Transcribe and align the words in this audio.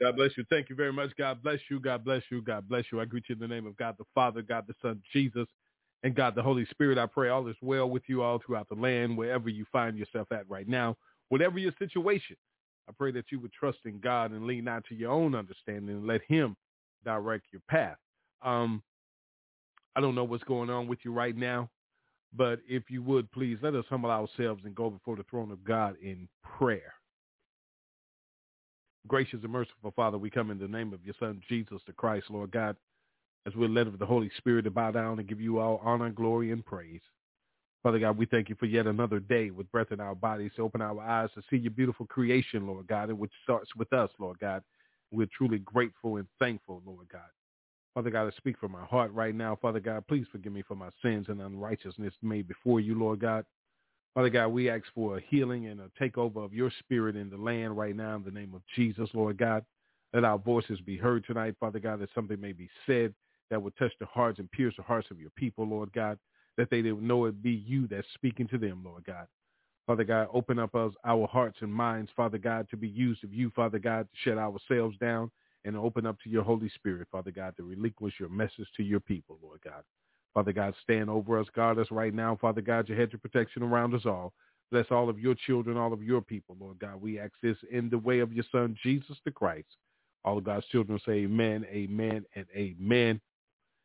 God 0.00 0.16
bless 0.16 0.30
you. 0.36 0.44
Thank 0.50 0.70
you 0.70 0.76
very 0.76 0.92
much. 0.92 1.10
God 1.18 1.42
bless 1.42 1.58
you. 1.70 1.78
God 1.80 2.04
bless 2.04 2.22
you. 2.30 2.42
God 2.42 2.68
bless 2.68 2.84
you. 2.90 3.00
I 3.00 3.04
greet 3.04 3.24
you 3.28 3.34
in 3.34 3.38
the 3.40 3.48
name 3.48 3.66
of 3.66 3.76
God 3.76 3.96
the 3.98 4.04
Father, 4.14 4.42
God 4.42 4.64
the 4.66 4.74
Son, 4.80 5.02
Jesus, 5.12 5.46
and 6.02 6.14
God 6.14 6.34
the 6.34 6.42
Holy 6.42 6.66
Spirit. 6.66 6.98
I 6.98 7.06
pray 7.06 7.28
all 7.28 7.46
is 7.48 7.56
well 7.60 7.88
with 7.88 8.04
you 8.06 8.22
all 8.22 8.40
throughout 8.44 8.68
the 8.68 8.74
land, 8.74 9.16
wherever 9.16 9.48
you 9.48 9.66
find 9.70 9.98
yourself 9.98 10.32
at 10.32 10.48
right 10.48 10.68
now, 10.68 10.96
whatever 11.28 11.58
your 11.58 11.72
situation. 11.78 12.36
I 12.88 12.92
pray 12.96 13.12
that 13.12 13.26
you 13.30 13.38
would 13.40 13.52
trust 13.52 13.78
in 13.84 14.00
God 14.00 14.32
and 14.32 14.46
lean 14.46 14.64
not 14.64 14.84
to 14.86 14.94
your 14.94 15.12
own 15.12 15.34
understanding 15.34 15.90
and 15.96 16.06
let 16.06 16.22
him 16.26 16.56
direct 17.04 17.46
your 17.52 17.62
path. 17.68 17.98
Um, 18.42 18.82
I 19.94 20.00
don't 20.00 20.14
know 20.14 20.24
what's 20.24 20.44
going 20.44 20.70
on 20.70 20.88
with 20.88 21.00
you 21.04 21.12
right 21.12 21.36
now, 21.36 21.68
but 22.34 22.60
if 22.68 22.84
you 22.90 23.02
would, 23.02 23.30
please 23.32 23.58
let 23.62 23.74
us 23.74 23.84
humble 23.90 24.10
ourselves 24.10 24.62
and 24.64 24.74
go 24.74 24.88
before 24.88 25.16
the 25.16 25.24
throne 25.24 25.50
of 25.50 25.62
God 25.64 25.96
in 26.02 26.28
prayer. 26.42 26.94
Gracious 29.08 29.40
and 29.42 29.52
merciful 29.52 29.92
Father, 29.96 30.18
we 30.18 30.30
come 30.30 30.50
in 30.50 30.58
the 30.58 30.68
name 30.68 30.92
of 30.92 31.04
your 31.04 31.14
Son, 31.18 31.40
Jesus 31.48 31.80
the 31.86 31.92
Christ, 31.92 32.26
Lord 32.28 32.50
God, 32.50 32.76
as 33.46 33.54
we're 33.54 33.68
led 33.68 33.86
of 33.86 33.98
the 33.98 34.06
Holy 34.06 34.30
Spirit 34.36 34.62
to 34.62 34.70
bow 34.70 34.90
down 34.90 35.18
and 35.18 35.28
give 35.28 35.40
you 35.40 35.58
all 35.58 35.80
honor, 35.82 36.10
glory, 36.10 36.52
and 36.52 36.64
praise. 36.64 37.00
Father 37.82 37.98
God, 37.98 38.18
we 38.18 38.26
thank 38.26 38.50
you 38.50 38.56
for 38.56 38.66
yet 38.66 38.86
another 38.86 39.18
day 39.18 39.50
with 39.50 39.70
breath 39.72 39.90
in 39.90 40.00
our 40.00 40.14
bodies 40.14 40.50
to 40.56 40.62
open 40.62 40.82
our 40.82 41.00
eyes 41.00 41.30
to 41.34 41.42
see 41.48 41.56
your 41.56 41.70
beautiful 41.70 42.06
creation, 42.06 42.66
Lord 42.66 42.86
God, 42.86 43.08
and 43.08 43.18
which 43.18 43.32
starts 43.42 43.70
with 43.74 43.90
us, 43.94 44.10
Lord 44.18 44.38
God. 44.38 44.62
We're 45.10 45.28
truly 45.36 45.58
grateful 45.58 46.18
and 46.18 46.28
thankful, 46.38 46.82
Lord 46.84 47.08
God. 47.10 47.22
Father 47.94 48.10
God, 48.10 48.28
I 48.28 48.36
speak 48.36 48.58
from 48.58 48.72
my 48.72 48.84
heart 48.84 49.12
right 49.12 49.34
now. 49.34 49.58
Father 49.60 49.80
God, 49.80 50.06
please 50.06 50.26
forgive 50.30 50.52
me 50.52 50.62
for 50.62 50.74
my 50.74 50.90
sins 51.02 51.26
and 51.28 51.40
unrighteousness 51.40 52.14
made 52.22 52.46
before 52.46 52.80
you, 52.80 52.98
Lord 52.98 53.20
God. 53.20 53.46
Father 54.14 54.30
God, 54.30 54.48
we 54.48 54.68
ask 54.68 54.84
for 54.94 55.18
a 55.18 55.20
healing 55.28 55.66
and 55.66 55.80
a 55.80 55.90
takeover 56.02 56.44
of 56.44 56.52
your 56.52 56.70
spirit 56.80 57.16
in 57.16 57.30
the 57.30 57.36
land 57.36 57.76
right 57.76 57.94
now 57.94 58.16
in 58.16 58.24
the 58.24 58.30
name 58.30 58.54
of 58.54 58.62
Jesus, 58.74 59.08
Lord 59.14 59.38
God. 59.38 59.64
Let 60.12 60.24
our 60.24 60.38
voices 60.38 60.80
be 60.80 60.96
heard 60.96 61.24
tonight, 61.24 61.54
Father 61.60 61.78
God, 61.78 62.00
that 62.00 62.08
something 62.14 62.40
may 62.40 62.52
be 62.52 62.68
said 62.86 63.14
that 63.50 63.62
would 63.62 63.76
touch 63.76 63.92
the 64.00 64.06
hearts 64.06 64.40
and 64.40 64.50
pierce 64.50 64.74
the 64.76 64.82
hearts 64.82 65.08
of 65.10 65.20
your 65.20 65.30
people, 65.36 65.66
Lord 65.66 65.92
God 65.92 66.18
that 66.60 66.68
they 66.70 66.82
know 66.82 67.24
it 67.24 67.42
be 67.42 67.64
you 67.66 67.88
that's 67.88 68.06
speaking 68.14 68.46
to 68.48 68.58
them, 68.58 68.82
Lord 68.84 69.04
God. 69.04 69.26
Father 69.86 70.04
God, 70.04 70.28
open 70.32 70.58
up 70.58 70.74
us, 70.74 70.92
our 71.06 71.26
hearts 71.26 71.56
and 71.62 71.72
minds, 71.72 72.10
Father 72.14 72.36
God, 72.36 72.68
to 72.70 72.76
be 72.76 72.88
used 72.88 73.24
of 73.24 73.32
you, 73.32 73.50
Father 73.56 73.78
God, 73.78 74.06
to 74.12 74.30
shut 74.30 74.38
ourselves 74.38 74.96
down 74.98 75.30
and 75.64 75.74
open 75.76 76.04
up 76.04 76.16
to 76.22 76.28
your 76.30 76.42
Holy 76.42 76.68
Spirit, 76.74 77.08
Father 77.10 77.30
God, 77.30 77.56
to 77.56 77.64
relinquish 77.64 78.14
your 78.20 78.28
message 78.28 78.68
to 78.76 78.82
your 78.82 79.00
people, 79.00 79.38
Lord 79.42 79.60
God. 79.64 79.82
Father 80.34 80.52
God, 80.52 80.74
stand 80.82 81.10
over 81.10 81.38
us, 81.38 81.46
guard 81.54 81.78
us 81.78 81.88
right 81.90 82.14
now, 82.14 82.38
Father 82.40 82.60
God, 82.60 82.88
your 82.88 82.96
hedge 82.96 83.14
of 83.14 83.22
protection 83.22 83.62
around 83.62 83.94
us 83.94 84.06
all. 84.06 84.32
Bless 84.70 84.86
all 84.90 85.08
of 85.08 85.18
your 85.18 85.34
children, 85.34 85.76
all 85.76 85.92
of 85.92 86.02
your 86.02 86.20
people, 86.20 86.56
Lord 86.60 86.78
God. 86.78 87.00
We 87.00 87.18
ask 87.18 87.32
this 87.42 87.56
in 87.72 87.90
the 87.90 87.98
way 87.98 88.20
of 88.20 88.32
your 88.32 88.44
son, 88.52 88.76
Jesus 88.82 89.16
the 89.24 89.32
Christ. 89.32 89.66
All 90.24 90.38
of 90.38 90.44
God's 90.44 90.66
children 90.66 91.00
say 91.04 91.12
amen, 91.12 91.66
amen, 91.68 92.24
and 92.36 92.46
amen. 92.54 93.20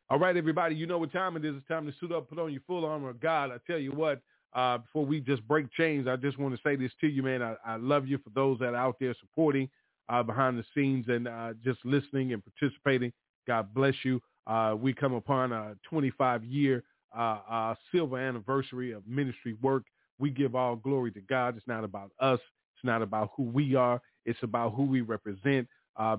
All 0.08 0.20
right, 0.20 0.36
everybody, 0.36 0.76
you 0.76 0.86
know 0.86 0.98
what 0.98 1.12
time 1.12 1.36
it 1.36 1.44
is. 1.44 1.56
It's 1.56 1.66
time 1.66 1.86
to 1.86 1.92
suit 1.98 2.12
up, 2.12 2.28
put 2.28 2.38
on 2.38 2.52
your 2.52 2.62
full 2.66 2.84
armor 2.84 3.10
of 3.10 3.18
God. 3.18 3.50
I 3.50 3.56
tell 3.66 3.78
you 3.78 3.90
what, 3.90 4.20
uh, 4.54 4.78
before 4.78 5.04
we 5.04 5.20
just 5.20 5.46
break 5.48 5.72
chains, 5.72 6.06
I 6.06 6.14
just 6.14 6.38
want 6.38 6.54
to 6.54 6.60
say 6.62 6.76
this 6.76 6.92
to 7.00 7.08
you, 7.08 7.24
man. 7.24 7.42
I, 7.42 7.56
I 7.66 7.76
love 7.76 8.06
you 8.06 8.18
for 8.18 8.30
those 8.30 8.60
that 8.60 8.74
are 8.74 8.76
out 8.76 8.96
there 9.00 9.14
supporting 9.18 9.68
uh, 10.08 10.22
behind 10.22 10.58
the 10.58 10.64
scenes 10.74 11.06
and 11.08 11.26
uh, 11.26 11.54
just 11.64 11.80
listening 11.84 12.32
and 12.32 12.42
participating. 12.44 13.12
God 13.48 13.74
bless 13.74 13.94
you. 14.04 14.20
Uh, 14.46 14.74
we 14.78 14.92
come 14.92 15.14
upon 15.14 15.52
a 15.52 15.74
25-year 15.92 16.82
uh, 17.16 17.38
uh, 17.50 17.74
silver 17.92 18.18
anniversary 18.18 18.92
of 18.92 19.06
ministry 19.06 19.56
work. 19.62 19.84
We 20.18 20.30
give 20.30 20.54
all 20.54 20.76
glory 20.76 21.10
to 21.12 21.20
God. 21.20 21.56
It's 21.56 21.66
not 21.66 21.84
about 21.84 22.12
us. 22.20 22.40
It's 22.76 22.84
not 22.84 23.02
about 23.02 23.30
who 23.36 23.44
we 23.44 23.74
are. 23.74 24.00
It's 24.24 24.42
about 24.42 24.74
who 24.74 24.84
we 24.84 25.00
represent, 25.00 25.68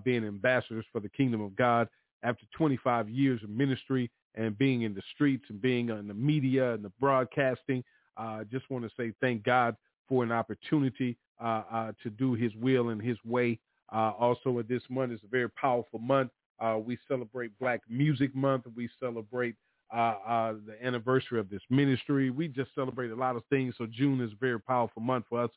being 0.03 0.25
ambassadors 0.25 0.85
for 0.91 0.99
the 0.99 1.09
kingdom 1.09 1.41
of 1.41 1.55
God 1.55 1.87
after 2.23 2.45
25 2.55 3.09
years 3.09 3.43
of 3.43 3.49
ministry 3.49 4.09
and 4.35 4.57
being 4.57 4.83
in 4.83 4.93
the 4.93 5.01
streets 5.13 5.45
and 5.49 5.61
being 5.61 5.89
in 5.89 6.07
the 6.07 6.13
media 6.13 6.73
and 6.73 6.83
the 6.83 6.91
broadcasting. 6.99 7.83
I 8.15 8.41
uh, 8.41 8.43
just 8.45 8.69
want 8.69 8.83
to 8.83 8.91
say 8.97 9.13
thank 9.21 9.43
God 9.43 9.75
for 10.07 10.23
an 10.23 10.31
opportunity 10.31 11.17
uh, 11.41 11.63
uh, 11.71 11.91
to 12.03 12.09
do 12.09 12.33
his 12.33 12.51
will 12.55 12.89
and 12.89 13.01
his 13.01 13.17
way. 13.25 13.59
Uh, 13.93 14.11
also, 14.19 14.61
this 14.67 14.81
month 14.89 15.11
is 15.11 15.19
a 15.23 15.27
very 15.27 15.49
powerful 15.49 15.99
month. 15.99 16.31
Uh, 16.59 16.77
we 16.83 16.97
celebrate 17.07 17.57
Black 17.59 17.81
Music 17.89 18.35
Month. 18.35 18.63
We 18.75 18.89
celebrate 18.99 19.55
uh, 19.93 20.53
the 20.65 20.75
anniversary 20.83 21.39
of 21.39 21.49
this 21.49 21.61
ministry. 21.69 22.29
We 22.29 22.47
just 22.47 22.73
celebrate 22.75 23.11
a 23.11 23.15
lot 23.15 23.35
of 23.35 23.43
things. 23.49 23.75
So 23.77 23.85
June 23.85 24.21
is 24.21 24.31
a 24.31 24.37
very 24.39 24.59
powerful 24.59 25.01
month 25.01 25.25
for 25.29 25.43
us. 25.43 25.51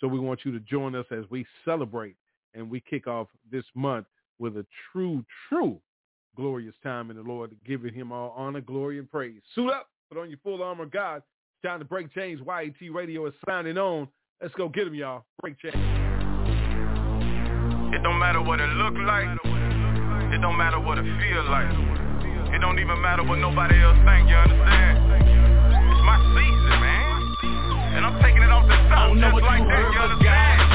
So 0.00 0.06
we 0.08 0.18
want 0.18 0.40
you 0.44 0.52
to 0.52 0.60
join 0.60 0.94
us 0.94 1.06
as 1.10 1.24
we 1.30 1.46
celebrate 1.64 2.16
and 2.54 2.70
we 2.70 2.80
kick 2.80 3.06
off 3.06 3.28
this 3.50 3.64
month 3.74 4.06
with 4.38 4.56
a 4.56 4.66
true, 4.92 5.24
true 5.48 5.80
glorious 6.36 6.74
time 6.82 7.10
in 7.10 7.16
the 7.16 7.22
Lord, 7.22 7.56
giving 7.66 7.94
him 7.94 8.12
all 8.12 8.34
honor, 8.36 8.60
glory, 8.60 8.98
and 8.98 9.10
praise. 9.10 9.40
Suit 9.54 9.70
up, 9.70 9.88
put 10.10 10.20
on 10.20 10.28
your 10.28 10.38
full 10.42 10.62
armor 10.62 10.86
God. 10.86 11.16
It's 11.16 11.68
time 11.68 11.78
to 11.78 11.84
break 11.84 12.12
chains. 12.12 12.40
YAT 12.46 12.92
Radio 12.92 13.26
is 13.26 13.34
signing 13.46 13.78
on. 13.78 14.08
Let's 14.42 14.54
go 14.54 14.68
get 14.68 14.86
him, 14.86 14.94
y'all. 14.94 15.24
Break 15.40 15.58
chains. 15.58 15.74
It 17.94 18.02
don't 18.02 18.18
matter 18.18 18.42
what 18.42 18.60
it 18.60 18.68
look 18.68 18.94
like. 19.06 19.55
It 20.32 20.40
don't 20.42 20.56
matter 20.56 20.80
what 20.80 20.98
it 20.98 21.04
feel 21.04 21.44
like. 21.50 21.70
It 22.54 22.58
don't 22.58 22.78
even 22.78 23.00
matter 23.00 23.22
what 23.22 23.38
nobody 23.38 23.80
else 23.80 23.96
think, 24.02 24.28
you 24.28 24.36
understand? 24.36 24.98
It's 25.70 26.02
my 26.02 26.18
season, 26.34 26.76
man. 26.82 27.94
And 27.94 28.06
I'm 28.06 28.20
taking 28.20 28.42
it 28.42 28.50
off 28.50 28.66
the 28.66 28.76
top 28.90 29.14
just 29.14 29.42
like 29.42 29.62
that, 29.68 29.84
you 29.92 30.00
understand? 30.00 30.65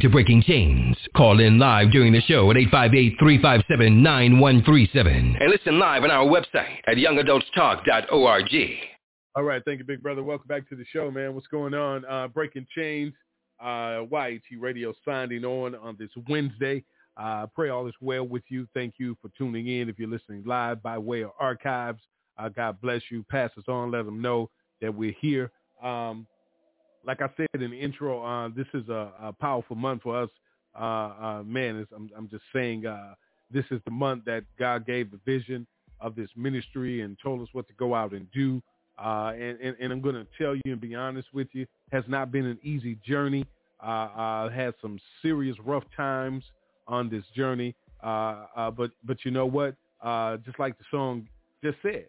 To 0.00 0.08
Breaking 0.08 0.42
Chains. 0.42 0.96
Call 1.16 1.40
in 1.40 1.58
live 1.58 1.90
during 1.90 2.12
the 2.12 2.20
show 2.22 2.50
at 2.50 2.56
858-357-9137. 2.56 5.40
And 5.40 5.50
listen 5.50 5.78
live 5.78 6.04
on 6.04 6.10
our 6.10 6.24
website 6.24 6.78
at 6.86 6.96
youngadultstalk.org. 6.96 8.54
All 9.36 9.44
right, 9.44 9.62
thank 9.64 9.78
you, 9.78 9.84
big 9.84 10.02
brother. 10.02 10.22
Welcome 10.22 10.48
back 10.48 10.68
to 10.70 10.76
the 10.76 10.84
show, 10.92 11.10
man. 11.10 11.34
What's 11.34 11.46
going 11.46 11.74
on? 11.74 12.04
Uh, 12.04 12.28
Breaking 12.28 12.66
Chains, 12.74 13.12
uh, 13.62 14.02
YAT 14.10 14.42
Radio 14.58 14.92
signing 15.04 15.44
on 15.44 15.74
on 15.74 15.96
this 15.98 16.10
Wednesday. 16.28 16.82
Uh, 17.16 17.46
pray 17.46 17.68
all 17.68 17.86
is 17.86 17.94
well 18.00 18.26
with 18.26 18.42
you. 18.48 18.66
Thank 18.74 18.94
you 18.98 19.16
for 19.20 19.30
tuning 19.36 19.68
in. 19.68 19.88
If 19.88 19.98
you're 19.98 20.08
listening 20.08 20.42
live 20.46 20.82
by 20.82 20.98
way 20.98 21.22
of 21.22 21.30
archives, 21.38 22.00
uh, 22.38 22.48
God 22.48 22.80
bless 22.80 23.02
you. 23.10 23.24
Pass 23.30 23.50
us 23.58 23.64
on. 23.68 23.90
Let 23.90 24.06
them 24.06 24.22
know 24.22 24.48
that 24.80 24.94
we're 24.94 25.14
here. 25.20 25.50
Um, 25.82 26.26
like 27.04 27.22
I 27.22 27.28
said 27.36 27.62
in 27.62 27.70
the 27.70 27.78
intro, 27.80 28.24
uh, 28.24 28.48
this 28.48 28.66
is 28.74 28.88
a, 28.88 29.12
a 29.20 29.32
powerful 29.32 29.76
month 29.76 30.02
for 30.02 30.22
us. 30.22 30.30
Uh, 30.78 30.84
uh, 30.84 31.42
man, 31.44 31.86
I'm, 31.94 32.10
I'm 32.16 32.28
just 32.28 32.44
saying 32.54 32.86
uh, 32.86 33.14
this 33.50 33.64
is 33.70 33.80
the 33.84 33.90
month 33.90 34.24
that 34.26 34.44
God 34.58 34.86
gave 34.86 35.10
the 35.10 35.20
vision 35.24 35.66
of 36.00 36.14
this 36.14 36.28
ministry 36.36 37.02
and 37.02 37.16
told 37.22 37.42
us 37.42 37.48
what 37.52 37.66
to 37.68 37.74
go 37.74 37.94
out 37.94 38.12
and 38.12 38.30
do. 38.32 38.62
Uh, 38.98 39.32
and, 39.34 39.58
and, 39.60 39.76
and 39.80 39.92
I'm 39.92 40.00
going 40.00 40.14
to 40.14 40.26
tell 40.38 40.54
you 40.54 40.62
and 40.72 40.80
be 40.80 40.94
honest 40.94 41.28
with 41.32 41.48
you, 41.52 41.66
has 41.90 42.04
not 42.06 42.30
been 42.30 42.46
an 42.46 42.58
easy 42.62 42.98
journey. 43.06 43.46
I 43.82 44.50
had 44.54 44.74
some 44.82 44.98
serious 45.22 45.56
rough 45.64 45.84
times 45.96 46.44
on 46.86 47.08
this 47.08 47.24
journey. 47.34 47.74
But, 48.02 48.90
but 49.04 49.24
you 49.24 49.30
know 49.30 49.46
what? 49.46 49.74
Just 50.44 50.58
like 50.58 50.76
the 50.78 50.84
song 50.90 51.26
just 51.64 51.78
said, 51.82 52.06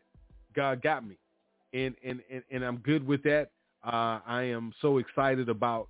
God 0.54 0.82
got 0.82 1.08
me. 1.08 1.18
And, 1.74 1.96
and, 2.06 2.20
and, 2.30 2.44
and 2.52 2.64
I'm 2.66 2.78
good 2.78 3.08
with 3.08 3.24
that. 3.24 3.52
Uh, 3.84 4.20
I 4.26 4.44
am 4.44 4.74
so 4.82 5.00
excited 5.00 5.50
about 5.50 5.88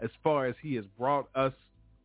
as 0.00 0.10
far 0.22 0.46
as 0.46 0.54
he 0.62 0.74
has 0.74 0.84
brought 0.98 1.28
us 1.34 1.52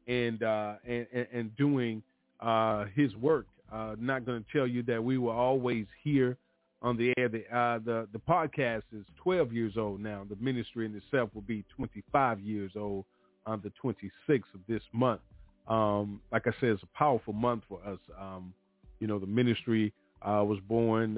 and, 0.08 0.42
uh, 0.44 0.76
and, 0.88 1.08
and, 1.34 1.56
doing 1.58 2.04
uh, 2.40 2.86
his 2.96 3.16
work. 3.16 3.48
Uh, 3.72 3.96
not 4.00 4.26
going 4.26 4.44
to 4.44 4.58
tell 4.58 4.68
you 4.68 4.84
that 4.84 5.04
we 5.04 5.18
were 5.18 5.34
always 5.34 5.86
here 6.04 6.38
on 6.82 6.96
the 6.96 7.14
air. 7.18 7.28
The, 7.28 7.44
uh, 7.56 7.80
the 7.80 8.08
the 8.14 8.20
podcast 8.20 8.84
is 8.94 9.06
12 9.18 9.52
years 9.52 9.74
old 9.78 10.00
now. 10.00 10.26
The 10.30 10.36
ministry 10.38 10.86
in 10.86 10.96
itself 10.96 11.32
will 11.34 11.42
be 11.42 11.66
25 11.76 12.40
years 12.40 12.72
old 12.76 13.06
on 13.46 13.62
the 13.64 13.72
26th 13.84 14.54
of 14.54 14.62
this 14.68 14.84
month. 14.94 15.22
Um, 15.68 16.22
like 16.32 16.48
I 16.48 16.52
said, 16.60 16.70
it's 16.70 16.84
a 16.84 16.98
powerful 16.98 17.34
month 17.34 17.64
for 17.68 17.80
us. 17.86 18.00
Um, 18.20 18.54
you 19.00 19.08
know, 19.08 19.20
the 19.20 19.26
ministry 19.26 19.92
uh, 20.22 20.44
was 20.46 20.60
born. 20.68 21.18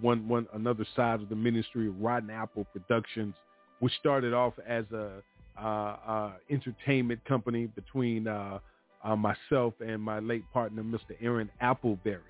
One 0.00 0.28
one 0.28 0.46
another 0.52 0.86
side 0.94 1.20
of 1.20 1.28
the 1.28 1.36
ministry, 1.36 1.88
of 1.88 2.00
Rotten 2.00 2.30
Apple 2.30 2.66
Productions, 2.72 3.34
which 3.80 3.92
started 4.00 4.34
off 4.34 4.54
as 4.66 4.84
a 4.92 5.22
uh, 5.60 5.96
uh, 6.06 6.32
entertainment 6.50 7.24
company 7.24 7.66
between 7.66 8.28
uh, 8.28 8.58
uh, 9.02 9.16
myself 9.16 9.74
and 9.80 10.02
my 10.02 10.18
late 10.18 10.44
partner, 10.52 10.82
Mr. 10.82 11.16
Aaron 11.20 11.50
Appleberry. 11.62 12.20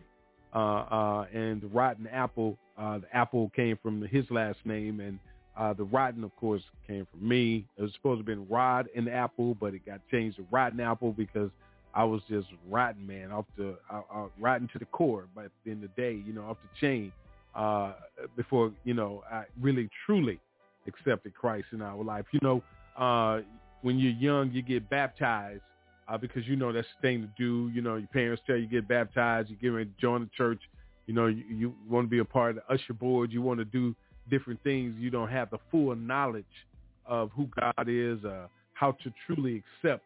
Uh, 0.54 0.58
uh, 0.58 1.26
and 1.34 1.62
Rotten 1.74 2.06
Apple, 2.06 2.56
the 2.78 3.02
Apple 3.12 3.50
came 3.54 3.76
from 3.82 4.00
his 4.02 4.24
last 4.30 4.58
name, 4.64 5.00
and 5.00 5.18
the 5.76 5.84
Rotten, 5.84 6.24
of 6.24 6.34
course, 6.36 6.62
came 6.86 7.06
from 7.10 7.28
me. 7.28 7.66
It 7.76 7.82
was 7.82 7.92
supposed 7.94 8.24
to 8.24 8.30
have 8.30 8.38
been 8.38 8.48
Rod 8.48 8.88
and 8.94 9.08
Apple, 9.08 9.54
but 9.54 9.74
it 9.74 9.84
got 9.84 10.00
changed 10.10 10.36
to 10.36 10.46
Rotten 10.50 10.80
Apple 10.80 11.12
because 11.12 11.50
I 11.94 12.04
was 12.04 12.20
just 12.28 12.46
rotten, 12.68 13.06
man, 13.06 13.32
off 13.32 13.46
the 13.56 13.76
rotten 14.38 14.68
to 14.72 14.78
the 14.78 14.84
core. 14.86 15.26
But 15.34 15.46
of 15.46 15.50
the 15.64 15.88
day, 15.96 16.22
you 16.26 16.32
know, 16.32 16.44
off 16.44 16.58
the 16.62 16.86
chain. 16.86 17.12
Uh, 17.56 17.94
before 18.36 18.72
you 18.84 18.94
know, 18.94 19.22
I 19.30 19.44
really 19.60 19.88
truly 20.04 20.38
accepted 20.86 21.34
Christ 21.34 21.66
in 21.72 21.80
our 21.80 22.02
life. 22.02 22.26
You 22.32 22.40
know, 22.42 22.62
uh, 23.02 23.40
when 23.82 23.98
you're 23.98 24.12
young, 24.12 24.50
you 24.52 24.62
get 24.62 24.88
baptized 24.90 25.62
uh, 26.08 26.18
because 26.18 26.46
you 26.46 26.56
know 26.56 26.72
that's 26.72 26.86
the 27.00 27.08
thing 27.08 27.22
to 27.22 27.28
do. 27.38 27.70
You 27.74 27.82
know, 27.82 27.96
your 27.96 28.08
parents 28.08 28.42
tell 28.46 28.56
you 28.56 28.66
get 28.66 28.86
baptized, 28.86 29.50
you 29.50 29.56
get 29.56 29.68
ready 29.68 29.86
to 29.90 30.00
join 30.00 30.22
the 30.22 30.30
church. 30.36 30.60
You 31.06 31.14
know, 31.14 31.26
you, 31.26 31.44
you 31.48 31.74
want 31.88 32.06
to 32.06 32.10
be 32.10 32.18
a 32.18 32.24
part 32.24 32.50
of 32.50 32.56
the 32.56 32.74
usher 32.74 32.92
board. 32.92 33.32
You 33.32 33.42
want 33.42 33.58
to 33.58 33.64
do 33.64 33.94
different 34.30 34.62
things. 34.62 34.94
You 34.98 35.10
don't 35.10 35.30
have 35.30 35.50
the 35.50 35.58
full 35.70 35.94
knowledge 35.94 36.44
of 37.06 37.30
who 37.34 37.48
God 37.58 37.88
is, 37.88 38.24
uh, 38.24 38.48
how 38.74 38.92
to 38.92 39.12
truly 39.26 39.62
accept 39.82 40.02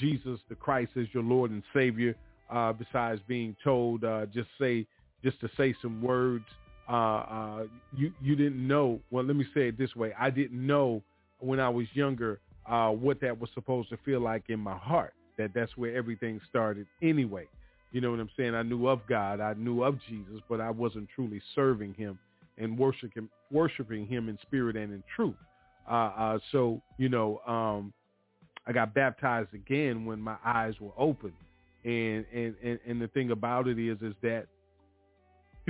Jesus 0.00 0.40
the 0.48 0.54
Christ 0.54 0.92
as 0.96 1.06
your 1.12 1.22
Lord 1.22 1.50
and 1.50 1.62
Savior. 1.74 2.14
Uh, 2.50 2.72
besides 2.72 3.20
being 3.28 3.54
told 3.62 4.04
uh, 4.04 4.24
just 4.26 4.48
say 4.58 4.86
just 5.22 5.38
to 5.40 5.50
say 5.56 5.74
some 5.82 6.00
words, 6.00 6.46
uh, 6.88 6.92
uh, 6.92 7.64
you 7.96 8.12
you 8.20 8.34
didn't 8.34 8.66
know. 8.66 9.00
Well, 9.10 9.24
let 9.24 9.36
me 9.36 9.44
say 9.54 9.68
it 9.68 9.78
this 9.78 9.94
way: 9.94 10.12
I 10.18 10.30
didn't 10.30 10.64
know 10.66 11.02
when 11.40 11.60
I 11.60 11.68
was 11.68 11.86
younger 11.94 12.40
uh, 12.66 12.90
what 12.90 13.20
that 13.20 13.38
was 13.38 13.50
supposed 13.54 13.88
to 13.90 13.98
feel 14.04 14.20
like 14.20 14.44
in 14.48 14.60
my 14.60 14.76
heart. 14.76 15.14
That 15.36 15.52
that's 15.54 15.76
where 15.76 15.94
everything 15.94 16.40
started 16.48 16.86
anyway. 17.02 17.46
You 17.92 18.00
know 18.00 18.10
what 18.10 18.20
I'm 18.20 18.30
saying? 18.36 18.54
I 18.54 18.62
knew 18.62 18.88
of 18.88 19.00
God, 19.08 19.40
I 19.40 19.54
knew 19.54 19.82
of 19.82 19.98
Jesus, 20.08 20.40
but 20.48 20.60
I 20.60 20.70
wasn't 20.70 21.08
truly 21.14 21.40
serving 21.54 21.94
Him 21.94 22.18
and 22.58 22.78
worshiping 22.78 23.28
worshiping 23.50 24.06
Him 24.06 24.28
in 24.28 24.38
spirit 24.42 24.76
and 24.76 24.92
in 24.92 25.02
truth. 25.14 25.36
Uh, 25.90 25.94
uh, 25.94 26.38
so 26.52 26.82
you 26.98 27.08
know, 27.08 27.40
um, 27.46 27.92
I 28.66 28.72
got 28.72 28.94
baptized 28.94 29.54
again 29.54 30.04
when 30.04 30.20
my 30.20 30.36
eyes 30.44 30.74
were 30.80 30.92
open, 30.98 31.32
and 31.84 32.24
and 32.34 32.54
and, 32.62 32.78
and 32.86 33.00
the 33.00 33.08
thing 33.08 33.30
about 33.30 33.68
it 33.68 33.78
is 33.78 33.98
is 34.02 34.14
that 34.22 34.46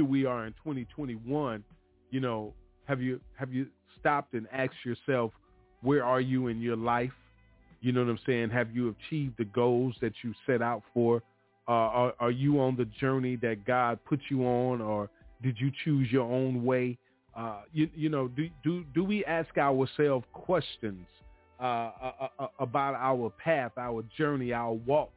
we 0.04 0.24
are 0.24 0.46
in 0.46 0.52
2021. 0.54 1.64
You 2.10 2.20
know, 2.20 2.54
have 2.84 3.00
you 3.00 3.20
have 3.34 3.52
you 3.52 3.66
stopped 3.98 4.34
and 4.34 4.46
asked 4.52 4.84
yourself, 4.84 5.32
where 5.82 6.04
are 6.04 6.20
you 6.20 6.48
in 6.48 6.60
your 6.60 6.76
life? 6.76 7.12
You 7.80 7.92
know 7.92 8.02
what 8.04 8.10
I'm 8.10 8.18
saying? 8.26 8.50
Have 8.50 8.74
you 8.74 8.94
achieved 9.06 9.34
the 9.38 9.44
goals 9.44 9.94
that 10.00 10.12
you 10.22 10.34
set 10.46 10.62
out 10.62 10.82
for? 10.92 11.22
Uh, 11.68 11.72
are, 11.72 12.14
are 12.18 12.30
you 12.30 12.60
on 12.60 12.76
the 12.76 12.86
journey 12.98 13.36
that 13.36 13.64
God 13.66 13.98
put 14.08 14.20
you 14.30 14.44
on, 14.44 14.80
or 14.80 15.10
did 15.42 15.56
you 15.60 15.70
choose 15.84 16.10
your 16.10 16.24
own 16.24 16.64
way? 16.64 16.98
Uh, 17.36 17.60
you, 17.72 17.88
you 17.94 18.08
know, 18.08 18.26
do, 18.28 18.48
do, 18.64 18.84
do 18.94 19.04
we 19.04 19.24
ask 19.26 19.56
ourselves 19.58 20.24
questions 20.32 21.06
uh, 21.60 21.62
uh, 22.02 22.28
uh 22.38 22.46
about 22.58 22.94
our 22.94 23.30
path, 23.30 23.72
our 23.76 24.02
journey, 24.16 24.52
our 24.52 24.72
walk? 24.72 25.12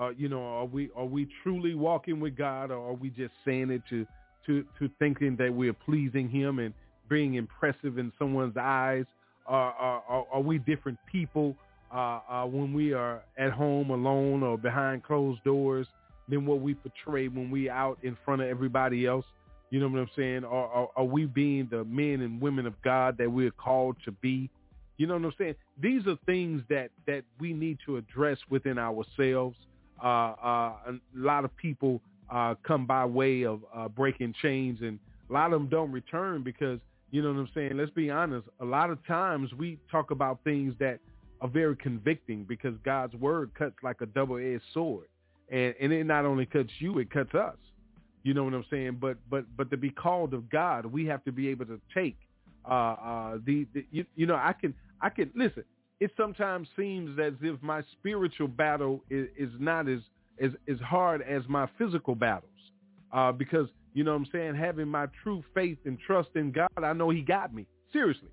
Uh, 0.00 0.10
you 0.16 0.28
know, 0.28 0.42
are 0.42 0.64
we 0.64 0.90
are 0.96 1.04
we 1.04 1.28
truly 1.42 1.74
walking 1.74 2.20
with 2.20 2.36
God, 2.36 2.70
or 2.70 2.90
are 2.90 2.94
we 2.94 3.10
just 3.10 3.32
saying 3.44 3.70
it 3.70 3.82
to 3.90 4.06
to 4.46 4.64
to 4.78 4.90
thinking 4.98 5.36
that 5.36 5.52
we're 5.52 5.72
pleasing 5.72 6.28
Him 6.28 6.58
and 6.58 6.74
being 7.08 7.34
impressive 7.34 7.98
in 7.98 8.12
someone's 8.18 8.56
eyes? 8.56 9.04
Uh, 9.48 9.52
are 9.52 10.02
are, 10.08 10.26
are 10.32 10.40
we 10.40 10.58
different 10.58 10.98
people 11.10 11.54
uh, 11.94 12.20
uh, 12.28 12.44
when 12.44 12.72
we 12.72 12.92
are 12.92 13.22
at 13.38 13.52
home 13.52 13.90
alone 13.90 14.42
or 14.42 14.58
behind 14.58 15.04
closed 15.04 15.42
doors 15.44 15.86
than 16.28 16.44
what 16.44 16.60
we 16.60 16.74
portray 16.74 17.28
when 17.28 17.50
we 17.50 17.70
out 17.70 17.98
in 18.02 18.16
front 18.24 18.42
of 18.42 18.48
everybody 18.48 19.06
else? 19.06 19.24
You 19.70 19.80
know 19.80 19.88
what 19.88 20.00
I'm 20.00 20.10
saying? 20.16 20.44
Are, 20.44 20.68
are, 20.68 20.88
are 20.96 21.04
we 21.04 21.26
being 21.26 21.68
the 21.70 21.84
men 21.84 22.20
and 22.20 22.40
women 22.40 22.66
of 22.66 22.74
God 22.82 23.16
that 23.18 23.30
we're 23.30 23.50
called 23.50 23.96
to 24.04 24.12
be? 24.12 24.50
You 24.96 25.06
know 25.06 25.14
what 25.14 25.24
I'm 25.24 25.32
saying? 25.38 25.54
These 25.80 26.06
are 26.06 26.16
things 26.26 26.62
that 26.68 26.90
that 27.06 27.22
we 27.38 27.52
need 27.52 27.78
to 27.86 27.96
address 27.96 28.38
within 28.50 28.78
ourselves. 28.78 29.56
Uh, 30.02 30.06
uh, 30.06 30.72
a 30.88 30.98
lot 31.14 31.44
of 31.44 31.56
people 31.56 32.00
uh, 32.30 32.54
come 32.66 32.86
by 32.86 33.04
way 33.04 33.44
of 33.44 33.60
uh, 33.74 33.88
breaking 33.88 34.34
chains, 34.42 34.80
and 34.82 34.98
a 35.30 35.32
lot 35.32 35.52
of 35.52 35.52
them 35.52 35.68
don't 35.68 35.92
return 35.92 36.42
because 36.42 36.80
you 37.10 37.22
know 37.22 37.28
what 37.32 37.38
I'm 37.38 37.48
saying. 37.54 37.76
Let's 37.76 37.90
be 37.90 38.10
honest. 38.10 38.48
A 38.60 38.64
lot 38.64 38.90
of 38.90 39.04
times 39.06 39.52
we 39.54 39.78
talk 39.90 40.10
about 40.10 40.40
things 40.42 40.74
that 40.80 40.98
are 41.40 41.48
very 41.48 41.76
convicting 41.76 42.44
because 42.44 42.74
God's 42.84 43.14
word 43.14 43.52
cuts 43.54 43.76
like 43.82 44.00
a 44.00 44.06
double-edged 44.06 44.62
sword, 44.72 45.06
and 45.50 45.74
and 45.80 45.92
it 45.92 46.04
not 46.04 46.24
only 46.24 46.46
cuts 46.46 46.70
you, 46.78 46.98
it 46.98 47.10
cuts 47.10 47.34
us. 47.34 47.56
You 48.24 48.32
know 48.32 48.42
what 48.44 48.54
I'm 48.54 48.64
saying? 48.70 48.98
But 49.00 49.18
but 49.30 49.44
but 49.56 49.70
to 49.70 49.76
be 49.76 49.90
called 49.90 50.34
of 50.34 50.50
God, 50.50 50.86
we 50.86 51.04
have 51.06 51.22
to 51.24 51.32
be 51.32 51.48
able 51.48 51.66
to 51.66 51.80
take 51.94 52.16
uh, 52.68 52.74
uh, 52.74 53.38
the, 53.44 53.66
the 53.74 53.84
you, 53.90 54.04
you 54.16 54.26
know 54.26 54.34
I 54.34 54.54
can 54.58 54.74
I 55.00 55.10
can 55.10 55.30
listen. 55.36 55.64
It 56.04 56.10
sometimes 56.18 56.68
seems 56.76 57.18
as 57.18 57.32
if 57.40 57.62
my 57.62 57.82
spiritual 57.92 58.46
battle 58.46 59.02
is, 59.08 59.26
is 59.38 59.48
not 59.58 59.88
as, 59.88 60.00
as 60.38 60.50
as 60.68 60.78
hard 60.80 61.22
as 61.22 61.44
my 61.48 61.66
physical 61.78 62.14
battles, 62.14 62.60
uh, 63.10 63.32
because 63.32 63.68
you 63.94 64.04
know 64.04 64.10
what 64.10 64.18
I'm 64.18 64.28
saying. 64.30 64.54
Having 64.54 64.88
my 64.88 65.06
true 65.22 65.42
faith 65.54 65.78
and 65.86 65.98
trust 66.06 66.28
in 66.34 66.52
God, 66.52 66.68
I 66.76 66.92
know 66.92 67.08
He 67.08 67.22
got 67.22 67.54
me 67.54 67.66
seriously. 67.90 68.28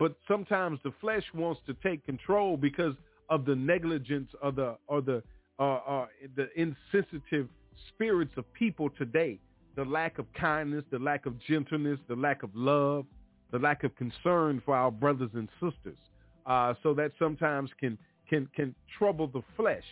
But 0.00 0.16
sometimes 0.26 0.80
the 0.82 0.92
flesh 1.00 1.22
wants 1.32 1.60
to 1.68 1.74
take 1.74 2.04
control 2.04 2.56
because 2.56 2.96
of 3.30 3.44
the 3.44 3.54
negligence 3.54 4.32
or 4.42 4.50
the 4.50 4.76
or 4.88 5.00
the 5.00 5.22
uh, 5.60 5.62
uh, 5.62 6.06
the 6.34 6.48
insensitive 6.56 7.46
spirits 7.86 8.32
of 8.36 8.52
people 8.52 8.90
today, 8.98 9.38
the 9.76 9.84
lack 9.84 10.18
of 10.18 10.26
kindness, 10.32 10.82
the 10.90 10.98
lack 10.98 11.24
of 11.24 11.38
gentleness, 11.38 12.00
the 12.08 12.16
lack 12.16 12.42
of 12.42 12.50
love, 12.52 13.06
the 13.52 13.60
lack 13.60 13.84
of 13.84 13.94
concern 13.94 14.60
for 14.64 14.74
our 14.74 14.90
brothers 14.90 15.30
and 15.34 15.48
sisters. 15.62 15.98
Uh, 16.46 16.74
so 16.82 16.94
that 16.94 17.12
sometimes 17.18 17.70
can 17.80 17.98
can 18.28 18.48
can 18.54 18.74
trouble 18.98 19.26
the 19.26 19.42
flesh, 19.56 19.84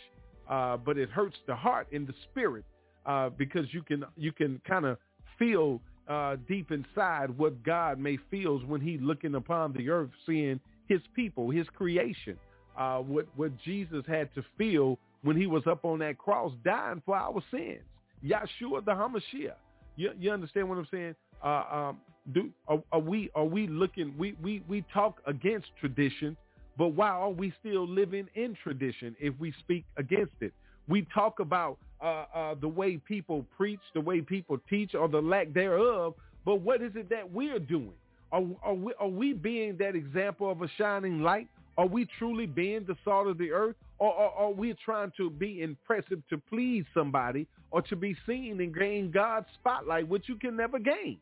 uh, 0.49 0.77
but 0.77 0.97
it 0.97 1.11
hurts 1.11 1.37
the 1.47 1.55
heart 1.55 1.89
and 1.93 2.07
the 2.07 2.15
spirit 2.31 2.65
uh, 3.07 3.29
because 3.31 3.67
you 3.73 3.83
can 3.83 4.05
you 4.17 4.33
can 4.33 4.61
kind 4.67 4.85
of 4.85 4.97
feel 5.39 5.81
uh, 6.09 6.37
deep 6.47 6.71
inside 6.71 7.37
what 7.37 7.63
God 7.65 7.99
may 7.99 8.19
feels 8.31 8.65
when 8.65 8.81
He 8.81 8.99
looking 8.99 9.35
upon 9.35 9.73
the 9.73 9.89
earth, 9.89 10.11
seeing 10.27 10.61
His 10.89 11.01
people, 11.15 11.51
His 11.51 11.67
creation. 11.75 12.39
Uh, 12.79 12.99
what 12.99 13.27
what 13.37 13.53
Jesus 13.65 14.05
had 14.07 14.33
to 14.35 14.45
feel 14.59 14.99
when 15.25 15.37
he 15.37 15.47
was 15.47 15.67
up 15.67 15.85
on 15.85 15.99
that 16.01 16.19
cross 16.19 16.53
dying 16.65 17.03
for 17.05 17.17
our 17.17 17.43
sins. 17.51 17.81
Yeshua 18.25 18.85
the 18.85 18.93
Hamashiach. 18.93 19.55
You, 19.97 20.11
you 20.19 20.31
understand 20.31 20.69
what 20.69 20.79
I'm 20.79 20.89
saying? 20.91 21.15
Uh, 21.43 21.65
um, 21.73 22.01
do 22.33 22.51
are, 22.69 22.83
are, 22.93 23.01
we 23.01 23.31
are 23.35 23.45
we 23.45 23.67
looking? 23.67 24.15
We, 24.17 24.35
we 24.43 24.63
we 24.69 24.85
talk 24.93 25.21
against 25.27 25.67
tradition, 25.79 26.37
but 26.77 26.89
why 26.89 27.09
are 27.09 27.31
we 27.31 27.53
still 27.61 27.87
living 27.87 28.29
in 28.35 28.57
tradition 28.63 29.15
if 29.21 29.35
we 29.39 29.53
speak 29.61 29.85
against 29.97 30.35
it? 30.41 30.53
We 30.89 31.07
talk 31.15 31.41
about 31.41 31.79
uh, 32.01 32.25
uh, 32.35 32.55
the 32.61 32.69
way 32.69 32.97
people 32.97 33.47
preach, 33.57 33.81
the 33.95 34.01
way 34.01 34.21
people 34.21 34.59
teach, 34.69 34.95
or 34.95 35.09
the 35.09 35.23
lack 35.23 35.53
thereof. 35.53 36.15
But 36.45 36.57
what 36.57 36.83
is 36.83 36.93
it 36.95 37.09
that 37.11 37.31
we're 37.33 37.59
doing? 37.59 37.93
Are, 38.33 38.43
are, 38.63 38.75
we, 38.75 38.93
are 38.99 39.09
we 39.09 39.33
being 39.33 39.77
that 39.79 39.95
example 39.95 40.51
of 40.51 40.63
a 40.63 40.69
shining 40.77 41.23
light? 41.23 41.49
Are 41.79 41.87
we 41.87 42.07
truly 42.19 42.47
being 42.47 42.85
the 42.87 42.97
salt 43.05 43.29
of 43.29 43.39
the 43.39 43.51
earth? 43.51 43.77
Or, 43.99 44.13
are 44.13 44.51
we 44.51 44.75
trying 44.85 45.13
to 45.17 45.31
be 45.31 45.63
impressive 45.63 46.21
to 46.29 46.37
please 46.37 46.85
somebody 46.93 47.47
or 47.71 47.81
to 47.83 47.97
be 47.97 48.17
seen 48.27 48.61
and 48.61 48.75
gain 48.75 49.11
God's 49.11 49.47
spotlight, 49.55 50.09
which 50.09 50.29
you 50.29 50.37
can 50.37 50.57
never 50.57 50.79
gain? 50.79 51.19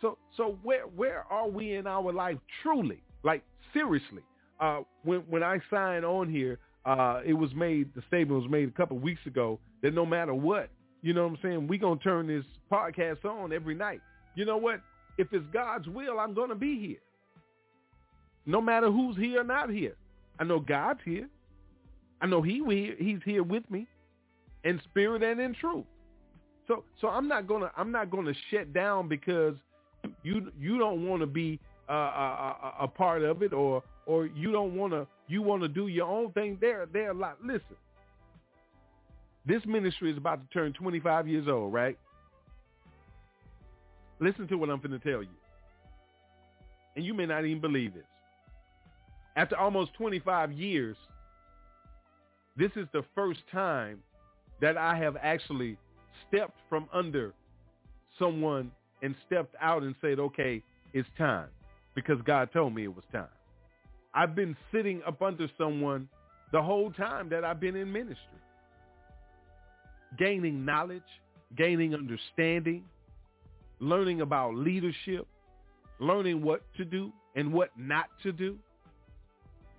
So, 0.00 0.18
so 0.36 0.58
where 0.64 0.82
where 0.82 1.24
are 1.30 1.48
we 1.48 1.76
in 1.76 1.86
our 1.86 2.12
life 2.12 2.38
truly? 2.62 3.00
Like 3.22 3.42
seriously, 3.72 4.22
uh, 4.60 4.80
when 5.04 5.20
when 5.28 5.42
I 5.42 5.60
signed 5.70 6.04
on 6.04 6.30
here, 6.30 6.58
uh, 6.84 7.20
it 7.24 7.34
was 7.34 7.52
made 7.54 7.94
the 7.94 8.02
statement 8.08 8.42
was 8.42 8.50
made 8.50 8.68
a 8.68 8.72
couple 8.72 8.98
weeks 8.98 9.24
ago 9.26 9.58
that 9.82 9.94
no 9.94 10.06
matter 10.06 10.34
what, 10.34 10.70
you 11.02 11.12
know 11.12 11.24
what 11.26 11.34
I'm 11.34 11.38
saying, 11.42 11.68
we 11.68 11.78
gonna 11.78 12.00
turn 12.00 12.26
this 12.26 12.44
podcast 12.70 13.24
on 13.24 13.52
every 13.52 13.74
night. 13.74 14.00
You 14.34 14.44
know 14.44 14.56
what? 14.56 14.80
If 15.18 15.28
it's 15.32 15.44
God's 15.52 15.86
will, 15.88 16.18
I'm 16.18 16.34
gonna 16.34 16.54
be 16.54 16.78
here 16.78 16.98
no 18.46 18.60
matter 18.60 18.90
who's 18.90 19.16
here 19.16 19.40
or 19.40 19.44
not 19.44 19.70
here. 19.70 19.94
I 20.38 20.44
know 20.44 20.58
God's 20.60 21.00
here. 21.04 21.28
I 22.20 22.26
know 22.26 22.42
he 22.42 22.94
he's 22.98 23.20
here 23.24 23.42
with 23.42 23.68
me 23.70 23.86
in 24.64 24.80
spirit 24.90 25.22
and 25.22 25.40
in 25.40 25.54
truth. 25.54 25.84
So 26.68 26.84
so 27.00 27.08
I'm 27.08 27.28
not 27.28 27.46
gonna 27.46 27.70
I'm 27.76 27.90
not 27.92 28.10
gonna 28.10 28.32
shut 28.50 28.72
down 28.72 29.08
because 29.08 29.54
you 30.22 30.50
you 30.58 30.78
don't 30.78 31.06
want 31.06 31.20
to 31.20 31.26
be 31.26 31.60
uh, 31.92 31.94
a, 31.94 32.56
a, 32.80 32.84
a, 32.84 32.88
part 32.88 33.22
of 33.22 33.42
it 33.42 33.52
or 33.52 33.82
or 34.06 34.26
you 34.26 34.50
don't 34.50 34.74
want 34.74 34.92
to 34.92 35.06
you 35.28 35.42
want 35.42 35.60
to 35.62 35.68
do 35.68 35.88
your 35.88 36.08
own 36.08 36.32
thing. 36.32 36.56
There 36.60 36.86
there 36.90 37.10
a 37.10 37.14
lot. 37.14 37.36
Listen, 37.44 37.76
this 39.44 39.60
ministry 39.66 40.10
is 40.10 40.16
about 40.16 40.40
to 40.40 40.54
turn 40.54 40.72
25 40.72 41.28
years 41.28 41.48
old, 41.48 41.72
right? 41.72 41.98
Listen 44.20 44.48
to 44.48 44.56
what 44.56 44.70
I'm 44.70 44.78
going 44.78 44.98
to 44.98 44.98
tell 44.98 45.22
you, 45.22 45.36
and 46.96 47.04
you 47.04 47.12
may 47.12 47.26
not 47.26 47.44
even 47.44 47.60
believe 47.60 47.92
this 47.92 48.04
after 49.36 49.56
almost 49.56 49.94
25 49.94 50.52
years, 50.52 50.96
this 52.56 52.70
is 52.76 52.86
the 52.92 53.02
first 53.14 53.40
time 53.50 54.02
that 54.60 54.76
I 54.76 54.96
have 54.96 55.16
actually 55.20 55.76
stepped 56.28 56.58
from 56.68 56.88
under 56.92 57.32
someone 58.18 58.70
and 59.02 59.14
stepped 59.26 59.56
out 59.60 59.82
and 59.82 59.94
said, 60.00 60.18
okay, 60.18 60.62
it's 60.92 61.08
time 61.18 61.48
because 61.94 62.18
God 62.24 62.50
told 62.52 62.74
me 62.74 62.84
it 62.84 62.94
was 62.94 63.04
time. 63.12 63.28
I've 64.14 64.34
been 64.34 64.56
sitting 64.72 65.02
up 65.06 65.22
under 65.22 65.48
someone 65.56 66.08
the 66.52 66.62
whole 66.62 66.90
time 66.92 67.28
that 67.30 67.44
I've 67.44 67.60
been 67.60 67.76
in 67.76 67.90
ministry, 67.90 68.18
gaining 70.18 70.64
knowledge, 70.64 71.02
gaining 71.56 71.94
understanding, 71.94 72.84
learning 73.80 74.20
about 74.20 74.54
leadership, 74.54 75.26
learning 75.98 76.42
what 76.42 76.62
to 76.76 76.84
do 76.84 77.12
and 77.34 77.52
what 77.52 77.70
not 77.78 78.06
to 78.22 78.32
do 78.32 78.58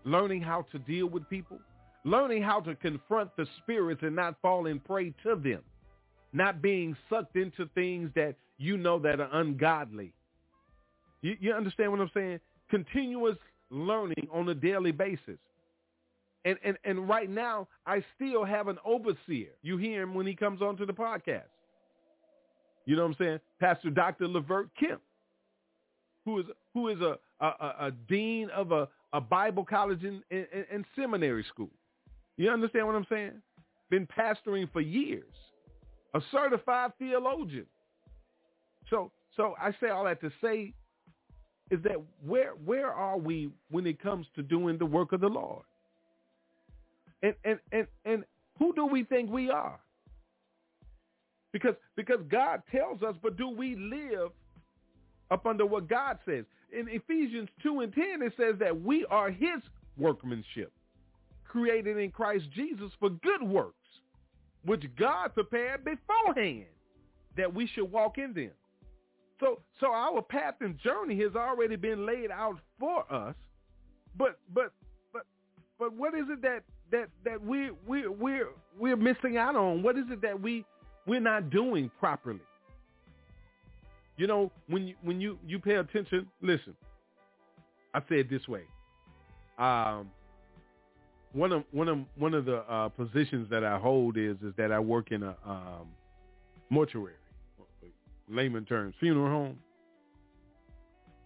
learning 0.05 0.41
how 0.41 0.65
to 0.72 0.79
deal 0.79 1.08
with 1.08 1.27
people, 1.29 1.60
learning 2.03 2.43
how 2.43 2.60
to 2.60 2.75
confront 2.75 3.36
the 3.36 3.46
spirits 3.62 4.01
and 4.03 4.15
not 4.15 4.36
fall 4.41 4.63
falling 4.63 4.79
prey 4.79 5.13
to 5.24 5.36
them, 5.36 5.62
not 6.34 6.62
being 6.62 6.96
sucked 7.10 7.36
into 7.36 7.67
things 7.75 8.10
that 8.15 8.36
you 8.58 8.77
know 8.77 9.00
that 9.00 9.20
are 9.20 9.29
ungodly. 9.34 10.13
You, 11.24 11.38
you 11.39 11.53
understand 11.53 11.92
what 11.92 12.01
I'm 12.01 12.12
saying? 12.13 12.39
Continuous 12.70 13.38
learning 13.72 14.27
on 14.32 14.48
a 14.50 14.53
daily 14.53 14.92
basis. 14.92 15.39
And, 16.46 16.58
and, 16.63 16.77
and 16.84 17.08
right 17.08 17.30
now, 17.30 17.68
I 17.88 18.03
still 18.15 18.44
have 18.44 18.68
an 18.68 18.77
overseer. 18.86 19.51
You 19.63 19.77
hear 19.77 20.03
him 20.03 20.13
when 20.13 20.27
he 20.27 20.36
comes 20.36 20.62
onto 20.62 20.86
the 20.86 20.94
podcast. 20.94 21.44
You 22.86 22.98
know 22.98 23.03
what 23.03 23.10
I'm 23.12 23.15
saying? 23.18 23.39
Pastor 23.62 23.89
Dr. 23.89 24.27
Levert 24.27 24.70
Kemp, 24.77 25.01
who 26.25 26.39
is 26.39 26.46
who 26.74 26.89
is 26.89 27.00
a, 27.00 27.18
a, 27.39 27.46
a 27.80 27.92
dean 28.10 28.50
of 28.50 28.74
a 28.74 28.89
a 29.13 29.22
Bible 29.22 29.63
college 29.63 30.03
and, 30.03 30.22
and, 30.32 30.48
and 30.70 30.86
seminary 30.96 31.46
school. 31.48 31.70
You 32.36 32.50
understand 32.50 32.88
what 32.88 32.96
I'm 32.96 33.06
saying? 33.10 33.42
Been 33.89 34.08
pastoring 34.08 34.70
for 34.74 34.82
years. 34.82 35.24
A 36.13 36.20
certified 36.30 36.92
theologian. 37.00 37.68
So 38.89 39.12
so 39.38 39.56
I 39.62 39.72
say 39.80 39.89
all 39.89 40.03
that 40.03 40.20
to 40.20 40.32
say 40.42 40.74
is 41.74 41.84
that 41.84 41.98
where 42.25 42.51
where 42.65 42.92
are 42.92 43.18
we 43.18 43.50
when 43.70 43.86
it 43.88 44.01
comes 44.01 44.27
to 44.36 44.44
doing 44.44 44.77
the 44.77 44.86
work 44.86 45.12
of 45.12 45.22
the 45.22 45.27
Lord? 45.27 45.63
And 47.22 47.34
and 47.44 47.60
and, 47.72 47.88
and 48.06 48.24
who 48.60 48.74
do 48.74 48.86
we 48.86 49.03
think 49.03 49.30
we 49.30 49.50
are? 49.50 49.80
Because 51.51 51.75
because 51.96 52.20
God 52.30 52.62
tells 52.72 53.01
us, 53.03 53.15
but 53.22 53.38
do 53.38 53.50
we 53.50 53.75
live 53.75 54.32
up 55.32 55.46
under 55.46 55.65
what 55.65 55.88
God 55.88 56.20
says? 56.25 56.46
in 56.74 56.88
Ephesians 56.89 57.50
2 57.62 57.82
and 57.82 57.94
10, 57.94 58.22
it 58.22 58.34
says 58.36 58.56
that 58.60 58.82
we 58.82 59.06
are 59.10 59.30
his 59.30 59.62
workmanship, 59.98 60.72
created 61.48 61.98
in 61.98 62.12
Christ 62.12 62.46
Jesus 62.53 62.92
for 63.00 63.10
good 63.10 63.44
works, 63.44 63.75
which 64.65 64.84
God 64.98 65.34
prepared 65.34 65.86
beforehand 65.86 66.65
that 67.38 67.53
we 67.53 67.68
should 67.68 67.92
walk 67.92 68.18
in 68.18 68.34
them. 68.34 68.51
So, 69.44 69.60
so 69.82 69.88
our 69.88 70.22
path 70.22 70.56
and 70.62 70.80
journey 70.80 71.20
has 71.22 71.36
already 71.36 71.76
been 71.76 72.06
laid 72.06 72.32
out 72.32 72.58
for 72.80 73.12
us. 73.12 73.36
But, 74.18 74.40
but, 74.54 74.72
but, 75.12 75.24
but 75.78 75.92
what 75.94 76.14
is 76.14 76.26
it 76.30 76.42
that 76.44 76.64
that 76.92 77.10
that 77.26 77.44
we 77.44 77.72
we 77.86 78.08
we're 78.08 78.50
we're 78.80 78.96
missing 78.96 79.36
out 79.38 79.56
on? 79.56 79.84
What 79.84 79.98
is 79.98 80.06
it 80.12 80.22
that 80.22 80.40
we 80.40 80.64
we're 81.06 81.20
not 81.20 81.50
doing 81.50 81.92
properly? 82.00 82.40
You 84.16 84.28
know, 84.28 84.52
when 84.68 84.88
you 84.88 84.96
when 85.02 85.20
you 85.20 85.38
you 85.46 85.60
pay 85.60 85.76
attention, 85.76 86.28
listen. 86.42 86.76
I 87.94 88.00
say 88.02 88.20
it 88.20 88.30
this 88.30 88.48
way. 88.48 88.62
Um, 89.58 90.10
one 91.34 91.52
of 91.52 91.64
one 91.72 91.90
of 91.90 92.00
one 92.16 92.34
of 92.34 92.46
the 92.46 92.58
uh, 92.72 92.90
positions 92.90 93.50
that 93.50 93.64
I 93.64 93.78
hold 93.78 94.18
is 94.18 94.38
is 94.46 94.54
that 94.58 94.72
I 94.72 94.80
work 94.80 95.12
in 95.12 95.24
a 95.24 95.36
um, 95.46 95.88
mortuary, 96.70 97.16
layman 98.30 98.65
terms, 98.65 98.96
funeral 99.00 99.30
home, 99.30 99.60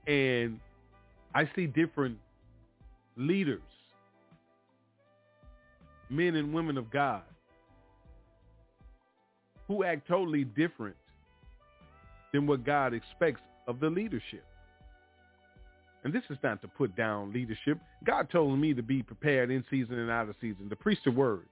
and 0.07 0.59
I 1.35 1.49
see 1.55 1.67
different 1.67 2.17
leaders, 3.15 3.61
men 6.09 6.35
and 6.35 6.53
women 6.53 6.77
of 6.77 6.89
God, 6.89 7.23
who 9.67 9.83
act 9.83 10.07
totally 10.07 10.45
different 10.45 10.95
than 12.33 12.47
what 12.47 12.65
God 12.65 12.93
expects 12.93 13.41
of 13.67 13.79
the 13.79 13.89
leadership. 13.89 14.43
And 16.03 16.13
this 16.13 16.23
is 16.29 16.37
not 16.41 16.61
to 16.61 16.69
put 16.69 16.95
down 16.95 17.33
leadership. 17.33 17.77
God 18.05 18.29
told 18.29 18.57
me 18.57 18.73
to 18.73 18.81
be 18.81 19.03
prepared 19.03 19.51
in 19.51 19.63
season 19.69 19.99
and 19.99 20.09
out 20.09 20.29
of 20.29 20.35
season, 20.39 20.69
to 20.69 20.75
preach 20.75 20.99
the 21.03 21.11
word, 21.11 21.47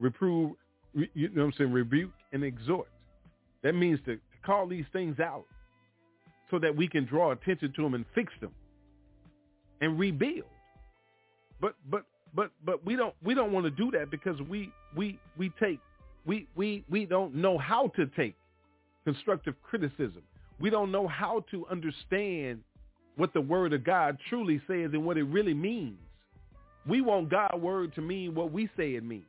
reprove, 0.00 0.52
you 0.94 1.28
know 1.28 1.42
what 1.42 1.44
I'm 1.44 1.52
saying, 1.56 1.72
rebuke 1.72 2.10
and 2.32 2.42
exhort. 2.42 2.88
That 3.62 3.74
means 3.74 4.00
to, 4.06 4.18
call 4.44 4.66
these 4.66 4.84
things 4.92 5.18
out 5.20 5.44
so 6.50 6.58
that 6.58 6.74
we 6.74 6.86
can 6.88 7.04
draw 7.04 7.32
attention 7.32 7.72
to 7.74 7.82
them 7.82 7.94
and 7.94 8.04
fix 8.14 8.32
them 8.40 8.52
and 9.80 9.98
rebuild. 9.98 10.44
But 11.60 11.74
but 11.90 12.04
but 12.34 12.50
but 12.64 12.84
we 12.84 12.96
don't 12.96 13.14
we 13.22 13.34
don't 13.34 13.52
want 13.52 13.64
to 13.66 13.70
do 13.70 13.90
that 13.92 14.10
because 14.10 14.40
we 14.42 14.70
we 14.96 15.18
we 15.36 15.50
take 15.60 15.80
we 16.26 16.46
we 16.54 16.84
we 16.88 17.04
don't 17.06 17.34
know 17.34 17.58
how 17.58 17.88
to 17.96 18.06
take 18.06 18.34
constructive 19.04 19.54
criticism. 19.62 20.22
We 20.60 20.70
don't 20.70 20.92
know 20.92 21.08
how 21.08 21.44
to 21.50 21.66
understand 21.68 22.60
what 23.16 23.32
the 23.32 23.40
word 23.40 23.72
of 23.72 23.84
God 23.84 24.18
truly 24.28 24.60
says 24.66 24.90
and 24.92 25.04
what 25.04 25.18
it 25.18 25.24
really 25.24 25.54
means. 25.54 25.98
We 26.86 27.00
want 27.00 27.30
God's 27.30 27.60
word 27.60 27.94
to 27.94 28.00
mean 28.00 28.34
what 28.34 28.52
we 28.52 28.68
say 28.76 28.94
it 28.94 29.04
means 29.04 29.24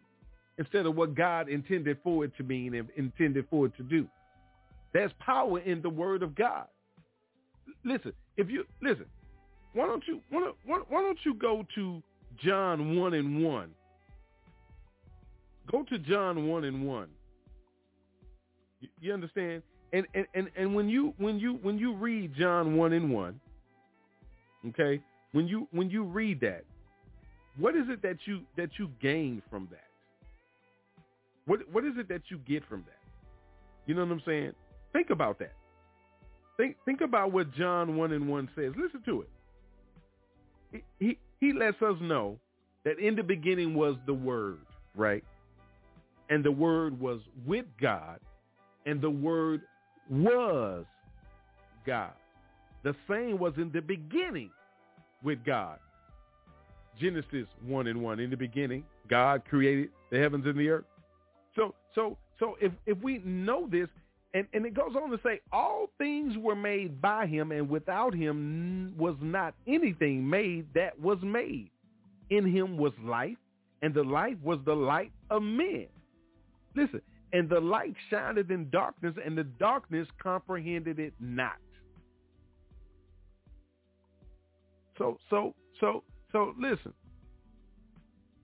instead 0.58 0.86
of 0.86 0.95
what 0.95 1.15
God 1.15 1.49
intended 1.49 1.97
for 2.04 2.26
it 2.26 2.36
to 2.38 2.43
mean 2.43 2.76
and 2.76 2.88
intended 2.95 3.45
for 3.49 3.65
it 3.65 3.76
to 3.78 3.84
do. 3.84 4.08
There's 4.93 5.12
power 5.19 5.60
in 5.60 5.82
the 5.82 5.89
word 5.89 6.23
of 6.23 6.36
God. 6.36 6.67
Listen, 7.84 8.13
if 8.38 8.49
you 8.49 8.65
listen, 8.82 9.06
why 9.73 9.88
don't 9.88 10.03
you 10.08 10.21
why 10.29 10.39
don't, 10.39 10.86
why 10.89 11.01
don't 11.01 11.17
you 11.23 11.34
go 11.34 11.65
to 11.75 12.01
John 12.43 12.97
1 12.97 13.13
and 13.13 13.43
1? 13.43 13.69
Go 15.71 15.84
to 15.84 15.97
John 15.97 16.47
1 16.47 16.63
and 16.63 16.86
1. 16.86 17.08
You, 18.82 18.89
you 19.01 19.13
understand? 19.13 19.63
And, 19.91 20.06
and 20.13 20.25
and 20.34 20.49
and 20.56 20.75
when 20.75 20.89
you 20.89 21.13
when 21.17 21.39
you 21.39 21.60
when 21.62 21.77
you 21.77 21.95
read 21.95 22.34
John 22.36 22.75
1 22.75 22.93
and 22.93 23.12
1, 23.12 23.39
okay? 24.69 25.01
When 25.32 25.47
you 25.47 25.67
when 25.71 25.89
you 25.89 26.03
read 26.03 26.39
that, 26.41 26.65
what 27.58 27.75
is 27.75 27.86
it 27.89 28.01
that 28.03 28.17
you 28.25 28.41
that 28.58 28.69
you 28.77 28.89
gain 29.01 29.41
from 29.49 29.67
that? 29.71 29.88
What 31.45 31.60
what 31.71 31.84
is 31.84 31.93
it 31.97 32.08
that 32.10 32.23
you 32.29 32.38
get 32.39 32.63
from 32.67 32.82
that? 32.82 32.99
You 33.86 33.95
know 33.95 34.03
what 34.06 34.12
I'm 34.12 34.21
saying? 34.25 34.53
Think 34.93 35.10
about 35.10 35.39
that. 35.39 35.53
Think 36.58 36.77
think 36.86 37.01
about 37.01 37.32
what 37.32 37.51
John 37.53 37.97
1 37.97 38.12
and 38.12 38.29
1 38.29 38.49
says. 38.56 38.73
Listen 38.77 39.01
to 39.06 39.21
it. 40.71 40.84
He, 40.99 41.17
he 41.39 41.53
lets 41.53 41.82
us 41.82 41.95
know 42.01 42.39
that 42.86 42.99
in 42.99 43.15
the 43.15 43.23
beginning 43.23 43.75
was 43.75 43.95
the 44.06 44.13
word, 44.13 44.60
right? 44.95 45.23
And 46.29 46.43
the 46.43 46.51
word 46.51 46.99
was 46.99 47.19
with 47.45 47.65
God, 47.82 48.19
and 48.86 49.01
the 49.01 49.10
word 49.10 49.62
was 50.10 50.86
God. 51.86 52.13
The 52.84 52.95
same 53.10 53.39
was 53.39 53.53
in 53.58 53.71
the 53.71 53.82
beginning 53.82 54.51
with 55.23 55.43
God. 55.45 55.79
Genesis 56.99 57.47
1 57.65 57.88
and 57.88 58.01
1. 58.01 58.19
In 58.19 58.29
the 58.29 58.38
beginning, 58.38 58.84
God 59.10 59.43
created 59.49 59.89
the 60.12 60.19
heavens 60.19 60.45
and 60.45 60.58
the 60.58 60.69
earth. 60.69 60.86
So 61.56 61.73
so 61.95 62.17
so 62.39 62.58
if 62.62 62.71
if 62.86 62.97
we 62.99 63.19
know 63.19 63.67
this 63.71 63.88
and, 64.34 64.48
and 64.54 64.65
it 64.65 64.74
goes 64.74 64.96
on 64.96 65.12
to 65.12 65.19
say 65.24 65.41
all 65.52 65.89
things 65.98 66.36
were 66.38 66.56
made 66.56 67.02
by 67.02 67.28
him 67.28 67.52
and 67.52 67.69
without 67.69 68.15
him 68.15 68.93
was 68.98 69.15
not 69.22 69.54
anything 69.67 70.28
made 70.28 70.65
that 70.74 71.00
was 71.00 71.19
made. 71.22 71.69
In 72.30 72.52
him 72.52 72.78
was 72.78 72.93
life 73.04 73.38
and 73.84 73.93
the 73.93 74.04
life 74.04 74.38
was 74.43 74.58
the 74.65 74.74
light 74.74 75.12
of 75.30 75.43
men. 75.43 75.88
Listen, 76.76 77.02
and 77.32 77.48
the 77.48 77.60
light 77.60 77.93
shined 78.10 78.39
in 78.39 78.69
darkness 78.72 79.13
and 79.24 79.38
the 79.38 79.43
darkness 79.43 80.08
comprehended 80.22 80.98
it 80.98 81.13
not. 81.19 81.58
So 84.98 85.19
so 85.30 85.54
so 85.80 86.04
so 86.32 86.56
listen. 86.60 86.93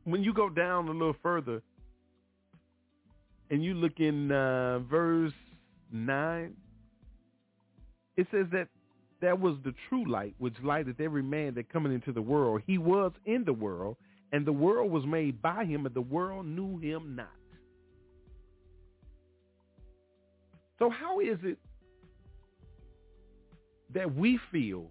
When 0.03 0.23
you 0.23 0.33
go 0.33 0.49
down 0.49 0.87
a 0.87 0.91
little 0.91 1.15
further 1.21 1.61
and 3.49 3.63
you 3.63 3.73
look 3.73 3.99
in 3.99 4.31
uh, 4.31 4.79
verse 4.79 5.33
9, 5.91 6.53
it 8.17 8.27
says 8.31 8.47
that 8.51 8.67
that 9.21 9.39
was 9.39 9.55
the 9.63 9.73
true 9.87 10.09
light 10.09 10.35
which 10.37 10.55
lighteth 10.63 10.99
every 10.99 11.23
man 11.23 11.53
that 11.55 11.71
cometh 11.71 11.91
into 11.91 12.11
the 12.11 12.21
world. 12.21 12.61
He 12.65 12.77
was 12.77 13.11
in 13.25 13.43
the 13.45 13.53
world, 13.53 13.97
and 14.31 14.45
the 14.45 14.53
world 14.53 14.91
was 14.91 15.05
made 15.05 15.41
by 15.41 15.65
him, 15.65 15.85
and 15.85 15.93
the 15.93 16.01
world 16.01 16.45
knew 16.45 16.79
him 16.79 17.15
not. 17.15 17.27
So 20.79 20.89
how 20.89 21.19
is 21.19 21.37
it 21.43 21.57
that 23.93 24.15
we 24.15 24.39
feel 24.51 24.87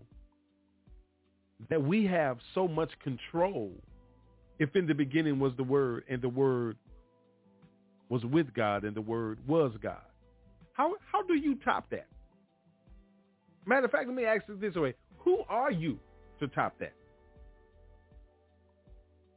that 1.71 1.83
we 1.83 2.05
have 2.05 2.39
so 2.55 2.69
much 2.69 2.91
control 3.03 3.73
if 4.59 4.77
in 4.77 4.87
the 4.87 4.95
beginning 4.95 5.39
was 5.39 5.53
the 5.57 5.65
word 5.65 6.05
and 6.09 6.21
the 6.21 6.29
word 6.29 6.77
was 8.11 8.25
with 8.25 8.53
God 8.53 8.85
and 8.85 8.95
the 8.95 9.01
word 9.01 9.39
was 9.47 9.73
God? 9.83 10.03
How 10.79 10.95
how 11.13 11.23
do 11.23 11.35
you 11.35 11.57
top 11.57 11.91
that? 11.91 12.07
Matter 13.67 13.87
of 13.87 13.91
fact, 13.91 14.07
let 14.07 14.17
me 14.17 14.25
ask 14.25 14.45
it 14.49 14.61
this 14.61 14.77
way. 14.77 14.95
Who 15.19 15.41
are 15.49 15.73
you 15.73 15.99
to 16.39 16.47
top 16.49 16.79
that? 16.79 16.95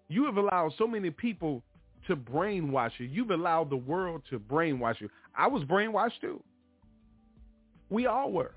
You 0.07 0.25
have 0.25 0.37
allowed 0.37 0.73
so 0.77 0.87
many 0.87 1.09
people 1.09 1.63
to 2.07 2.15
brainwash 2.15 2.91
you. 2.99 3.07
You've 3.07 3.31
allowed 3.31 3.69
the 3.69 3.77
world 3.77 4.21
to 4.29 4.39
brainwash 4.39 5.01
you. 5.01 5.09
I 5.35 5.47
was 5.47 5.63
brainwashed 5.63 6.21
too. 6.21 6.41
We 7.89 8.05
all 8.05 8.31
were. 8.31 8.53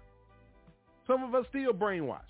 Some 1.07 1.25
of 1.25 1.35
us 1.35 1.47
still 1.49 1.73
brainwashed. 1.73 2.21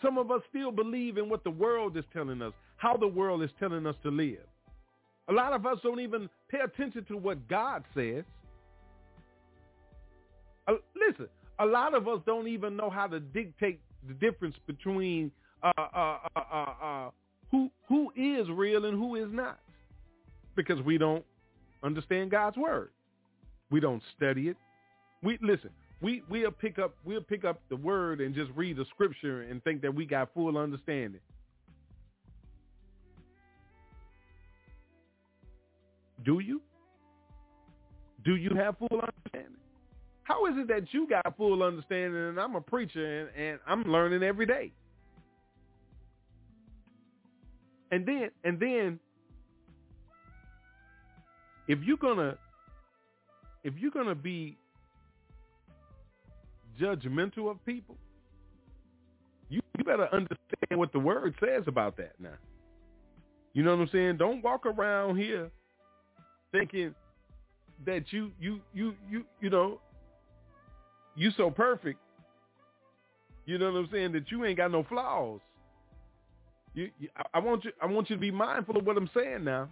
Some 0.00 0.16
of 0.16 0.30
us 0.30 0.42
still 0.48 0.70
believe 0.70 1.18
in 1.18 1.28
what 1.28 1.44
the 1.44 1.50
world 1.50 1.96
is 1.96 2.04
telling 2.12 2.40
us, 2.40 2.52
how 2.76 2.96
the 2.96 3.08
world 3.08 3.42
is 3.42 3.50
telling 3.58 3.86
us 3.86 3.96
to 4.02 4.10
live. 4.10 4.46
A 5.28 5.32
lot 5.32 5.52
of 5.52 5.66
us 5.66 5.78
don't 5.82 6.00
even 6.00 6.28
pay 6.50 6.58
attention 6.60 7.04
to 7.06 7.16
what 7.16 7.48
God 7.48 7.82
says. 7.94 8.24
Uh, 10.66 10.74
listen, 10.96 11.28
a 11.58 11.66
lot 11.66 11.94
of 11.94 12.08
us 12.08 12.20
don't 12.26 12.48
even 12.48 12.76
know 12.76 12.90
how 12.90 13.06
to 13.06 13.20
dictate 13.20 13.80
the 14.06 14.14
difference 14.14 14.56
between 14.66 15.30
uh, 15.62 15.72
uh, 15.78 16.18
uh, 16.36 16.40
uh, 16.52 16.74
uh, 16.82 17.10
who 17.50 17.70
who 17.88 18.12
is 18.16 18.48
real 18.50 18.84
and 18.86 18.98
who 18.98 19.16
is 19.16 19.28
not, 19.30 19.58
because 20.56 20.80
we 20.82 20.98
don't 20.98 21.24
understand 21.82 22.30
God's 22.30 22.56
word. 22.56 22.90
We 23.70 23.80
don't 23.80 24.02
study 24.16 24.48
it. 24.48 24.56
We 25.22 25.38
listen. 25.42 25.70
We 26.00 26.22
we'll 26.28 26.50
pick 26.50 26.78
up 26.78 26.94
we'll 27.04 27.22
pick 27.22 27.44
up 27.44 27.60
the 27.68 27.76
word 27.76 28.20
and 28.20 28.34
just 28.34 28.50
read 28.54 28.76
the 28.76 28.84
scripture 28.90 29.42
and 29.42 29.62
think 29.64 29.82
that 29.82 29.94
we 29.94 30.04
got 30.04 30.32
full 30.34 30.58
understanding. 30.58 31.20
Do 36.24 36.40
you? 36.40 36.60
Do 38.24 38.36
you 38.36 38.50
have 38.56 38.76
full 38.78 39.00
understanding? 39.00 39.60
How 40.24 40.46
is 40.46 40.54
it 40.56 40.68
that 40.68 40.92
you 40.92 41.06
got 41.08 41.36
full 41.36 41.62
understanding 41.62 42.28
and 42.28 42.40
I'm 42.40 42.56
a 42.56 42.60
preacher 42.60 43.20
and, 43.20 43.30
and 43.36 43.60
I'm 43.66 43.84
learning 43.84 44.22
every 44.22 44.46
day? 44.46 44.72
And 47.90 48.06
then 48.06 48.30
and 48.42 48.58
then 48.58 48.98
if 51.68 51.78
you're 51.82 51.96
gonna 51.96 52.36
if 53.62 53.74
you're 53.78 53.90
gonna 53.92 54.14
be 54.14 54.58
judgmental 56.80 57.50
of 57.50 57.64
people, 57.64 57.96
You, 59.50 59.60
you 59.78 59.84
better 59.84 60.08
understand 60.12 60.78
what 60.78 60.92
the 60.92 60.98
word 60.98 61.34
says 61.38 61.64
about 61.68 61.96
that 61.98 62.14
now. 62.18 62.38
You 63.52 63.62
know 63.62 63.76
what 63.76 63.82
I'm 63.82 63.88
saying? 63.92 64.16
Don't 64.16 64.42
walk 64.42 64.66
around 64.66 65.16
here 65.18 65.50
thinking 66.50 66.94
that 67.86 68.12
you 68.12 68.32
you 68.40 68.60
you 68.72 68.94
you 69.08 69.24
you 69.40 69.50
know 69.50 69.80
you 71.16 71.30
so 71.36 71.50
perfect. 71.50 71.98
You 73.46 73.58
know 73.58 73.70
what 73.72 73.78
I'm 73.78 73.88
saying? 73.92 74.12
That 74.12 74.30
you 74.30 74.44
ain't 74.44 74.56
got 74.56 74.70
no 74.70 74.82
flaws. 74.84 75.40
You, 76.74 76.90
you 76.98 77.08
I 77.32 77.38
want 77.38 77.64
you 77.64 77.72
I 77.80 77.86
want 77.86 78.10
you 78.10 78.16
to 78.16 78.20
be 78.20 78.30
mindful 78.30 78.76
of 78.76 78.86
what 78.86 78.96
I'm 78.96 79.10
saying 79.14 79.44
now. 79.44 79.68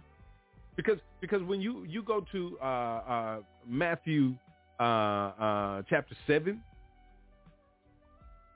Because 0.75 0.99
because 1.21 1.41
when 1.43 1.61
you 1.61 1.85
you 1.87 2.01
go 2.01 2.25
to 2.31 2.57
uh, 2.61 2.65
uh, 2.65 3.37
Matthew 3.67 4.35
uh, 4.79 4.83
uh, 4.83 5.81
chapter 5.89 6.15
seven, 6.27 6.61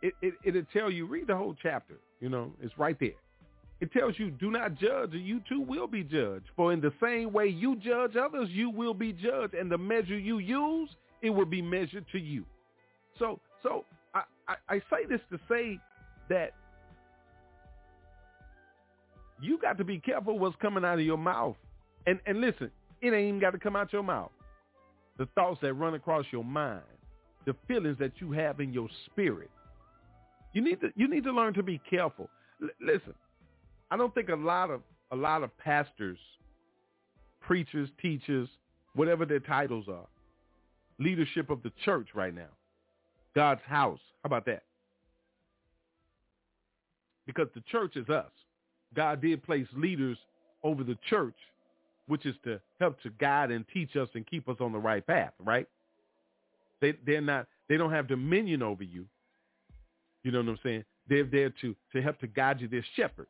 it, 0.02 0.14
it 0.22 0.34
it'll 0.44 0.64
tell 0.74 0.90
you 0.90 1.06
read 1.06 1.28
the 1.28 1.36
whole 1.36 1.56
chapter. 1.62 1.96
You 2.20 2.30
know, 2.30 2.54
it's 2.62 2.78
right 2.78 3.00
there. 3.00 3.12
It 3.80 3.92
tells 3.92 4.18
you, 4.18 4.32
do 4.32 4.50
not 4.50 4.74
judge, 4.74 5.14
or 5.14 5.20
you 5.20 5.40
too 5.48 5.62
will 5.62 5.86
be 5.86 6.04
judged. 6.04 6.46
For 6.56 6.74
in 6.74 6.82
the 6.82 6.92
same 7.00 7.32
way 7.32 7.46
you 7.46 7.76
judge 7.76 8.16
others, 8.16 8.50
you 8.50 8.72
will 8.72 8.96
be 8.96 9.14
judged, 9.14 9.54
and 9.54 9.72
the 9.72 9.78
measure 9.78 10.18
you 10.18 10.40
use, 10.40 10.90
it 11.22 11.30
will 11.30 11.46
be 11.46 11.62
measured 11.62 12.06
to 12.12 12.18
you. 12.18 12.44
So, 13.20 13.40
so 13.64 13.86
I, 14.14 14.24
I, 14.48 14.56
I 14.70 14.80
say 14.90 15.06
this 15.10 15.22
to 15.32 15.40
say 15.50 15.80
that 16.30 16.54
you 19.42 19.58
got 19.60 19.78
to 19.78 19.84
be 19.84 20.00
careful 20.00 20.38
what's 20.40 20.56
coming 20.62 20.84
out 20.84 21.00
of 21.00 21.06
your 21.06 21.18
mouth. 21.18 21.56
And 22.06 22.20
and 22.26 22.42
listen, 22.42 22.72
it 23.02 23.08
ain't 23.08 23.28
even 23.28 23.40
got 23.40 23.52
to 23.52 23.60
come 23.60 23.76
out 23.76 23.94
your 23.94 24.04
mouth. 24.04 24.32
The 25.18 25.28
thoughts 25.36 25.60
that 25.62 25.74
run 25.74 25.94
across 25.94 26.26
your 26.32 26.44
mind, 26.44 26.82
the 27.46 27.56
feelings 27.68 27.98
that 28.00 28.14
you 28.20 28.32
have 28.32 28.60
in 28.60 28.74
your 28.74 28.88
spirit. 29.06 29.50
You 30.54 30.62
need 30.64 30.82
to 30.82 30.92
you 30.96 31.08
need 31.08 31.24
to 31.26 31.32
learn 31.32 31.54
to 31.56 31.64
be 31.64 31.80
careful. 31.90 32.30
L- 32.62 32.70
listen, 32.82 33.14
I 33.92 33.98
don't 33.98 34.14
think 34.14 34.30
a 34.30 34.36
lot 34.36 34.70
of 34.70 34.82
a 35.12 35.16
lot 35.16 35.44
of 35.44 35.56
pastors, 35.58 36.18
preachers, 37.42 37.90
teachers, 38.02 38.50
whatever 38.96 39.26
their 39.26 39.40
titles 39.40 39.86
are, 39.88 40.08
leadership 41.00 41.50
of 41.50 41.64
the 41.64 41.72
church 41.86 42.10
right 42.14 42.34
now, 42.34 42.50
God's 43.38 43.62
house. 43.68 44.00
How 44.24 44.28
about 44.28 44.48
that? 44.48 44.64
Because 47.28 47.48
the 47.54 47.62
church 47.72 47.96
is 47.96 48.10
us. 48.10 48.32
God 48.96 49.22
did 49.22 49.44
place 49.44 49.68
leaders 49.76 50.18
over 50.64 50.84
the 50.84 50.98
church, 51.08 51.36
which 52.08 52.26
is 52.26 52.34
to 52.46 52.60
help 52.80 53.00
to 53.04 53.12
guide 53.12 53.52
and 53.52 53.64
teach 53.72 53.96
us 53.96 54.10
and 54.16 54.26
keep 54.26 54.50
us 54.50 54.56
on 54.60 54.72
the 54.72 54.80
right 54.80 55.06
path, 55.06 55.34
right? 55.40 55.68
They 56.82 56.96
they're 57.06 57.22
not 57.22 57.46
they 57.70 57.78
don't 57.78 57.92
have 57.92 58.08
dominion 58.08 58.64
over 58.64 58.82
you. 58.82 59.06
You 60.24 60.32
know 60.32 60.40
what 60.40 60.50
I'm 60.50 60.60
saying? 60.64 60.84
They're 61.08 61.24
there 61.24 61.52
to 61.62 61.76
to 61.94 62.02
help 62.02 62.20
to 62.22 62.28
guide 62.28 62.60
you. 62.60 62.68
They're 62.68 62.84
shepherds. 62.96 63.30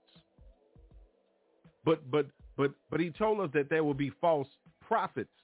But 1.84 2.10
but 2.10 2.28
but 2.56 2.72
but 2.90 3.02
he 3.02 3.10
told 3.10 3.42
us 3.42 3.50
that 3.54 3.70
there 3.70 3.84
will 3.84 3.94
be 3.94 4.14
false 4.22 4.48
prophets 4.88 5.36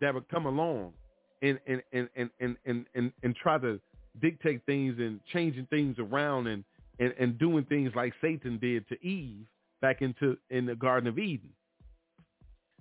that 0.00 0.12
would 0.12 0.28
come 0.28 0.46
along 0.46 0.94
and 1.42 1.60
and 1.68 1.80
and 1.92 2.08
and 2.16 2.30
and 2.40 2.56
and, 2.66 2.86
and, 2.96 3.12
and 3.22 3.36
try 3.36 3.56
to 3.58 3.80
dictate 4.20 4.62
things 4.66 4.96
and 4.98 5.20
changing 5.32 5.66
things 5.66 5.96
around 5.98 6.46
and, 6.46 6.64
and 6.98 7.14
and 7.18 7.38
doing 7.38 7.64
things 7.64 7.92
like 7.94 8.12
Satan 8.20 8.58
did 8.58 8.88
to 8.88 9.06
Eve 9.06 9.46
back 9.80 10.02
into 10.02 10.36
in 10.50 10.66
the 10.66 10.74
Garden 10.74 11.08
of 11.08 11.18
Eden. 11.18 11.50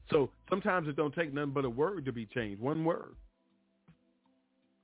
So 0.09 0.29
sometimes 0.49 0.87
it 0.87 0.95
don't 0.95 1.13
take 1.13 1.33
nothing 1.33 1.51
but 1.51 1.65
a 1.65 1.69
word 1.69 2.05
to 2.05 2.11
be 2.11 2.25
changed, 2.25 2.61
one 2.61 2.83
word. 2.83 3.15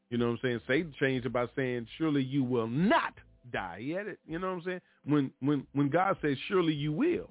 You 0.09 0.17
know 0.17 0.27
what 0.27 0.33
I'm 0.33 0.39
saying? 0.43 0.61
Satan 0.67 0.93
changed 0.99 1.25
it 1.25 1.33
by 1.33 1.47
saying, 1.55 1.87
"Surely 1.97 2.23
you 2.23 2.43
will 2.43 2.67
not 2.67 3.13
die." 3.51 3.79
He 3.81 3.91
had 3.91 4.07
it. 4.07 4.19
You 4.27 4.39
know 4.39 4.47
what 4.47 4.57
I'm 4.57 4.63
saying? 4.63 4.81
When 5.05 5.31
when 5.39 5.65
when 5.73 5.89
God 5.89 6.17
says, 6.21 6.37
"Surely 6.47 6.73
you 6.73 6.91
will," 6.91 7.29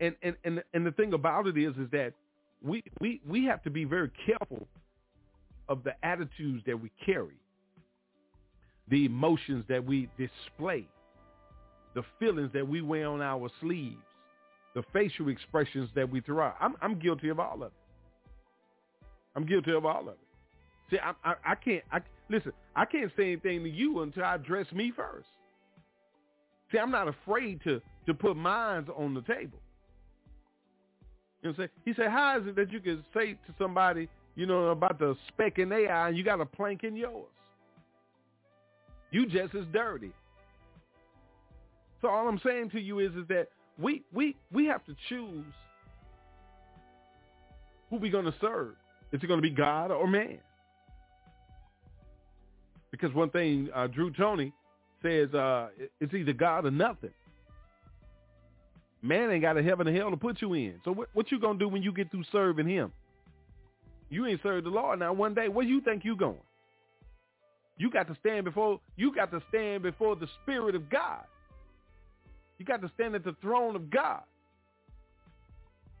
and 0.00 0.14
and 0.22 0.36
and 0.44 0.62
and 0.72 0.86
the 0.86 0.92
thing 0.92 1.12
about 1.14 1.46
it 1.48 1.58
is, 1.58 1.76
is 1.76 1.90
that 1.90 2.12
we 2.62 2.82
we 3.00 3.20
we 3.26 3.44
have 3.44 3.62
to 3.64 3.70
be 3.70 3.84
very 3.84 4.10
careful 4.24 4.66
of 5.68 5.84
the 5.84 5.94
attitudes 6.02 6.62
that 6.66 6.80
we 6.80 6.90
carry, 7.04 7.38
the 8.88 9.04
emotions 9.04 9.64
that 9.68 9.84
we 9.84 10.08
display, 10.16 10.86
the 11.94 12.02
feelings 12.18 12.50
that 12.54 12.66
we 12.66 12.80
wear 12.80 13.08
on 13.08 13.20
our 13.20 13.50
sleeves, 13.60 13.96
the 14.74 14.82
facial 14.92 15.28
expressions 15.28 15.90
that 15.94 16.08
we 16.08 16.20
throw 16.20 16.46
out. 16.46 16.56
I'm 16.60 16.76
I'm 16.80 16.98
guilty 16.98 17.28
of 17.28 17.40
all 17.40 17.62
of 17.62 17.62
it. 17.62 17.72
I'm 19.34 19.46
guilty 19.46 19.72
of 19.72 19.84
all 19.84 20.02
of 20.02 20.08
it. 20.08 20.18
See, 20.90 20.98
I 20.98 21.12
I, 21.24 21.34
I 21.44 21.54
can't. 21.54 21.84
I 21.90 22.00
listen. 22.30 22.52
I 22.76 22.84
can't 22.84 23.10
say 23.16 23.32
anything 23.32 23.64
to 23.64 23.70
you 23.70 24.02
until 24.02 24.24
I 24.24 24.36
address 24.36 24.66
me 24.72 24.92
first. 24.94 25.26
See, 26.70 26.78
I'm 26.78 26.90
not 26.90 27.08
afraid 27.08 27.60
to 27.64 27.80
to 28.06 28.14
put 28.14 28.36
mines 28.36 28.88
on 28.96 29.14
the 29.14 29.22
table. 29.22 29.58
You 31.42 31.50
know 31.50 31.50
what 31.50 31.50
I'm 31.50 31.56
saying? 31.56 31.68
He 31.84 31.94
said, 31.94 32.10
how 32.10 32.38
is 32.40 32.46
it 32.48 32.56
that 32.56 32.72
you 32.72 32.80
can 32.80 33.04
say 33.14 33.34
to 33.34 33.54
somebody, 33.58 34.08
you 34.38 34.46
know, 34.46 34.68
about 34.68 35.00
the 35.00 35.16
speck 35.26 35.58
in 35.58 35.68
their 35.68 35.92
eye 35.92 36.08
and 36.08 36.16
you 36.16 36.22
got 36.22 36.40
a 36.40 36.46
plank 36.46 36.84
in 36.84 36.94
yours? 36.94 37.26
You 39.10 39.26
just 39.26 39.52
as 39.56 39.64
dirty. 39.72 40.12
So 42.00 42.06
all 42.06 42.28
I'm 42.28 42.40
saying 42.46 42.70
to 42.70 42.80
you 42.80 43.00
is, 43.00 43.10
is 43.16 43.26
that 43.28 43.48
we 43.80 44.04
we 44.12 44.36
we 44.52 44.66
have 44.66 44.84
to 44.86 44.94
choose 45.08 45.44
who 47.90 47.98
going 48.10 48.26
to 48.26 48.34
serve. 48.40 48.76
Is 49.10 49.20
it 49.20 49.26
to 49.38 49.42
be 49.42 49.50
God 49.50 49.90
or 49.90 50.06
man? 50.06 50.38
Because 52.92 53.12
one 53.14 53.30
thing 53.30 53.68
uh, 53.74 53.88
Drew 53.88 54.12
Tony 54.12 54.52
says, 55.02 55.34
uh, 55.34 55.68
it's 56.00 56.14
either 56.14 56.32
God 56.32 56.64
or 56.64 56.70
nothing. 56.70 57.10
Man 59.02 59.30
ain't 59.30 59.42
got 59.42 59.56
a 59.56 59.62
heaven 59.64 59.88
or 59.88 59.92
hell 59.92 60.10
to 60.10 60.16
put 60.16 60.40
you 60.40 60.54
in. 60.54 60.74
So 60.84 60.92
what, 60.92 61.08
what 61.12 61.32
you 61.32 61.40
to 61.58 61.64
do 61.64 61.68
when 61.68 61.82
you 61.82 61.92
get 61.92 62.12
through 62.12 62.24
serving 62.30 62.68
him? 62.68 62.92
You 64.10 64.26
ain't 64.26 64.42
served 64.42 64.66
the 64.66 64.70
Lord. 64.70 64.98
Now 64.98 65.12
one 65.12 65.34
day, 65.34 65.48
where 65.48 65.66
you 65.66 65.80
think 65.80 66.04
you 66.04 66.16
going? 66.16 66.38
You 67.76 67.90
got 67.90 68.08
to 68.08 68.16
stand 68.20 68.44
before, 68.44 68.80
you 68.96 69.14
got 69.14 69.30
to 69.30 69.40
stand 69.48 69.82
before 69.82 70.16
the 70.16 70.26
Spirit 70.42 70.74
of 70.74 70.90
God. 70.90 71.24
You 72.58 72.64
got 72.64 72.82
to 72.82 72.90
stand 72.94 73.14
at 73.14 73.24
the 73.24 73.36
throne 73.40 73.76
of 73.76 73.88
God. 73.88 74.22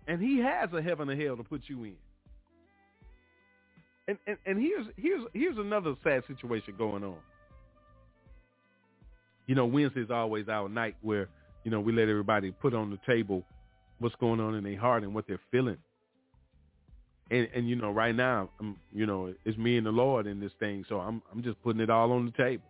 And 0.08 0.20
he 0.20 0.38
has 0.38 0.70
a 0.72 0.82
heaven 0.82 1.08
or 1.08 1.16
hell 1.16 1.36
to 1.36 1.44
put 1.44 1.62
you 1.66 1.84
in. 1.84 1.94
And, 4.08 4.18
and, 4.26 4.38
and 4.46 4.58
here's 4.58 4.86
here's 4.96 5.22
here's 5.34 5.58
another 5.58 5.94
sad 6.02 6.22
situation 6.26 6.74
going 6.78 7.04
on. 7.04 7.18
You 9.46 9.54
know, 9.54 9.66
Wednesday's 9.66 10.10
always 10.10 10.48
our 10.48 10.68
night 10.68 10.96
where, 11.02 11.28
you 11.62 11.70
know, 11.70 11.80
we 11.80 11.92
let 11.92 12.08
everybody 12.08 12.50
put 12.50 12.74
on 12.74 12.90
the 12.90 12.98
table 13.06 13.44
what's 13.98 14.14
going 14.16 14.40
on 14.40 14.54
in 14.54 14.64
their 14.64 14.78
heart 14.78 15.02
and 15.02 15.14
what 15.14 15.26
they're 15.28 15.40
feeling. 15.50 15.76
And 17.30 17.48
and 17.54 17.68
you 17.68 17.76
know, 17.76 17.90
right 17.90 18.14
now, 18.14 18.48
I'm 18.58 18.76
you 18.92 19.06
know, 19.06 19.34
it's 19.44 19.58
me 19.58 19.76
and 19.76 19.86
the 19.86 19.90
Lord 19.90 20.26
in 20.26 20.40
this 20.40 20.52
thing, 20.58 20.84
so 20.88 21.00
I'm 21.00 21.22
I'm 21.32 21.42
just 21.42 21.62
putting 21.62 21.80
it 21.80 21.90
all 21.90 22.12
on 22.12 22.26
the 22.26 22.32
table. 22.42 22.64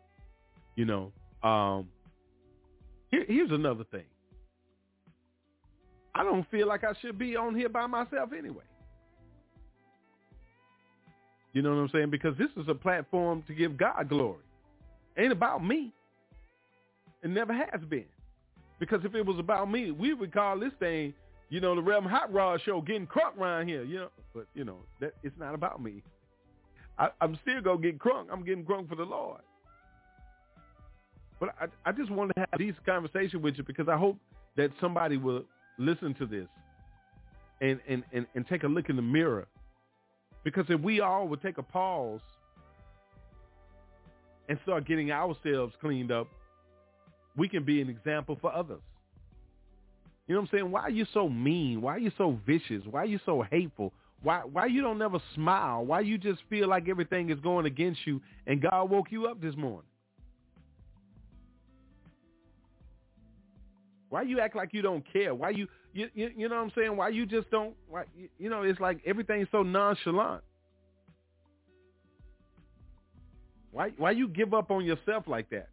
You 0.74 0.84
know, 0.84 1.12
um, 1.48 1.88
here, 3.10 3.24
here's 3.26 3.50
another 3.50 3.84
thing. 3.84 4.04
I 6.14 6.24
don't 6.24 6.48
feel 6.50 6.66
like 6.66 6.82
I 6.82 6.92
should 7.00 7.18
be 7.18 7.36
on 7.36 7.54
here 7.54 7.68
by 7.68 7.86
myself 7.86 8.30
anyway. 8.36 8.64
You 11.52 11.62
know 11.62 11.70
what 11.70 11.80
I'm 11.80 11.88
saying? 11.90 12.10
Because 12.10 12.36
this 12.36 12.50
is 12.56 12.68
a 12.68 12.74
platform 12.74 13.42
to 13.46 13.54
give 13.54 13.76
God 13.76 14.08
glory. 14.08 14.42
Ain't 15.16 15.32
about 15.32 15.64
me. 15.64 15.92
It 17.22 17.30
never 17.30 17.52
has 17.52 17.80
been. 17.88 18.04
Because 18.78 19.00
if 19.04 19.14
it 19.14 19.24
was 19.24 19.38
about 19.38 19.70
me, 19.70 19.90
we 19.90 20.14
would 20.14 20.32
call 20.32 20.58
this 20.58 20.72
thing, 20.78 21.14
you 21.50 21.60
know, 21.60 21.74
the 21.74 21.82
Reverend 21.82 22.10
Hot 22.10 22.32
Rod 22.32 22.60
Show, 22.64 22.80
getting 22.80 23.06
crunk 23.06 23.38
around 23.38 23.68
here. 23.68 23.84
You 23.84 24.00
know, 24.00 24.08
but 24.34 24.46
you 24.54 24.64
know 24.64 24.78
that 25.00 25.14
it's 25.22 25.36
not 25.38 25.54
about 25.54 25.82
me. 25.82 26.02
I, 26.98 27.08
I'm 27.20 27.38
still 27.42 27.60
gonna 27.60 27.80
get 27.80 27.98
crunk. 27.98 28.26
I'm 28.30 28.44
getting 28.44 28.64
crunk 28.64 28.88
for 28.88 28.96
the 28.96 29.04
Lord. 29.04 29.40
But 31.40 31.50
I, 31.60 31.66
I 31.88 31.92
just 31.92 32.10
want 32.10 32.32
to 32.34 32.40
have 32.40 32.58
these 32.58 32.74
conversation 32.84 33.42
with 33.42 33.56
you 33.56 33.64
because 33.64 33.88
I 33.88 33.96
hope 33.96 34.16
that 34.56 34.70
somebody 34.80 35.16
will 35.16 35.44
listen 35.78 36.14
to 36.14 36.26
this 36.26 36.48
and, 37.60 37.78
and, 37.88 38.02
and, 38.12 38.26
and 38.34 38.46
take 38.48 38.64
a 38.64 38.66
look 38.66 38.88
in 38.88 38.96
the 38.96 39.02
mirror. 39.02 39.46
Because 40.42 40.66
if 40.68 40.80
we 40.80 41.00
all 41.00 41.28
would 41.28 41.40
take 41.42 41.58
a 41.58 41.62
pause 41.62 42.20
and 44.48 44.58
start 44.64 44.86
getting 44.86 45.12
ourselves 45.12 45.74
cleaned 45.80 46.10
up, 46.10 46.28
we 47.36 47.48
can 47.48 47.62
be 47.64 47.80
an 47.80 47.88
example 47.88 48.36
for 48.40 48.52
others. 48.52 48.80
You 50.28 50.34
know 50.34 50.42
what 50.42 50.50
I'm 50.52 50.58
saying? 50.58 50.70
Why 50.70 50.80
are 50.82 50.90
you 50.90 51.06
so 51.14 51.28
mean? 51.28 51.80
Why 51.80 51.94
are 51.94 51.98
you 51.98 52.12
so 52.18 52.38
vicious? 52.46 52.82
Why 52.88 53.02
are 53.02 53.06
you 53.06 53.18
so 53.24 53.42
hateful? 53.50 53.94
Why 54.22 54.40
why 54.40 54.66
you 54.66 54.82
don't 54.82 54.98
never 54.98 55.18
smile? 55.34 55.86
Why 55.86 56.00
you 56.00 56.18
just 56.18 56.40
feel 56.50 56.68
like 56.68 56.86
everything 56.88 57.30
is 57.30 57.40
going 57.40 57.64
against 57.64 58.00
you 58.06 58.20
and 58.46 58.60
God 58.60 58.90
woke 58.90 59.10
you 59.10 59.26
up 59.26 59.40
this 59.40 59.56
morning? 59.56 59.88
Why 64.10 64.22
you 64.22 64.38
act 64.40 64.54
like 64.54 64.74
you 64.74 64.82
don't 64.82 65.04
care? 65.10 65.34
Why 65.34 65.50
you 65.50 65.66
you 65.94 66.08
you, 66.14 66.30
you 66.36 66.48
know 66.50 66.56
what 66.56 66.62
I'm 66.62 66.72
saying? 66.76 66.94
Why 66.94 67.08
you 67.08 67.24
just 67.24 67.50
don't 67.50 67.74
why 67.88 68.04
you, 68.14 68.28
you 68.38 68.50
know 68.50 68.62
it's 68.62 68.80
like 68.80 69.00
everything's 69.06 69.48
so 69.50 69.62
nonchalant. 69.62 70.42
Why 73.70 73.92
why 73.96 74.10
you 74.10 74.28
give 74.28 74.52
up 74.52 74.70
on 74.70 74.84
yourself 74.84 75.24
like 75.26 75.48
that? 75.50 75.68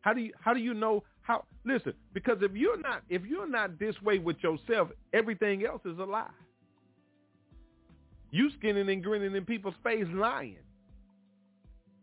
How 0.00 0.14
do 0.14 0.20
you 0.22 0.32
how 0.40 0.54
do 0.54 0.60
you 0.60 0.72
know 0.72 1.02
how 1.30 1.44
listen, 1.64 1.94
because 2.12 2.38
if 2.40 2.52
you're 2.54 2.80
not 2.80 3.02
if 3.08 3.22
you're 3.24 3.48
not 3.48 3.78
this 3.78 3.94
way 4.02 4.18
with 4.18 4.36
yourself, 4.42 4.88
everything 5.12 5.64
else 5.64 5.80
is 5.84 5.96
a 5.98 6.04
lie. 6.04 6.26
You 8.32 8.50
skinning 8.58 8.88
and 8.88 9.02
grinning 9.02 9.36
in 9.36 9.44
people's 9.44 9.74
face 9.84 10.06
lying. 10.12 10.56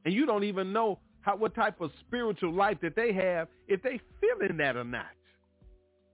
And 0.05 0.13
you 0.13 0.25
don't 0.25 0.45
even 0.45 0.71
know 0.71 0.99
how 1.19 1.35
what 1.35 1.55
type 1.55 1.81
of 1.81 1.91
spiritual 2.07 2.53
life 2.53 2.77
that 2.81 2.95
they 2.95 3.11
have 3.11 3.49
if 3.67 3.83
they 3.83 3.99
feeling 4.21 4.55
that 4.57 4.77
or 4.77 4.85
not. 4.85 5.07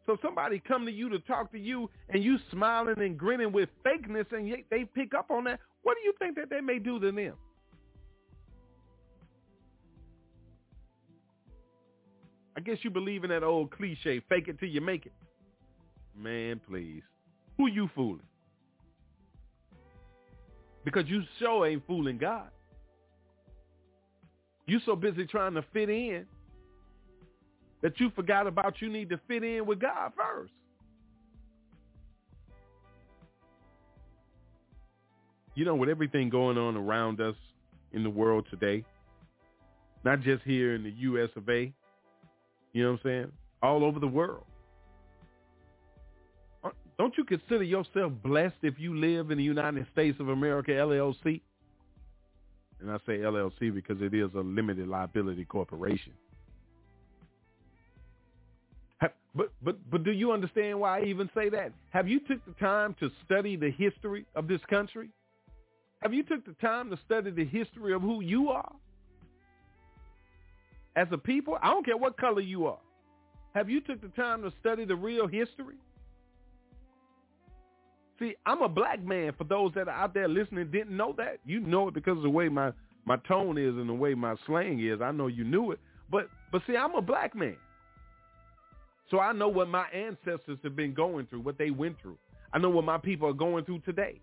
So 0.08 0.18
somebody 0.22 0.60
come 0.68 0.84
to 0.86 0.92
you 0.92 1.08
to 1.10 1.20
talk 1.20 1.52
to 1.52 1.60
you 1.60 1.92
and 2.10 2.24
you 2.24 2.38
smiling 2.52 3.00
and 3.00 3.16
grinning 3.16 3.52
with 3.52 3.70
fakeness 3.86 4.26
and 4.32 4.48
yet 4.48 4.62
they 4.72 4.86
pick 4.86 5.14
up 5.14 5.30
on 5.30 5.44
that. 5.44 5.60
What 5.84 5.98
do 5.98 6.04
you 6.04 6.14
think 6.18 6.36
that 6.38 6.50
they 6.50 6.62
may 6.62 6.80
do 6.80 7.00
to 7.00 7.12
them? 7.12 7.34
I 12.56 12.60
guess 12.60 12.78
you 12.84 12.90
believe 12.90 13.24
in 13.24 13.30
that 13.32 13.44
old 13.44 13.72
cliche, 13.72 14.22
fake 14.30 14.48
it 14.48 14.60
till 14.60 14.70
you 14.70 14.82
make 14.82 15.06
it. 15.06 15.14
Man, 16.16 16.62
please. 16.68 17.02
Who 17.58 17.68
you 17.68 17.90
fooling? 17.96 18.22
Because 20.86 21.06
you 21.08 21.24
sure 21.40 21.66
ain't 21.66 21.86
fooling 21.88 22.18
God. 22.18 22.50
You 24.66 24.80
so 24.86 24.96
busy 24.96 25.26
trying 25.26 25.54
to 25.56 25.64
fit 25.74 25.90
in 25.90 26.26
that 27.82 28.00
you 28.00 28.12
forgot 28.16 28.48
about 28.48 28.82
you 28.82 28.90
need 28.90 29.10
to 29.10 29.20
fit 29.28 29.44
in 29.44 29.66
with 29.66 29.80
God 29.80 30.14
first. 30.16 30.54
You 35.56 35.66
know, 35.66 35.76
with 35.76 35.90
everything 35.90 36.30
going 36.30 36.58
on 36.58 36.76
around 36.76 37.22
us 37.22 37.36
in 37.92 38.04
the 38.04 38.10
world 38.10 38.48
today, 38.50 38.84
not 40.04 40.22
just 40.22 40.44
here 40.44 40.76
in 40.76 40.84
the 40.84 40.92
U.S. 40.92 41.30
of 41.36 41.48
A., 41.50 41.74
you 42.74 42.84
know 42.84 42.92
what 42.92 43.02
I'm 43.06 43.10
saying? 43.10 43.32
All 43.62 43.84
over 43.84 44.00
the 44.00 44.08
world. 44.08 44.44
Uh, 46.64 46.70
don't 46.98 47.18
you 47.18 47.24
consider 47.24 47.64
yourself 47.64 48.12
blessed 48.24 48.58
if 48.62 48.80
you 48.80 48.96
live 48.96 49.32
in 49.32 49.38
the 49.38 49.44
United 49.44 49.88
States 49.94 50.20
of 50.20 50.30
America, 50.30 50.72
LLC? 50.72 51.42
And 52.82 52.92
I 52.92 52.98
say 53.06 53.20
LLC 53.20 53.74
because 53.74 54.02
it 54.02 54.14
is 54.14 54.30
a 54.36 54.40
limited 54.40 54.88
liability 54.88 55.46
corporation. 55.46 56.14
But 59.36 59.52
but 59.64 59.78
but 59.90 60.04
do 60.04 60.12
you 60.12 60.32
understand 60.32 60.80
why 60.80 61.00
I 61.00 61.06
even 61.06 61.30
say 61.34 61.50
that? 61.50 61.72
Have 61.90 62.08
you 62.08 62.20
took 62.20 62.46
the 62.46 62.54
time 62.54 62.96
to 63.00 63.10
study 63.26 63.56
the 63.56 63.72
history 63.72 64.26
of 64.36 64.48
this 64.48 64.62
country? 64.70 65.10
Have 66.04 66.14
you 66.14 66.24
took 66.24 66.46
the 66.46 66.54
time 66.54 66.90
to 66.92 67.00
study 67.06 67.32
the 67.32 67.46
history 67.46 67.94
of 67.94 68.02
who 68.02 68.22
you 68.22 68.50
are? 68.50 68.72
As 70.96 71.08
a 71.12 71.18
people, 71.18 71.58
I 71.62 71.70
don't 71.70 71.86
care 71.86 71.98
what 71.98 72.18
color 72.18 72.42
you 72.42 72.68
are. 72.68 72.80
Have 73.56 73.70
you 73.70 73.82
took 73.82 74.02
the 74.02 74.10
time 74.10 74.42
to 74.44 74.52
study 74.60 74.86
the 74.86 74.96
real 74.96 75.28
history? 75.28 75.76
See, 78.20 78.36
I'm 78.46 78.62
a 78.62 78.70
black 78.70 79.04
man 79.04 79.34
for 79.38 79.44
those 79.44 79.74
that 79.74 79.88
are 79.88 79.96
out 79.96 80.14
there 80.14 80.28
listening 80.28 80.70
didn't 80.72 80.96
know 80.96 81.14
that. 81.18 81.40
You 81.46 81.60
know 81.60 81.88
it 81.88 81.94
because 81.94 82.18
of 82.18 82.24
the 82.24 82.30
way 82.30 82.48
my, 82.48 82.72
my 83.06 83.18
tone 83.28 83.58
is 83.58 83.76
and 83.76 83.90
the 83.90 83.94
way 83.94 84.14
my 84.14 84.36
slang 84.46 84.80
is. 84.80 85.02
I 85.02 85.12
know 85.12 85.28
you 85.28 85.44
knew 85.44 85.72
it. 85.72 85.80
But 86.12 86.30
but 86.52 86.62
see, 86.68 86.76
I'm 86.78 86.94
a 86.94 87.02
black 87.02 87.36
man. 87.36 87.58
So 89.10 89.20
I 89.20 89.34
know 89.34 89.48
what 89.48 89.68
my 89.68 89.86
ancestors 89.90 90.60
have 90.64 90.76
been 90.76 90.94
going 90.94 91.26
through, 91.26 91.42
what 91.42 91.58
they 91.58 91.72
went 91.72 92.00
through. 92.02 92.18
I 92.54 92.60
know 92.60 92.70
what 92.70 92.86
my 92.86 92.98
people 93.00 93.28
are 93.28 93.34
going 93.34 93.66
through 93.66 93.80
today. 93.80 94.22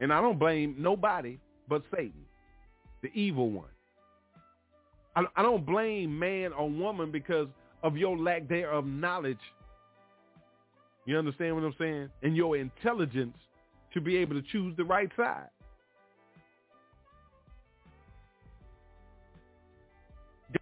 And 0.00 0.12
I 0.12 0.20
don't 0.20 0.38
blame 0.38 0.74
nobody 0.78 1.38
but 1.68 1.82
Satan, 1.90 2.25
the 3.02 3.08
evil 3.14 3.50
one. 3.50 3.68
I, 5.14 5.24
I 5.36 5.42
don't 5.42 5.64
blame 5.64 6.18
man 6.18 6.52
or 6.52 6.68
woman 6.68 7.10
because 7.10 7.48
of 7.82 7.96
your 7.96 8.16
lack 8.18 8.48
there 8.48 8.72
of 8.72 8.86
knowledge. 8.86 9.38
You 11.06 11.16
understand 11.18 11.54
what 11.54 11.64
I'm 11.64 11.74
saying? 11.78 12.10
And 12.22 12.36
your 12.36 12.56
intelligence 12.56 13.36
to 13.94 14.00
be 14.00 14.16
able 14.16 14.34
to 14.34 14.42
choose 14.42 14.76
the 14.76 14.84
right 14.84 15.10
side. 15.16 15.48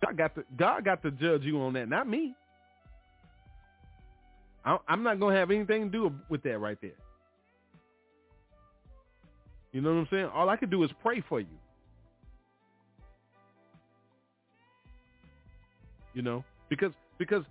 God 0.02 0.16
got 0.16 0.34
to 0.34 0.44
God 0.56 0.84
got 0.84 1.02
to 1.02 1.10
judge 1.10 1.42
you 1.42 1.60
on 1.60 1.72
that, 1.74 1.88
not 1.88 2.08
me. 2.08 2.34
I, 4.64 4.78
I'm 4.88 5.02
not 5.02 5.20
gonna 5.20 5.36
have 5.36 5.50
anything 5.50 5.90
to 5.90 5.90
do 5.90 6.12
with 6.28 6.42
that 6.44 6.58
right 6.58 6.78
there. 6.80 6.92
You 9.72 9.80
know 9.80 9.92
what 9.92 10.00
I'm 10.00 10.08
saying? 10.10 10.26
All 10.26 10.48
I 10.48 10.56
can 10.56 10.70
do 10.70 10.84
is 10.84 10.90
pray 11.02 11.22
for 11.28 11.40
you. 11.40 11.46
You 16.14 16.22
know, 16.22 16.44
because 16.68 16.92
because 17.18 17.44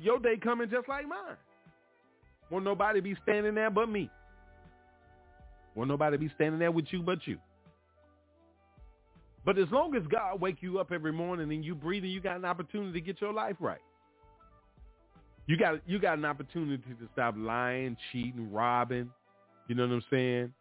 your 0.00 0.18
day 0.18 0.36
coming 0.36 0.70
just 0.70 0.88
like 0.88 1.06
mine. 1.06 1.36
Won't 2.50 2.64
nobody 2.64 3.00
be 3.00 3.16
standing 3.22 3.54
there 3.54 3.70
but 3.70 3.88
me. 3.88 4.08
Won't 5.74 5.88
nobody 5.88 6.16
be 6.16 6.30
standing 6.34 6.58
there 6.58 6.70
with 6.70 6.86
you 6.90 7.02
but 7.02 7.26
you. 7.26 7.38
But 9.44 9.58
as 9.58 9.68
long 9.70 9.94
as 9.94 10.02
God 10.08 10.40
wake 10.40 10.56
you 10.60 10.78
up 10.78 10.90
every 10.90 11.12
morning 11.12 11.52
and 11.52 11.64
you 11.64 11.74
breathing, 11.74 12.10
you 12.10 12.20
got 12.20 12.36
an 12.36 12.44
opportunity 12.44 12.92
to 12.92 13.00
get 13.00 13.20
your 13.20 13.32
life 13.32 13.56
right. 13.60 13.80
You 15.46 15.56
got 15.56 15.80
you 15.86 16.00
got 16.00 16.18
an 16.18 16.24
opportunity 16.24 16.82
to 16.82 17.08
stop 17.12 17.34
lying, 17.36 17.96
cheating, 18.10 18.50
robbing. 18.50 19.10
You 19.68 19.76
know 19.76 19.86
what 19.86 19.94
I'm 19.94 20.04
saying? 20.10 20.52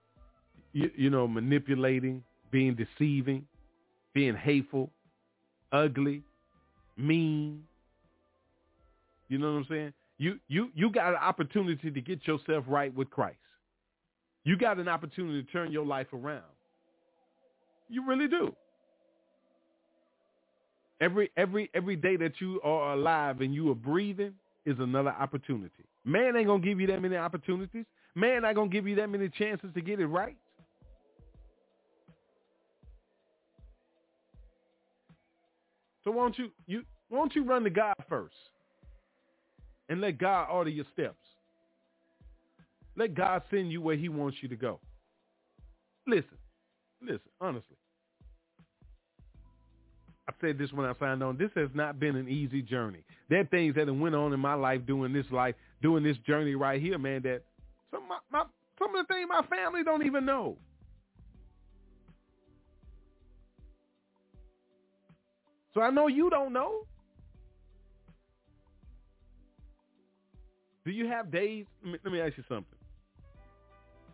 You, 0.74 0.92
you 0.96 1.10
know, 1.10 1.28
manipulating, 1.28 2.24
being 2.52 2.76
deceiving, 2.76 3.48
being 4.14 4.36
hateful, 4.36 4.92
ugly, 5.72 6.22
mean. 6.98 7.64
You 9.28 9.38
know 9.38 9.54
what 9.54 9.60
I'm 9.60 9.66
saying? 9.70 9.94
You 10.18 10.40
you 10.48 10.70
you 10.74 10.90
got 10.90 11.10
an 11.10 11.20
opportunity 11.20 11.92
to 11.92 12.02
get 12.02 12.26
yourself 12.26 12.64
right 12.68 12.94
with 12.96 13.10
Christ. 13.10 13.38
You 14.44 14.56
got 14.58 14.78
an 14.78 14.88
opportunity 14.88 15.44
to 15.44 15.52
turn 15.52 15.72
your 15.72 15.86
life 15.86 16.08
around. 16.14 16.44
You 17.90 18.08
really 18.08 18.28
do. 18.28 18.56
Every 21.02 21.32
every 21.36 21.70
every 21.74 21.96
day 21.96 22.16
that 22.18 22.40
you 22.40 22.62
are 22.64 22.94
alive 22.94 23.42
and 23.42 23.54
you 23.54 23.70
are 23.72 23.76
breathing 23.76 24.34
is 24.66 24.78
another 24.80 25.12
opportunity. 25.12 25.84
Man 26.06 26.36
ain't 26.36 26.48
gonna 26.48 26.64
give 26.64 26.80
you 26.80 26.88
that 26.88 27.02
many 27.02 27.18
opportunities. 27.18 27.86
Man 28.14 28.44
not 28.44 28.56
gonna 28.56 28.70
give 28.70 28.88
you 28.88 28.96
that 28.96 29.10
many 29.10 29.28
chances 29.30 29.70
to 29.74 29.82
get 29.82 30.00
it 30.00 30.08
right. 30.08 30.38
So 36.06 36.12
won't 36.12 36.38
you 36.38 36.52
you 36.68 36.84
won't 37.10 37.36
you 37.36 37.44
run 37.44 37.64
to 37.66 37.70
God 37.70 37.96
first 38.08 38.36
and 39.90 40.00
let 40.00 40.18
God 40.18 40.48
order 40.50 40.70
your 40.70 40.86
steps. 40.94 41.18
Let 42.96 43.14
God 43.14 43.42
send 43.52 43.72
you 43.72 43.82
where 43.82 43.98
he 43.98 44.08
wants 44.08 44.38
you 44.42 44.48
to 44.48 44.56
go. 44.56 44.80
Listen, 46.08 46.38
listen, 47.02 47.20
honestly. 47.42 47.76
I 50.28 50.34
said 50.42 50.58
this 50.58 50.72
when 50.72 50.86
I 50.86 50.94
signed 51.00 51.22
on. 51.22 51.38
This 51.38 51.52
has 51.56 51.70
not 51.74 52.00
been 52.00 52.16
an 52.16 52.28
easy 52.30 52.62
journey. 52.62 53.04
There 53.30 53.42
are 53.42 53.46
things 53.46 53.76
that 53.76 53.88
have 53.88 53.98
went 53.98 54.16
on 54.16 54.34
in 54.34 54.40
my 54.40 54.56
life 54.56 54.86
doing 54.88 55.14
this 55.14 55.26
life, 55.32 55.56
doing 55.82 56.04
this 56.04 56.18
journey 56.26 56.56
right 56.56 56.82
here, 56.82 56.98
man, 56.98 57.22
that 57.24 57.44
some 57.92 58.04
of, 58.04 58.10
my, 58.10 58.18
my, 58.32 58.44
some 58.80 58.96
of 58.96 59.06
the 59.06 59.14
things 59.14 59.28
my 59.30 59.46
family 59.56 59.84
don't 59.84 60.06
even 60.06 60.26
know. 60.26 60.58
So 65.76 65.82
I 65.82 65.92
know 65.92 66.08
you 66.08 66.30
don't 66.30 66.54
know. 66.54 66.86
Do 70.86 70.92
you 70.92 71.08
have 71.08 71.32
days? 71.32 71.66
Let 71.84 72.12
me, 72.12 72.22
ask 72.22 72.38
you 72.38 72.44
something. 72.48 72.66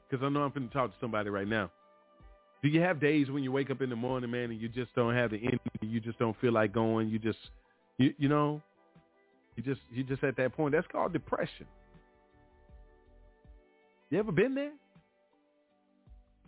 Because 0.10 0.26
I 0.26 0.30
know 0.30 0.42
I'm 0.42 0.52
going 0.52 0.68
to 0.68 0.74
talk 0.74 0.90
to 0.90 0.98
somebody 1.00 1.30
right 1.30 1.48
now. 1.48 1.70
Do 2.64 2.70
you 2.70 2.82
have 2.82 3.00
days 3.00 3.30
when 3.30 3.44
you 3.44 3.52
wake 3.52 3.70
up 3.70 3.82
in 3.82 3.90
the 3.90 3.96
morning, 3.96 4.32
man, 4.32 4.52
and 4.52 4.60
you 4.60 4.70
just 4.70 4.94
don't 4.96 5.14
have 5.14 5.32
the 5.32 5.38
energy? 5.38 5.60
You 5.82 6.00
just 6.00 6.18
don't 6.18 6.40
feel 6.42 6.52
like 6.52 6.74
going. 6.74 7.10
You 7.10 7.20
just, 7.20 7.38
you, 7.98 8.14
you 8.18 8.28
know, 8.28 8.62
you 9.56 9.64
just, 9.64 9.82
you 9.94 10.04
just 10.04 10.24
at 10.24 10.38
that 10.38 10.56
point. 10.56 10.74
That's 10.74 10.88
called 10.92 11.14
depression. 11.14 11.68
You 14.10 14.20
ever 14.20 14.32
been 14.32 14.56
there? 14.56 14.72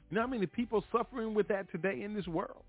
You 0.09 0.15
know 0.15 0.21
how 0.21 0.27
many 0.27 0.45
people 0.45 0.83
suffering 0.91 1.33
with 1.33 1.47
that 1.49 1.71
today 1.71 2.01
in 2.03 2.13
this 2.13 2.27
world? 2.27 2.63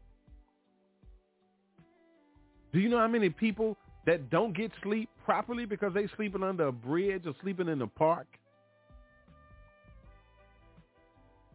Do 2.75 2.81
you 2.81 2.89
know 2.89 2.99
how 2.99 3.07
many 3.07 3.31
people 3.31 3.77
that 4.05 4.31
don't 4.31 4.53
get 4.53 4.73
sleep 4.83 5.09
properly 5.25 5.65
because 5.65 5.95
they 5.95 6.09
sleeping 6.17 6.43
under 6.43 6.67
a 6.67 6.73
bridge 6.73 7.23
or 7.25 7.33
sleeping 7.41 7.69
in 7.69 7.79
the 7.79 7.87
park? 7.87 8.27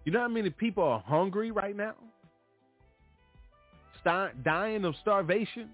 You 0.05 0.13
know 0.13 0.21
how 0.21 0.29
many 0.29 0.49
people 0.49 0.81
are 0.81 1.03
hungry 1.05 1.51
right 1.51 1.75
now? 1.75 1.93
Dying 4.05 4.85
of 4.85 4.95
starvation? 5.01 5.69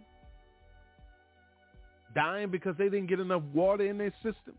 Dying 2.15 2.49
because 2.49 2.75
they 2.77 2.85
didn't 2.85 3.05
get 3.05 3.19
enough 3.19 3.43
water 3.53 3.85
in 3.85 3.99
their 3.99 4.13
system? 4.23 4.55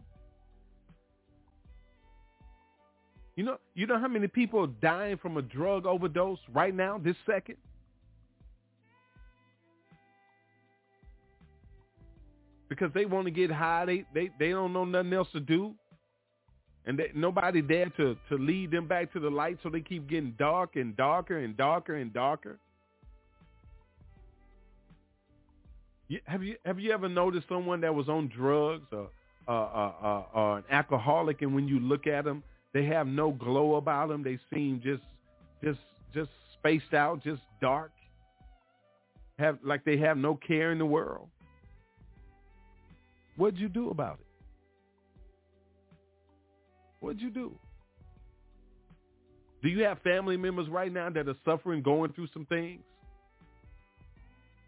You 3.35 3.43
know, 3.43 3.59
you 3.75 3.89
know 3.89 3.99
how 3.99 4.07
many 4.07 4.29
people 4.29 4.61
are 4.61 4.71
dying 4.81 5.17
from 5.17 5.37
a 5.37 5.43
drug 5.43 5.85
overdose 5.85 6.39
right 6.55 6.75
now, 6.75 6.97
this 6.97 7.17
second? 7.27 7.57
Because 12.69 12.93
they 12.93 13.05
want 13.05 13.27
to 13.27 13.31
get 13.31 13.51
high. 13.51 13.85
They 13.85 14.05
they 14.15 14.31
they 14.39 14.51
don't 14.51 14.73
know 14.73 14.85
nothing 14.85 15.13
else 15.13 15.29
to 15.33 15.41
do, 15.41 15.75
and 16.85 16.99
they, 16.99 17.11
nobody 17.15 17.61
there 17.61 17.91
to 17.97 18.17
to 18.29 18.37
lead 18.37 18.71
them 18.71 18.87
back 18.87 19.13
to 19.13 19.21
the 19.21 19.31
light. 19.31 19.59
So 19.63 19.71
they 19.71 19.81
keep 19.81 20.09
getting 20.09 20.35
dark 20.39 20.77
and 20.77 20.97
darker 20.97 21.39
and 21.39 21.57
darker 21.57 21.97
and 21.97 22.13
darker. 22.13 22.59
You, 26.09 26.21
have 26.27 26.43
you 26.43 26.57
have 26.65 26.79
you 26.79 26.93
ever 26.93 27.09
noticed 27.09 27.49
someone 27.49 27.81
that 27.81 27.95
was 27.95 28.09
on 28.09 28.29
drugs 28.29 28.87
or 28.93 29.09
uh, 29.49 29.53
uh, 29.53 29.93
uh, 30.03 30.23
uh, 30.35 30.55
an 30.57 30.65
alcoholic, 30.71 31.43
and 31.43 31.55
when 31.55 31.69
you 31.69 31.79
look 31.79 32.07
at 32.07 32.25
them, 32.25 32.43
they 32.73 32.85
have 32.85 33.07
no 33.07 33.31
glow 33.31 33.77
about 33.77 34.09
them. 34.09 34.23
They 34.23 34.39
seem 34.53 34.81
just 34.83 35.03
just 35.63 35.81
just 36.15 36.31
spaced 36.55 36.95
out, 36.95 37.23
just 37.23 37.43
dark. 37.61 37.91
Have 39.39 39.59
like 39.63 39.85
they 39.85 39.97
have 39.99 40.17
no 40.17 40.35
care 40.35 40.73
in 40.73 40.79
the 40.79 40.87
world. 40.87 41.29
What'd 43.37 43.59
you 43.59 43.69
do 43.69 43.91
about 43.91 44.19
it? 44.21 44.27
What'd 47.01 47.21
you 47.21 47.31
do? 47.31 47.59
Do 49.63 49.69
you 49.69 49.85
have 49.85 50.01
family 50.03 50.37
members 50.37 50.69
right 50.69 50.93
now 50.93 51.11
that 51.11 51.29
are 51.29 51.35
suffering, 51.45 51.83
going 51.83 52.13
through 52.13 52.29
some 52.33 52.47
things? 52.47 52.83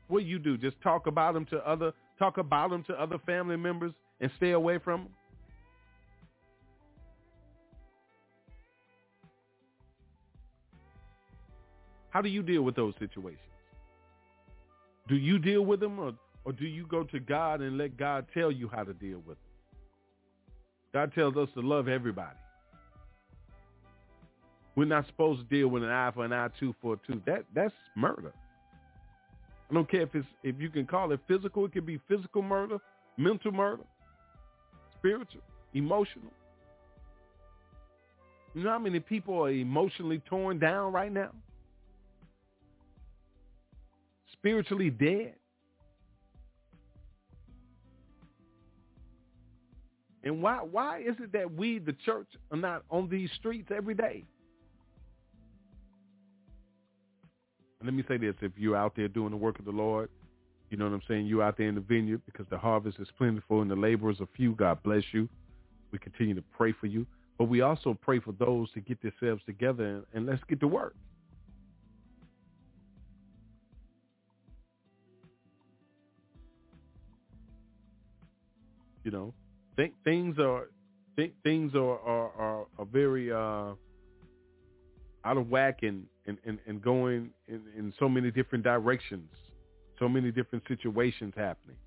What 0.09 0.21
do 0.21 0.27
you 0.27 0.39
do? 0.39 0.57
Just 0.57 0.81
talk 0.83 1.07
about 1.07 1.35
them 1.35 1.47
to 1.47 1.57
other 1.69 1.93
talk 2.19 2.39
about 2.39 2.71
them 2.71 2.83
to 2.85 3.01
other 3.01 3.19
family 3.25 3.57
members 3.57 3.93
and 4.21 4.31
stay 4.37 4.51
away 4.51 4.79
from 4.79 5.05
them? 5.05 5.13
How 12.11 12.23
do 12.23 12.29
you 12.29 12.43
deal 12.43 12.63
with 12.63 12.75
those 12.75 12.95
situations? 12.99 13.43
Do 15.09 15.15
you 15.15 15.39
deal 15.39 15.65
with 15.65 15.81
them 15.81 15.99
or, 15.99 16.13
or 16.49 16.53
do 16.53 16.65
you 16.65 16.87
go 16.87 17.05
to 17.05 17.21
God 17.21 17.61
and 17.61 17.77
let 17.77 17.99
God 17.99 18.25
tell 18.33 18.51
you 18.51 18.71
how 18.73 18.83
to 18.83 18.95
deal 18.95 19.23
with 19.27 19.37
it? 19.37 19.79
God 20.95 21.13
tells 21.15 21.37
us 21.37 21.51
to 21.53 21.61
love 21.61 21.89
everybody. 21.89 22.39
We're 24.75 24.87
not 24.87 25.07
supposed 25.09 25.43
to 25.43 25.55
deal 25.55 25.69
with 25.69 25.83
an 25.83 25.91
eye 25.91 26.11
for 26.15 26.25
an 26.25 26.33
eye, 26.33 26.49
two 26.59 26.75
for 26.81 26.95
a 26.95 26.97
two. 27.07 27.21
That 27.27 27.45
that's 27.55 27.75
murder. 27.95 28.33
I 29.71 29.75
don't 29.75 29.91
care 29.91 30.01
if 30.01 30.15
it's 30.15 30.27
if 30.43 30.59
you 30.59 30.71
can 30.71 30.87
call 30.87 31.13
it 31.13 31.21
physical. 31.29 31.67
It 31.67 31.73
could 31.73 31.85
be 31.85 32.01
physical 32.09 32.41
murder, 32.41 32.79
mental 33.19 33.53
murder, 33.53 33.83
spiritual, 34.99 35.43
emotional. 35.75 36.33
You 38.55 38.65
know 38.65 38.71
how 38.71 38.79
many 38.79 39.01
people 39.01 39.45
are 39.45 39.51
emotionally 39.51 40.21
torn 40.21 40.59
down 40.59 40.95
right 40.95 41.13
now? 41.13 41.33
Spiritually 44.33 44.89
dead. 44.89 45.35
And 50.29 50.43
why 50.43 50.59
why 50.59 51.01
is 51.01 51.17
it 51.21 51.33
that 51.33 51.53
we, 51.53 51.79
the 51.79 51.95
church, 52.05 52.29
are 52.51 52.59
not 52.59 52.85
on 52.91 53.09
these 53.09 53.31
streets 53.38 53.71
every 53.75 53.95
day? 53.95 54.25
let 57.85 57.95
me 57.95 58.03
say 58.09 58.17
this, 58.17 58.35
if 58.41 58.51
you're 58.57 58.77
out 58.77 58.95
there 58.97 59.07
doing 59.07 59.31
the 59.31 59.37
work 59.37 59.59
of 59.61 59.64
the 59.64 59.71
Lord, 59.71 60.09
you 60.69 60.77
know 60.77 60.85
what 60.85 60.95
I'm 60.95 61.03
saying, 61.07 61.27
you're 61.27 61.45
out 61.45 61.57
there 61.57 61.69
in 61.69 61.77
the 61.77 61.81
vineyard 61.81 62.21
because 62.27 62.45
the 62.51 62.59
harvest 62.59 62.99
is 62.99 63.07
plentiful 63.17 63.62
and 63.62 63.71
the 63.71 63.77
laborers 63.77 64.21
are 64.21 64.29
few. 64.37 64.53
God 64.57 64.83
bless 64.83 65.05
you. 65.12 65.29
We 65.93 65.99
continue 66.01 66.35
to 66.35 66.43
pray 66.57 66.73
for 66.73 66.87
you. 66.87 67.07
But 67.38 67.45
we 67.45 67.61
also 67.61 67.97
pray 68.03 68.19
for 68.19 68.33
those 68.33 68.71
to 68.73 68.81
get 68.81 69.01
themselves 69.01 69.43
together 69.47 69.85
and, 69.85 70.05
and 70.12 70.27
let's 70.27 70.43
get 70.49 70.59
to 70.61 70.67
work. 70.67 70.97
You 79.05 79.12
know, 79.12 79.35
th- 79.79 79.95
things 80.05 80.38
are 80.38 80.69
th- 81.17 81.33
things 81.43 81.75
are 81.75 81.99
are, 82.01 82.31
are, 82.33 82.67
are 82.79 82.85
very 82.85 83.33
uh, 83.33 83.73
out 85.25 85.37
of 85.37 85.49
whack 85.49 85.79
and 85.83 86.05
and, 86.27 86.37
and, 86.45 86.59
and 86.67 86.83
going 86.83 87.31
in, 87.49 87.62
in 87.77 87.93
so 87.99 88.09
many 88.09 88.31
different 88.31 88.62
directions, 88.62 89.31
so 89.99 90.09
many 90.09 90.31
different 90.31 90.62
situations 90.69 91.33
happening. 91.37 91.79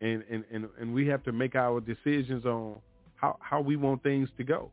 And, 0.00 0.24
and, 0.30 0.44
and, 0.50 0.68
and 0.80 0.94
we 0.94 1.06
have 1.08 1.22
to 1.24 1.32
make 1.32 1.54
our 1.54 1.80
decisions 1.80 2.44
on 2.44 2.80
how, 3.16 3.36
how 3.40 3.60
we 3.60 3.76
want 3.76 4.02
things 4.02 4.30
to 4.38 4.44
go. 4.44 4.72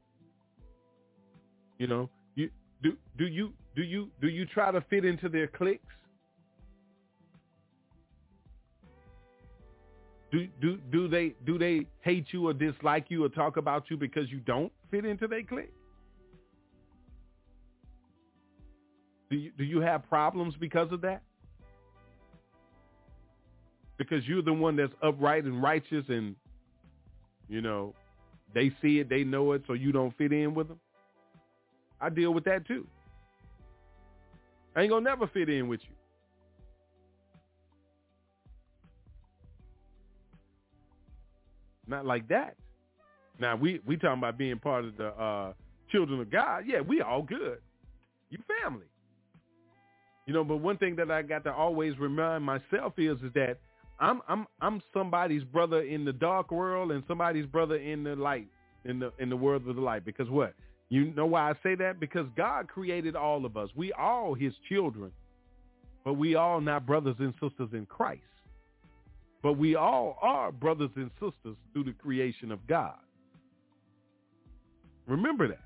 You 1.78 1.88
know, 1.88 2.10
you 2.36 2.50
do 2.82 2.94
do 3.18 3.28
you 3.28 3.54
do 3.76 3.84
you 3.84 4.10
do 4.22 4.28
you 4.28 4.46
try 4.46 4.72
to 4.72 4.82
fit 4.90 5.06
into 5.06 5.30
their 5.30 5.48
cliques? 5.48 5.84
Do 10.32 10.48
do 10.62 10.78
do 10.92 11.08
they 11.08 11.34
do 11.46 11.58
they 11.58 11.88
hate 12.02 12.28
you 12.32 12.48
or 12.48 12.54
dislike 12.54 13.06
you 13.10 13.26
or 13.26 13.30
talk 13.30 13.58
about 13.58 13.90
you 13.90 13.98
because 13.98 14.30
you 14.30 14.40
don't 14.40 14.72
fit 14.92 15.06
into 15.06 15.28
their 15.28 15.44
clique? 15.44 15.74
Do 19.30 19.36
you, 19.38 19.52
do 19.58 19.64
you 19.64 19.80
have 19.80 20.08
problems 20.10 20.56
because 20.60 20.92
of 20.92 21.02
that? 21.02 21.22
Because 23.98 24.28
you're 24.28 24.42
the 24.42 24.54
one 24.54 24.76
that's 24.76 24.94
upright 25.04 25.44
and 25.44 25.62
righteous 25.62 26.06
and, 26.08 26.36
you 27.48 27.62
know, 27.62 27.94
they 28.54 28.72
see 28.82 29.00
it, 29.00 29.10
they 29.10 29.24
know 29.24 29.52
it, 29.52 29.64
so 29.68 29.74
you 29.74 29.92
don't 29.92 30.18
fit 30.18 30.32
in 30.32 30.56
with 30.56 30.70
them? 30.70 30.80
I 32.02 32.10
deal 32.10 32.34
with 32.34 32.46
that 32.46 32.66
too. 32.66 32.88
I 34.76 34.82
ain't 34.82 34.90
to 34.92 35.02
never 35.02 35.28
fit 35.28 35.50
in 35.50 35.68
with 35.68 35.82
you. 35.84 35.96
Not 41.90 42.06
like 42.06 42.28
that. 42.30 42.56
Now 43.40 43.56
we 43.56 43.82
we 43.86 43.98
talking 43.98 44.20
about 44.20 44.38
being 44.38 44.60
part 44.60 44.86
of 44.86 44.98
the 44.98 45.08
uh, 45.08 45.54
children 45.92 46.20
of 46.20 46.30
God. 46.30 46.66
Yeah, 46.68 46.82
we 46.82 47.02
all 47.02 47.24
good. 47.24 47.60
You 48.30 48.38
family. 48.62 48.86
You 50.28 50.34
know, 50.34 50.44
but 50.44 50.58
one 50.58 50.78
thing 50.78 50.96
that 50.98 51.10
I 51.10 51.24
got 51.24 51.44
to 51.46 51.54
always 51.54 51.98
remind 51.98 52.44
myself 52.44 52.94
is 52.98 53.18
is 53.18 53.34
that 53.34 53.58
I'm 54.00 54.22
I'm 54.28 54.46
I'm 54.62 54.82
somebody's 54.94 55.44
brother 55.44 55.82
in 55.82 56.06
the 56.06 56.14
dark 56.14 56.52
world 56.52 56.92
and 56.92 57.04
somebody's 57.08 57.48
brother 57.48 57.78
in 57.78 58.04
the 58.04 58.16
light 58.16 58.48
in 58.86 59.00
the 59.00 59.12
in 59.20 59.30
the 59.30 59.38
world 59.38 59.68
of 59.68 59.76
the 59.76 59.82
light. 59.82 60.06
Because 60.06 60.30
what? 60.30 60.54
You 60.90 61.14
know 61.14 61.26
why 61.26 61.50
I 61.50 61.54
say 61.64 61.76
that? 61.76 62.00
Because 62.00 62.28
God 62.36 62.68
created 62.68 63.16
all 63.16 63.46
of 63.46 63.58
us. 63.58 63.70
We 63.76 63.92
all 63.94 64.34
his 64.34 64.54
children. 64.68 65.12
But 66.04 66.14
we 66.14 66.36
all 66.36 66.62
not 66.62 66.86
brothers 66.86 67.16
and 67.20 67.34
sisters 67.42 67.70
in 67.74 67.86
Christ. 67.86 68.22
But 69.42 69.54
we 69.54 69.76
all 69.76 70.18
are 70.22 70.52
brothers 70.52 70.90
and 70.96 71.10
sisters 71.14 71.56
through 71.74 71.86
the 71.86 71.94
creation 71.94 72.52
of 72.52 72.66
God. 72.68 72.98
Remember 75.08 75.48
that 75.48 75.62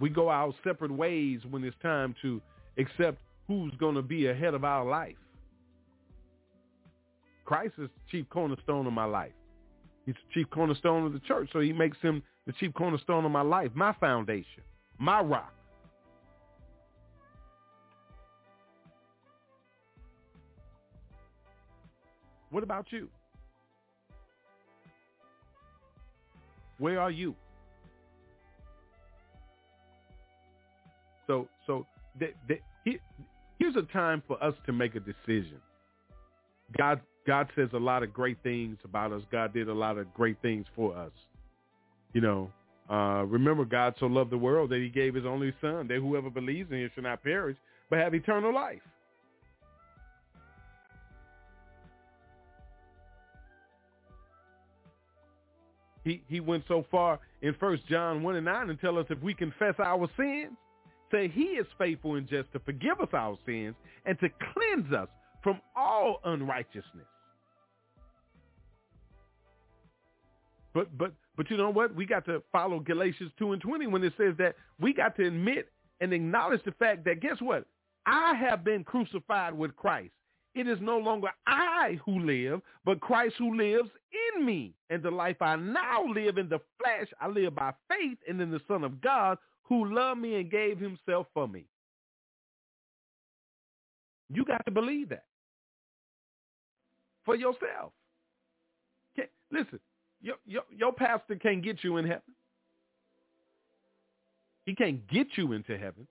we 0.00 0.08
go 0.08 0.28
our 0.28 0.52
separate 0.64 0.90
ways 0.90 1.40
when 1.48 1.62
it's 1.62 1.76
time 1.82 2.14
to 2.22 2.40
accept 2.78 3.18
who's 3.46 3.72
going 3.78 3.94
to 3.94 4.02
be 4.02 4.26
ahead 4.26 4.54
of 4.54 4.64
our 4.64 4.84
life. 4.84 5.16
Christ 7.44 7.74
is 7.78 7.88
the 7.88 8.10
chief 8.10 8.28
cornerstone 8.30 8.86
of 8.86 8.92
my 8.92 9.04
life. 9.04 9.32
He's 10.06 10.14
the 10.14 10.34
chief 10.34 10.50
cornerstone 10.50 11.06
of 11.06 11.12
the 11.12 11.20
church, 11.20 11.50
so 11.52 11.60
he 11.60 11.72
makes 11.72 11.98
him 12.00 12.22
the 12.46 12.52
chief 12.52 12.72
cornerstone 12.74 13.24
of 13.24 13.30
my 13.30 13.42
life, 13.42 13.70
my 13.74 13.92
foundation, 13.94 14.62
my 14.98 15.20
rock. 15.20 15.52
What 22.50 22.62
about 22.62 22.86
you? 22.90 23.08
Where 26.78 27.00
are 27.00 27.10
you? 27.10 27.34
So 31.26 31.48
so 31.66 31.86
here's 33.58 33.76
a 33.76 33.82
time 33.92 34.22
for 34.26 34.42
us 34.42 34.54
to 34.66 34.72
make 34.72 34.94
a 34.96 35.00
decision. 35.00 35.60
God 36.76 37.00
God 37.26 37.48
says 37.54 37.68
a 37.74 37.78
lot 37.78 38.02
of 38.02 38.12
great 38.12 38.38
things 38.42 38.78
about 38.84 39.12
us. 39.12 39.22
God 39.30 39.52
did 39.52 39.68
a 39.68 39.74
lot 39.74 39.98
of 39.98 40.12
great 40.14 40.40
things 40.42 40.66
for 40.74 40.96
us. 40.96 41.12
You 42.12 42.22
know, 42.22 42.50
uh, 42.90 43.24
remember 43.26 43.64
God 43.64 43.94
so 44.00 44.06
loved 44.06 44.30
the 44.30 44.38
world 44.38 44.70
that 44.70 44.80
he 44.80 44.88
gave 44.88 45.14
his 45.14 45.26
only 45.26 45.52
son, 45.60 45.86
that 45.88 45.98
whoever 45.98 46.30
believes 46.30 46.72
in 46.72 46.78
him 46.78 46.90
shall 46.94 47.04
not 47.04 47.22
perish, 47.22 47.56
but 47.88 47.98
have 47.98 48.14
eternal 48.14 48.52
life. 48.52 48.80
He, 56.04 56.22
he 56.28 56.40
went 56.40 56.64
so 56.66 56.84
far 56.90 57.20
in 57.42 57.54
First 57.60 57.86
John 57.86 58.22
1 58.22 58.36
and 58.36 58.44
9 58.46 58.70
and 58.70 58.80
tell 58.80 58.98
us 58.98 59.06
if 59.10 59.20
we 59.22 59.34
confess 59.34 59.74
our 59.78 60.08
sins, 60.16 60.56
Say 61.10 61.28
he 61.28 61.42
is 61.42 61.66
faithful 61.76 62.14
and 62.14 62.28
just 62.28 62.52
to 62.52 62.60
forgive 62.60 63.00
us 63.00 63.08
our 63.12 63.36
sins 63.44 63.74
and 64.06 64.18
to 64.20 64.28
cleanse 64.52 64.92
us 64.92 65.08
from 65.42 65.60
all 65.74 66.20
unrighteousness. 66.24 67.06
But 70.72 70.96
but 70.96 71.12
but 71.36 71.50
you 71.50 71.56
know 71.56 71.70
what? 71.70 71.94
We 71.94 72.06
got 72.06 72.24
to 72.26 72.42
follow 72.52 72.78
Galatians 72.78 73.32
2 73.38 73.52
and 73.52 73.62
20 73.62 73.88
when 73.88 74.04
it 74.04 74.12
says 74.16 74.34
that 74.38 74.54
we 74.78 74.92
got 74.92 75.16
to 75.16 75.26
admit 75.26 75.68
and 76.00 76.12
acknowledge 76.12 76.62
the 76.64 76.72
fact 76.72 77.04
that 77.06 77.20
guess 77.20 77.40
what? 77.40 77.66
I 78.06 78.34
have 78.34 78.64
been 78.64 78.84
crucified 78.84 79.56
with 79.56 79.74
Christ. 79.74 80.12
It 80.54 80.66
is 80.66 80.78
no 80.80 80.98
longer 80.98 81.28
I 81.46 81.98
who 82.04 82.20
live, 82.20 82.60
but 82.84 83.00
Christ 83.00 83.36
who 83.38 83.56
lives 83.56 83.90
in 84.36 84.44
me. 84.44 84.74
And 84.88 85.02
the 85.02 85.10
life 85.10 85.40
I 85.40 85.56
now 85.56 86.04
live 86.06 86.38
in 86.38 86.48
the 86.48 86.60
flesh, 86.78 87.08
I 87.20 87.28
live 87.28 87.54
by 87.54 87.72
faith 87.88 88.18
and 88.28 88.40
in 88.40 88.50
the 88.50 88.60
Son 88.66 88.82
of 88.82 89.00
God 89.00 89.38
who 89.62 89.94
loved 89.94 90.20
me 90.20 90.36
and 90.36 90.50
gave 90.50 90.78
himself 90.78 91.28
for 91.32 91.46
me. 91.46 91.64
You 94.32 94.44
got 94.44 94.64
to 94.64 94.70
believe 94.70 95.08
that 95.10 95.24
for 97.24 97.36
yourself. 97.36 97.92
listen, 99.52 99.78
your, 100.20 100.36
your, 100.46 100.62
your 100.76 100.92
pastor 100.92 101.36
can't 101.36 101.62
get 101.62 101.82
you 101.82 101.96
in 101.98 102.04
heaven. 102.04 102.22
He 104.66 104.74
can't 104.74 105.06
get 105.08 105.28
you 105.36 105.52
into 105.52 105.78
heaven, 105.78 106.06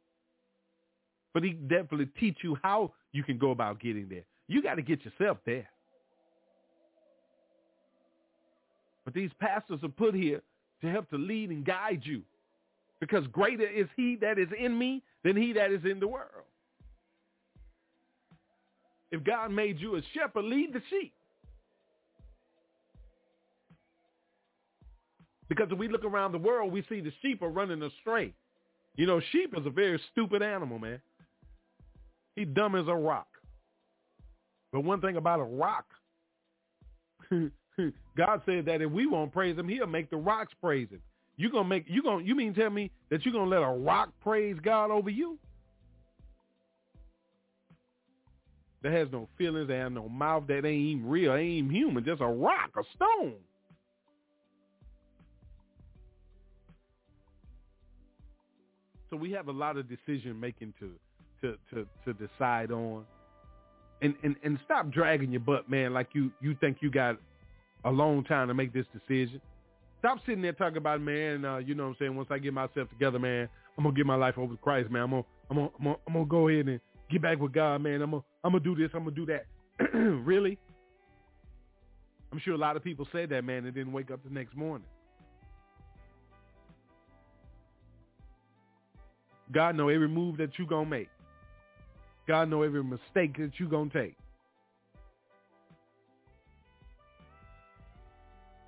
but 1.34 1.43
he 1.43 1.51
definitely 1.51 2.09
teach 2.19 2.38
you 2.43 2.57
how 2.63 2.93
you 3.11 3.23
can 3.23 3.38
go 3.38 3.51
about 3.51 3.80
getting 3.80 4.07
there. 4.09 4.23
You 4.47 4.61
got 4.61 4.75
to 4.75 4.82
get 4.82 5.03
yourself 5.05 5.38
there. 5.45 5.69
But 9.05 9.13
these 9.13 9.32
pastors 9.39 9.80
are 9.84 9.89
put 9.89 10.13
here 10.13 10.41
to 10.82 10.91
help 10.91 11.09
to 11.09 11.17
lead 11.17 11.49
and 11.49 11.65
guide 11.65 12.01
you 12.03 12.21
because 12.99 13.25
greater 13.27 13.67
is 13.67 13.88
he 13.95 14.17
that 14.17 14.38
is 14.38 14.49
in 14.57 14.77
me 14.77 15.03
than 15.23 15.36
he 15.36 15.53
that 15.53 15.71
is 15.71 15.82
in 15.84 15.99
the 15.99 16.07
world. 16.07 16.45
If 19.11 19.23
God 19.23 19.51
made 19.51 19.80
you 19.80 19.95
a 19.95 20.01
shepherd, 20.13 20.45
lead 20.45 20.73
the 20.73 20.82
sheep. 20.89 21.13
Because 25.47 25.69
if 25.71 25.80
we 25.80 25.88
look 25.88 26.05
around 26.05 26.32
the 26.32 26.38
world, 26.38 26.71
we 26.71 26.84
see 26.88 27.01
the 27.01 27.11
sheep 27.23 27.41
are 27.41 27.49
running 27.49 27.82
astray. 27.82 28.34
You 28.95 29.07
know, 29.07 29.19
sheep 29.32 29.55
is 29.57 29.65
a 29.65 29.71
very 29.71 29.99
stupid 30.11 30.43
animal, 30.43 30.77
man. 30.77 31.01
He 32.39 32.45
dumb 32.45 32.73
as 32.75 32.87
a 32.87 32.95
rock. 32.95 33.27
But 34.71 34.85
one 34.85 35.01
thing 35.01 35.17
about 35.17 35.41
a 35.41 35.43
rock, 35.43 35.83
God 37.29 38.41
said 38.45 38.65
that 38.65 38.81
if 38.81 38.89
we 38.89 39.07
won't 39.07 39.33
praise 39.33 39.57
him, 39.57 39.67
he'll 39.67 39.87
make 39.87 40.09
the 40.09 40.15
rocks 40.15 40.53
praise 40.61 40.87
him. 40.89 41.01
You 41.35 41.51
gonna 41.51 41.67
make 41.67 41.83
you 41.89 42.01
gonna 42.01 42.23
you 42.23 42.35
mean 42.35 42.53
tell 42.53 42.69
me 42.69 42.91
that 43.09 43.25
you're 43.25 43.33
gonna 43.33 43.49
let 43.49 43.61
a 43.61 43.77
rock 43.77 44.13
praise 44.23 44.55
God 44.63 44.89
over 44.89 45.09
you? 45.09 45.37
That 48.83 48.93
has 48.93 49.09
no 49.11 49.27
feelings, 49.37 49.67
that 49.67 49.75
has 49.75 49.91
no 49.91 50.07
mouth, 50.07 50.47
that 50.47 50.63
ain't 50.63 50.67
even 50.67 51.09
real, 51.09 51.33
ain't 51.33 51.65
even 51.65 51.71
human, 51.71 52.05
just 52.05 52.21
a 52.21 52.25
rock, 52.25 52.71
a 52.77 52.83
stone. 52.95 53.33
So 59.09 59.17
we 59.17 59.29
have 59.31 59.49
a 59.49 59.51
lot 59.51 59.75
of 59.75 59.89
decision 59.89 60.39
making 60.39 60.73
to 60.79 60.91
to 61.41 61.57
to 61.73 61.85
to 62.05 62.13
decide 62.13 62.71
on. 62.71 63.05
And, 64.01 64.13
and 64.23 64.35
and 64.43 64.57
stop 64.63 64.89
dragging 64.91 65.31
your 65.31 65.41
butt, 65.41 65.69
man, 65.69 65.93
like 65.93 66.09
you 66.13 66.31
you 66.41 66.55
think 66.61 66.77
you 66.81 66.89
got 66.89 67.17
a 67.85 67.91
long 67.91 68.23
time 68.23 68.47
to 68.47 68.53
make 68.53 68.73
this 68.73 68.85
decision. 68.93 69.41
Stop 69.99 70.19
sitting 70.25 70.41
there 70.41 70.53
talking 70.53 70.77
about, 70.77 71.01
man, 71.01 71.43
uh, 71.43 71.57
you 71.57 71.75
know 71.75 71.83
what 71.83 71.89
I'm 71.89 71.95
saying, 71.99 72.15
once 72.15 72.29
I 72.31 72.39
get 72.39 72.53
myself 72.53 72.89
together, 72.89 73.19
man, 73.19 73.49
I'm 73.77 73.83
to 73.83 73.91
give 73.91 74.05
my 74.05 74.15
life 74.15 74.37
over 74.37 74.53
to 74.53 74.61
Christ, 74.61 74.89
man. 74.89 75.03
I'm 75.03 75.11
to 75.11 75.25
I'm 75.49 75.57
gonna, 75.57 75.69
I'm 75.79 75.83
gonna, 75.85 75.97
I'm 76.07 76.13
gonna 76.13 76.25
go 76.25 76.47
ahead 76.47 76.67
and 76.67 76.79
get 77.11 77.21
back 77.21 77.39
with 77.39 77.53
God, 77.53 77.81
man. 77.81 78.01
I'm 78.01 78.11
gonna, 78.11 78.23
I'm 78.43 78.51
gonna 78.51 78.63
do 78.63 78.75
this. 78.75 78.91
I'm 78.93 79.03
gonna 79.03 79.15
do 79.15 79.25
that. 79.25 79.45
really? 79.93 80.57
I'm 82.31 82.39
sure 82.39 82.53
a 82.53 82.57
lot 82.57 82.77
of 82.77 82.83
people 82.83 83.07
say 83.11 83.25
that, 83.25 83.43
man, 83.43 83.65
and 83.65 83.73
didn't 83.73 83.91
wake 83.91 84.11
up 84.11 84.23
the 84.23 84.29
next 84.29 84.55
morning. 84.55 84.87
God 89.51 89.75
know 89.75 89.89
every 89.89 90.07
move 90.07 90.37
that 90.37 90.59
you 90.59 90.67
gonna 90.67 90.89
make. 90.89 91.09
God 92.30 92.47
know 92.47 92.61
every 92.61 92.84
mistake 92.84 93.38
that 93.39 93.53
you 93.57 93.67
gonna 93.67 93.89
take. 93.89 94.15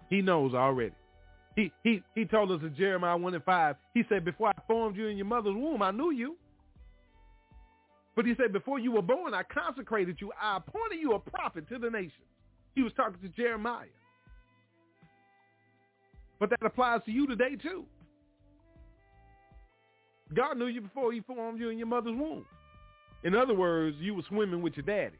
He 0.09 0.23
knows 0.23 0.55
already. 0.55 0.95
He 1.55 1.71
he 1.83 2.01
he 2.15 2.25
told 2.25 2.51
us 2.51 2.61
in 2.63 2.75
Jeremiah 2.75 3.15
1 3.15 3.35
and 3.35 3.43
5, 3.43 3.75
he 3.93 4.01
said, 4.09 4.25
Before 4.25 4.47
I 4.47 4.53
formed 4.67 4.97
you 4.97 5.05
in 5.05 5.15
your 5.15 5.27
mother's 5.27 5.53
womb, 5.53 5.83
I 5.83 5.91
knew 5.91 6.09
you. 6.09 6.37
But 8.15 8.25
he 8.25 8.33
said, 8.35 8.51
before 8.51 8.79
you 8.79 8.93
were 8.93 9.03
born, 9.03 9.35
I 9.35 9.43
consecrated 9.43 10.17
you. 10.19 10.31
I 10.41 10.57
appointed 10.57 10.99
you 10.99 11.13
a 11.13 11.19
prophet 11.19 11.69
to 11.69 11.77
the 11.77 11.89
nations. 11.89 12.27
He 12.73 12.81
was 12.81 12.91
talking 12.93 13.21
to 13.21 13.29
Jeremiah. 13.29 13.85
But 16.39 16.49
that 16.49 16.65
applies 16.65 17.01
to 17.05 17.11
you 17.11 17.27
today 17.27 17.55
too. 17.61 17.85
God 20.33 20.57
knew 20.57 20.65
you 20.65 20.81
before 20.81 21.13
he 21.13 21.21
formed 21.21 21.59
you 21.59 21.69
in 21.69 21.77
your 21.77 21.87
mother's 21.87 22.17
womb. 22.17 22.43
In 23.23 23.35
other 23.35 23.53
words, 23.53 23.97
you 23.99 24.15
were 24.15 24.23
swimming 24.27 24.61
with 24.61 24.75
your 24.75 24.85
daddy. 24.85 25.17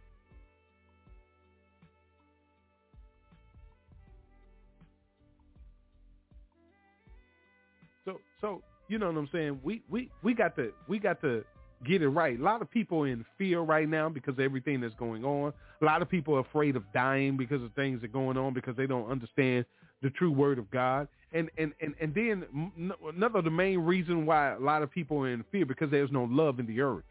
So 8.05 8.19
so 8.39 8.61
you 8.87 8.97
know 8.97 9.07
what 9.07 9.17
I'm 9.17 9.29
saying? 9.31 9.59
We 9.63 9.83
we 9.89 10.09
we 10.23 10.33
got 10.33 10.55
to 10.55 10.71
we 10.87 10.99
got 10.99 11.21
to 11.21 11.43
get 11.85 12.01
it 12.01 12.09
right. 12.09 12.39
A 12.39 12.43
lot 12.43 12.61
of 12.61 12.69
people 12.69 12.99
are 13.01 13.07
in 13.07 13.25
fear 13.37 13.61
right 13.61 13.87
now 13.87 14.09
because 14.09 14.33
of 14.33 14.39
everything 14.39 14.81
that's 14.81 14.95
going 14.95 15.23
on. 15.23 15.53
A 15.81 15.85
lot 15.85 16.01
of 16.01 16.09
people 16.09 16.35
are 16.35 16.41
afraid 16.41 16.75
of 16.75 16.83
dying 16.93 17.37
because 17.37 17.61
of 17.63 17.71
things 17.73 18.01
that 18.01 18.09
are 18.09 18.13
going 18.13 18.37
on 18.37 18.53
because 18.53 18.75
they 18.75 18.85
don't 18.87 19.09
understand 19.09 19.65
the 20.01 20.09
true 20.11 20.31
word 20.31 20.57
of 20.57 20.69
God. 20.71 21.07
And 21.33 21.49
and 21.57 21.73
and 21.81 21.95
and 22.01 22.13
then 22.13 22.91
another 23.15 23.41
the 23.41 23.49
main 23.49 23.79
reason 23.79 24.25
why 24.25 24.53
a 24.53 24.59
lot 24.59 24.83
of 24.83 24.91
people 24.91 25.17
are 25.19 25.29
in 25.29 25.43
fear 25.51 25.65
because 25.65 25.89
there's 25.89 26.11
no 26.11 26.23
love 26.29 26.59
in 26.59 26.65
the 26.65 26.81
earth. 26.81 27.03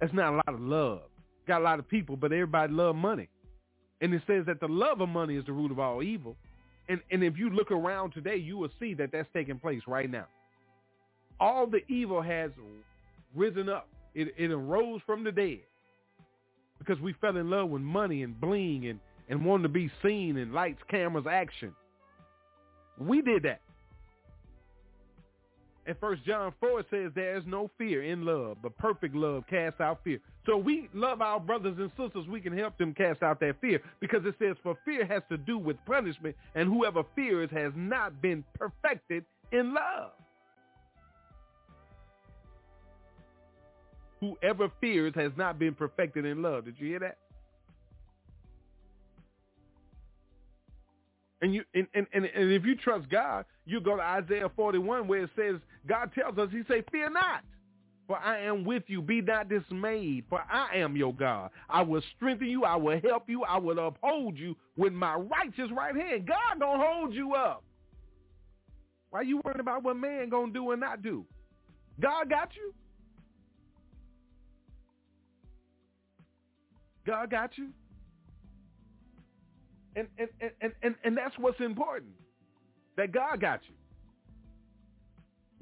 That's 0.00 0.12
not 0.12 0.32
a 0.32 0.36
lot 0.36 0.48
of 0.48 0.60
love. 0.60 1.00
Got 1.46 1.60
a 1.60 1.64
lot 1.64 1.78
of 1.78 1.88
people, 1.88 2.16
but 2.16 2.32
everybody 2.32 2.72
love 2.72 2.94
money. 2.94 3.28
And 4.00 4.14
it 4.14 4.22
says 4.26 4.44
that 4.46 4.60
the 4.60 4.68
love 4.68 5.00
of 5.00 5.08
money 5.08 5.36
is 5.36 5.44
the 5.46 5.52
root 5.52 5.70
of 5.72 5.78
all 5.78 6.02
evil. 6.02 6.36
And 6.88 7.00
and 7.10 7.22
if 7.22 7.36
you 7.36 7.50
look 7.50 7.70
around 7.70 8.12
today, 8.12 8.36
you 8.36 8.56
will 8.56 8.70
see 8.78 8.94
that 8.94 9.10
that's 9.12 9.28
taking 9.34 9.58
place 9.58 9.82
right 9.86 10.10
now. 10.10 10.26
All 11.40 11.66
the 11.66 11.80
evil 11.92 12.22
has 12.22 12.50
risen 13.34 13.68
up 13.68 13.88
it, 14.14 14.34
it 14.36 14.50
arose 14.50 15.00
from 15.06 15.24
the 15.24 15.32
dead 15.32 15.60
because 16.78 17.00
we 17.00 17.12
fell 17.20 17.36
in 17.36 17.50
love 17.50 17.68
with 17.68 17.82
money 17.82 18.22
and 18.22 18.40
bling 18.40 18.86
and, 18.86 19.00
and 19.28 19.44
wanted 19.44 19.64
to 19.64 19.68
be 19.68 19.90
seen 20.02 20.36
in 20.36 20.52
lights, 20.52 20.80
cameras, 20.90 21.26
action. 21.30 21.74
We 22.98 23.22
did 23.22 23.44
that. 23.44 23.60
And 25.88 25.96
First 25.98 26.22
John 26.26 26.52
4 26.60 26.84
says 26.90 27.12
there 27.14 27.38
is 27.38 27.44
no 27.46 27.70
fear 27.78 28.02
in 28.02 28.26
love, 28.26 28.58
but 28.62 28.76
perfect 28.76 29.14
love 29.14 29.44
casts 29.48 29.80
out 29.80 30.00
fear. 30.04 30.20
So 30.44 30.54
we 30.58 30.90
love 30.92 31.22
our 31.22 31.40
brothers 31.40 31.78
and 31.78 31.90
sisters. 31.96 32.26
We 32.28 32.42
can 32.42 32.56
help 32.56 32.76
them 32.76 32.92
cast 32.92 33.22
out 33.22 33.40
that 33.40 33.58
fear 33.62 33.80
because 33.98 34.20
it 34.26 34.34
says 34.38 34.56
for 34.62 34.76
fear 34.84 35.06
has 35.06 35.22
to 35.30 35.38
do 35.38 35.56
with 35.56 35.78
punishment 35.86 36.36
and 36.54 36.68
whoever 36.68 37.04
fears 37.16 37.48
has 37.52 37.72
not 37.74 38.20
been 38.20 38.44
perfected 38.52 39.24
in 39.50 39.72
love. 39.72 40.12
Whoever 44.20 44.70
fears 44.82 45.14
has 45.14 45.32
not 45.38 45.58
been 45.58 45.74
perfected 45.74 46.26
in 46.26 46.42
love. 46.42 46.66
Did 46.66 46.74
you 46.78 46.88
hear 46.88 46.98
that? 46.98 47.16
And 51.40 51.54
you 51.54 51.62
and, 51.74 51.86
and, 51.94 52.06
and, 52.12 52.24
if 52.24 52.64
you 52.64 52.74
trust 52.74 53.08
God, 53.08 53.44
you 53.64 53.80
go 53.80 53.96
to 53.96 54.02
Isaiah 54.02 54.50
41 54.56 55.06
where 55.06 55.24
it 55.24 55.30
says, 55.36 55.56
God 55.86 56.10
tells 56.12 56.36
us, 56.36 56.48
he 56.50 56.62
say, 56.68 56.82
fear 56.90 57.08
not, 57.10 57.44
for 58.08 58.18
I 58.18 58.40
am 58.40 58.64
with 58.64 58.82
you. 58.88 59.00
Be 59.00 59.20
not 59.20 59.48
dismayed, 59.48 60.24
for 60.28 60.40
I 60.50 60.76
am 60.76 60.96
your 60.96 61.14
God. 61.14 61.50
I 61.68 61.82
will 61.82 62.02
strengthen 62.16 62.48
you. 62.48 62.64
I 62.64 62.74
will 62.74 63.00
help 63.00 63.28
you. 63.28 63.44
I 63.44 63.58
will 63.58 63.78
uphold 63.86 64.36
you 64.36 64.56
with 64.76 64.92
my 64.92 65.14
righteous 65.14 65.70
right 65.70 65.94
hand. 65.94 66.26
God 66.26 66.58
gonna 66.58 66.82
hold 66.84 67.14
you 67.14 67.34
up. 67.34 67.62
Why 69.10 69.22
you 69.22 69.40
worrying 69.44 69.60
about 69.60 69.84
what 69.84 69.96
man 69.96 70.28
gonna 70.30 70.52
do 70.52 70.72
and 70.72 70.80
not 70.80 71.02
do? 71.02 71.24
God 72.00 72.28
got 72.28 72.50
you. 72.56 72.74
God 77.06 77.30
got 77.30 77.56
you. 77.56 77.68
And, 79.98 80.06
and, 80.16 80.28
and, 80.60 80.72
and, 80.82 80.94
and 81.02 81.16
that's 81.16 81.34
what's 81.38 81.60
important. 81.60 82.12
That 82.96 83.10
God 83.10 83.40
got 83.40 83.60
you. 83.68 83.74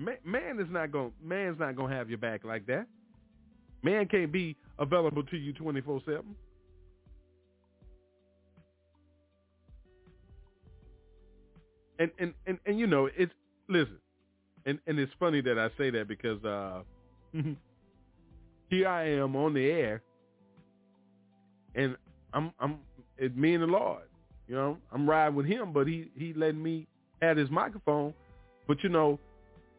Man, 0.04 0.16
man 0.24 0.60
is 0.60 0.66
not 0.70 0.92
going 0.92 1.12
man's 1.22 1.58
not 1.58 1.74
going 1.74 1.90
to 1.90 1.96
have 1.96 2.10
your 2.10 2.18
back 2.18 2.44
like 2.44 2.66
that. 2.66 2.86
Man 3.82 4.06
can't 4.08 4.30
be 4.30 4.56
available 4.78 5.22
to 5.22 5.36
you 5.38 5.54
24/7. 5.54 6.22
And, 11.98 12.10
and 12.18 12.34
and 12.46 12.58
and 12.66 12.78
you 12.78 12.86
know, 12.86 13.08
it's 13.16 13.32
listen. 13.68 13.98
And 14.66 14.78
and 14.86 14.98
it's 14.98 15.12
funny 15.18 15.40
that 15.40 15.58
I 15.58 15.70
say 15.78 15.88
that 15.90 16.08
because 16.08 16.44
uh 16.44 16.82
here 18.68 18.88
I 18.88 19.08
am 19.12 19.34
on 19.34 19.54
the 19.54 19.64
air 19.70 20.02
and 21.74 21.96
I'm 22.34 22.52
I'm 22.60 22.80
it's 23.16 23.34
me 23.34 23.54
and 23.54 23.62
the 23.62 23.66
Lord. 23.66 24.02
You 24.48 24.54
know, 24.54 24.78
I'm 24.92 25.08
riding 25.08 25.34
with 25.34 25.46
him, 25.46 25.72
but 25.72 25.86
he 25.86 26.10
he 26.16 26.32
letting 26.34 26.62
me 26.62 26.86
have 27.20 27.36
his 27.36 27.50
microphone. 27.50 28.14
But 28.68 28.82
you 28.82 28.88
know, 28.88 29.18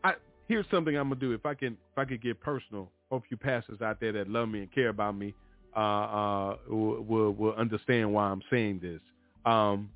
I 0.03 0.13
here's 0.47 0.65
something 0.71 0.95
I'm 0.97 1.09
gonna 1.09 1.19
do. 1.19 1.33
If 1.33 1.45
I 1.45 1.53
can 1.53 1.73
if 1.73 1.97
I 1.97 2.05
could 2.05 2.21
get 2.21 2.39
personal, 2.41 2.89
hope 3.09 3.23
you 3.29 3.37
pastors 3.37 3.81
out 3.81 3.99
there 3.99 4.11
that 4.13 4.29
love 4.29 4.49
me 4.49 4.59
and 4.59 4.71
care 4.73 4.89
about 4.89 5.17
me, 5.17 5.33
uh, 5.75 5.79
uh, 5.79 6.57
will, 6.67 7.31
will 7.31 7.53
understand 7.53 8.13
why 8.13 8.25
I'm 8.25 8.41
saying 8.49 8.79
this. 8.81 8.99
Um, 9.45 9.89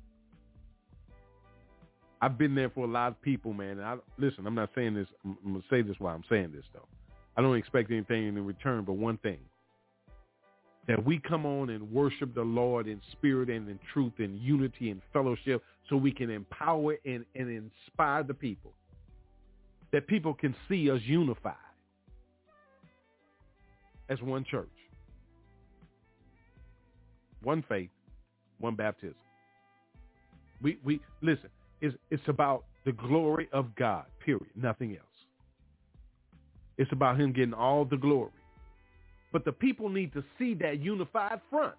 I've 2.22 2.38
been 2.38 2.54
there 2.54 2.70
for 2.70 2.84
a 2.84 2.88
lot 2.88 3.08
of 3.08 3.20
people, 3.20 3.52
man. 3.52 3.78
And 3.78 3.82
I, 3.82 3.96
listen, 4.16 4.46
I'm 4.46 4.54
not 4.54 4.70
saying 4.74 4.94
this. 4.94 5.08
I'm, 5.24 5.36
I'm 5.44 5.52
gonna 5.54 5.64
say 5.68 5.82
this 5.82 5.96
while 5.98 6.14
I'm 6.14 6.24
saying 6.30 6.52
this, 6.54 6.64
though. 6.72 6.86
I 7.36 7.42
don't 7.42 7.56
expect 7.56 7.90
anything 7.90 8.28
in 8.28 8.46
return, 8.46 8.84
but 8.84 8.94
one 8.94 9.18
thing: 9.18 9.38
that 10.88 11.04
we 11.04 11.18
come 11.18 11.46
on 11.46 11.70
and 11.70 11.90
worship 11.92 12.34
the 12.34 12.42
Lord 12.42 12.88
in 12.88 13.00
spirit 13.12 13.48
and 13.48 13.68
in 13.68 13.78
truth 13.92 14.14
and 14.18 14.38
unity 14.38 14.90
and 14.90 15.00
fellowship, 15.12 15.62
so 15.88 15.96
we 15.96 16.10
can 16.12 16.30
empower 16.30 16.96
and, 17.04 17.24
and 17.34 17.48
inspire 17.48 18.22
the 18.22 18.34
people. 18.34 18.72
That 19.92 20.06
people 20.06 20.34
can 20.34 20.54
see 20.68 20.90
us 20.90 21.00
unified 21.04 21.54
as 24.08 24.20
one 24.22 24.44
church, 24.44 24.68
one 27.42 27.62
faith, 27.68 27.90
one 28.58 28.74
baptism. 28.74 29.14
We 30.62 30.78
we 30.84 31.00
listen. 31.20 31.50
It's 31.80 31.96
it's 32.10 32.22
about 32.26 32.64
the 32.84 32.92
glory 32.92 33.48
of 33.52 33.74
God. 33.76 34.04
Period. 34.24 34.46
Nothing 34.56 34.92
else. 34.92 35.06
It's 36.78 36.90
about 36.92 37.20
Him 37.20 37.32
getting 37.32 37.54
all 37.54 37.84
the 37.84 37.96
glory. 37.96 38.30
But 39.32 39.44
the 39.44 39.52
people 39.52 39.88
need 39.88 40.12
to 40.12 40.22
see 40.38 40.54
that 40.54 40.80
unified 40.80 41.40
front. 41.50 41.74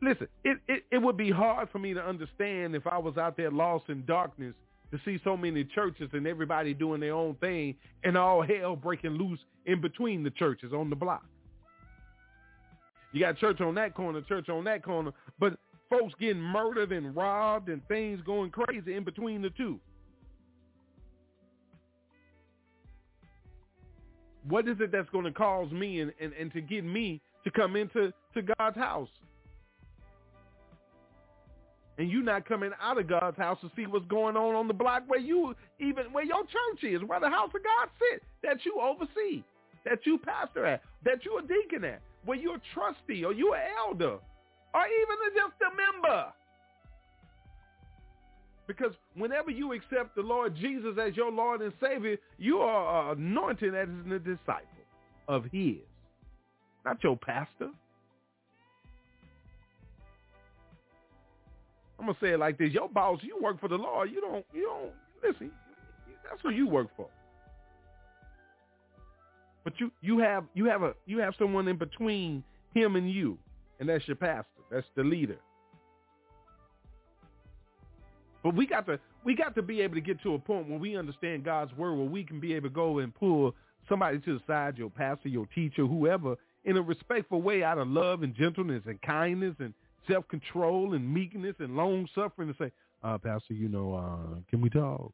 Listen, 0.00 0.28
it, 0.44 0.58
it, 0.68 0.84
it 0.90 0.98
would 0.98 1.16
be 1.16 1.30
hard 1.30 1.68
for 1.70 1.78
me 1.78 1.94
to 1.94 2.00
understand 2.00 2.74
if 2.74 2.86
I 2.86 2.98
was 2.98 3.16
out 3.16 3.36
there 3.36 3.50
lost 3.50 3.88
in 3.88 4.04
darkness 4.04 4.54
to 4.92 5.00
see 5.04 5.18
so 5.24 5.36
many 5.36 5.64
churches 5.64 6.10
and 6.12 6.26
everybody 6.26 6.74
doing 6.74 7.00
their 7.00 7.14
own 7.14 7.34
thing 7.36 7.74
and 8.04 8.16
all 8.16 8.42
hell 8.42 8.76
breaking 8.76 9.12
loose 9.12 9.40
in 9.64 9.80
between 9.80 10.22
the 10.22 10.30
churches 10.30 10.72
on 10.72 10.90
the 10.90 10.96
block. 10.96 11.24
You 13.12 13.20
got 13.20 13.38
church 13.38 13.60
on 13.60 13.74
that 13.76 13.94
corner, 13.94 14.20
church 14.22 14.48
on 14.48 14.64
that 14.64 14.84
corner, 14.84 15.12
but 15.38 15.58
folks 15.88 16.14
getting 16.20 16.40
murdered 16.40 16.92
and 16.92 17.14
robbed 17.16 17.68
and 17.68 17.86
things 17.88 18.20
going 18.24 18.50
crazy 18.50 18.94
in 18.94 19.04
between 19.04 19.42
the 19.42 19.50
two. 19.50 19.80
What 24.48 24.68
is 24.68 24.76
it 24.80 24.90
that's 24.92 25.08
going 25.10 25.24
to 25.24 25.32
cause 25.32 25.70
me 25.70 26.00
and, 26.00 26.12
and, 26.20 26.32
and 26.32 26.52
to 26.52 26.60
get 26.60 26.84
me 26.84 27.20
to 27.44 27.50
come 27.50 27.76
into 27.76 28.12
to 28.34 28.42
God's 28.58 28.76
house? 28.76 29.08
And 31.98 32.10
you 32.10 32.22
not 32.22 32.48
coming 32.48 32.70
out 32.80 32.98
of 32.98 33.06
God's 33.06 33.36
house 33.36 33.58
to 33.60 33.70
see 33.76 33.86
what's 33.86 34.06
going 34.06 34.36
on 34.36 34.54
on 34.54 34.66
the 34.66 34.74
block 34.74 35.04
where 35.06 35.20
you 35.20 35.54
even 35.78 36.12
where 36.12 36.24
your 36.24 36.42
church 36.42 36.82
is, 36.82 37.02
where 37.06 37.20
the 37.20 37.28
house 37.28 37.50
of 37.54 37.62
God 37.62 37.88
sit, 37.98 38.22
that 38.42 38.64
you 38.64 38.80
oversee, 38.80 39.44
that 39.84 39.98
you 40.04 40.18
pastor 40.18 40.66
at, 40.66 40.82
that 41.04 41.24
you 41.24 41.38
a 41.38 41.42
deacon 41.42 41.84
at, 41.84 42.00
where 42.24 42.38
you're 42.38 42.56
a 42.56 42.62
trustee 42.74 43.24
or 43.24 43.32
you 43.32 43.54
an 43.54 43.60
elder, 43.86 44.18
or 44.74 44.82
even 44.86 45.16
just 45.36 45.54
a 45.60 45.70
member. 45.76 46.32
Because 48.76 48.94
whenever 49.16 49.50
you 49.50 49.72
accept 49.72 50.14
the 50.16 50.22
Lord 50.22 50.56
Jesus 50.56 50.96
as 51.00 51.14
your 51.14 51.30
Lord 51.30 51.60
and 51.60 51.72
Savior, 51.80 52.16
you 52.38 52.58
are 52.58 53.10
uh, 53.10 53.12
anointed 53.12 53.74
as 53.74 53.88
a 54.10 54.18
disciple 54.18 54.66
of 55.28 55.44
his, 55.52 55.76
not 56.84 57.02
your 57.04 57.16
pastor. 57.16 57.68
I'm 61.98 62.06
gonna 62.06 62.16
say 62.20 62.30
it 62.30 62.38
like 62.38 62.56
this: 62.56 62.72
Your 62.72 62.88
boss, 62.88 63.20
you 63.22 63.38
work 63.42 63.60
for 63.60 63.68
the 63.68 63.76
Lord. 63.76 64.10
You 64.10 64.22
don't, 64.22 64.44
you 64.54 64.62
don't 64.62 64.92
listen. 65.22 65.52
That's 66.28 66.40
who 66.42 66.50
you 66.50 66.66
work 66.66 66.88
for. 66.96 67.08
But 69.64 69.74
you, 69.78 69.92
you 70.00 70.18
have, 70.18 70.44
you 70.54 70.64
have 70.64 70.82
a, 70.82 70.94
you 71.06 71.18
have 71.18 71.34
someone 71.38 71.68
in 71.68 71.76
between 71.76 72.42
him 72.74 72.96
and 72.96 73.10
you, 73.10 73.38
and 73.78 73.88
that's 73.88 74.06
your 74.08 74.16
pastor. 74.16 74.48
That's 74.70 74.86
the 74.96 75.04
leader. 75.04 75.38
But 78.42 78.56
we 78.56 78.66
got 78.66 78.86
to 78.86 78.98
we 79.24 79.36
got 79.36 79.54
to 79.54 79.62
be 79.62 79.80
able 79.82 79.94
to 79.94 80.00
get 80.00 80.20
to 80.22 80.34
a 80.34 80.38
point 80.38 80.68
where 80.68 80.78
we 80.78 80.96
understand 80.96 81.44
God's 81.44 81.72
word, 81.76 81.94
where 81.94 82.08
we 82.08 82.24
can 82.24 82.40
be 82.40 82.54
able 82.54 82.68
to 82.68 82.74
go 82.74 82.98
and 82.98 83.14
pull 83.14 83.54
somebody 83.88 84.18
to 84.20 84.34
the 84.34 84.40
side, 84.46 84.78
your 84.78 84.90
pastor, 84.90 85.28
your 85.28 85.46
teacher, 85.54 85.86
whoever, 85.86 86.36
in 86.64 86.76
a 86.76 86.82
respectful 86.82 87.42
way, 87.42 87.62
out 87.62 87.78
of 87.78 87.88
love 87.88 88.22
and 88.22 88.34
gentleness 88.34 88.82
and 88.86 89.00
kindness 89.02 89.54
and 89.58 89.74
self-control 90.08 90.94
and 90.94 91.12
meekness 91.12 91.54
and 91.60 91.76
long 91.76 92.08
suffering, 92.14 92.48
and 92.48 92.56
say, 92.58 92.72
uh, 93.04 93.18
Pastor, 93.18 93.54
you 93.54 93.68
know, 93.68 93.94
uh, 93.94 94.40
can 94.50 94.60
we 94.60 94.68
talk? 94.70 95.12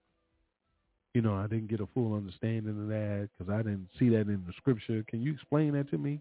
You 1.15 1.23
know, 1.23 1.35
I 1.35 1.47
didn't 1.47 1.69
get 1.69 1.81
a 1.81 1.87
full 1.95 2.15
understanding 2.15 2.81
of 2.81 2.89
that 2.89 3.29
because 3.37 3.53
I 3.53 3.59
didn't 3.59 3.89
see 3.99 4.09
that 4.11 4.21
in 4.21 4.45
the 4.47 4.53
scripture. 4.57 5.05
Can 5.09 5.21
you 5.21 5.33
explain 5.33 5.73
that 5.73 5.91
to 5.91 5.99
me? 5.99 6.21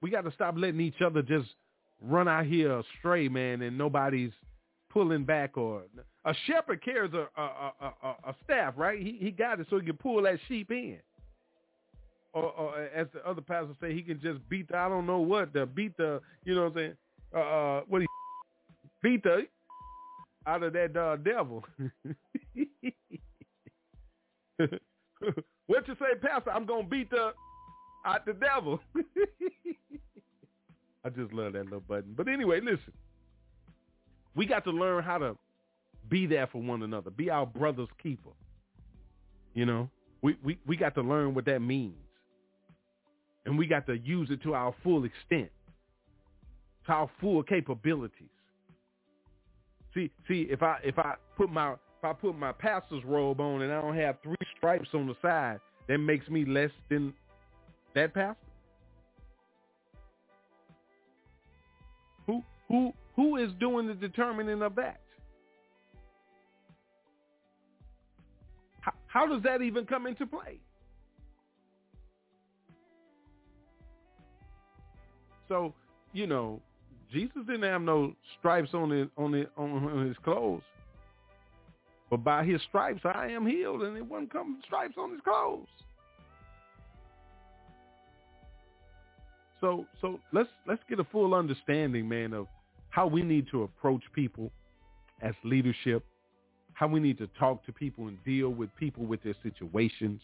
We 0.00 0.10
got 0.10 0.24
to 0.24 0.32
stop 0.32 0.54
letting 0.56 0.80
each 0.80 1.00
other 1.00 1.22
just 1.22 1.48
run 2.00 2.28
out 2.28 2.46
here 2.46 2.78
astray, 2.78 3.28
man, 3.28 3.62
and 3.62 3.76
nobody's 3.76 4.32
pulling 4.90 5.24
back 5.24 5.56
or 5.56 5.82
a 6.24 6.34
shepherd 6.46 6.82
carries 6.82 7.12
a 7.12 7.28
a, 7.36 7.42
a, 7.42 7.92
a, 8.02 8.08
a 8.30 8.34
staff, 8.44 8.74
right? 8.76 9.00
He 9.00 9.18
he 9.20 9.30
got 9.30 9.60
it 9.60 9.66
so 9.68 9.78
he 9.78 9.86
can 9.86 9.96
pull 9.96 10.22
that 10.22 10.38
sheep 10.48 10.70
in. 10.70 10.98
Or, 12.32 12.50
or 12.52 12.82
as 12.94 13.06
the 13.12 13.28
other 13.28 13.40
pastor 13.40 13.74
say, 13.80 13.94
he 13.94 14.02
can 14.02 14.20
just 14.20 14.46
beat 14.48 14.68
the 14.68 14.76
I 14.76 14.88
don't 14.88 15.06
know 15.06 15.18
what 15.18 15.52
the 15.52 15.66
beat 15.66 15.96
the 15.96 16.20
you 16.44 16.54
know 16.54 16.64
what 16.64 16.72
I'm 16.72 16.76
saying? 16.76 16.96
Uh, 17.34 17.38
uh 17.38 17.80
what 17.88 18.02
he 18.02 18.06
beat 19.02 19.22
the 19.22 19.46
out 20.46 20.62
of 20.62 20.72
that 20.74 20.96
uh, 20.96 21.16
devil. 21.16 21.64
what 25.66 25.88
you 25.88 25.96
say, 25.98 26.18
Pastor? 26.20 26.50
I'm 26.50 26.66
gonna 26.66 26.86
beat 26.86 27.10
the 27.10 27.32
out 28.06 28.26
the 28.26 28.34
devil. 28.34 28.80
I 31.04 31.10
just 31.10 31.32
love 31.32 31.52
that 31.52 31.64
little 31.64 31.80
button. 31.80 32.14
But 32.16 32.28
anyway, 32.28 32.60
listen. 32.60 32.92
We 34.34 34.46
got 34.46 34.64
to 34.64 34.70
learn 34.70 35.04
how 35.04 35.18
to 35.18 35.36
be 36.08 36.26
there 36.26 36.46
for 36.46 36.60
one 36.60 36.82
another. 36.82 37.10
Be 37.10 37.30
our 37.30 37.46
brother's 37.46 37.88
keeper. 38.02 38.30
You 39.54 39.66
know? 39.66 39.90
We, 40.22 40.36
we, 40.42 40.58
we 40.66 40.76
got 40.76 40.94
to 40.96 41.02
learn 41.02 41.34
what 41.34 41.44
that 41.44 41.60
means. 41.60 41.94
And 43.46 43.58
we 43.58 43.66
got 43.66 43.86
to 43.86 43.98
use 43.98 44.30
it 44.30 44.42
to 44.42 44.54
our 44.54 44.74
full 44.82 45.04
extent. 45.04 45.50
To 46.86 46.92
our 46.92 47.10
full 47.20 47.42
capabilities. 47.42 48.28
See, 49.94 50.10
see, 50.26 50.48
if 50.50 50.62
I 50.62 50.78
if 50.82 50.98
I 50.98 51.14
put 51.36 51.50
my 51.50 51.72
if 51.72 52.04
I 52.04 52.12
put 52.12 52.36
my 52.36 52.52
pastor's 52.52 53.04
robe 53.04 53.40
on 53.40 53.62
and 53.62 53.72
I 53.72 53.80
don't 53.80 53.96
have 53.96 54.16
three 54.22 54.34
stripes 54.56 54.88
on 54.92 55.06
the 55.06 55.14
side, 55.22 55.60
that 55.88 55.98
makes 55.98 56.28
me 56.28 56.44
less 56.44 56.70
than 56.90 57.14
that 57.94 58.12
pastor. 58.12 58.43
Who 62.26 62.42
who 62.68 62.92
who 63.16 63.36
is 63.36 63.50
doing 63.60 63.86
the 63.86 63.94
determining 63.94 64.62
of 64.62 64.74
that? 64.76 65.00
How, 68.80 68.92
how 69.06 69.26
does 69.26 69.42
that 69.42 69.62
even 69.62 69.86
come 69.86 70.06
into 70.06 70.26
play? 70.26 70.58
So, 75.48 75.74
you 76.12 76.26
know, 76.26 76.60
Jesus 77.12 77.42
didn't 77.46 77.62
have 77.62 77.82
no 77.82 78.14
stripes 78.38 78.70
on 78.74 78.90
his 78.90 79.08
on 79.16 79.32
his 79.32 79.46
on 79.56 80.06
his 80.06 80.16
clothes. 80.24 80.62
But 82.10 82.24
by 82.24 82.44
his 82.44 82.60
stripes 82.68 83.00
I 83.04 83.28
am 83.28 83.46
healed 83.46 83.82
and 83.82 83.96
it 83.96 84.04
wasn't 84.04 84.32
come 84.32 84.60
stripes 84.66 84.94
on 84.98 85.12
his 85.12 85.20
clothes. 85.20 85.68
So 89.64 89.86
so 90.02 90.20
let's 90.30 90.50
let's 90.68 90.82
get 90.90 91.00
a 91.00 91.04
full 91.04 91.32
understanding, 91.32 92.06
man, 92.06 92.34
of 92.34 92.48
how 92.90 93.06
we 93.06 93.22
need 93.22 93.46
to 93.50 93.62
approach 93.62 94.02
people 94.14 94.52
as 95.22 95.32
leadership, 95.42 96.04
how 96.74 96.86
we 96.86 97.00
need 97.00 97.16
to 97.16 97.28
talk 97.38 97.64
to 97.64 97.72
people 97.72 98.08
and 98.08 98.22
deal 98.24 98.50
with 98.50 98.68
people 98.76 99.06
with 99.06 99.22
their 99.22 99.34
situations, 99.42 100.20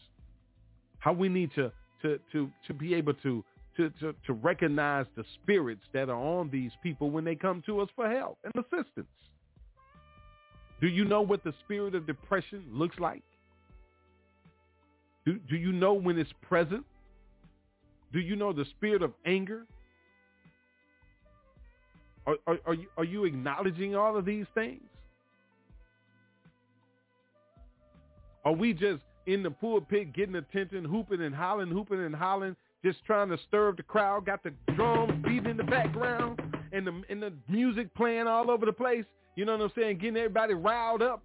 how 0.98 1.14
we 1.14 1.30
need 1.30 1.50
to 1.54 1.72
to 2.02 2.20
to 2.32 2.50
to 2.66 2.74
be 2.74 2.92
able 2.92 3.14
to 3.14 3.42
to, 3.78 3.88
to, 4.00 4.14
to 4.26 4.34
recognize 4.34 5.06
the 5.16 5.24
spirits 5.42 5.84
that 5.94 6.10
are 6.10 6.22
on 6.22 6.50
these 6.50 6.72
people 6.82 7.10
when 7.10 7.24
they 7.24 7.34
come 7.34 7.62
to 7.64 7.80
us 7.80 7.88
for 7.96 8.10
help 8.10 8.36
and 8.44 8.52
assistance. 8.62 9.06
Do 10.82 10.88
you 10.88 11.06
know 11.06 11.22
what 11.22 11.44
the 11.44 11.54
spirit 11.64 11.94
of 11.94 12.06
depression 12.06 12.66
looks 12.70 12.98
like? 12.98 13.22
Do, 15.24 15.38
do 15.48 15.56
you 15.56 15.72
know 15.72 15.94
when 15.94 16.18
it's 16.18 16.32
present? 16.42 16.84
Do 18.12 18.20
you 18.20 18.36
know 18.36 18.52
the 18.52 18.64
spirit 18.76 19.02
of 19.02 19.12
anger? 19.24 19.66
Are, 22.26 22.36
are, 22.46 22.58
are, 22.66 22.74
you, 22.74 22.86
are 22.96 23.04
you 23.04 23.24
acknowledging 23.24 23.94
all 23.94 24.16
of 24.16 24.24
these 24.24 24.46
things? 24.54 24.82
Are 28.44 28.52
we 28.52 28.72
just 28.72 29.02
in 29.26 29.42
the 29.42 29.50
pulpit 29.50 30.12
getting 30.12 30.36
attention, 30.36 30.84
hooping 30.84 31.20
and 31.20 31.34
hollering, 31.34 31.70
hooping 31.70 32.00
and 32.00 32.14
hollering, 32.14 32.56
just 32.84 33.04
trying 33.04 33.28
to 33.28 33.38
stir 33.48 33.68
up 33.68 33.76
the 33.76 33.82
crowd, 33.82 34.26
got 34.26 34.42
the 34.42 34.52
drums 34.74 35.12
beating 35.24 35.50
in 35.50 35.56
the 35.56 35.64
background 35.64 36.40
and 36.72 36.86
the, 36.86 37.02
and 37.10 37.22
the 37.22 37.32
music 37.48 37.94
playing 37.94 38.26
all 38.26 38.50
over 38.50 38.64
the 38.66 38.72
place? 38.72 39.04
You 39.36 39.44
know 39.44 39.56
what 39.56 39.62
I'm 39.62 39.72
saying? 39.76 39.98
Getting 39.98 40.16
everybody 40.16 40.54
riled 40.54 41.02
up. 41.02 41.22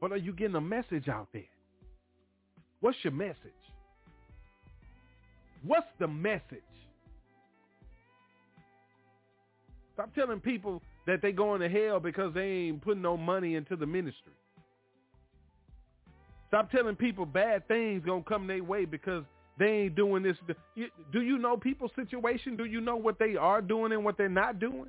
But 0.00 0.12
are 0.12 0.16
you 0.16 0.32
getting 0.32 0.56
a 0.56 0.60
message 0.60 1.08
out 1.08 1.28
there? 1.32 1.42
What's 2.80 2.98
your 3.02 3.12
message? 3.12 3.36
What's 5.64 5.86
the 5.98 6.08
message? 6.08 6.62
Stop 9.94 10.14
telling 10.14 10.40
people 10.40 10.82
that 11.06 11.20
they 11.22 11.32
going 11.32 11.60
to 11.60 11.68
hell 11.68 12.00
because 12.00 12.34
they 12.34 12.42
ain't 12.42 12.82
putting 12.82 13.02
no 13.02 13.16
money 13.16 13.54
into 13.54 13.76
the 13.76 13.86
ministry. 13.86 14.32
Stop 16.48 16.70
telling 16.70 16.96
people 16.96 17.24
bad 17.24 17.66
things 17.66 18.02
gonna 18.04 18.22
come 18.22 18.46
their 18.46 18.62
way 18.62 18.84
because 18.84 19.24
they 19.58 19.66
ain't 19.66 19.94
doing 19.94 20.22
this. 20.22 20.36
Do 21.12 21.22
you 21.22 21.38
know 21.38 21.56
people's 21.56 21.92
situation? 21.96 22.56
Do 22.56 22.64
you 22.64 22.80
know 22.80 22.96
what 22.96 23.18
they 23.18 23.36
are 23.36 23.62
doing 23.62 23.92
and 23.92 24.04
what 24.04 24.18
they're 24.18 24.28
not 24.28 24.58
doing? 24.58 24.88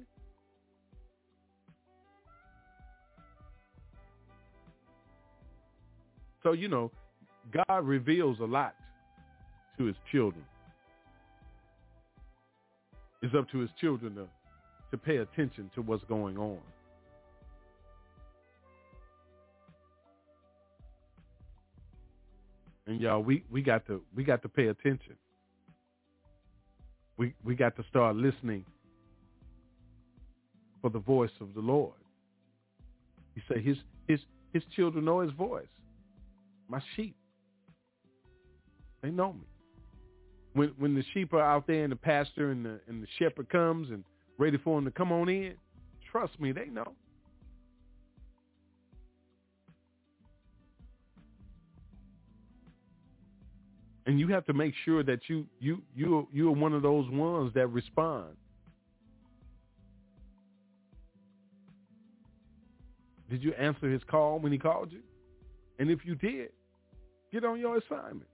So, 6.43 6.51
you 6.51 6.67
know, 6.67 6.91
God 7.69 7.85
reveals 7.85 8.39
a 8.39 8.45
lot 8.45 8.75
to 9.77 9.85
his 9.85 9.95
children. 10.11 10.43
It's 13.23 13.33
up 13.33 13.49
to 13.51 13.59
his 13.59 13.69
children 13.79 14.15
to, 14.15 14.27
to 14.91 14.97
pay 14.97 15.17
attention 15.17 15.71
to 15.75 15.81
what's 15.81 16.03
going 16.03 16.37
on. 16.37 16.59
And 22.85 22.99
y'all, 22.99 23.21
we, 23.23 23.45
we 23.49 23.61
got 23.61 23.87
to 23.87 24.01
we 24.13 24.25
got 24.25 24.41
to 24.41 24.49
pay 24.49 24.67
attention. 24.67 25.15
We 27.17 27.33
we 27.45 27.55
got 27.55 27.77
to 27.77 27.83
start 27.89 28.17
listening 28.17 28.65
for 30.81 30.89
the 30.89 30.99
voice 30.99 31.31
of 31.39 31.53
the 31.53 31.61
Lord. 31.61 31.93
He 33.35 33.41
said 33.47 33.59
his 33.61 33.77
his 34.05 34.19
his 34.51 34.63
children 34.75 35.05
know 35.05 35.21
his 35.21 35.31
voice. 35.31 35.65
My 36.67 36.81
sheep. 36.97 37.15
They 39.01 39.11
know 39.11 39.31
me. 39.31 39.47
When 40.53 40.69
when 40.77 40.95
the 40.95 41.03
sheep 41.13 41.33
are 41.33 41.41
out 41.41 41.67
there 41.67 41.83
and 41.83 41.91
the 41.91 41.97
pastor 41.97 42.51
and 42.51 42.65
the 42.65 42.79
and 42.87 43.01
the 43.01 43.07
shepherd 43.17 43.49
comes 43.49 43.89
and 43.89 44.03
ready 44.37 44.57
for 44.57 44.77
them 44.77 44.85
to 44.85 44.91
come 44.91 45.11
on 45.11 45.29
in, 45.29 45.55
trust 46.11 46.39
me, 46.39 46.51
they 46.51 46.65
know. 46.65 46.93
and 54.05 54.19
you 54.19 54.27
have 54.27 54.45
to 54.45 54.53
make 54.53 54.73
sure 54.85 55.03
that 55.03 55.19
you 55.27 55.45
you 55.59 55.81
you 55.95 56.27
you 56.31 56.49
are 56.49 56.53
one 56.53 56.73
of 56.73 56.81
those 56.81 57.09
ones 57.09 57.53
that 57.53 57.67
respond. 57.67 58.35
Did 63.29 63.41
you 63.43 63.53
answer 63.53 63.89
his 63.89 64.03
call 64.03 64.39
when 64.39 64.51
he 64.51 64.57
called 64.57 64.91
you? 64.91 65.01
And 65.79 65.89
if 65.89 66.05
you 66.05 66.15
did, 66.15 66.49
get 67.31 67.43
on 67.43 67.59
your 67.59 67.77
assignment. 67.77 68.29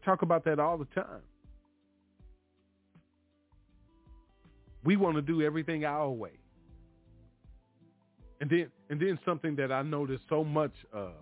I 0.00 0.04
talk 0.04 0.22
about 0.22 0.44
that 0.44 0.58
all 0.58 0.78
the 0.78 0.86
time. 0.86 1.22
We 4.82 4.96
want 4.96 5.16
to 5.16 5.22
do 5.22 5.42
everything 5.42 5.84
our 5.84 6.10
way. 6.10 6.32
And 8.40 8.48
then 8.48 8.70
and 8.88 8.98
then 8.98 9.18
something 9.24 9.54
that 9.56 9.70
I 9.70 9.82
noticed 9.82 10.22
so 10.28 10.42
much 10.42 10.72
of 10.92 11.12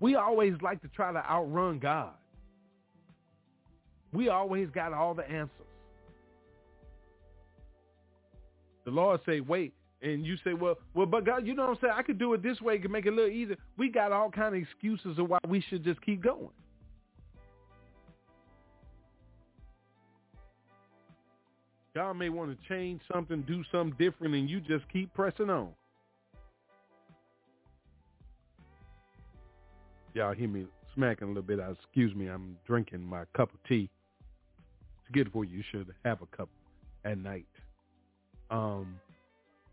we 0.00 0.14
always 0.14 0.54
like 0.62 0.80
to 0.82 0.88
try 0.88 1.12
to 1.12 1.18
outrun 1.18 1.78
God. 1.78 2.12
We 4.12 4.28
always 4.28 4.68
got 4.70 4.92
all 4.92 5.14
the 5.14 5.28
answers. 5.28 5.50
The 8.84 8.90
Lord 8.90 9.20
say, 9.26 9.40
wait, 9.40 9.72
and 10.02 10.24
you 10.24 10.36
say, 10.44 10.52
well, 10.52 10.76
well, 10.92 11.06
but 11.06 11.24
God, 11.24 11.46
you 11.46 11.54
know 11.54 11.62
what 11.62 11.70
I'm 11.70 11.78
saying? 11.80 11.94
I 11.96 12.02
could 12.02 12.18
do 12.18 12.34
it 12.34 12.42
this 12.42 12.60
way, 12.60 12.78
could 12.78 12.90
make 12.90 13.06
it 13.06 13.10
a 13.10 13.16
little 13.16 13.30
easier. 13.30 13.56
We 13.78 13.90
got 13.90 14.12
all 14.12 14.30
kind 14.30 14.54
of 14.54 14.60
excuses 14.60 15.18
of 15.18 15.28
why 15.28 15.38
we 15.48 15.64
should 15.68 15.82
just 15.82 16.00
keep 16.02 16.22
going. 16.22 16.50
God 21.94 22.14
may 22.14 22.28
want 22.28 22.50
to 22.50 22.68
change 22.68 23.00
something, 23.12 23.42
do 23.42 23.62
something 23.70 23.96
different, 23.98 24.34
and 24.34 24.50
you 24.50 24.60
just 24.60 24.84
keep 24.92 25.12
pressing 25.14 25.50
on. 25.50 25.70
y'all 30.14 30.32
hear 30.32 30.48
me 30.48 30.64
smacking 30.94 31.24
a 31.24 31.28
little 31.28 31.42
bit, 31.42 31.58
excuse 31.58 32.14
me, 32.14 32.28
I'm 32.28 32.56
drinking 32.66 33.04
my 33.04 33.24
cup 33.36 33.52
of 33.52 33.62
tea. 33.68 33.90
It's 34.20 35.12
good 35.12 35.30
for 35.32 35.44
you. 35.44 35.58
You 35.58 35.64
should 35.70 35.92
have 36.04 36.22
a 36.22 36.36
cup 36.36 36.48
at 37.04 37.18
night. 37.18 37.46
Um, 38.50 39.00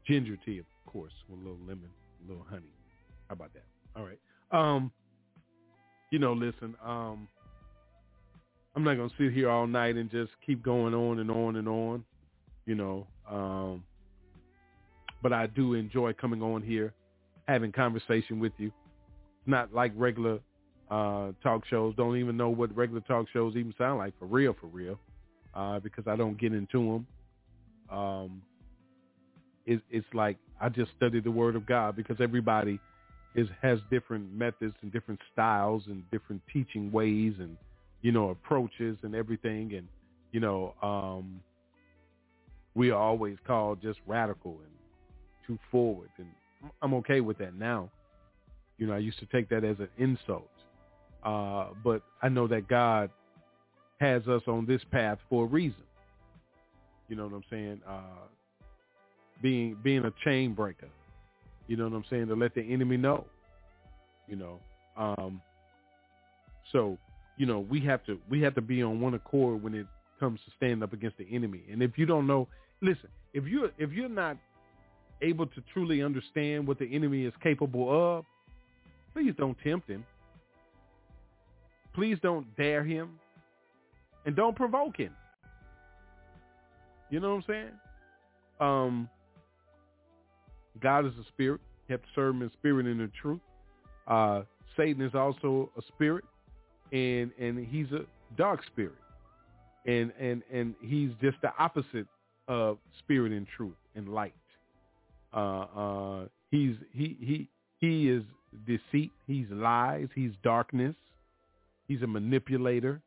ginger 0.06 0.38
tea, 0.44 0.58
of 0.58 0.66
course, 0.92 1.14
with 1.30 1.40
a 1.40 1.44
little 1.44 1.60
lemon, 1.60 1.90
a 2.26 2.30
little 2.30 2.46
honey. 2.50 2.74
How 3.28 3.34
about 3.34 3.52
that? 3.54 3.64
All 3.96 4.04
right. 4.04 4.20
Um, 4.52 4.92
you 6.10 6.20
know, 6.20 6.34
listen, 6.34 6.76
um, 6.84 7.28
I'm 8.76 8.84
not 8.84 8.96
going 8.96 9.10
to 9.10 9.16
sit 9.18 9.34
here 9.34 9.50
all 9.50 9.68
night 9.68 9.96
and 9.96 10.10
just 10.10 10.32
keep 10.46 10.64
going 10.64 10.94
on 10.94 11.20
and 11.20 11.30
on 11.30 11.56
and 11.58 11.68
on, 11.68 12.04
you 12.66 12.76
know. 12.76 13.08
Um, 13.30 13.84
but 15.22 15.34
I 15.34 15.48
do 15.48 15.76
enjoy 15.76 16.14
coming 16.14 16.42
on 16.42 16.62
here, 16.64 16.94
having 17.48 17.72
conversation 17.72 18.40
with 18.40 18.54
you 18.58 18.72
not 19.46 19.74
like 19.74 19.92
regular 19.96 20.40
uh, 20.90 21.32
talk 21.42 21.66
shows. 21.70 21.96
Don't 21.96 22.18
even 22.18 22.38
know 22.38 22.50
what 22.50 22.76
regular 22.76 23.02
talk 23.02 23.28
shows 23.32 23.56
even 23.56 23.74
sound 23.78 24.00
like 24.00 24.18
for 24.20 24.26
real, 24.26 24.56
for 24.60 24.68
real, 24.68 25.00
uh, 25.54 25.80
because 25.80 26.06
I 26.08 26.16
don't 26.16 26.40
get 26.40 26.54
into 26.54 27.06
them. 27.90 27.98
Um, 27.98 28.42
it, 29.66 29.82
it's 29.90 30.08
like 30.14 30.38
I 30.60 30.70
just 30.70 30.92
study 30.98 31.20
the 31.20 31.32
Word 31.32 31.56
of 31.56 31.66
God 31.66 31.96
because 31.96 32.18
everybody 32.20 32.80
is 33.36 33.48
has 33.62 33.80
different 33.90 34.34
methods 34.34 34.76
and 34.82 34.92
different 34.92 35.20
styles 35.32 35.84
and 35.88 36.10
different 36.12 36.42
teaching 36.52 36.92
ways 36.92 37.34
and 37.40 37.58
you 38.02 38.12
know 38.12 38.30
approaches 38.30 38.98
and 39.04 39.16
everything 39.16 39.74
and 39.76 39.88
you 40.32 40.40
know 40.40 40.74
um, 40.82 41.40
we 42.76 42.90
are 42.92 43.00
always 43.00 43.38
called 43.46 43.82
just 43.82 44.00
radical 44.08 44.52
and 44.52 44.72
too 45.48 45.60
forward 45.72 46.10
and 46.18 46.28
I'm 46.82 46.94
okay 46.96 47.22
with 47.22 47.38
that 47.40 47.56
now 47.56 47.90
you 48.82 48.88
know, 48.88 48.94
I 48.94 48.98
used 48.98 49.20
to 49.20 49.28
take 49.28 49.48
that 49.50 49.64
as 49.64 49.78
an 49.78 49.90
insult. 50.00 50.50
Uh, 51.24 51.68
but 51.84 52.02
I 52.24 52.30
know 52.30 52.48
that 52.48 52.68
God 52.68 53.12
has 54.00 54.28
us 54.28 54.42
on 54.48 54.66
this 54.66 54.82
path 54.92 55.20
for 55.30 55.44
a 55.44 55.48
reason. 55.48 55.84
You 57.08 57.16
know 57.16 57.26
what 57.26 57.34
I'm 57.36 57.44
saying? 57.48 57.82
Uh, 57.88 58.26
being 59.40 59.78
being 59.84 60.06
a 60.06 60.14
chain 60.26 60.56
breaker. 60.56 60.88
You 61.68 61.78
know 61.78 61.84
what 61.84 61.94
I'm 61.94 62.06
saying? 62.10 62.28
To 62.30 62.34
let 62.34 62.56
the 62.56 62.62
enemy 62.64 62.98
know. 62.98 63.26
You 64.28 64.38
know. 64.38 64.60
Um, 64.98 65.40
so, 66.72 66.98
you 67.38 67.46
know, 67.46 67.60
we 67.60 67.82
have 67.82 68.04
to 68.06 68.18
we 68.32 68.42
have 68.42 68.56
to 68.56 68.62
be 68.62 68.82
on 68.82 69.00
one 69.00 69.14
accord 69.14 69.62
when 69.62 69.76
it 69.76 69.86
comes 70.22 70.40
to 70.46 70.52
stand 70.56 70.84
up 70.84 70.94
against 70.94 71.18
the 71.18 71.28
enemy. 71.30 71.64
And 71.70 71.84
if 71.84 71.98
you 71.98 72.06
don't 72.06 72.28
know, 72.28 72.48
listen, 72.82 73.10
if 73.34 73.46
you 73.46 73.70
if 73.78 73.92
you're 73.92 74.08
not 74.08 74.38
able 75.22 75.48
to 75.48 75.62
truly 75.74 76.02
understand 76.02 76.66
what 76.66 76.80
the 76.80 76.96
enemy 76.96 77.26
is 77.26 77.34
capable 77.44 78.18
of, 78.18 78.26
Please 79.14 79.34
don't 79.38 79.58
tempt 79.64 79.90
him. 79.90 80.06
Please 81.94 82.18
don't 82.22 82.46
dare 82.56 82.84
him. 82.84 83.20
And 84.26 84.36
don't 84.36 84.56
provoke 84.56 84.98
him. 84.98 85.12
You 87.10 87.20
know 87.20 87.36
what 87.36 87.36
I'm 87.38 87.44
saying? 87.48 87.72
Um, 88.60 89.10
God 90.82 91.06
is 91.06 91.14
a 91.20 91.28
spirit. 91.30 91.60
You 91.88 91.94
have 91.94 92.02
to 92.02 92.08
serve 92.16 92.36
him 92.36 92.44
in 92.44 92.52
spirit 92.52 92.86
and 92.86 93.02
in 93.02 93.12
truth. 93.20 93.42
Uh, 94.08 94.44
Satan 94.78 95.02
is 95.02 95.14
also 95.16 95.70
a 95.78 95.82
spirit, 95.94 96.24
and 96.94 97.32
and 97.40 97.66
he's 97.68 97.92
a 97.92 98.06
dark 98.38 98.62
spirit, 98.68 98.96
and 99.86 100.12
and 100.20 100.44
and 100.52 100.76
he's 100.82 101.12
just 101.22 101.38
the 101.42 101.52
opposite 101.58 102.08
of 102.48 102.78
spirit 103.00 103.32
and 103.32 103.48
truth 103.56 103.76
and 103.96 104.10
light. 104.10 104.34
Uh, 105.34 105.66
uh, 105.76 106.26
he's 106.52 106.76
he 106.94 107.18
he 107.20 107.50
he 107.80 108.10
is 108.10 108.24
deceit. 108.68 109.12
He's 109.28 109.46
lies. 109.50 110.08
He's 110.14 110.32
darkness. 110.44 110.96
He's 111.88 112.02
a 112.02 112.08
manipulator. 112.08 113.02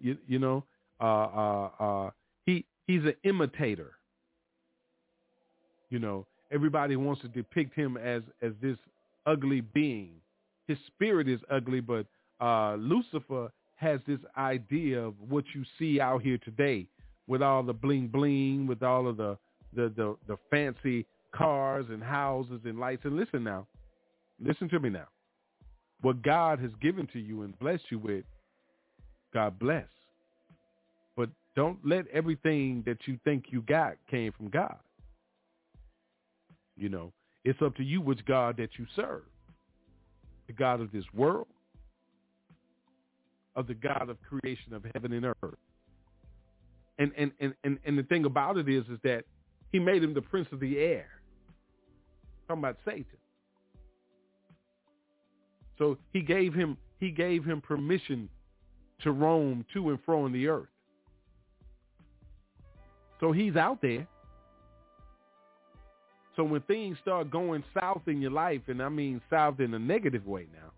You, 0.00 0.16
you 0.26 0.38
know, 0.38 0.64
uh, 1.00 1.04
uh, 1.04 1.70
uh, 1.78 2.10
he 2.44 2.64
he's 2.86 3.02
an 3.02 3.14
imitator. 3.24 3.92
You 5.90 5.98
know, 5.98 6.26
everybody 6.50 6.96
wants 6.96 7.22
to 7.22 7.28
depict 7.28 7.74
him 7.74 7.96
as 7.96 8.22
as 8.42 8.52
this 8.60 8.76
ugly 9.26 9.60
being. 9.60 10.10
His 10.66 10.78
spirit 10.86 11.28
is 11.28 11.40
ugly, 11.50 11.80
but 11.80 12.06
uh, 12.40 12.74
Lucifer 12.74 13.50
has 13.76 14.00
this 14.06 14.20
idea 14.36 15.00
of 15.00 15.14
what 15.28 15.44
you 15.54 15.64
see 15.78 16.00
out 16.00 16.22
here 16.22 16.38
today 16.38 16.86
with 17.26 17.42
all 17.42 17.62
the 17.62 17.72
bling 17.72 18.08
bling, 18.08 18.66
with 18.66 18.82
all 18.82 19.06
of 19.08 19.16
the 19.16 19.38
the 19.74 19.92
the, 19.96 20.16
the 20.26 20.36
fancy 20.50 21.06
cars 21.34 21.86
and 21.90 22.02
houses 22.02 22.60
and 22.64 22.78
lights. 22.78 23.04
And 23.04 23.16
listen 23.16 23.44
now, 23.44 23.66
Listen 24.42 24.68
to 24.68 24.80
me 24.80 24.90
now. 24.90 25.06
What 26.02 26.22
God 26.22 26.58
has 26.60 26.70
given 26.80 27.06
to 27.12 27.18
you 27.18 27.42
and 27.42 27.58
blessed 27.58 27.84
you 27.90 27.98
with, 27.98 28.24
God 29.32 29.58
bless. 29.58 29.86
But 31.16 31.30
don't 31.54 31.78
let 31.84 32.06
everything 32.08 32.82
that 32.86 32.98
you 33.06 33.18
think 33.24 33.46
you 33.50 33.62
got 33.62 33.96
came 34.10 34.32
from 34.32 34.48
God. 34.48 34.76
You 36.76 36.90
know, 36.90 37.12
it's 37.44 37.60
up 37.62 37.74
to 37.76 37.82
you 37.82 38.02
which 38.02 38.24
God 38.26 38.58
that 38.58 38.70
you 38.78 38.86
serve. 38.94 39.22
The 40.46 40.52
God 40.52 40.80
of 40.80 40.92
this 40.92 41.04
world, 41.14 41.48
of 43.56 43.66
the 43.66 43.74
God 43.74 44.08
of 44.08 44.18
creation 44.22 44.72
of 44.72 44.84
heaven 44.94 45.12
and 45.12 45.26
earth. 45.26 45.58
And 46.98 47.10
and, 47.16 47.32
and, 47.40 47.54
and, 47.64 47.78
and 47.84 47.98
the 47.98 48.02
thing 48.04 48.24
about 48.24 48.56
it 48.58 48.68
is 48.68 48.84
is 48.84 48.98
that 49.02 49.24
he 49.72 49.78
made 49.78 50.02
him 50.02 50.14
the 50.14 50.22
prince 50.22 50.48
of 50.52 50.60
the 50.60 50.78
air. 50.78 51.06
Talking 52.46 52.62
about 52.62 52.76
Satan. 52.84 53.06
So 55.78 55.98
he 56.12 56.20
gave 56.20 56.54
him 56.54 56.76
he 57.00 57.10
gave 57.10 57.44
him 57.44 57.60
permission 57.60 58.28
to 59.02 59.12
roam 59.12 59.64
to 59.74 59.90
and 59.90 59.98
fro 60.04 60.26
in 60.26 60.32
the 60.32 60.46
earth. 60.46 60.68
So 63.20 63.32
he's 63.32 63.56
out 63.56 63.80
there. 63.82 64.06
So 66.36 66.44
when 66.44 66.60
things 66.62 66.98
start 67.00 67.30
going 67.30 67.64
south 67.78 68.02
in 68.06 68.20
your 68.20 68.30
life, 68.30 68.60
and 68.68 68.82
I 68.82 68.90
mean 68.90 69.22
south 69.30 69.60
in 69.60 69.72
a 69.72 69.78
negative 69.78 70.26
way 70.26 70.46
now, 70.52 70.70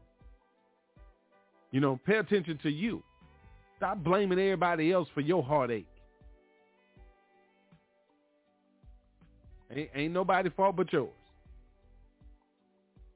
you 1.71 1.81
know, 1.81 1.99
pay 2.07 2.16
attention 2.16 2.59
to 2.62 2.71
you. 2.71 3.03
Stop 3.77 3.99
blaming 3.99 4.39
everybody 4.39 4.91
else 4.91 5.09
for 5.14 5.21
your 5.21 5.43
heartache. 5.43 5.87
Ain't, 9.75 9.91
ain't 9.95 10.14
nobody 10.14 10.51
fault 10.51 10.77
but 10.77 10.93
yours. 10.93 11.11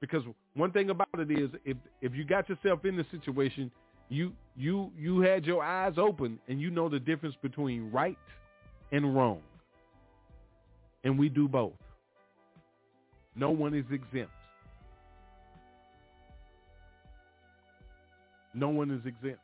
Because 0.00 0.22
one 0.54 0.72
thing 0.72 0.90
about 0.90 1.08
it 1.18 1.30
is, 1.30 1.50
if 1.64 1.76
if 2.00 2.14
you 2.14 2.24
got 2.24 2.48
yourself 2.48 2.84
in 2.84 2.96
the 2.96 3.06
situation, 3.10 3.70
you 4.08 4.32
you 4.56 4.90
you 4.98 5.20
had 5.20 5.44
your 5.44 5.62
eyes 5.62 5.94
open 5.96 6.38
and 6.48 6.60
you 6.60 6.70
know 6.70 6.88
the 6.88 6.98
difference 6.98 7.36
between 7.40 7.90
right 7.90 8.18
and 8.90 9.16
wrong. 9.16 9.40
And 11.04 11.18
we 11.18 11.28
do 11.28 11.48
both. 11.48 11.72
No 13.34 13.50
one 13.50 13.74
is 13.74 13.84
exempt. 13.90 14.32
No 18.54 18.68
one 18.68 18.90
is 18.90 19.04
exempt. 19.06 19.40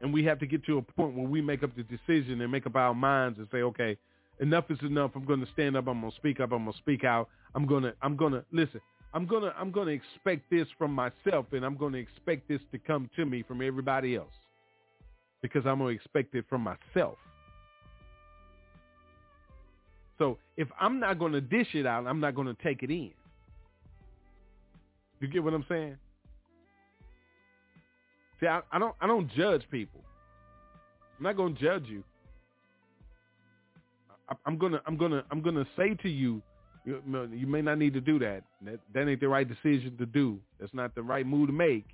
And 0.00 0.12
we 0.12 0.24
have 0.24 0.38
to 0.40 0.46
get 0.46 0.64
to 0.66 0.78
a 0.78 0.82
point 0.82 1.14
where 1.14 1.26
we 1.26 1.40
make 1.40 1.62
up 1.62 1.70
the 1.76 1.84
decision 1.84 2.40
and 2.40 2.50
make 2.50 2.66
up 2.66 2.74
our 2.74 2.94
minds 2.94 3.38
and 3.38 3.46
say, 3.52 3.58
okay, 3.58 3.96
enough 4.40 4.64
is 4.70 4.78
enough. 4.82 5.12
I'm 5.14 5.24
going 5.24 5.40
to 5.40 5.50
stand 5.52 5.76
up. 5.76 5.86
I'm 5.86 6.00
going 6.00 6.10
to 6.10 6.16
speak 6.16 6.40
up. 6.40 6.52
I'm 6.52 6.64
going 6.64 6.72
to 6.72 6.78
speak 6.78 7.04
out. 7.04 7.28
I'm 7.54 7.66
going 7.66 7.84
to, 7.84 7.94
I'm 8.02 8.16
going 8.16 8.32
to, 8.32 8.44
listen, 8.50 8.80
I'm 9.14 9.26
going 9.26 9.42
to, 9.42 9.54
I'm 9.56 9.70
going 9.70 9.86
to 9.86 9.92
expect 9.92 10.50
this 10.50 10.66
from 10.76 10.92
myself 10.92 11.46
and 11.52 11.64
I'm 11.64 11.76
going 11.76 11.92
to 11.92 11.98
expect 11.98 12.48
this 12.48 12.60
to 12.72 12.78
come 12.78 13.08
to 13.16 13.24
me 13.24 13.42
from 13.42 13.62
everybody 13.62 14.16
else 14.16 14.32
because 15.40 15.66
I'm 15.66 15.78
going 15.78 15.96
to 15.96 16.02
expect 16.02 16.34
it 16.34 16.44
from 16.48 16.62
myself. 16.62 17.16
So 20.18 20.38
if 20.56 20.68
I'm 20.80 21.00
not 21.00 21.18
going 21.18 21.32
to 21.32 21.40
dish 21.40 21.74
it 21.74 21.86
out, 21.86 22.06
I'm 22.06 22.20
not 22.20 22.34
going 22.34 22.46
to 22.46 22.62
take 22.62 22.82
it 22.82 22.90
in. 22.90 23.10
You 25.20 25.28
get 25.28 25.44
what 25.44 25.54
I'm 25.54 25.64
saying? 25.68 25.96
See, 28.42 28.48
I, 28.48 28.60
I 28.72 28.78
don't 28.80 28.94
I 29.00 29.06
don't 29.06 29.30
judge 29.30 29.62
people. 29.70 30.00
I'm 31.16 31.22
not 31.22 31.36
to 31.36 31.50
judge 31.52 31.84
you. 31.86 32.02
I, 34.28 34.34
I'm 34.44 34.58
gonna 34.58 34.80
I'm 34.84 34.96
gonna 34.96 35.22
I'm 35.30 35.42
gonna 35.42 35.64
say 35.76 35.94
to 36.02 36.08
you, 36.08 36.42
you, 36.84 37.00
you 37.32 37.46
may 37.46 37.62
not 37.62 37.78
need 37.78 37.94
to 37.94 38.00
do 38.00 38.18
that. 38.18 38.42
that. 38.62 38.80
That 38.92 39.08
ain't 39.08 39.20
the 39.20 39.28
right 39.28 39.48
decision 39.48 39.96
to 39.98 40.06
do. 40.06 40.40
That's 40.58 40.74
not 40.74 40.96
the 40.96 41.02
right 41.02 41.24
move 41.24 41.46
to 41.46 41.52
make. 41.52 41.86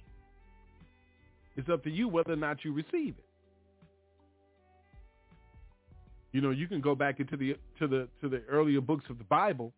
It's 1.57 1.68
up 1.68 1.84
to 1.84 1.90
you 1.90 2.09
whether 2.09 2.32
or 2.32 2.36
not 2.36 2.64
you 2.64 2.72
receive 2.72 3.14
it. 3.18 3.24
You 6.32 6.40
know, 6.40 6.51
you 6.51 6.66
can 6.66 6.80
go 6.80 6.94
back 6.94 7.20
into 7.20 7.36
the 7.36 7.57
to 7.78 7.86
the 7.86 8.09
to 8.22 8.28
the 8.30 8.42
earlier 8.49 8.80
books 8.80 9.05
of 9.11 9.18
the 9.18 9.24
Bible, 9.24 9.74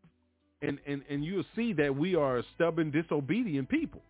and 0.63 0.79
and 0.87 1.03
and 1.11 1.25
you'll 1.25 1.45
see 1.57 1.73
that 1.73 1.97
we 1.97 2.15
are 2.15 2.39
a 2.39 2.45
stubborn, 2.55 2.93
disobedient 2.93 3.69
people. 3.69 4.03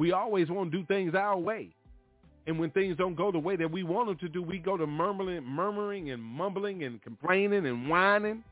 We 0.00 0.12
always 0.12 0.48
want 0.48 0.72
to 0.72 0.78
do 0.78 0.84
things 0.86 1.14
our 1.14 1.36
way. 1.36 1.68
And 2.46 2.58
when 2.58 2.70
things 2.70 2.96
don't 2.96 3.14
go 3.14 3.30
the 3.30 3.38
way 3.38 3.56
that 3.56 3.70
we 3.70 3.82
want 3.82 4.08
them 4.08 4.16
to 4.16 4.30
do, 4.30 4.42
we 4.42 4.56
go 4.56 4.78
to 4.78 4.86
murmuring, 4.86 5.44
murmuring 5.44 6.10
and 6.10 6.22
mumbling 6.22 6.84
and 6.84 7.02
complaining 7.02 7.66
and 7.66 7.86
whining. 7.86 8.42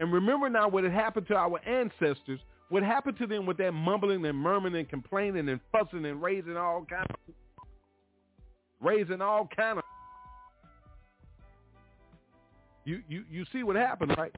And 0.00 0.10
remember 0.10 0.48
now 0.48 0.66
what 0.66 0.84
had 0.84 0.94
happened 0.94 1.26
to 1.26 1.36
our 1.36 1.60
ancestors, 1.68 2.40
what 2.70 2.82
happened 2.82 3.18
to 3.18 3.26
them 3.26 3.44
with 3.44 3.58
that 3.58 3.72
mumbling 3.72 4.24
and 4.24 4.38
murmuring 4.38 4.76
and 4.76 4.88
complaining 4.88 5.46
and 5.50 5.60
fussing 5.70 6.06
and 6.06 6.22
raising 6.22 6.56
all 6.56 6.86
kind 6.88 7.06
of, 7.10 7.34
raising 8.80 9.20
all 9.20 9.46
kind 9.54 9.76
of. 9.76 9.84
You, 12.86 13.02
you, 13.10 13.24
you 13.30 13.44
see 13.52 13.62
what 13.62 13.76
happened, 13.76 14.14
right? 14.16 14.34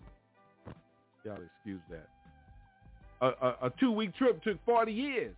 Y'all 1.24 1.38
excuse 1.56 1.80
that. 1.90 2.08
A, 3.20 3.46
a, 3.46 3.66
a 3.66 3.72
two-week 3.78 4.16
trip 4.16 4.42
took 4.42 4.58
40 4.66 4.92
years. 4.92 5.36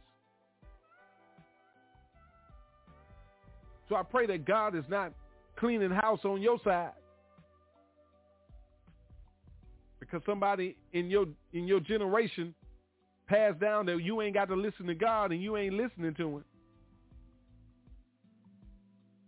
So 3.89 3.97
I 3.97 4.03
pray 4.03 4.27
that 4.27 4.45
God 4.45 4.75
is 4.75 4.85
not 4.89 5.13
cleaning 5.57 5.91
house 5.91 6.21
on 6.25 6.41
your 6.41 6.59
side. 6.65 6.93
Because 10.01 10.23
somebody 10.27 10.77
in 10.93 11.11
your 11.11 11.27
in 11.53 11.67
your 11.67 11.81
generation 11.81 12.55
passed 13.27 13.59
down 13.61 13.87
that 13.87 14.03
you 14.03 14.21
ain't 14.23 14.35
got 14.35 14.49
to 14.49 14.55
listen 14.55 14.87
to 14.87 14.95
God 14.95 15.33
and 15.33 15.43
you 15.43 15.57
ain't 15.57 15.75
listening 15.75 16.15
to 16.15 16.37
him. 16.37 16.45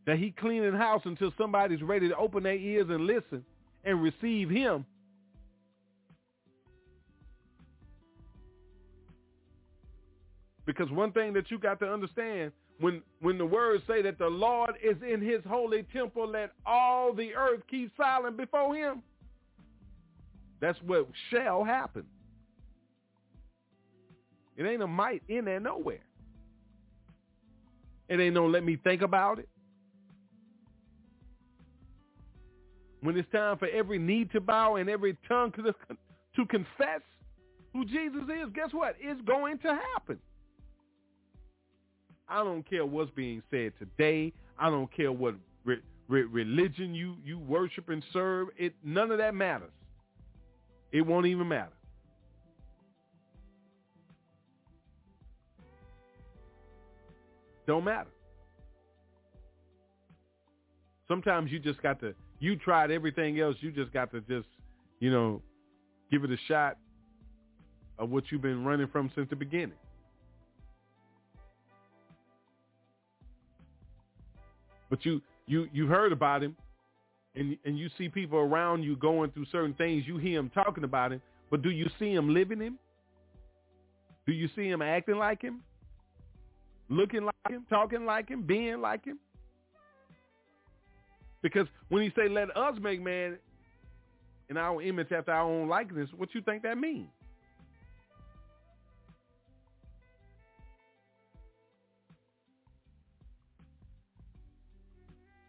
That 0.06 0.18
he 0.18 0.30
cleaning 0.30 0.74
house 0.74 1.02
until 1.04 1.32
somebody's 1.36 1.82
ready 1.82 2.08
to 2.08 2.16
open 2.16 2.44
their 2.44 2.54
ears 2.54 2.86
and 2.88 3.06
listen 3.06 3.44
and 3.84 4.02
receive 4.02 4.50
him. 4.50 4.84
Because 10.66 10.90
one 10.90 11.12
thing 11.12 11.32
that 11.32 11.50
you 11.50 11.58
got 11.58 11.78
to 11.80 11.86
understand, 11.90 12.52
when 12.80 13.02
when 13.20 13.38
the 13.38 13.46
words 13.46 13.82
say 13.86 14.02
that 14.02 14.18
the 14.18 14.26
Lord 14.26 14.74
is 14.82 14.96
in 15.08 15.20
his 15.20 15.40
holy 15.48 15.84
temple, 15.92 16.28
let 16.28 16.52
all 16.66 17.12
the 17.12 17.34
earth 17.34 17.60
keep 17.70 17.90
silent 17.96 18.36
before 18.36 18.74
him. 18.74 19.02
That's 20.60 20.78
what 20.86 21.08
shall 21.30 21.64
happen. 21.64 22.04
It 24.56 24.64
ain't 24.64 24.82
a 24.82 24.86
might 24.86 25.22
in 25.28 25.44
there 25.44 25.60
nowhere. 25.60 26.04
It 28.08 28.20
ain't 28.20 28.34
no 28.34 28.46
let 28.46 28.64
me 28.64 28.76
think 28.82 29.02
about 29.02 29.38
it. 29.38 29.48
When 33.00 33.16
it's 33.16 33.30
time 33.30 33.58
for 33.58 33.68
every 33.68 33.98
knee 33.98 34.24
to 34.32 34.40
bow 34.40 34.76
and 34.76 34.88
every 34.88 35.16
tongue 35.28 35.52
to, 35.52 35.62
to 35.62 36.46
confess 36.46 37.00
who 37.72 37.84
Jesus 37.84 38.22
is, 38.22 38.50
guess 38.54 38.70
what? 38.72 38.96
It's 38.98 39.20
going 39.22 39.58
to 39.58 39.78
happen. 39.94 40.18
I 42.28 42.42
don't 42.42 42.68
care 42.68 42.84
what's 42.84 43.10
being 43.12 43.42
said 43.50 43.72
today. 43.78 44.32
I 44.58 44.70
don't 44.70 44.92
care 44.94 45.12
what 45.12 45.34
re- 45.64 45.80
re- 46.08 46.24
religion 46.24 46.94
you, 46.94 47.16
you 47.24 47.38
worship 47.38 47.88
and 47.88 48.02
serve. 48.12 48.48
It 48.56 48.74
None 48.84 49.10
of 49.10 49.18
that 49.18 49.34
matters. 49.34 49.70
It 50.92 51.02
won't 51.02 51.26
even 51.26 51.48
matter. 51.48 51.72
Don't 57.66 57.84
matter. 57.84 58.10
Sometimes 61.08 61.50
you 61.50 61.58
just 61.58 61.82
got 61.82 62.00
to, 62.00 62.14
you 62.38 62.56
tried 62.56 62.90
everything 62.90 63.40
else. 63.40 63.56
You 63.60 63.70
just 63.70 63.92
got 63.92 64.10
to 64.12 64.20
just, 64.22 64.48
you 65.00 65.10
know, 65.10 65.42
give 66.10 66.24
it 66.24 66.30
a 66.30 66.36
shot 66.48 66.78
of 67.98 68.10
what 68.10 68.24
you've 68.30 68.42
been 68.42 68.64
running 68.64 68.88
from 68.88 69.10
since 69.14 69.28
the 69.30 69.36
beginning. 69.36 69.72
But 74.90 75.04
you 75.04 75.20
you 75.46 75.68
you 75.72 75.86
heard 75.86 76.12
about 76.12 76.42
him, 76.42 76.56
and 77.34 77.56
and 77.64 77.78
you 77.78 77.88
see 77.98 78.08
people 78.08 78.38
around 78.38 78.82
you 78.82 78.96
going 78.96 79.30
through 79.30 79.46
certain 79.52 79.74
things. 79.74 80.04
You 80.06 80.18
hear 80.18 80.38
him 80.38 80.50
talking 80.50 80.84
about 80.84 81.12
him, 81.12 81.22
but 81.50 81.62
do 81.62 81.70
you 81.70 81.88
see 81.98 82.12
him 82.12 82.32
living 82.32 82.60
him? 82.60 82.78
Do 84.26 84.32
you 84.32 84.48
see 84.56 84.68
him 84.68 84.82
acting 84.82 85.16
like 85.16 85.40
him? 85.40 85.62
Looking 86.88 87.24
like 87.24 87.34
him, 87.48 87.64
talking 87.68 88.04
like 88.04 88.28
him, 88.28 88.42
being 88.42 88.80
like 88.80 89.04
him? 89.04 89.18
Because 91.42 91.66
when 91.88 92.02
he 92.02 92.10
say, 92.16 92.28
let 92.28 92.56
us 92.56 92.74
make 92.80 93.00
man 93.00 93.38
in 94.48 94.56
our 94.56 94.82
image 94.82 95.12
after 95.12 95.32
our 95.32 95.42
own 95.42 95.68
likeness, 95.68 96.08
what 96.16 96.34
you 96.34 96.40
think 96.40 96.62
that 96.62 96.78
means? 96.78 97.08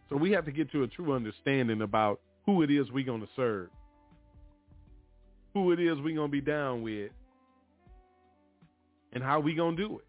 So 0.08 0.16
we 0.16 0.32
have 0.32 0.46
to 0.46 0.52
get 0.52 0.72
to 0.72 0.84
a 0.84 0.88
true 0.88 1.12
understanding 1.12 1.82
about 1.82 2.20
who 2.46 2.62
it 2.62 2.70
is 2.70 2.90
we're 2.90 3.04
going 3.04 3.20
to 3.20 3.28
serve, 3.36 3.68
who 5.52 5.72
it 5.72 5.80
is 5.80 5.98
we're 5.98 6.14
going 6.14 6.28
to 6.28 6.32
be 6.32 6.40
down 6.40 6.80
with, 6.82 7.10
and 9.12 9.22
how 9.22 9.40
we 9.40 9.54
going 9.54 9.76
to 9.76 9.88
do 9.88 9.98
it. 9.98 10.04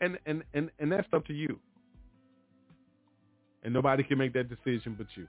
And, 0.00 0.18
and, 0.26 0.42
and, 0.54 0.70
and 0.78 0.92
that's 0.92 1.08
up 1.12 1.26
to 1.26 1.32
you. 1.32 1.58
And 3.62 3.72
nobody 3.74 4.02
can 4.02 4.18
make 4.18 4.32
that 4.34 4.48
decision 4.48 4.94
but 4.96 5.06
you. 5.14 5.26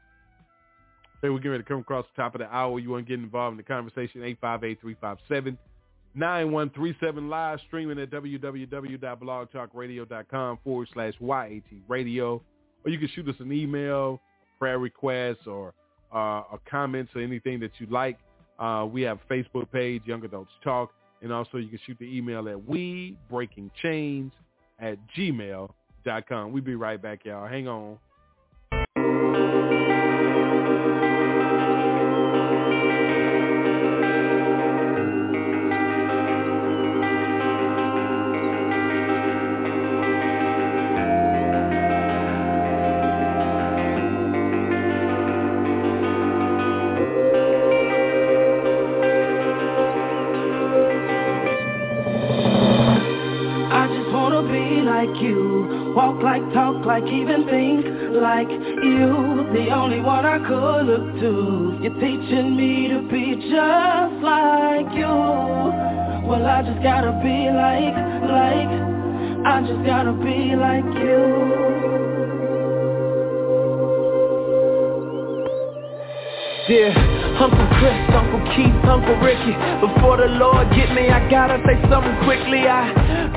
Hey, 1.22 1.30
we're 1.30 1.38
getting 1.38 1.52
ready 1.52 1.64
to 1.64 1.68
come 1.68 1.80
across 1.80 2.06
the 2.16 2.22
top 2.22 2.36
of 2.36 2.40
the 2.40 2.54
hour. 2.54 2.80
You 2.80 2.92
want 2.92 3.08
to 3.08 3.10
get 3.10 3.20
involved 3.24 3.54
in 3.54 3.58
the 3.58 3.64
conversation, 3.64 4.22
858-357-9310. 4.42 5.58
9137 6.16 7.30
live 7.30 7.60
streaming 7.68 8.00
at 8.00 8.10
www.blogtalkradio.com 8.10 10.60
forward 10.64 10.88
slash 10.92 11.14
YAT 11.20 11.62
radio. 11.88 12.42
Or 12.88 12.90
you 12.90 12.98
can 12.98 13.10
shoot 13.10 13.28
us 13.28 13.36
an 13.40 13.52
email, 13.52 14.22
prayer 14.58 14.80
requests, 14.80 15.46
or, 15.46 15.74
uh, 16.16 16.44
or 16.50 16.60
comments 16.70 17.12
or 17.14 17.22
anything 17.22 17.60
that 17.60 17.72
you 17.80 17.88
like. 17.88 18.18
Uh, 18.58 18.88
we 18.90 19.02
have 19.02 19.20
a 19.30 19.34
Facebook 19.34 19.70
page, 19.74 20.04
Young 20.06 20.24
Adults 20.24 20.52
Talk. 20.64 20.94
And 21.22 21.34
also 21.34 21.58
you 21.58 21.68
can 21.68 21.80
shoot 21.86 21.98
the 22.00 22.06
email 22.06 22.48
at 22.48 22.66
we 22.66 23.18
breaking 23.30 23.72
chains 23.82 24.32
at 24.80 24.98
gmail.com. 25.18 26.54
We'll 26.54 26.64
be 26.64 26.76
right 26.76 27.02
back, 27.02 27.26
y'all. 27.26 27.46
Hang 27.46 27.68
on. 27.68 27.98
Like, 57.00 57.14
even 57.14 57.46
think 57.46 57.86
like 58.16 58.50
you. 58.50 59.46
The 59.54 59.70
only 59.70 60.02
one 60.02 60.26
I 60.26 60.40
could 60.40 60.86
look 60.88 61.20
to. 61.22 61.80
You're 61.82 61.94
teaching 62.00 62.58
me 62.58 62.88
to 62.88 63.02
be 63.08 63.36
just 63.36 64.24
like 64.24 64.90
you. 64.98 65.06
Well, 66.28 66.46
I 66.46 66.64
just 66.64 66.82
gotta 66.82 67.12
be 67.24 67.52
like, 67.54 67.94
like, 68.26 68.74
I 69.46 69.62
just 69.62 69.86
gotta 69.86 70.14
be 70.14 70.56
like 70.56 70.86
you. 70.98 71.78
Yeah, 76.68 77.17
Uncle 77.38 77.68
Chris, 77.78 77.94
Uncle 78.18 78.42
Keith, 78.58 78.74
Uncle 78.90 79.18
Ricky. 79.22 79.54
Before 79.78 80.18
the 80.18 80.26
Lord 80.42 80.70
get 80.74 80.90
me, 80.94 81.10
I 81.10 81.22
gotta 81.30 81.62
say 81.66 81.78
something 81.90 82.18
quickly. 82.26 82.66
I 82.66 82.90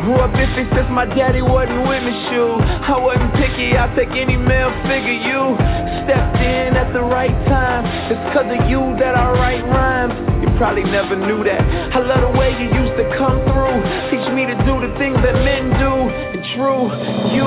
grew 0.02 0.16
up 0.16 0.32
iffy 0.32 0.64
since 0.74 0.88
my 0.90 1.04
daddy 1.04 1.42
wasn't 1.42 1.86
with 1.86 2.02
me, 2.02 2.14
shoe 2.32 2.56
I 2.60 2.96
wasn't 2.98 3.32
picky, 3.34 3.76
I'll 3.76 3.94
take 3.94 4.10
any 4.10 4.36
male 4.36 4.72
figure 4.88 5.20
You 5.20 5.79
stepped 6.04 6.36
in 6.40 6.76
at 6.76 6.92
the 6.92 7.02
right 7.02 7.34
time 7.48 7.84
It's 8.12 8.20
cause 8.32 8.48
of 8.48 8.62
you 8.68 8.80
that 9.00 9.14
I 9.16 9.32
write 9.36 9.64
rhymes 9.66 10.14
You 10.42 10.48
probably 10.56 10.84
never 10.84 11.16
knew 11.16 11.44
that 11.44 11.60
I 11.94 11.98
love 12.00 12.22
the 12.24 12.34
way 12.38 12.52
you 12.56 12.68
used 12.72 12.96
to 12.96 13.06
come 13.16 13.40
through 13.50 13.76
Teach 14.12 14.26
me 14.32 14.46
to 14.46 14.56
do 14.64 14.80
the 14.80 14.92
things 15.00 15.18
that 15.24 15.36
men 15.44 15.70
do 15.80 15.92
And 16.36 16.42
true, 16.56 16.88
you 17.34 17.46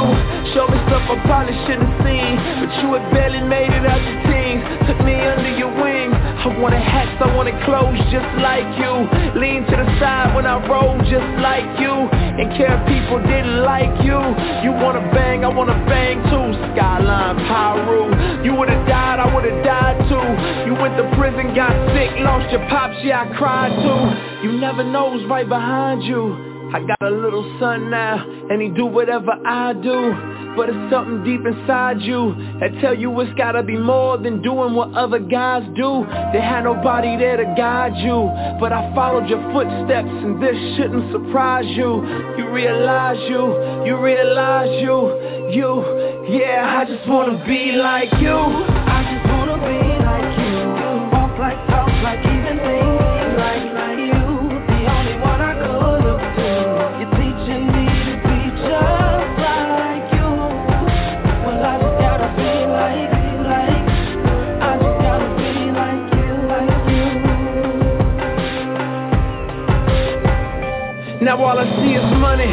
showed 0.54 0.70
me 0.70 0.80
stuff 0.90 1.04
I 1.10 1.16
probably 1.26 1.56
shouldn't 1.66 1.94
seen 2.06 2.34
But 2.62 2.72
you 2.82 2.88
had 2.94 3.06
barely 3.14 3.44
made 3.44 3.72
it 3.72 3.86
out 3.86 4.02
your 4.02 4.20
teens 4.30 4.64
Took 4.88 5.00
me 5.06 5.16
under 5.16 5.56
your 5.56 5.72
wing. 5.82 6.12
I 6.14 6.52
wanted 6.60 6.84
hats, 6.84 7.16
I 7.24 7.34
wanted 7.36 7.56
clothes 7.64 7.96
just 8.12 8.28
like 8.44 8.68
you. 8.76 8.94
Lean 9.40 9.64
to 9.64 9.76
the 9.80 9.88
side 10.00 10.36
when 10.36 10.46
I 10.46 10.60
roll 10.68 11.00
just 11.08 11.30
like 11.40 11.80
you. 11.80 11.94
And 12.12 12.52
care 12.60 12.76
if 12.76 12.84
people 12.84 13.24
didn't 13.24 13.64
like 13.64 13.96
you. 14.04 14.20
You 14.60 14.76
wanna 14.76 15.08
bang, 15.16 15.46
I 15.46 15.50
wanna 15.50 15.80
bang 15.88 16.20
too. 16.28 16.43
Skyline 16.74 17.38
Piru. 17.48 18.44
You 18.44 18.56
would've 18.56 18.88
died, 18.88 19.20
I 19.20 19.34
would've 19.34 19.64
died 19.64 19.98
too. 20.10 20.28
You 20.68 20.74
went 20.80 20.98
to 20.98 21.06
prison, 21.18 21.56
got 21.56 21.72
sick, 21.96 22.12
lost 22.20 22.52
your 22.52 22.68
pops, 22.70 22.98
yeah, 23.04 23.24
I 23.24 23.38
cried 23.38 23.72
too. 23.72 24.48
You 24.48 24.60
never 24.60 24.84
know 24.84 25.12
who's 25.14 25.28
right 25.30 25.48
behind 25.48 26.04
you. 26.04 26.54
I 26.74 26.80
got 26.86 27.02
a 27.02 27.10
little 27.12 27.46
son 27.60 27.92
now, 27.92 28.26
and 28.50 28.62
he 28.62 28.70
do 28.70 28.86
whatever 28.86 29.32
I 29.46 29.74
do. 29.74 30.42
But 30.56 30.70
it's 30.70 30.94
something 30.94 31.24
deep 31.24 31.42
inside 31.46 32.02
you 32.02 32.36
that 32.60 32.80
tell 32.80 32.94
you 32.94 33.20
it's 33.22 33.34
gotta 33.34 33.64
be 33.64 33.76
more 33.76 34.20
than 34.20 34.42
doing 34.44 34.76
what 34.76 34.94
other 34.94 35.18
guys 35.18 35.64
do. 35.76 36.06
They 36.32 36.42
had 36.42 36.64
nobody 36.64 37.18
there 37.18 37.38
to 37.38 37.46
guide 37.58 37.98
you, 37.98 38.30
but 38.60 38.72
I 38.72 38.94
followed 38.94 39.28
your 39.28 39.42
footsteps 39.52 40.08
and 40.08 40.42
this 40.42 40.56
shouldn't 40.78 41.12
surprise 41.12 41.66
you. 41.66 42.06
You 42.38 42.50
realize 42.50 43.18
you, 43.28 43.86
you 43.86 43.98
realize 43.98 44.70
you, 44.82 45.52
you, 45.58 46.13
yeah, 46.28 46.80
I 46.80 46.86
just 46.86 47.08
wanna 47.08 47.44
be 47.46 47.72
like 47.74 48.12
you. 48.22 48.32
I 48.32 49.04
just 49.12 49.26
wanna 49.34 49.58
be 49.60 49.80
like 50.04 50.38
you. 50.40 50.56
Walk 51.12 51.38
like, 51.38 51.60
talk 51.68 51.90
like, 52.02 52.20
even 52.20 52.58
like, 52.64 54.00
you. 54.00 54.24
The 54.72 54.80
only 54.88 55.16
one 55.20 55.42
I 55.42 55.54
to. 55.60 55.68
You're 57.00 57.12
teaching 57.20 57.68
me 57.76 57.86
to 58.08 58.14
be 58.24 58.40
just 58.56 59.36
like 59.44 60.08
you. 60.16 60.30
Well, 61.44 61.60
I 61.60 61.76
just 61.84 61.98
gotta 62.00 62.30
be 62.40 62.52
like 62.72 63.12
like. 63.44 63.84
I 64.64 64.80
just 64.80 64.98
gotta 65.04 65.28
be 65.36 65.52
like 65.76 66.08
you, 66.24 66.34
like 66.48 66.88
you. 66.88 67.08
Now 71.26 71.36
all 71.44 71.60
I 71.60 71.66
see 71.84 71.94
is 72.00 72.08
money, 72.20 72.52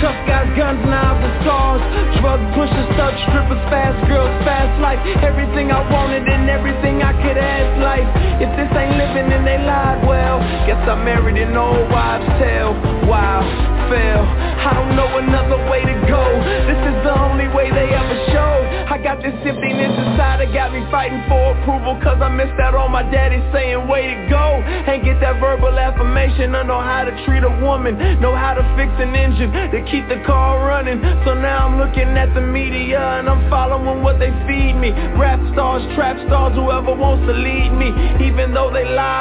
tough 0.00 0.18
guys, 0.28 0.48
guns, 0.56 0.82
knives, 0.84 1.20
and 1.24 1.34
stars 1.44 1.82
Drug 2.20 2.40
pushers, 2.56 2.88
thug 2.96 3.14
strippers, 3.28 3.62
fast 3.68 4.00
girls, 4.08 4.32
fast 4.44 4.72
life. 4.80 5.00
Everything 5.22 5.70
I 5.70 5.80
wanted 5.90 6.24
and 6.28 6.48
everything 6.48 7.02
I 7.02 7.12
could 7.22 7.38
ask 7.38 7.70
life. 7.80 8.08
If 8.40 8.50
this 8.56 8.70
ain't 8.76 8.96
living 8.96 9.28
then 9.30 9.44
they 9.44 9.58
lied. 9.58 10.06
Well 10.06 10.40
Guess 10.66 10.82
I 10.88 10.96
married 11.00 11.36
an 11.36 11.56
old 11.56 11.88
wives' 11.90 12.26
tale 12.40 12.74
Wow, 13.06 13.44
fail 13.90 14.22
I 14.66 14.74
don't 14.74 14.96
know 14.98 15.06
another 15.18 15.62
way 15.70 15.86
to 15.86 15.96
go. 16.10 16.24
This 16.66 16.80
is 16.90 16.96
the 17.06 17.14
only 17.14 17.46
way 17.54 17.70
they 17.70 17.86
ever 17.94 18.18
show 18.34 18.54
I 18.90 18.98
got 18.98 19.22
this 19.22 19.34
emptiness 19.46 19.94
inside 19.94 20.42
that 20.42 20.50
got 20.50 20.74
me 20.74 20.82
fighting 20.90 21.22
for 21.30 21.54
approval 21.54 21.94
Cause 22.02 22.18
I 22.18 22.28
missed 22.34 22.58
out 22.58 22.74
on 22.74 22.90
my 22.90 23.02
daddy 23.06 23.38
saying 23.54 23.86
way 23.86 24.10
to 24.10 24.16
go. 24.26 24.62
Ain't 24.90 25.04
get 25.04 25.20
that 25.20 25.38
verbal 25.38 25.78
affirmation 25.78 26.54
I 26.54 26.62
know 26.62 26.82
how 26.82 27.04
to 27.04 27.14
treat 27.26 27.46
a 27.46 27.54
woman 27.62 27.94
Know 28.20 28.34
how 28.34 28.54
to 28.54 28.64
fix 28.74 28.90
an 28.98 29.14
engine 29.14 29.52
to 29.52 29.78
keep 29.90 30.08
the 30.08 30.22
car 30.26 30.66
running. 30.66 30.98
So 31.24 31.34
now 31.34 31.66
I'm 31.66 31.78
looking 31.78 32.18
at 32.18 32.34
the 32.34 32.42
media 32.42 32.98
And 32.98 33.30
I'm 33.30 33.48
following 33.48 34.02
what 34.02 34.18
they 34.18 34.34
feed 34.50 34.74
me. 34.74 34.90
Rap 35.14 35.38
stars, 35.52 35.82
trap 35.94 36.18
stars, 36.26 36.54
whoever 36.54 36.94
wants 36.94 37.26
to 37.26 37.34
lead 37.34 37.70
me. 37.70 37.94
Even 38.26 38.52
though 38.52 38.72
they 38.72 38.84
lie, 38.84 39.15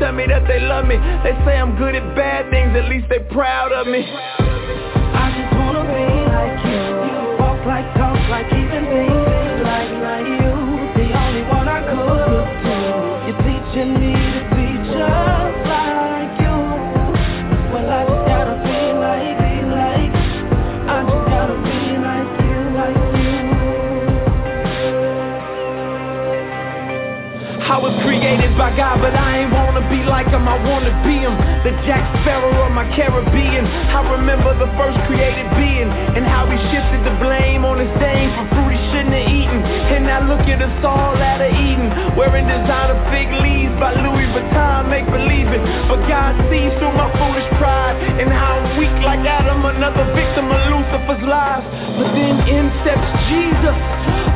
tell 0.00 0.12
me 0.12 0.26
that 0.26 0.48
they 0.48 0.58
love 0.60 0.86
me 0.86 0.96
They 1.22 1.36
say 1.44 1.54
I'm 1.60 1.76
good 1.76 1.94
at 1.94 2.16
bad 2.16 2.50
things, 2.50 2.74
at 2.76 2.88
least 2.88 3.06
they 3.08 3.20
proud 3.30 3.70
of 3.72 3.86
me 3.86 4.02
I 4.08 5.30
just 5.36 5.52
wanna 5.54 5.84
be 5.84 6.06
like 6.32 6.64
you 6.64 6.80
Walk 7.38 7.60
like, 7.66 7.86
talk 7.94 8.16
like, 8.28 8.46
even 8.52 8.84
like 9.62 9.92
like 10.02 10.26
you. 10.26 10.50
The 10.96 11.06
only 11.12 11.42
one 11.48 11.68
I 11.68 11.80
could. 11.88 12.44
You're 13.26 13.40
teaching 13.44 13.92
me 14.00 14.12
to 14.12 14.42
be 14.56 14.66
just 14.90 15.58
like 15.68 16.32
you. 16.40 16.56
Well 17.72 17.88
I 17.88 18.02
just 18.08 18.24
gotta 18.26 18.56
be 18.64 18.80
like 19.04 19.36
be 19.40 19.54
like. 19.68 20.12
I 20.88 20.98
just 21.04 21.24
gotta 21.28 21.56
be 21.64 21.80
like 22.02 22.30
you. 22.44 22.60
I 27.62 27.76
was 27.78 27.94
created 28.02 28.56
by 28.58 28.74
God, 28.76 29.00
but 29.00 29.14
I 29.14 29.38
ain't 29.42 29.52
wanna 29.52 29.69
be 29.90 30.06
like 30.06 30.30
him, 30.30 30.46
I 30.46 30.56
wanna 30.62 30.94
be 31.02 31.18
him. 31.18 31.34
The 31.66 31.74
Jack 31.82 32.06
Sparrow 32.22 32.54
of 32.64 32.72
my 32.72 32.86
Caribbean. 32.94 33.66
I 33.66 34.00
remember 34.14 34.54
the 34.54 34.70
first 34.78 34.96
created 35.10 35.50
being 35.58 35.90
and 35.90 36.22
how 36.24 36.46
he 36.46 36.56
shifted 36.70 37.02
the 37.02 37.18
blame 37.18 37.66
on 37.66 37.82
his 37.82 37.90
dame 37.98 38.30
for 38.38 38.46
fruit 38.54 38.70
he 38.70 38.80
shouldn't 38.94 39.12
have 39.12 39.28
eaten. 39.28 39.60
And 39.98 40.06
now 40.06 40.22
look 40.30 40.46
at 40.46 40.62
us 40.62 40.78
all 40.86 41.18
out 41.18 41.42
of 41.42 41.50
Eden, 41.50 41.90
wearing 42.14 42.46
designer 42.46 42.96
fig 43.10 43.28
leaves 43.42 43.74
by 43.82 43.98
Louis 43.98 44.30
Vuitton, 44.30 44.88
make 44.88 45.10
believe 45.10 45.50
it. 45.50 45.62
But 45.90 46.06
God 46.06 46.38
sees 46.48 46.70
through 46.78 46.94
my 46.94 47.10
foolish 47.18 47.48
pride 47.58 47.98
and 48.22 48.30
how 48.30 48.62
I'm 48.62 48.78
weak 48.78 48.94
like 49.02 49.26
Adam, 49.26 49.66
another 49.66 50.06
victim 50.14 50.46
of 50.46 50.60
Lucifer's 50.70 51.24
lies. 51.26 51.66
But 51.98 52.14
then 52.14 52.36
in 52.46 52.70
steps 52.86 53.10
Jesus. 53.26 53.76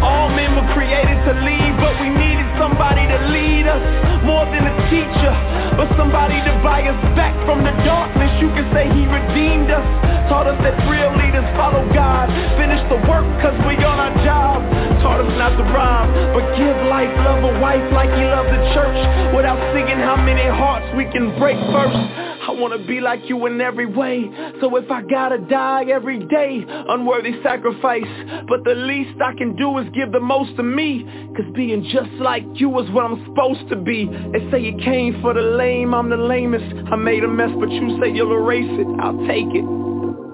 All 0.02 0.28
men 0.34 0.52
were 0.58 0.68
created 0.74 1.16
to 1.24 1.32
lead, 1.46 1.72
but 1.80 1.94
we 2.02 2.10
needed 2.10 2.48
somebody 2.58 3.06
to 3.08 3.18
lead 3.32 3.64
us 3.64 3.80
more 4.24 4.44
than 4.52 4.64
a 4.68 4.74
teacher, 4.88 5.32
but 5.76 5.88
somebody 5.96 6.38
to 6.42 6.52
buy 6.62 6.82
us 6.84 7.00
back 7.16 7.34
from 7.44 7.64
the 7.64 7.74
darkness. 7.84 8.30
You 8.40 8.48
can 8.52 8.66
say 8.72 8.88
he 8.90 9.04
redeemed 9.08 9.70
us, 9.70 9.84
taught 10.28 10.46
us 10.46 10.58
that 10.62 10.76
real 10.88 11.10
leaders 11.16 11.46
follow 11.56 11.84
God, 11.92 12.28
finish 12.56 12.80
the 12.88 12.98
work 13.08 13.26
cause 13.42 13.56
we 13.66 13.76
on 13.84 13.98
our 13.98 14.14
job, 14.24 14.62
taught 15.02 15.20
us 15.20 15.32
not 15.38 15.56
to 15.56 15.64
rob, 15.72 16.08
but 16.32 16.44
give 16.56 16.76
life, 16.88 17.12
love 17.24 17.44
a 17.44 17.54
wife 17.60 17.84
like 17.92 18.10
he 18.12 18.24
loved 18.24 18.50
the 18.50 18.62
church. 18.72 19.00
Without 19.34 19.58
seeing 19.74 20.00
how 20.00 20.16
many 20.16 20.46
hearts 20.46 20.86
we 20.96 21.04
can 21.10 21.36
break 21.38 21.58
first. 21.72 21.98
I 22.44 22.50
wanna 22.52 22.78
be 22.86 23.00
like 23.00 23.28
you 23.28 23.46
in 23.46 23.60
every 23.60 23.86
way. 23.86 24.30
So 24.60 24.76
if 24.76 24.90
I 24.90 25.02
gotta 25.02 25.38
die 25.38 25.84
every 25.90 26.20
day 26.26 26.64
Unworthy 26.88 27.42
sacrifice. 27.42 28.04
But 28.48 28.64
the 28.64 28.74
least 28.74 29.20
I 29.20 29.34
can 29.36 29.56
do 29.56 29.78
is 29.78 29.88
give 29.94 30.12
the 30.12 30.20
most 30.20 30.56
to 30.56 30.62
me. 30.62 31.04
Cause 31.36 31.46
being 31.54 31.82
just 31.92 32.10
like 32.20 32.44
you 32.54 32.78
is 32.78 32.90
what 32.90 33.04
I'm 33.04 33.24
supposed 33.26 33.68
to 33.70 33.76
be. 33.76 34.06
They 34.32 34.50
say 34.50 34.60
you 34.60 34.76
came 34.84 35.20
for 35.20 35.33
the 35.34 35.42
lame, 35.42 35.92
I'm 35.94 36.08
the 36.08 36.16
lamest 36.16 36.64
I 36.90 36.96
made 36.96 37.24
a 37.24 37.28
mess 37.28 37.50
but 37.58 37.70
you 37.70 37.98
say 38.00 38.10
you'll 38.12 38.32
erase 38.32 38.70
it, 38.80 38.86
I'll 39.00 39.18
take 39.26 39.50
it 39.52 39.84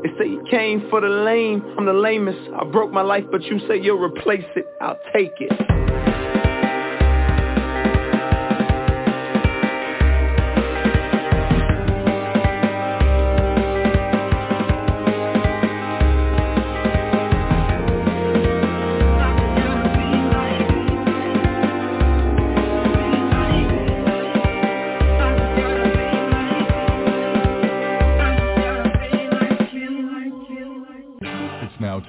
they 0.03 0.09
say 0.19 0.31
you 0.31 0.43
came 0.51 0.89
for 0.89 1.03
the 1.03 1.09
lame, 1.09 1.63
I'm 1.77 1.85
the 1.85 1.93
lamest. 1.93 2.39
I 2.59 2.65
broke 2.65 2.91
my 2.91 3.03
life, 3.03 3.25
but 3.31 3.43
you 3.43 3.59
say 3.69 3.79
you'll 3.79 4.03
replace 4.03 4.47
it. 4.57 4.65
I'll 4.81 4.99
take 5.13 5.35
it. 5.39 5.53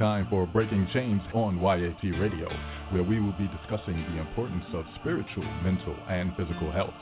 Time 0.02 0.26
for 0.32 0.48
Breaking 0.48 0.88
Chains 0.92 1.22
on 1.32 1.62
YAT 1.62 2.02
Radio, 2.20 2.50
where 2.90 3.04
we 3.04 3.20
will 3.20 3.34
be 3.34 3.48
discussing 3.60 3.94
the 3.94 4.18
importance 4.20 4.66
of 4.74 4.84
spiritual, 5.00 5.44
mental, 5.62 5.96
and 6.10 6.36
physical 6.36 6.72
health. 6.72 6.96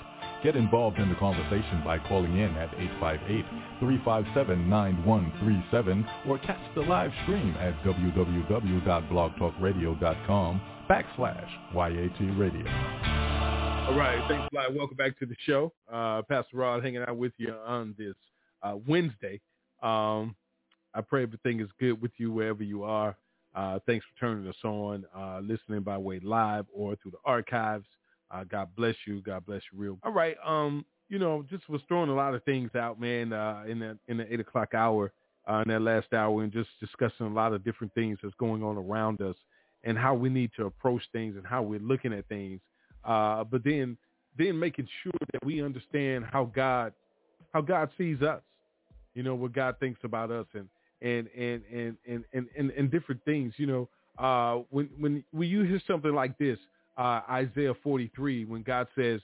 Get 0.44 0.58
involved 0.58 1.00
in 1.00 1.08
the 1.08 1.16
conversation 1.16 1.82
by 1.86 1.98
calling 2.00 2.38
in 2.38 2.54
at 2.58 2.70
858-357-9137 3.82 6.10
or 6.28 6.40
catch 6.40 6.60
the 6.76 6.82
live 6.82 7.12
stream 7.24 7.56
at 7.58 7.74
www.blogtalkradio.com 7.84 10.62
backslash 10.90 11.50
YAT 11.74 12.20
Radio. 12.38 12.68
All 13.88 13.96
right, 13.98 14.22
thanks 14.28 14.50
a 14.52 14.56
lot. 14.56 14.76
Welcome 14.76 14.98
back 14.98 15.18
to 15.20 15.26
the 15.26 15.38
show. 15.46 15.72
Uh, 15.90 16.22
Pastor 16.24 16.58
Rod 16.58 16.84
hanging 16.84 17.04
out 17.08 17.16
with 17.16 17.32
you 17.38 17.54
on 17.66 17.96
this 17.98 18.16
uh, 18.62 18.76
Wednesday. 18.86 19.40
Um, 19.82 20.36
I 21.00 21.02
pray 21.02 21.24
everything 21.24 21.62
is 21.62 21.70
good 21.80 22.02
with 22.02 22.12
you 22.18 22.30
wherever 22.30 22.62
you 22.62 22.84
are. 22.84 23.16
Uh, 23.56 23.80
thanks 23.88 24.06
for 24.06 24.20
turning 24.20 24.50
us 24.50 24.56
on, 24.66 25.06
uh, 25.16 25.40
listening 25.40 25.82
by 25.82 25.98
way 25.98 26.20
live 26.20 26.66
or 26.74 26.98
through 26.98 27.12
the 27.12 27.18
archives. 27.24 27.86
Uh, 28.30 28.44
God 28.44 28.68
bless 28.76 28.96
you. 29.08 29.22
God 29.22 29.46
bless 29.46 29.62
you 29.72 29.80
real. 29.80 29.98
All 30.04 30.12
right. 30.12 30.36
Um, 30.46 30.86
you 31.08 31.18
know, 31.18 31.46
just 31.50 31.70
was 31.70 31.82
throwing 31.88 32.10
a 32.10 32.14
lot 32.14 32.36
of 32.36 32.44
things 32.44 32.76
out, 32.76 33.00
man, 33.00 33.32
uh, 33.32 33.64
in 33.66 33.80
the 33.80 33.98
in 34.10 34.18
the 34.18 34.32
eight 34.32 34.42
o'clock 34.42 34.74
hour, 34.74 35.14
uh, 35.50 35.64
in 35.66 35.70
that 35.70 35.82
last 35.82 36.12
hour, 36.12 36.44
and 36.44 36.52
just 36.52 36.68
discussing 36.82 37.28
a 37.28 37.34
lot 37.34 37.54
of 37.54 37.64
different 37.64 37.94
things 37.94 38.20
that's 38.22 38.36
going 38.36 38.62
on 38.62 38.76
around 38.76 39.22
us 39.22 39.38
and 39.86 39.98
how 39.98 40.14
we 40.14 40.28
need 40.28 40.52
to 40.58 40.66
approach 40.66 41.04
things 41.14 41.38
and 41.38 41.48
how 41.48 41.64
we're 41.64 41.80
looking 41.80 42.12
at 42.12 42.28
things. 42.28 42.60
Uh, 43.06 43.46
but 43.46 43.64
then, 43.64 43.96
then 44.38 44.60
making 44.60 44.88
sure 45.02 45.14
that 45.32 45.46
we 45.46 45.64
understand 45.64 46.26
how 46.30 46.44
God, 46.44 46.92
how 47.54 47.62
God 47.62 47.90
sees 47.98 48.22
us. 48.22 48.42
You 49.14 49.24
know 49.24 49.36
what 49.36 49.54
God 49.54 49.76
thinks 49.80 50.02
about 50.04 50.30
us, 50.30 50.46
and 50.54 50.68
and 51.02 51.28
and 51.38 51.62
and 51.74 51.98
and 52.08 52.24
and, 52.34 52.48
and, 52.58 52.72
and 52.72 52.92
different 52.92 53.24
things. 53.26 53.54
You 53.58 53.68
know, 53.68 53.90
uh, 54.18 54.64
when 54.70 54.90
when 55.00 55.24
when 55.32 55.50
you 55.50 55.64
hear 55.64 55.82
something 55.88 56.14
like 56.14 56.38
this, 56.38 56.58
uh, 56.98 57.22
Isaiah 57.30 57.74
43, 57.84 58.46
when 58.46 58.64
God 58.64 58.88
says, 58.96 59.22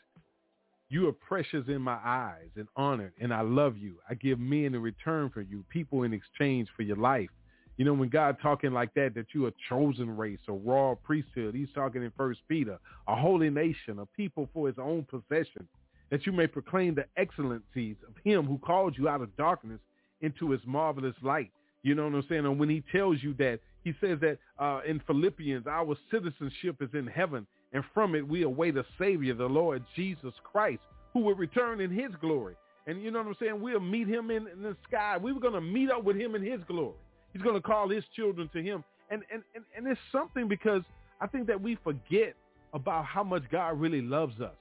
"You 0.89 1.07
are 1.07 1.13
precious 1.13 1.67
in 1.67 1.81
my 1.81 1.99
eyes 2.03 2.49
and 2.55 2.67
honored, 2.75 3.13
and 3.19 3.33
I 3.33 3.41
love 3.41 3.77
you. 3.77 3.95
I 4.09 4.15
give 4.15 4.39
men 4.39 4.75
in 4.75 4.81
return 4.81 5.29
for 5.29 5.41
you, 5.41 5.63
people 5.69 6.03
in 6.03 6.13
exchange 6.13 6.69
for 6.75 6.83
your 6.83 6.97
life." 6.97 7.29
You 7.77 7.83
know, 7.83 7.93
when 7.93 8.07
God 8.07 8.37
talking 8.41 8.71
like 8.71 8.93
that, 8.93 9.13
that 9.15 9.27
you 9.33 9.47
a 9.47 9.51
chosen 9.67 10.15
race, 10.15 10.39
a 10.47 10.53
royal 10.53 10.95
priesthood, 10.95 11.55
he's 11.55 11.71
talking 11.75 12.03
in 12.03 12.11
First 12.15 12.39
Peter, 12.47 12.79
a 13.07 13.15
holy 13.15 13.49
nation, 13.49 13.99
a 13.99 14.05
people 14.05 14.49
for 14.53 14.67
his 14.67 14.77
own 14.79 15.05
possession, 15.09 15.67
that 16.09 16.25
you 16.25 16.31
may 16.31 16.47
proclaim 16.47 16.95
the 16.95 17.05
excellencies 17.17 17.97
of 18.07 18.13
him 18.23 18.45
who 18.45 18.57
called 18.59 18.97
you 18.97 19.09
out 19.09 19.21
of 19.21 19.35
darkness 19.35 19.81
into 20.21 20.51
his 20.51 20.61
marvelous 20.65 21.15
light. 21.21 21.51
You 21.85 21.93
know 21.93 22.05
what 22.05 22.15
I'm 22.15 22.25
saying? 22.27 22.47
And 22.47 22.59
when 22.59 22.67
he 22.67 22.83
tells 22.91 23.21
you 23.21 23.35
that, 23.35 23.59
he 23.83 23.93
says 24.01 24.17
that 24.21 24.39
uh, 24.57 24.81
in 24.87 24.99
Philippians, 25.05 25.67
our 25.67 25.95
citizenship 26.09 26.77
is 26.81 26.89
in 26.93 27.05
heaven, 27.05 27.45
and 27.73 27.83
from 27.93 28.15
it 28.15 28.27
we 28.27 28.41
await 28.41 28.75
a 28.75 28.83
Savior, 28.97 29.35
the 29.35 29.45
Lord 29.45 29.83
Jesus 29.95 30.33
Christ, 30.43 30.81
who 31.13 31.19
will 31.19 31.35
return 31.35 31.79
in 31.81 31.91
his 31.91 32.09
glory. 32.19 32.55
And 32.87 33.03
you 33.03 33.11
know 33.11 33.19
what 33.19 33.27
I'm 33.27 33.35
saying? 33.39 33.61
We'll 33.61 33.79
meet 33.79 34.07
him 34.07 34.31
in, 34.31 34.47
in 34.47 34.63
the 34.63 34.75
sky. 34.87 35.17
We 35.17 35.31
were 35.31 35.39
going 35.39 35.53
to 35.53 35.61
meet 35.61 35.91
up 35.91 36.03
with 36.03 36.15
him 36.15 36.33
in 36.33 36.41
his 36.41 36.59
glory. 36.67 36.95
He's 37.33 37.43
going 37.43 37.53
to 37.53 37.61
call 37.61 37.87
his 37.87 38.03
children 38.15 38.49
to 38.53 38.63
him. 38.63 38.83
And, 39.11 39.21
and, 39.31 39.43
and, 39.53 39.63
and 39.77 39.87
it's 39.87 40.01
something 40.11 40.47
because 40.47 40.81
I 41.21 41.27
think 41.27 41.45
that 41.45 41.61
we 41.61 41.77
forget 41.83 42.33
about 42.73 43.05
how 43.05 43.23
much 43.23 43.43
God 43.51 43.79
really 43.79 44.01
loves 44.01 44.41
us. 44.41 44.55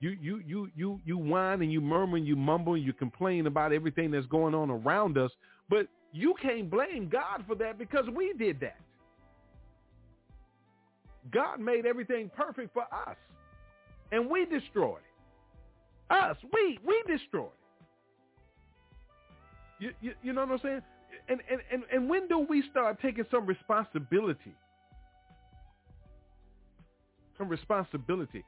You 0.00 0.16
you 0.22 0.40
you 0.46 0.70
you 0.76 1.00
you 1.04 1.18
whine 1.18 1.60
and 1.60 1.72
you 1.72 1.80
murmur 1.80 2.16
and 2.16 2.26
you 2.26 2.36
mumble 2.36 2.74
and 2.74 2.84
you 2.84 2.92
complain 2.92 3.48
about 3.48 3.72
everything 3.72 4.12
that's 4.12 4.26
going 4.26 4.54
on 4.54 4.70
around 4.70 5.18
us, 5.18 5.32
but 5.68 5.88
you 6.12 6.34
can't 6.40 6.70
blame 6.70 7.08
God 7.08 7.44
for 7.46 7.54
that 7.56 7.78
because 7.78 8.06
we 8.14 8.32
did 8.34 8.60
that. 8.60 8.78
God 11.30 11.60
made 11.60 11.84
everything 11.84 12.30
perfect 12.34 12.72
for 12.72 12.82
us. 12.82 13.16
And 14.10 14.30
we 14.30 14.46
destroyed 14.46 14.98
it. 14.98 16.14
Us, 16.14 16.36
we, 16.52 16.78
we 16.86 17.02
destroyed 17.06 17.48
it. 17.48 17.52
You, 19.84 19.90
you, 20.00 20.12
you 20.22 20.32
know 20.32 20.46
what 20.46 20.52
I'm 20.52 20.60
saying? 20.62 20.82
And, 21.28 21.40
and, 21.50 21.60
and, 21.70 21.82
and 21.92 22.08
when 22.08 22.26
do 22.26 22.46
we 22.48 22.64
start 22.70 23.00
taking 23.02 23.24
some 23.30 23.46
responsibility? 23.46 24.54
Some 27.36 27.48
responsibility. 27.48 28.44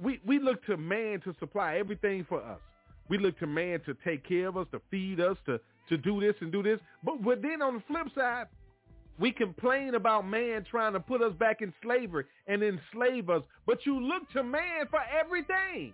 We, 0.00 0.20
we 0.26 0.38
look 0.38 0.64
to 0.66 0.76
man 0.76 1.20
to 1.22 1.34
supply 1.40 1.78
everything 1.78 2.26
for 2.28 2.42
us. 2.42 2.60
We 3.08 3.16
look 3.16 3.38
to 3.38 3.46
man 3.46 3.80
to 3.86 3.94
take 4.04 4.28
care 4.28 4.48
of 4.48 4.58
us, 4.58 4.66
to 4.72 4.80
feed 4.90 5.20
us, 5.20 5.38
to, 5.46 5.58
to 5.88 5.96
do 5.96 6.20
this 6.20 6.34
and 6.40 6.52
do 6.52 6.62
this. 6.62 6.78
But, 7.02 7.22
but 7.22 7.42
then 7.42 7.62
on 7.62 7.74
the 7.74 7.82
flip 7.86 8.08
side, 8.14 8.46
we 9.18 9.32
complain 9.32 9.94
about 9.94 10.26
man 10.28 10.64
trying 10.70 10.92
to 10.92 11.00
put 11.00 11.22
us 11.22 11.32
back 11.34 11.60
in 11.60 11.72
slavery 11.82 12.24
and 12.46 12.62
enslave 12.62 13.28
us. 13.30 13.42
But 13.66 13.84
you 13.84 14.00
look 14.00 14.30
to 14.32 14.42
man 14.42 14.86
for 14.90 15.00
everything. 15.18 15.92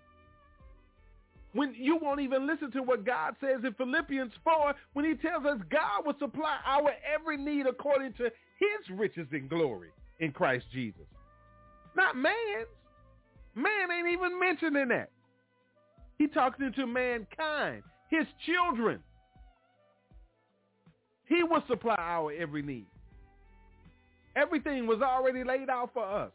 When 1.54 1.72
you 1.76 1.98
won't 2.02 2.20
even 2.20 2.46
listen 2.46 2.72
to 2.72 2.82
what 2.82 3.06
God 3.06 3.36
says 3.40 3.60
in 3.64 3.72
Philippians 3.74 4.32
4 4.42 4.74
when 4.92 5.04
he 5.04 5.14
tells 5.14 5.44
us 5.44 5.58
God 5.70 6.04
will 6.04 6.18
supply 6.18 6.58
our 6.66 6.92
every 7.14 7.36
need 7.36 7.66
according 7.66 8.12
to 8.14 8.24
his 8.24 8.98
riches 8.98 9.28
and 9.30 9.48
glory 9.48 9.90
in 10.18 10.32
Christ 10.32 10.66
Jesus. 10.72 11.06
Not 11.96 12.16
man's. 12.16 12.66
Man 13.54 13.90
ain't 13.96 14.08
even 14.08 14.38
mentioned 14.38 14.76
in 14.76 14.88
that. 14.88 15.10
He 16.18 16.26
talks 16.26 16.58
into 16.60 16.86
mankind, 16.86 17.82
his 18.10 18.26
children. 18.46 19.00
He 21.26 21.42
will 21.42 21.62
supply 21.68 21.96
our 21.98 22.32
every 22.32 22.62
need. 22.62 22.86
Everything 24.36 24.86
was 24.86 25.00
already 25.00 25.44
laid 25.44 25.70
out 25.70 25.90
for 25.94 26.04
us. 26.04 26.30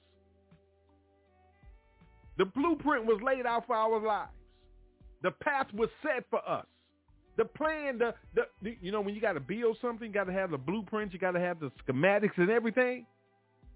The 2.37 2.45
blueprint 2.45 3.05
was 3.05 3.21
laid 3.21 3.45
out 3.45 3.67
for 3.67 3.75
our 3.75 3.99
lives. 3.99 4.31
The 5.21 5.31
path 5.31 5.67
was 5.73 5.89
set 6.01 6.25
for 6.29 6.47
us. 6.47 6.65
The 7.35 7.45
plan, 7.45 7.97
the, 7.97 8.15
the, 8.33 8.43
the 8.61 8.77
you 8.81 8.91
know, 8.91 9.01
when 9.01 9.13
you 9.13 9.21
got 9.21 9.33
to 9.33 9.39
build 9.39 9.77
something, 9.81 10.07
you 10.07 10.13
got 10.13 10.25
to 10.25 10.33
have 10.33 10.51
the 10.51 10.57
blueprints, 10.57 11.13
you 11.13 11.19
got 11.19 11.31
to 11.31 11.39
have 11.39 11.59
the 11.59 11.71
schematics 11.85 12.37
and 12.37 12.49
everything. 12.49 13.05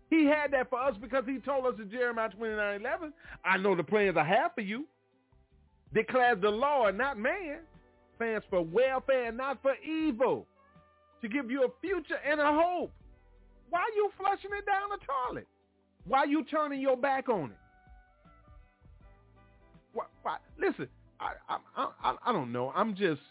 He 0.09 0.25
had 0.25 0.51
that 0.51 0.69
for 0.69 0.79
us 0.81 0.95
because 0.99 1.23
he 1.25 1.39
told 1.39 1.65
us 1.65 1.73
in 1.79 1.89
Jeremiah 1.89 2.29
29, 2.29 2.81
11, 2.81 3.13
I 3.43 3.57
know 3.57 3.75
the 3.75 3.83
plans 3.83 4.15
I 4.17 4.23
have 4.23 4.53
for 4.53 4.61
you, 4.61 4.85
declares 5.93 6.39
the 6.41 6.49
Lord, 6.49 6.97
not 6.97 7.17
man. 7.17 7.59
Plans 8.17 8.43
for 8.49 8.61
welfare, 8.61 9.31
not 9.31 9.61
for 9.61 9.75
evil 9.77 10.45
to 11.23 11.29
give 11.29 11.49
you 11.49 11.63
a 11.63 11.69
future 11.81 12.19
and 12.29 12.39
a 12.39 12.53
hope. 12.53 12.91
Why 13.69 13.79
are 13.79 13.95
you 13.95 14.11
flushing 14.17 14.51
it 14.55 14.65
down 14.65 14.89
the 14.91 14.99
toilet? 15.05 15.47
Why 16.05 16.19
are 16.19 16.27
you 16.27 16.43
turning 16.43 16.81
your 16.81 16.97
back 16.97 17.29
on 17.29 17.45
it? 17.45 17.57
Why, 19.93 20.05
why? 20.21 20.37
Listen, 20.59 20.87
I, 21.19 21.31
I, 21.49 21.87
I, 22.03 22.15
I 22.25 22.31
don't 22.33 22.51
know. 22.51 22.73
I'm 22.75 22.93
just, 22.93 23.21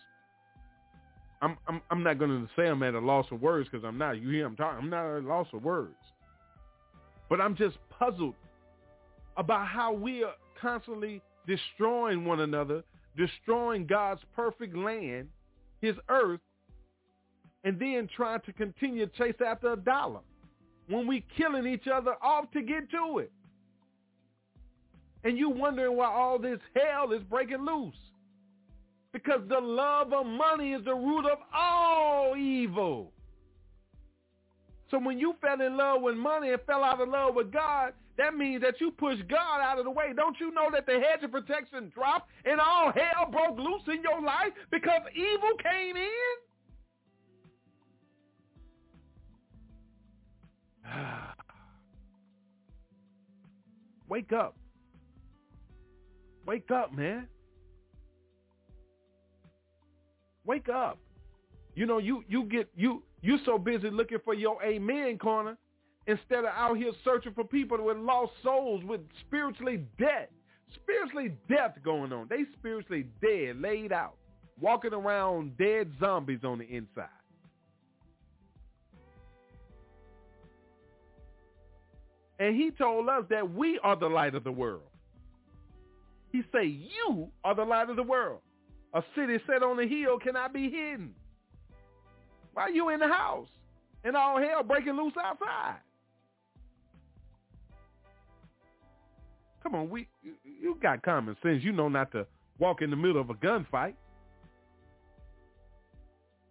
I'm, 1.43 1.59
I'm, 1.69 1.83
I'm 1.91 2.03
not 2.03 2.19
going 2.19 2.31
to 2.31 2.49
say 2.57 2.67
I'm 2.67 2.83
at 2.83 2.95
a 2.95 2.99
loss 2.99 3.27
of 3.31 3.43
words 3.43 3.69
because 3.71 3.85
I'm 3.85 3.99
not. 3.99 4.21
You 4.21 4.31
hear 4.31 4.47
I'm 4.47 4.57
talking. 4.57 4.85
I'm 4.85 4.91
not 4.91 5.05
at 5.05 5.23
a 5.23 5.27
loss 5.27 5.49
of 5.53 5.63
words, 5.63 5.95
but 7.29 7.41
I'm 7.41 7.55
just 7.55 7.77
puzzled 7.91 8.35
about 9.37 9.67
how 9.67 9.93
we 9.93 10.25
are 10.25 10.35
constantly 10.59 11.21
destroying 11.47 12.25
one 12.25 12.41
another, 12.41 12.85
destroying 13.19 13.87
God's 13.87 14.23
perfect 14.35 14.75
land, 14.75 15.29
his 15.83 15.97
earth, 16.09 16.41
and 17.65 17.79
then 17.79 18.09
trying 18.15 18.41
to 18.41 18.53
continue 18.53 19.07
to 19.07 19.13
chase 19.13 19.41
after 19.45 19.73
a 19.73 19.77
dollar 19.77 20.21
when 20.89 21.07
we 21.07 21.25
killing 21.37 21.67
each 21.67 21.87
other 21.87 22.15
off 22.23 22.51
to 22.53 22.63
get 22.63 22.91
to 22.91 23.19
it. 23.19 23.33
And 25.25 25.39
you 25.39 25.49
wondering 25.49 25.97
why 25.97 26.07
all 26.07 26.39
this 26.39 26.59
hell 26.75 27.13
is 27.13 27.23
breaking 27.23 27.65
loose. 27.65 27.95
Because 29.13 29.41
the 29.49 29.61
love 29.61 30.13
of 30.13 30.27
money 30.27 30.73
is 30.73 30.85
the 30.85 30.95
root 30.95 31.27
of 31.27 31.39
all 31.55 32.35
evil. 32.37 33.13
So 34.91 34.99
when 34.99 35.19
you 35.19 35.35
fell 35.41 35.61
in 35.61 35.77
love 35.77 36.03
with 36.03 36.17
money 36.17 36.51
and 36.51 36.61
fell 36.67 36.83
out 36.83 37.01
of 37.01 37.09
love 37.09 37.35
with 37.35 37.53
God, 37.53 37.93
that 38.19 38.35
means 38.35 38.63
that 38.63 38.81
you 38.81 38.91
pushed 38.91 39.27
God 39.29 39.61
out 39.63 39.79
of 39.79 39.85
the 39.85 39.91
way. 39.91 40.13
Don't 40.15 40.39
you 40.39 40.53
know 40.53 40.69
that 40.73 40.87
the 40.87 40.93
hedge 40.93 41.23
of 41.23 41.31
protection 41.31 41.91
dropped 41.95 42.29
and 42.45 42.61
all 42.61 42.93
hell 42.93 43.31
broke 43.31 43.59
loose 43.59 43.83
in 43.87 44.03
your 44.03 44.21
life 44.21 44.53
because 44.71 45.01
evil 45.15 45.57
came 45.63 45.97
in? 45.97 46.52
Wake 54.09 54.33
up. 54.33 54.57
Wake 56.47 56.71
up, 56.71 56.93
man. 56.93 57.27
Wake 60.45 60.69
up. 60.69 60.99
You 61.75 61.87
know, 61.87 61.99
you 61.99 62.23
you 62.29 62.45
get 62.45 62.69
you 62.77 63.03
you 63.23 63.39
so 63.47 63.59
busy 63.59 63.91
looking 63.91 64.19
for 64.25 64.35
your 64.35 64.63
amen 64.63 65.19
corner 65.19 65.57
instead 66.07 66.41
of 66.41 66.51
out 66.57 66.77
here 66.77 66.93
searching 67.05 67.33
for 67.33 67.45
people 67.45 67.83
with 67.83 67.97
lost 67.97 68.33
souls, 68.43 68.83
with 68.85 69.01
spiritually 69.27 69.85
dead, 69.99 70.29
spiritually 70.75 71.33
death 71.49 71.77
going 71.85 72.13
on. 72.13 72.27
They 72.29 72.45
spiritually 72.59 73.07
dead, 73.23 73.61
laid 73.61 73.93
out, 73.93 74.17
walking 74.61 74.93
around 74.93 75.57
dead 75.57 75.93
zombies 76.01 76.41
on 76.45 76.59
the 76.59 76.65
inside. 76.65 77.09
And 82.43 82.57
he 82.57 82.73
told 82.73 83.09
us 83.09 83.23
that 83.31 83.55
we 83.55 83.79
are 83.85 83.95
the 83.95 84.09
light 84.09 84.35
of 84.35 84.43
the 84.43 84.51
world. 84.51 84.83
He 86.33 86.43
say, 86.53 86.65
you 86.65 87.29
are 87.45 87.55
the 87.55 87.63
light 87.63 87.89
of 87.89 87.95
the 87.95 88.03
world. 88.03 88.41
A 88.95 89.03
city 89.15 89.39
set 89.47 89.63
on 89.63 89.79
a 89.79 89.87
hill 89.87 90.19
cannot 90.19 90.53
be 90.53 90.65
hidden. 90.65 91.15
Why 92.53 92.67
you 92.67 92.89
in 92.89 92.99
the 92.99 93.07
house? 93.07 93.47
And 94.03 94.17
all 94.17 94.41
hell 94.41 94.65
breaking 94.65 94.97
loose 94.97 95.13
outside. 95.23 95.77
Come 99.63 99.77
on, 99.77 99.89
we 99.89 100.09
you 100.43 100.77
got 100.83 101.05
common 101.05 101.37
sense. 101.45 101.63
You 101.63 101.71
know 101.71 101.89
not 101.89 102.11
to 102.11 102.27
walk 102.59 102.83
in 102.83 102.91
the 102.91 102.97
middle 102.97 103.21
of 103.21 103.31
a 103.31 103.35
gunfight. 103.35 103.95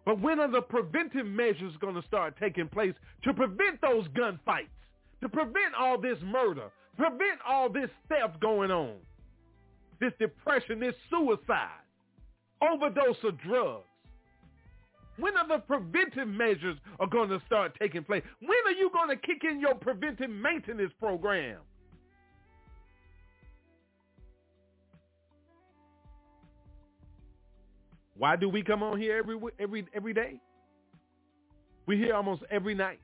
But 0.05 0.21
when 0.21 0.39
are 0.39 0.49
the 0.49 0.61
preventive 0.61 1.25
measures 1.25 1.73
going 1.81 1.95
to 1.95 2.07
start 2.07 2.35
taking 2.39 2.69
place 2.69 2.93
to 3.25 3.33
prevent 3.33 3.81
those 3.81 4.07
gunfights? 4.17 4.69
To 5.21 5.29
prevent 5.29 5.75
all 5.79 5.99
this 5.99 6.17
murder, 6.23 6.69
prevent 6.97 7.39
all 7.47 7.69
this 7.69 7.89
theft 8.09 8.39
going 8.39 8.71
on, 8.71 8.95
this 9.99 10.13
depression, 10.19 10.79
this 10.79 10.95
suicide, 11.09 11.69
overdose 12.61 13.17
of 13.23 13.39
drugs. 13.39 13.85
When 15.17 15.37
are 15.37 15.47
the 15.47 15.59
preventive 15.59 16.27
measures 16.27 16.77
are 16.99 17.07
going 17.07 17.29
to 17.29 17.39
start 17.45 17.77
taking 17.79 18.03
place? 18.03 18.23
When 18.39 18.57
are 18.65 18.71
you 18.77 18.89
going 18.91 19.09
to 19.09 19.15
kick 19.15 19.43
in 19.43 19.59
your 19.59 19.75
preventive 19.75 20.29
maintenance 20.29 20.93
program? 20.99 21.57
Why 28.17 28.35
do 28.35 28.49
we 28.49 28.63
come 28.63 28.83
on 28.83 28.99
here 28.99 29.17
every 29.17 29.39
every 29.59 29.85
every 29.93 30.13
day? 30.13 30.39
We 31.87 31.97
here 31.97 32.15
almost 32.15 32.43
every 32.49 32.75
night 32.75 32.99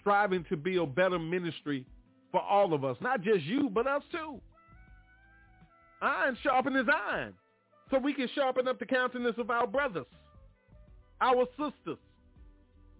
striving 0.00 0.44
to 0.48 0.56
be 0.56 0.76
a 0.76 0.86
better 0.86 1.18
ministry 1.18 1.84
for 2.30 2.40
all 2.40 2.74
of 2.74 2.84
us, 2.84 2.96
not 3.00 3.22
just 3.22 3.44
you, 3.44 3.68
but 3.68 3.86
us 3.86 4.02
too. 4.12 4.40
Iron 6.02 6.36
sharpen 6.42 6.74
his 6.74 6.86
iron 7.10 7.34
so 7.90 7.98
we 7.98 8.14
can 8.14 8.28
sharpen 8.34 8.68
up 8.68 8.78
the 8.78 8.86
countenance 8.86 9.36
of 9.38 9.50
our 9.50 9.66
brothers, 9.66 10.06
our 11.20 11.44
sisters, 11.58 11.98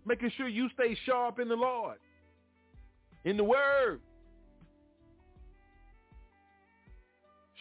making 0.04 0.30
sure 0.36 0.48
you 0.48 0.68
stay 0.74 0.96
sharp 1.06 1.38
in 1.38 1.48
the 1.48 1.54
Lord, 1.54 1.98
in 3.24 3.36
the 3.36 3.44
Word, 3.44 4.00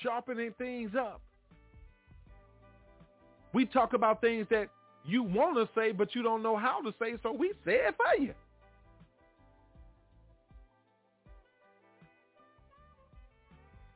sharpening 0.01 0.53
things 0.57 0.91
up. 0.99 1.21
We 3.53 3.65
talk 3.65 3.93
about 3.93 4.21
things 4.21 4.47
that 4.49 4.67
you 5.05 5.23
want 5.23 5.55
to 5.55 5.69
say, 5.79 5.91
but 5.91 6.13
you 6.15 6.23
don't 6.23 6.43
know 6.43 6.57
how 6.57 6.81
to 6.81 6.93
say, 6.99 7.13
so 7.23 7.31
we 7.31 7.51
say 7.65 7.75
it 7.75 7.95
for 7.95 8.21
you. 8.21 8.33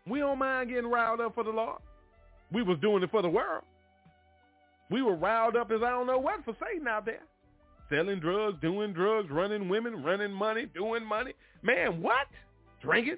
We 0.07 0.19
don't 0.19 0.39
mind 0.39 0.69
getting 0.69 0.89
riled 0.89 1.21
up 1.21 1.35
for 1.35 1.43
the 1.43 1.51
Lord. 1.51 1.79
We 2.51 2.61
was 2.61 2.77
doing 2.81 3.03
it 3.03 3.11
for 3.11 3.21
the 3.21 3.29
world. 3.29 3.63
We 4.89 5.01
were 5.01 5.15
riled 5.15 5.55
up 5.55 5.71
as 5.71 5.81
I 5.81 5.89
don't 5.89 6.07
know 6.07 6.19
what 6.19 6.43
for 6.45 6.55
Satan 6.61 6.87
out 6.87 7.05
there. 7.05 7.23
Selling 7.89 8.19
drugs, 8.19 8.57
doing 8.61 8.93
drugs, 8.93 9.29
running 9.31 9.69
women, 9.69 10.03
running 10.03 10.31
money, 10.31 10.65
doing 10.73 11.05
money. 11.05 11.33
Man, 11.61 12.01
what? 12.01 12.27
Drinking? 12.81 13.17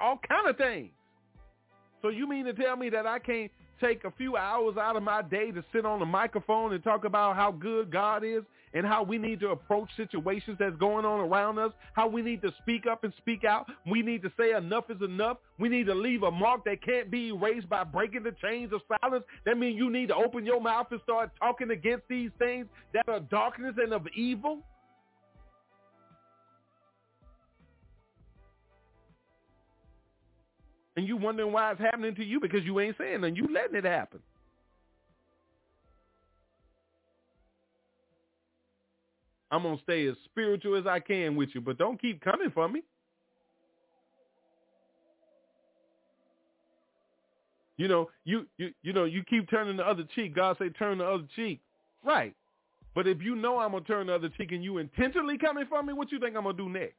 All 0.00 0.18
kind 0.28 0.48
of 0.48 0.56
things. 0.56 0.90
So 2.02 2.08
you 2.08 2.28
mean 2.28 2.44
to 2.46 2.52
tell 2.52 2.76
me 2.76 2.90
that 2.90 3.06
I 3.06 3.18
can't 3.18 3.50
take 3.80 4.04
a 4.04 4.10
few 4.12 4.36
hours 4.36 4.76
out 4.76 4.96
of 4.96 5.02
my 5.02 5.22
day 5.22 5.50
to 5.50 5.64
sit 5.72 5.84
on 5.84 5.98
the 6.00 6.06
microphone 6.06 6.72
and 6.72 6.82
talk 6.82 7.04
about 7.04 7.36
how 7.36 7.52
good 7.52 7.90
God 7.90 8.24
is 8.24 8.42
and 8.74 8.86
how 8.86 9.02
we 9.02 9.18
need 9.18 9.40
to 9.40 9.50
approach 9.50 9.88
situations 9.96 10.56
that's 10.58 10.76
going 10.76 11.04
on 11.04 11.20
around 11.20 11.58
us, 11.58 11.72
how 11.94 12.08
we 12.08 12.22
need 12.22 12.42
to 12.42 12.52
speak 12.62 12.86
up 12.86 13.04
and 13.04 13.12
speak 13.18 13.44
out. 13.44 13.66
We 13.90 14.02
need 14.02 14.22
to 14.22 14.32
say 14.38 14.52
enough 14.52 14.84
is 14.90 15.02
enough. 15.02 15.38
We 15.58 15.68
need 15.68 15.86
to 15.86 15.94
leave 15.94 16.22
a 16.22 16.30
mark 16.30 16.64
that 16.64 16.82
can't 16.82 17.10
be 17.10 17.28
erased 17.28 17.68
by 17.68 17.84
breaking 17.84 18.22
the 18.22 18.34
chains 18.42 18.72
of 18.72 18.80
silence. 19.00 19.24
That 19.44 19.58
means 19.58 19.76
you 19.76 19.90
need 19.90 20.08
to 20.08 20.14
open 20.14 20.44
your 20.44 20.60
mouth 20.60 20.88
and 20.90 21.00
start 21.02 21.30
talking 21.38 21.70
against 21.70 22.04
these 22.08 22.30
things 22.38 22.66
that 22.94 23.08
are 23.08 23.20
darkness 23.20 23.74
and 23.78 23.92
of 23.92 24.06
evil. 24.16 24.62
And 30.96 31.06
you 31.06 31.16
wondering 31.16 31.52
why 31.52 31.70
it's 31.70 31.80
happening 31.80 32.16
to 32.16 32.24
you 32.24 32.40
because 32.40 32.64
you 32.64 32.80
ain't 32.80 32.96
saying 32.98 33.20
nothing. 33.20 33.36
You 33.36 33.46
letting 33.54 33.76
it 33.76 33.84
happen. 33.84 34.18
I'm 39.50 39.62
going 39.62 39.76
to 39.76 39.82
stay 39.82 40.06
as 40.06 40.16
spiritual 40.24 40.76
as 40.76 40.86
I 40.86 41.00
can 41.00 41.36
with 41.36 41.50
you, 41.54 41.60
but 41.60 41.78
don't 41.78 42.00
keep 42.00 42.20
coming 42.20 42.50
for 42.50 42.68
me. 42.68 42.82
You 47.78 47.86
know, 47.86 48.10
you, 48.24 48.44
you 48.58 48.70
you 48.82 48.92
know, 48.92 49.04
you 49.04 49.22
keep 49.22 49.48
turning 49.48 49.76
the 49.76 49.86
other 49.86 50.04
cheek. 50.14 50.34
God 50.34 50.56
say 50.58 50.68
turn 50.70 50.98
the 50.98 51.04
other 51.04 51.28
cheek. 51.36 51.60
Right. 52.04 52.34
But 52.94 53.06
if 53.06 53.22
you 53.22 53.36
know 53.36 53.58
I'm 53.58 53.70
going 53.70 53.84
to 53.84 53.88
turn 53.88 54.08
the 54.08 54.14
other 54.14 54.28
cheek 54.30 54.50
and 54.50 54.64
you 54.64 54.78
intentionally 54.78 55.38
coming 55.38 55.64
for 55.68 55.80
me, 55.82 55.92
what 55.92 56.10
you 56.10 56.18
think 56.18 56.36
I'm 56.36 56.42
going 56.42 56.56
to 56.56 56.62
do 56.62 56.68
next? 56.68 56.96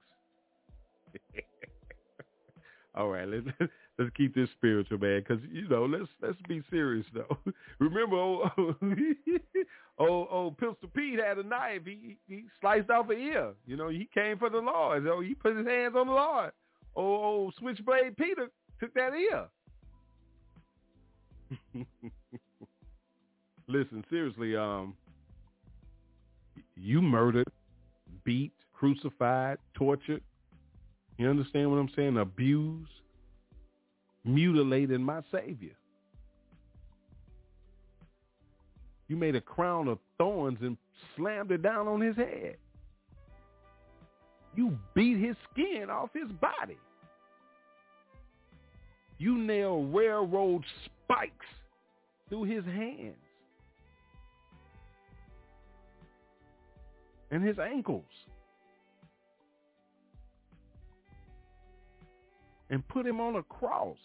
All 2.95 3.09
right, 3.09 3.27
let's 3.27 3.45
let's 3.99 4.11
keep 4.15 4.33
this 4.33 4.49
spiritual, 4.57 4.97
man, 4.97 5.23
because 5.27 5.43
you 5.51 5.67
know, 5.67 5.85
let's 5.85 6.09
let's 6.21 6.37
be 6.47 6.61
serious 6.69 7.05
though. 7.13 7.37
Remember, 7.79 8.15
old 8.17 8.49
old, 9.97 10.27
old 10.31 10.57
Pistol 10.57 10.89
Pete 10.95 11.19
had 11.19 11.37
a 11.37 11.43
knife. 11.43 11.81
He 11.85 12.17
he 12.27 12.45
sliced 12.59 12.89
off 12.89 13.09
an 13.09 13.19
ear. 13.19 13.53
You 13.65 13.77
know, 13.77 13.89
he 13.89 14.09
came 14.13 14.37
for 14.37 14.49
the 14.49 14.57
Lord. 14.57 15.03
So 15.05 15.21
he 15.21 15.35
put 15.35 15.55
his 15.55 15.67
hands 15.67 15.95
on 15.95 16.07
the 16.07 16.13
Lord. 16.13 16.51
Old, 16.95 17.23
old 17.23 17.53
Switchblade 17.59 18.17
Peter 18.17 18.49
took 18.79 18.93
that 18.95 19.13
ear. 19.13 19.47
Listen, 23.67 24.03
seriously, 24.09 24.55
um, 24.55 24.95
you 26.75 27.01
murdered, 27.01 27.47
beat, 28.23 28.53
crucified, 28.73 29.57
tortured. 29.75 30.23
You 31.19 31.29
understand 31.29 31.69
what 31.69 31.77
I'm 31.77 31.89
saying? 31.97 32.17
Abuse, 32.17 32.87
mutilated 34.23 35.01
my 35.01 35.21
Savior. 35.33 35.75
You 39.09 39.17
made 39.17 39.35
a 39.35 39.41
crown 39.41 39.89
of 39.89 39.99
thorns 40.17 40.59
and 40.61 40.77
slammed 41.17 41.51
it 41.51 41.61
down 41.61 41.89
on 41.89 41.99
his 41.99 42.15
head. 42.15 42.55
You 44.55 44.79
beat 44.95 45.17
his 45.17 45.35
skin 45.51 45.89
off 45.89 46.09
his 46.13 46.31
body. 46.39 46.77
You 49.17 49.37
nailed 49.37 49.93
railroad 49.93 50.63
spikes 50.85 51.45
through 52.29 52.45
his 52.45 52.63
hands 52.63 53.17
and 57.29 57.43
his 57.43 57.59
ankles. 57.59 58.05
And 62.69 62.87
put 62.87 63.05
him 63.05 63.19
on 63.19 63.35
a 63.35 63.43
cross. 63.43 63.97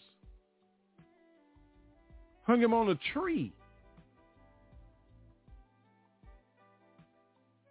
Hung 2.43 2.61
him 2.61 2.73
on 2.73 2.89
a 2.89 2.95
tree. 3.13 3.53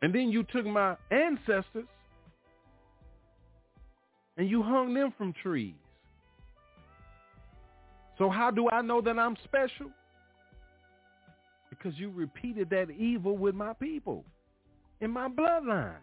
And 0.02 0.14
then 0.14 0.28
you 0.30 0.42
took 0.42 0.66
my 0.66 0.96
ancestors 1.10 1.86
and 4.36 4.48
you 4.50 4.62
hung 4.62 4.92
them 4.92 5.12
from 5.16 5.32
trees. 5.32 5.74
So 8.18 8.28
how 8.28 8.50
do 8.50 8.68
I 8.70 8.82
know 8.82 9.00
that 9.00 9.18
I'm 9.18 9.36
special? 9.44 9.90
Because 11.70 11.98
you 11.98 12.10
repeated 12.10 12.70
that 12.70 12.90
evil 12.90 13.36
with 13.36 13.54
my 13.54 13.72
people 13.72 14.24
in 15.00 15.10
my 15.10 15.28
bloodline. 15.28 15.96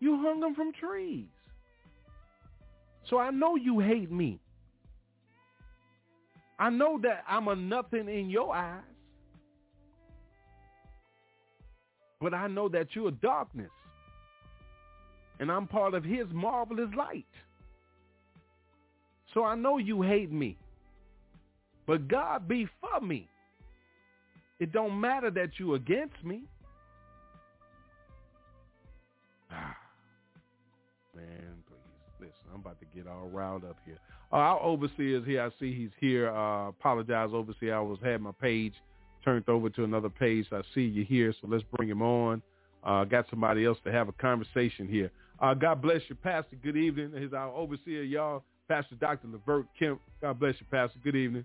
You 0.00 0.16
hung 0.16 0.40
them 0.40 0.54
from 0.54 0.72
trees. 0.72 1.28
So 3.08 3.18
I 3.18 3.30
know 3.30 3.56
you 3.56 3.80
hate 3.80 4.10
me. 4.10 4.40
I 6.58 6.70
know 6.70 6.98
that 7.02 7.24
I'm 7.28 7.48
a 7.48 7.56
nothing 7.56 8.08
in 8.08 8.30
your 8.30 8.54
eyes. 8.54 8.82
But 12.20 12.34
I 12.34 12.46
know 12.46 12.68
that 12.68 12.94
you're 12.94 13.10
darkness. 13.10 13.70
And 15.40 15.50
I'm 15.50 15.66
part 15.66 15.94
of 15.94 16.04
his 16.04 16.26
marvelous 16.32 16.90
light. 16.96 17.26
So 19.34 19.44
I 19.44 19.56
know 19.56 19.78
you 19.78 20.02
hate 20.02 20.30
me. 20.30 20.56
But 21.86 22.06
God 22.06 22.46
be 22.46 22.68
for 22.80 23.04
me. 23.04 23.28
It 24.60 24.70
don't 24.70 25.00
matter 25.00 25.30
that 25.32 25.58
you 25.58 25.74
against 25.74 26.22
me. 26.22 26.42
Ah, 29.50 29.76
man. 31.16 31.61
I'm 32.52 32.60
about 32.60 32.78
to 32.80 32.86
get 32.94 33.06
all 33.06 33.28
riled 33.28 33.64
up 33.64 33.76
here. 33.84 33.98
Uh, 34.32 34.36
our 34.36 34.60
overseer 34.60 35.18
is 35.18 35.24
here. 35.24 35.42
I 35.42 35.50
see 35.60 35.74
he's 35.74 35.90
here. 35.98 36.30
Uh, 36.30 36.68
apologize, 36.68 37.30
overseer. 37.32 37.74
I 37.74 37.80
was 37.80 37.98
had 38.02 38.20
my 38.20 38.32
page 38.40 38.74
turned 39.24 39.48
over 39.48 39.70
to 39.70 39.84
another 39.84 40.08
page. 40.08 40.46
I 40.52 40.62
see 40.74 40.82
you 40.82 41.04
here, 41.04 41.34
so 41.40 41.48
let's 41.48 41.64
bring 41.76 41.88
him 41.88 42.02
on. 42.02 42.42
Uh, 42.84 43.04
got 43.04 43.26
somebody 43.30 43.64
else 43.64 43.78
to 43.84 43.92
have 43.92 44.08
a 44.08 44.12
conversation 44.12 44.88
here. 44.88 45.10
Uh, 45.40 45.54
God 45.54 45.80
bless 45.82 46.00
you, 46.08 46.14
Pastor. 46.16 46.56
Good 46.62 46.76
evening. 46.76 47.12
He's 47.16 47.32
our 47.32 47.50
overseer, 47.50 48.02
y'all. 48.02 48.42
Pastor 48.68 48.94
Dr. 48.96 49.28
Levert 49.28 49.66
Kemp. 49.78 50.00
God 50.20 50.38
bless 50.38 50.54
you, 50.60 50.66
Pastor. 50.70 50.98
Good 51.02 51.16
evening. 51.16 51.44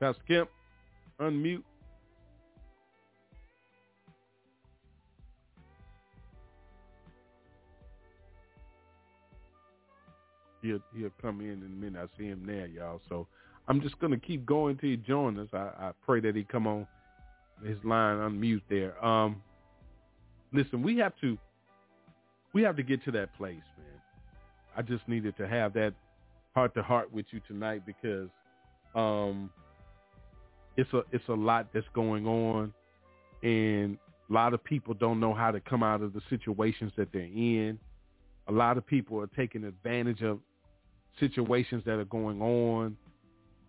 Pastor 0.00 0.22
Kemp, 0.28 0.50
unmute. 1.20 1.62
He'll, 10.64 10.80
he'll 10.96 11.10
come 11.20 11.40
in 11.40 11.50
in 11.50 11.62
a 11.62 11.84
minute. 11.84 12.00
I 12.02 12.18
see 12.18 12.26
him 12.26 12.44
there, 12.46 12.66
y'all. 12.66 13.00
So 13.08 13.26
I'm 13.68 13.80
just 13.80 14.00
to 14.00 14.16
keep 14.16 14.44
going 14.46 14.76
till 14.78 14.90
he 14.90 14.96
joins 14.96 15.38
us. 15.38 15.48
I, 15.52 15.86
I 15.86 15.92
pray 16.04 16.20
that 16.20 16.34
he 16.34 16.44
come 16.44 16.66
on 16.66 16.86
his 17.62 17.78
line 17.84 18.16
unmute 18.16 18.62
there. 18.68 19.02
Um, 19.04 19.42
listen, 20.52 20.82
we 20.82 20.98
have 20.98 21.12
to 21.20 21.38
we 22.52 22.62
have 22.62 22.76
to 22.76 22.82
get 22.82 23.04
to 23.04 23.10
that 23.12 23.34
place, 23.36 23.62
man. 23.78 24.00
I 24.76 24.82
just 24.82 25.06
needed 25.08 25.36
to 25.38 25.48
have 25.48 25.72
that 25.74 25.94
heart 26.54 26.74
to 26.74 26.82
heart 26.82 27.12
with 27.12 27.26
you 27.30 27.40
tonight 27.46 27.82
because 27.84 28.28
um, 28.94 29.50
it's 30.76 30.92
a 30.92 31.02
it's 31.12 31.28
a 31.28 31.34
lot 31.34 31.68
that's 31.72 31.86
going 31.94 32.26
on, 32.26 32.72
and 33.42 33.98
a 34.30 34.32
lot 34.32 34.54
of 34.54 34.62
people 34.62 34.94
don't 34.94 35.20
know 35.20 35.34
how 35.34 35.50
to 35.50 35.60
come 35.60 35.82
out 35.82 36.02
of 36.02 36.12
the 36.12 36.20
situations 36.30 36.92
that 36.96 37.12
they're 37.12 37.22
in. 37.22 37.78
A 38.48 38.52
lot 38.52 38.76
of 38.76 38.86
people 38.86 39.20
are 39.20 39.26
taking 39.28 39.64
advantage 39.64 40.22
of 40.22 40.38
situations 41.20 41.82
that 41.86 41.98
are 41.98 42.04
going 42.04 42.40
on. 42.40 42.96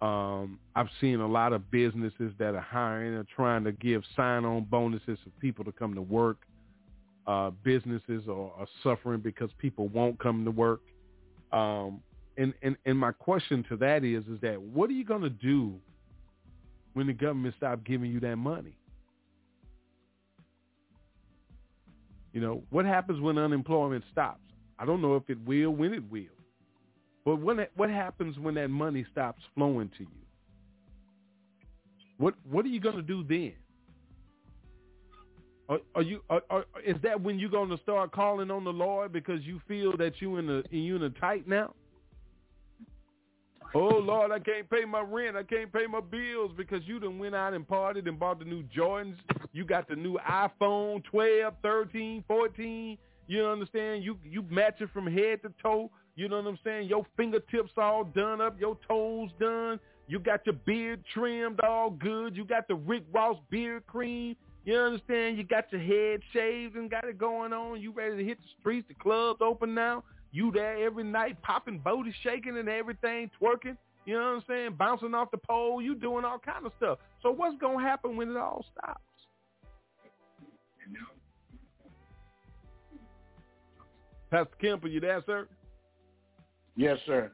Um, 0.01 0.59
I've 0.75 0.89
seen 0.99 1.19
a 1.19 1.27
lot 1.27 1.53
of 1.53 1.71
businesses 1.71 2.33
that 2.37 2.53
are 2.53 2.61
hiring 2.61 3.13
or 3.13 3.25
trying 3.35 3.63
to 3.63 3.71
give 3.71 4.03
sign-on 4.15 4.65
bonuses 4.65 5.17
for 5.23 5.29
people 5.39 5.63
to 5.65 5.71
come 5.71 5.93
to 5.95 6.01
work. 6.01 6.37
Uh, 7.25 7.51
businesses 7.63 8.27
are, 8.27 8.51
are, 8.57 8.67
suffering 8.83 9.19
because 9.19 9.49
people 9.57 9.87
won't 9.87 10.19
come 10.19 10.45
to 10.45 10.51
work. 10.51 10.81
Um, 11.51 12.01
and, 12.37 12.53
and, 12.61 12.75
and 12.85 12.99
my 12.99 13.11
question 13.13 13.65
to 13.69 13.77
that 13.77 14.03
is, 14.03 14.23
is 14.25 14.39
that 14.41 14.61
what 14.61 14.89
are 14.89 14.93
you 14.93 15.05
going 15.05 15.23
to 15.23 15.29
do 15.29 15.73
when 16.93 17.07
the 17.07 17.13
government 17.13 17.55
stops 17.57 17.81
giving 17.83 18.11
you 18.11 18.19
that 18.19 18.35
money? 18.35 18.77
You 22.31 22.41
know, 22.41 22.63
what 22.69 22.85
happens 22.85 23.21
when 23.21 23.37
unemployment 23.37 24.03
stops? 24.11 24.41
I 24.77 24.85
don't 24.85 25.01
know 25.01 25.15
if 25.15 25.29
it 25.29 25.39
will, 25.47 25.71
when 25.71 25.93
it 25.93 26.03
will. 26.11 26.34
But 27.25 27.37
when 27.37 27.65
what 27.75 27.89
happens 27.89 28.37
when 28.37 28.53
that 28.55 28.69
money 28.69 29.05
stops 29.11 29.41
flowing 29.55 29.89
to 29.97 30.03
you? 30.03 30.25
What 32.17 32.35
what 32.49 32.63
are 32.65 32.69
you 32.69 32.79
going 32.79 32.95
to 32.95 33.01
do 33.01 33.23
then? 33.23 33.53
Are, 35.67 35.79
are 35.95 36.03
you 36.03 36.21
are, 36.29 36.43
are, 36.51 36.65
is 36.85 36.95
that 37.01 37.19
when 37.19 37.39
you're 37.39 37.49
going 37.49 37.69
to 37.71 37.77
start 37.77 38.11
calling 38.11 38.51
on 38.51 38.63
the 38.63 38.71
Lord 38.71 39.11
because 39.11 39.41
you 39.41 39.59
feel 39.67 39.97
that 39.97 40.21
you 40.21 40.37
in 40.37 40.49
a 40.49 40.63
you 40.69 40.95
in 40.95 41.03
a 41.03 41.09
tight 41.09 41.47
now? 41.47 41.73
Oh 43.73 43.97
Lord, 43.97 44.31
I 44.31 44.39
can't 44.39 44.69
pay 44.69 44.85
my 44.85 45.01
rent. 45.01 45.35
I 45.35 45.41
can't 45.41 45.73
pay 45.73 45.87
my 45.87 45.99
bills 45.99 46.51
because 46.55 46.81
you 46.85 46.99
done 46.99 47.17
went 47.17 47.33
out 47.33 47.55
and 47.55 47.67
partied 47.67 48.07
and 48.07 48.19
bought 48.19 48.37
the 48.37 48.45
new 48.45 48.63
Jordans. 48.63 49.17
You 49.51 49.65
got 49.65 49.89
the 49.89 49.95
new 49.95 50.17
iPhone 50.29 51.03
12, 51.05 51.53
13, 51.63 52.23
14. 52.27 52.97
You 53.27 53.45
understand? 53.45 54.03
You 54.03 54.19
you 54.23 54.45
match 54.51 54.75
it 54.79 54.91
from 54.93 55.07
head 55.07 55.41
to 55.41 55.51
toe. 55.61 55.89
You 56.15 56.29
know 56.29 56.37
what 56.37 56.47
I'm 56.47 56.59
saying? 56.63 56.87
Your 56.87 57.05
fingertips 57.17 57.71
all 57.77 58.05
done 58.05 58.39
up, 58.39 58.59
your 58.59 58.77
toes 58.87 59.29
done. 59.39 59.79
You 60.07 60.19
got 60.19 60.45
your 60.45 60.55
beard 60.65 61.03
trimmed 61.13 61.59
all 61.61 61.89
good. 61.89 62.37
You 62.37 62.45
got 62.45 62.67
the 62.67 62.75
Rick 62.75 63.03
Ross 63.11 63.37
beard 63.49 63.85
cream. 63.87 64.35
You 64.63 64.77
understand? 64.77 65.37
You 65.37 65.43
got 65.43 65.71
your 65.71 65.81
head 65.81 66.21
shaved 66.31 66.75
and 66.75 66.89
got 66.89 67.05
it 67.05 67.17
going 67.17 67.53
on. 67.53 67.81
You 67.81 67.91
ready 67.91 68.17
to 68.17 68.23
hit 68.23 68.37
the 68.37 68.47
streets? 68.59 68.87
The 68.87 68.93
club's 68.95 69.41
open 69.41 69.73
now. 69.73 70.03
You 70.31 70.51
there 70.51 70.85
every 70.85 71.03
night 71.03 71.41
popping, 71.41 71.79
booty 71.79 72.13
shaking 72.23 72.57
and 72.57 72.69
everything, 72.69 73.29
twerking. 73.41 73.77
You 74.05 74.13
know 74.15 74.25
what 74.25 74.35
I'm 74.35 74.43
saying? 74.47 74.75
Bouncing 74.77 75.13
off 75.13 75.31
the 75.31 75.37
pole. 75.37 75.81
You 75.81 75.95
doing 75.95 76.23
all 76.23 76.39
kind 76.39 76.65
of 76.65 76.71
stuff. 76.77 76.99
So 77.21 77.31
what's 77.31 77.57
going 77.59 77.79
to 77.79 77.83
happen 77.83 78.15
when 78.15 78.29
it 78.29 78.37
all 78.37 78.65
stops? 78.71 79.01
Pastor 84.29 84.55
Kemp, 84.61 84.83
are 84.83 84.87
you 84.87 84.99
there, 84.99 85.23
sir? 85.25 85.47
Yes, 86.75 86.97
sir. 87.05 87.31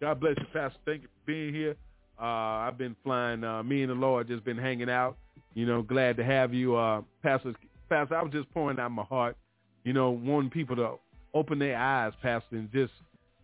God 0.00 0.20
bless 0.20 0.34
you, 0.38 0.46
Pastor. 0.52 0.78
Thank 0.84 1.02
you 1.02 1.08
for 1.08 1.26
being 1.26 1.52
here. 1.52 1.76
Uh, 2.20 2.24
I've 2.66 2.78
been 2.78 2.96
flying. 3.02 3.42
Uh, 3.44 3.62
me 3.62 3.82
and 3.82 3.90
the 3.90 3.94
Lord 3.94 4.28
just 4.28 4.44
been 4.44 4.58
hanging 4.58 4.90
out. 4.90 5.16
You 5.54 5.66
know, 5.66 5.82
glad 5.82 6.16
to 6.18 6.24
have 6.24 6.54
you, 6.54 6.76
uh, 6.76 7.02
Pastor. 7.22 7.54
Pastor, 7.88 8.16
I 8.16 8.22
was 8.22 8.32
just 8.32 8.52
pouring 8.52 8.78
out 8.78 8.90
my 8.90 9.02
heart. 9.04 9.36
You 9.84 9.92
know, 9.92 10.10
wanting 10.10 10.50
people 10.50 10.76
to 10.76 10.94
open 11.34 11.58
their 11.58 11.76
eyes, 11.76 12.12
Pastor, 12.22 12.56
and 12.56 12.70
just, 12.72 12.92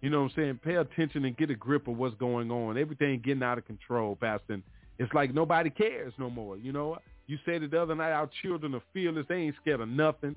you 0.01 0.11
know, 0.11 0.23
what 0.23 0.33
I'm 0.33 0.37
saying, 0.37 0.61
pay 0.63 0.77
attention 0.77 1.25
and 1.25 1.37
get 1.37 1.51
a 1.51 1.55
grip 1.55 1.89
of 1.89 1.97
what's 1.97 2.15
going 2.17 2.51
on. 2.51 2.77
Everything 2.77 3.21
getting 3.25 3.43
out 3.43 3.59
of 3.59 3.67
control, 3.67 4.17
Pastor. 4.17 4.55
And 4.55 4.63
it's 4.99 5.13
like 5.15 5.33
nobody 5.35 5.71
cares 5.71 6.13
no 6.19 6.31
more. 6.31 6.57
You 6.57 6.73
know, 6.73 6.99
you 7.27 7.39
said 7.45 7.63
it 7.63 7.71
the 7.71 7.81
other 7.81 7.95
night. 7.95 8.13
Our 8.13 8.29
children 8.43 8.75
are 8.75 8.83
fearless. 8.93 9.27
They 9.29 9.37
ain't 9.37 9.57
scared 9.61 9.81
of 9.81 9.89
nothing. 9.89 10.37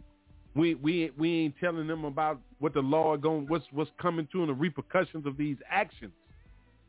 We 0.57 0.73
we 0.75 1.11
we 1.17 1.45
ain't 1.45 1.55
telling 1.59 1.87
them 1.87 2.03
about 2.03 2.39
what 2.59 2.73
the 2.73 2.81
law 2.81 3.15
going 3.15 3.45
what's 3.47 3.65
what's 3.71 3.91
coming 4.01 4.27
to 4.31 4.39
and 4.39 4.49
the 4.49 4.53
repercussions 4.53 5.25
of 5.27 5.37
these 5.37 5.57
actions. 5.69 6.13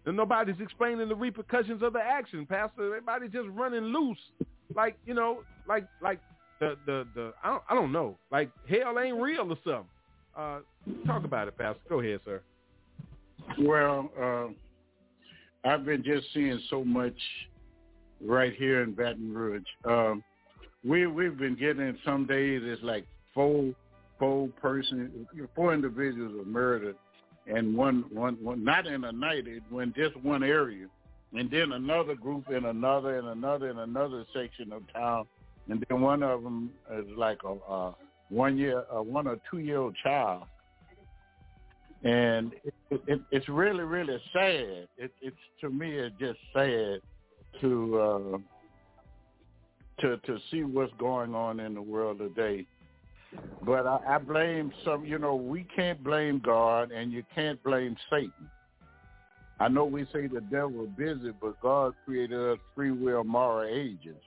And 0.06 0.16
nobody's 0.16 0.56
explaining 0.58 1.08
the 1.08 1.14
repercussions 1.14 1.82
of 1.82 1.92
the 1.92 2.00
action, 2.00 2.46
Pastor. 2.46 2.86
Everybody's 2.86 3.30
just 3.30 3.48
running 3.48 3.84
loose, 3.84 4.18
like 4.74 4.96
you 5.04 5.12
know, 5.12 5.42
like 5.68 5.86
like 6.00 6.18
the 6.60 6.76
the 6.86 7.06
the 7.14 7.34
I 7.44 7.50
don't, 7.50 7.62
I 7.68 7.74
don't 7.74 7.92
know, 7.92 8.16
like 8.32 8.50
hell 8.68 8.98
ain't 8.98 9.20
real 9.20 9.52
or 9.52 9.58
something. 9.64 9.84
Uh, 10.34 10.60
talk 11.06 11.24
about 11.24 11.48
it, 11.48 11.58
Pastor. 11.58 11.80
Go 11.90 12.00
ahead, 12.00 12.20
sir. 12.24 12.40
Well, 13.60 14.10
uh, 14.18 15.68
I've 15.68 15.84
been 15.84 16.02
just 16.02 16.26
seeing 16.32 16.58
so 16.70 16.84
much 16.84 17.18
right 18.24 18.54
here 18.54 18.82
in 18.82 18.92
Baton 18.92 19.34
Rouge. 19.34 19.62
Um, 19.84 20.24
we 20.84 21.06
we've 21.06 21.36
been 21.36 21.56
getting 21.56 21.98
some 22.04 22.24
days 22.24 22.62
it's 22.64 22.82
like 22.82 23.04
four 23.38 23.72
four 24.18 24.48
person 24.60 25.28
four 25.54 25.72
individuals 25.72 26.32
were 26.36 26.44
murdered 26.44 26.96
and 27.46 27.76
one 27.76 28.04
one 28.10 28.36
one 28.42 28.64
not 28.64 28.84
in 28.88 29.04
a 29.04 29.12
night 29.12 29.46
it 29.46 29.62
went 29.70 29.94
just 29.94 30.16
one 30.24 30.42
area. 30.42 30.86
And 31.32 31.48
then 31.50 31.72
another 31.72 32.14
group 32.14 32.50
in 32.50 32.64
another 32.64 33.18
and 33.18 33.28
another 33.28 33.70
in 33.70 33.78
another 33.78 34.24
section 34.34 34.72
of 34.72 34.82
town. 34.92 35.26
And 35.68 35.84
then 35.88 36.00
one 36.00 36.22
of 36.22 36.42
them 36.42 36.70
is 36.92 37.04
like 37.16 37.38
a, 37.44 37.72
a 37.72 37.94
one 38.28 38.58
year 38.58 38.82
a 38.90 39.00
one 39.00 39.28
or 39.28 39.36
two 39.48 39.58
year 39.58 39.78
old 39.78 39.96
child. 40.02 40.44
And 42.02 42.52
it, 42.90 43.02
it, 43.06 43.20
it's 43.30 43.48
really 43.48 43.84
really 43.84 44.20
sad. 44.32 44.88
It, 44.98 45.12
it's 45.22 45.36
to 45.60 45.70
me 45.70 45.96
it's 45.96 46.16
just 46.18 46.40
sad 46.52 47.00
to 47.60 47.98
uh 48.00 48.38
to 50.00 50.16
to 50.16 50.38
see 50.50 50.64
what's 50.64 50.92
going 50.98 51.36
on 51.36 51.60
in 51.60 51.74
the 51.74 51.82
world 51.82 52.18
today 52.18 52.66
but 53.64 53.86
I, 53.86 54.00
I 54.06 54.18
blame 54.18 54.72
some, 54.84 55.04
you 55.04 55.18
know, 55.18 55.34
we 55.34 55.64
can't 55.74 56.02
blame 56.02 56.40
God 56.44 56.90
and 56.90 57.12
you 57.12 57.22
can't 57.34 57.62
blame 57.62 57.96
Satan. 58.10 58.50
I 59.60 59.68
know 59.68 59.84
we 59.84 60.04
say 60.12 60.28
the 60.28 60.40
devil 60.50 60.84
is 60.84 60.90
busy, 60.96 61.32
but 61.40 61.60
God 61.60 61.94
created 62.04 62.38
us 62.38 62.58
free 62.74 62.92
will 62.92 63.24
moral 63.24 63.68
agents. 63.68 64.24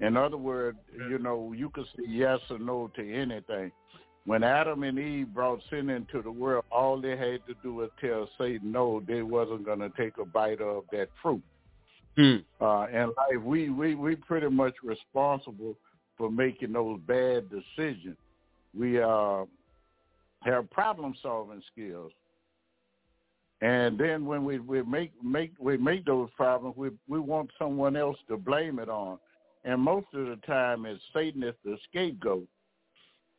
In 0.00 0.16
other 0.16 0.36
words, 0.36 0.78
you 1.10 1.18
know, 1.18 1.52
you 1.56 1.70
can 1.70 1.84
say 1.96 2.04
yes 2.06 2.38
or 2.50 2.58
no 2.58 2.90
to 2.96 3.14
anything. 3.14 3.70
When 4.26 4.42
Adam 4.44 4.82
and 4.82 4.98
Eve 4.98 5.32
brought 5.32 5.60
sin 5.70 5.90
into 5.90 6.22
the 6.22 6.30
world, 6.30 6.64
all 6.70 7.00
they 7.00 7.16
had 7.16 7.46
to 7.46 7.54
do 7.62 7.74
was 7.74 7.90
tell 8.00 8.28
Satan 8.38 8.70
no, 8.70 9.02
they 9.06 9.22
wasn't 9.22 9.64
going 9.64 9.78
to 9.80 9.90
take 9.96 10.18
a 10.18 10.24
bite 10.24 10.60
of 10.60 10.84
that 10.92 11.08
fruit. 11.22 11.42
Mm. 12.18 12.44
Uh, 12.60 12.82
and 12.92 13.12
life, 13.16 13.42
we 13.42 13.70
we 13.70 13.94
we 13.94 14.16
pretty 14.16 14.48
much 14.48 14.74
responsible 14.82 15.76
for 16.20 16.30
making 16.30 16.74
those 16.74 17.00
bad 17.06 17.48
decisions. 17.48 18.18
We 18.78 19.00
uh, 19.00 19.46
have 20.42 20.70
problem 20.70 21.14
solving 21.22 21.62
skills, 21.72 22.12
and 23.62 23.98
then 23.98 24.26
when 24.26 24.44
we, 24.44 24.58
we 24.58 24.82
make 24.82 25.12
make 25.24 25.52
we 25.58 25.78
make 25.78 26.04
those 26.04 26.28
problems, 26.36 26.76
we 26.76 26.90
we 27.08 27.18
want 27.18 27.50
someone 27.58 27.96
else 27.96 28.18
to 28.28 28.36
blame 28.36 28.78
it 28.78 28.90
on, 28.90 29.18
and 29.64 29.80
most 29.80 30.08
of 30.12 30.26
the 30.26 30.36
time, 30.46 30.84
it's 30.84 31.02
Satan 31.14 31.42
is 31.42 31.54
the 31.64 31.78
scapegoat. 31.88 32.46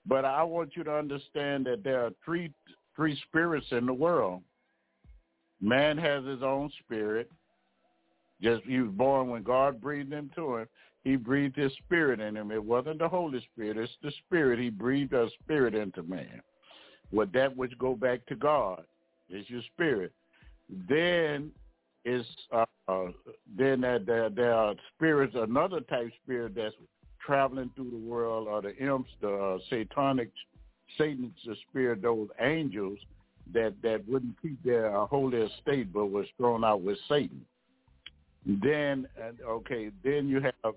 But 0.08 0.26
I 0.26 0.42
want 0.42 0.76
you 0.76 0.84
to 0.84 0.92
understand 0.92 1.68
that 1.68 1.84
there 1.84 2.04
are 2.04 2.12
three 2.26 2.52
three 2.96 3.16
spirits 3.30 3.68
in 3.70 3.86
the 3.86 3.94
world. 3.94 4.42
Man 5.62 6.00
has 6.00 6.26
his 6.26 6.42
own 6.42 6.72
spirit. 6.84 7.30
Just 8.42 8.64
he 8.64 8.80
was 8.80 8.92
born 8.92 9.30
when 9.30 9.44
God 9.44 9.80
breathed 9.80 10.14
into 10.14 10.58
him. 10.58 10.68
He 11.04 11.16
breathed 11.16 11.56
his 11.56 11.72
spirit 11.84 12.20
in 12.20 12.38
him. 12.38 12.52
It 12.52 12.64
wasn't 12.64 13.00
the 13.00 13.10
Holy 13.10 13.42
Spirit. 13.54 13.78
It's 13.78 13.92
the 14.04 14.12
spirit. 14.26 14.60
He 14.60 14.70
breathed 14.70 15.14
a 15.14 15.28
spirit 15.42 15.74
into 15.74 16.04
man. 16.04 16.42
With 17.12 17.32
that 17.34 17.56
which 17.56 17.78
go 17.80 17.96
back 17.96 18.26
to 18.28 18.36
God 18.36 18.84
is 19.30 19.50
your 19.50 19.62
spirit. 19.74 20.12
Then 20.88 21.52
is 22.06 22.26
uh, 22.52 22.66
uh, 22.88 23.08
then 23.58 23.82
that 23.82 24.06
there, 24.06 24.30
there 24.30 24.54
are 24.54 24.76
spirits, 24.96 25.36
another 25.36 25.82
type 25.82 26.12
spirit 26.24 26.56
that's 26.56 26.76
traveling 27.24 27.70
through 27.76 27.92
the 27.92 28.10
world, 28.10 28.48
or 28.48 28.62
the 28.62 28.76
imps, 28.78 29.10
the 29.22 29.32
uh, 29.32 29.58
satanic, 29.70 30.32
Satan's 30.98 31.34
the 31.46 31.56
spirit, 31.70 32.02
those 32.02 32.28
angels 32.40 32.98
that 33.54 33.74
that 33.84 34.08
wouldn't 34.08 34.42
keep 34.42 34.62
their 34.64 34.92
holy 35.06 35.40
estate, 35.40 35.94
but 35.94 36.08
was 36.08 36.26
thrown 36.38 36.64
out 36.64 36.82
with 36.82 36.98
Satan. 37.08 37.46
Then, 38.46 39.08
okay, 39.46 39.92
then 40.04 40.28
you 40.28 40.42
have 40.42 40.74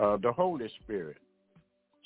uh, 0.00 0.16
the 0.16 0.32
Holy 0.32 0.70
Spirit. 0.82 1.18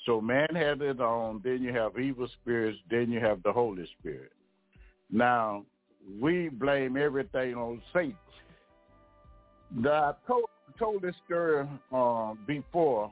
So 0.05 0.21
man 0.21 0.47
has 0.53 0.79
his 0.79 0.99
own. 0.99 1.41
Then 1.43 1.61
you 1.61 1.73
have 1.73 1.97
evil 1.99 2.27
spirits. 2.41 2.77
Then 2.89 3.11
you 3.11 3.19
have 3.19 3.43
the 3.43 3.51
Holy 3.51 3.87
Spirit. 3.99 4.31
Now 5.11 5.63
we 6.19 6.49
blame 6.49 6.97
everything 6.97 7.55
on 7.55 7.81
Satan. 7.93 8.15
I 9.85 10.13
told, 10.27 10.45
told 10.77 11.01
this 11.01 11.15
story 11.25 11.67
uh, 11.93 12.33
before. 12.47 13.11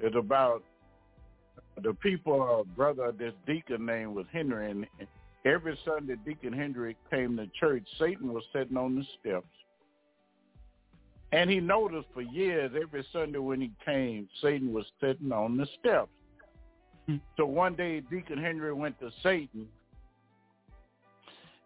It's 0.00 0.16
about 0.16 0.62
the 1.82 1.94
people, 1.94 2.42
uh, 2.42 2.64
brother, 2.76 3.12
this 3.16 3.32
deacon 3.46 3.86
name 3.86 4.14
was 4.14 4.26
Henry, 4.32 4.70
and 4.70 4.86
every 5.44 5.78
Sunday 5.84 6.16
Deacon 6.24 6.52
Henry 6.52 6.96
came 7.10 7.36
to 7.36 7.46
church. 7.58 7.84
Satan 7.98 8.32
was 8.32 8.42
sitting 8.52 8.76
on 8.76 8.96
the 8.96 9.04
steps 9.20 9.46
and 11.34 11.50
he 11.50 11.58
noticed 11.58 12.06
for 12.14 12.22
years, 12.22 12.70
every 12.80 13.04
Sunday 13.12 13.40
when 13.40 13.60
he 13.60 13.72
came, 13.84 14.28
Satan 14.40 14.72
was 14.72 14.84
sitting 15.00 15.32
on 15.32 15.56
the 15.56 15.66
steps. 15.80 16.08
Hmm. 17.08 17.16
So 17.36 17.44
one 17.44 17.74
day, 17.74 18.02
Deacon 18.08 18.38
Henry 18.38 18.72
went 18.72 19.00
to 19.00 19.10
Satan 19.20 19.66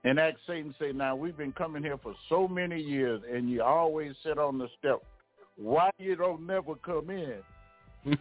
and 0.04 0.18
asked 0.18 0.38
Satan, 0.46 0.74
say, 0.80 0.92
now 0.92 1.14
we've 1.14 1.36
been 1.36 1.52
coming 1.52 1.82
here 1.82 1.98
for 1.98 2.14
so 2.30 2.48
many 2.48 2.80
years 2.80 3.20
and 3.30 3.50
you 3.50 3.62
always 3.62 4.14
sit 4.24 4.38
on 4.38 4.56
the 4.56 4.68
step. 4.78 5.02
Why 5.56 5.90
you 5.98 6.16
don't 6.16 6.46
never 6.46 6.74
come 6.76 7.10
in? 7.10 7.42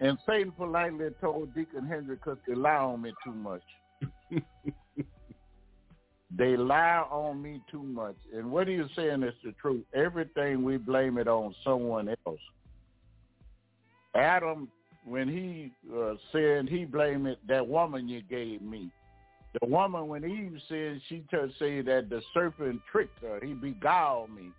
and 0.00 0.18
Satan 0.26 0.50
politely 0.50 1.10
told 1.20 1.54
Deacon 1.54 1.86
Henry, 1.86 2.16
because 2.16 2.38
they 2.44 2.56
lie 2.56 2.74
on 2.74 3.02
me 3.02 3.12
too 3.24 3.32
much. 3.32 3.62
They 6.36 6.56
lie 6.56 7.04
on 7.10 7.42
me 7.42 7.60
too 7.70 7.82
much. 7.82 8.16
And 8.34 8.50
what 8.50 8.66
he's 8.66 8.80
saying 8.96 9.22
is 9.22 9.34
the 9.44 9.52
truth. 9.60 9.84
Everything 9.94 10.62
we 10.62 10.78
blame 10.78 11.18
it 11.18 11.28
on 11.28 11.54
someone 11.62 12.08
else. 12.26 12.40
Adam, 14.14 14.68
when 15.04 15.28
he 15.28 15.72
uh, 15.94 16.14
said 16.30 16.68
he 16.68 16.84
blamed 16.84 17.26
it, 17.26 17.38
that 17.48 17.66
woman 17.66 18.08
you 18.08 18.22
gave 18.22 18.62
me. 18.62 18.90
The 19.60 19.66
woman, 19.66 20.08
when 20.08 20.24
Eve 20.24 20.58
said, 20.68 21.00
she 21.08 21.22
to 21.30 21.50
say 21.58 21.82
that 21.82 22.08
the 22.08 22.22
serpent 22.32 22.80
tricked 22.90 23.20
her. 23.20 23.38
He 23.42 23.52
beguiled 23.52 24.30
me. 24.30 24.50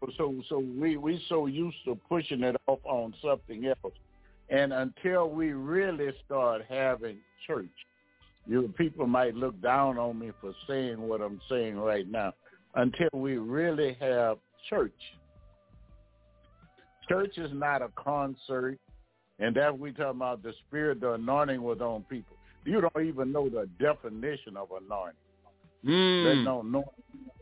So, 0.00 0.10
so, 0.16 0.34
so 0.48 0.58
we 0.58 0.96
we 0.96 1.22
so 1.28 1.46
used 1.46 1.76
to 1.84 1.98
pushing 2.08 2.42
it 2.42 2.56
off 2.66 2.80
on 2.84 3.14
something 3.22 3.66
else, 3.66 3.94
and 4.48 4.72
until 4.72 5.28
we 5.28 5.52
really 5.52 6.10
start 6.24 6.62
having 6.68 7.18
church, 7.46 7.66
you 8.46 8.72
people 8.76 9.06
might 9.06 9.34
look 9.34 9.60
down 9.62 9.98
on 9.98 10.18
me 10.18 10.30
for 10.40 10.52
saying 10.68 11.00
what 11.00 11.20
I'm 11.20 11.40
saying 11.48 11.76
right 11.76 12.10
now 12.10 12.32
until 12.74 13.08
we 13.12 13.36
really 13.36 13.96
have 14.00 14.38
church. 14.68 14.92
Church 17.08 17.36
is 17.36 17.50
not 17.52 17.82
a 17.82 17.88
concert, 17.96 18.78
and 19.38 19.54
that 19.56 19.78
we 19.78 19.92
talking 19.92 20.16
about 20.16 20.42
the 20.42 20.52
spirit, 20.66 21.00
the 21.00 21.12
anointing 21.12 21.62
was 21.62 21.80
on 21.80 22.02
people. 22.08 22.36
You 22.64 22.80
don't 22.80 23.06
even 23.06 23.30
know 23.30 23.48
the 23.48 23.68
definition 23.78 24.56
of 24.56 24.68
anointing. 24.70 25.16
Mm. 25.84 26.24
They 26.24 26.44
don't 26.44 26.72
know 26.72 26.84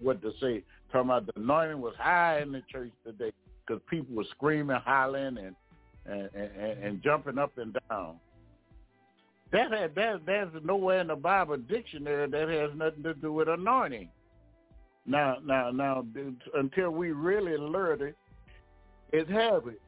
what 0.01 0.21
to 0.23 0.33
say. 0.41 0.65
Talking 0.91 1.11
about 1.11 1.27
the 1.27 1.41
anointing 1.41 1.81
was 1.81 1.95
high 1.97 2.43
in 2.43 2.53
the 2.53 2.63
church 2.71 2.91
today 3.05 3.33
because 3.65 3.81
people 3.89 4.17
were 4.17 4.25
screaming, 4.33 4.79
hollering, 4.85 5.39
and 5.39 5.55
and, 6.05 6.29
and 6.35 6.85
and 6.85 7.03
jumping 7.03 7.39
up 7.39 7.57
and 7.57 7.77
down. 7.89 8.17
That 9.53 9.71
has, 9.71 9.91
that 9.97 10.21
there's 10.25 10.49
nowhere 10.65 11.01
in 11.01 11.09
the 11.09 11.17
Bible 11.17 11.59
dictionary 11.59 12.29
that 12.29 12.49
has 12.49 12.71
nothing 12.75 13.03
to 13.03 13.15
do 13.15 13.33
with 13.33 13.49
anointing. 13.49 14.09
Now, 15.05 15.37
now, 15.45 15.71
now, 15.71 16.07
until 16.55 16.91
we 16.91 17.11
really 17.11 17.57
learn 17.57 18.01
it, 18.01 18.17
it's 19.13 19.31
habit. 19.31 19.81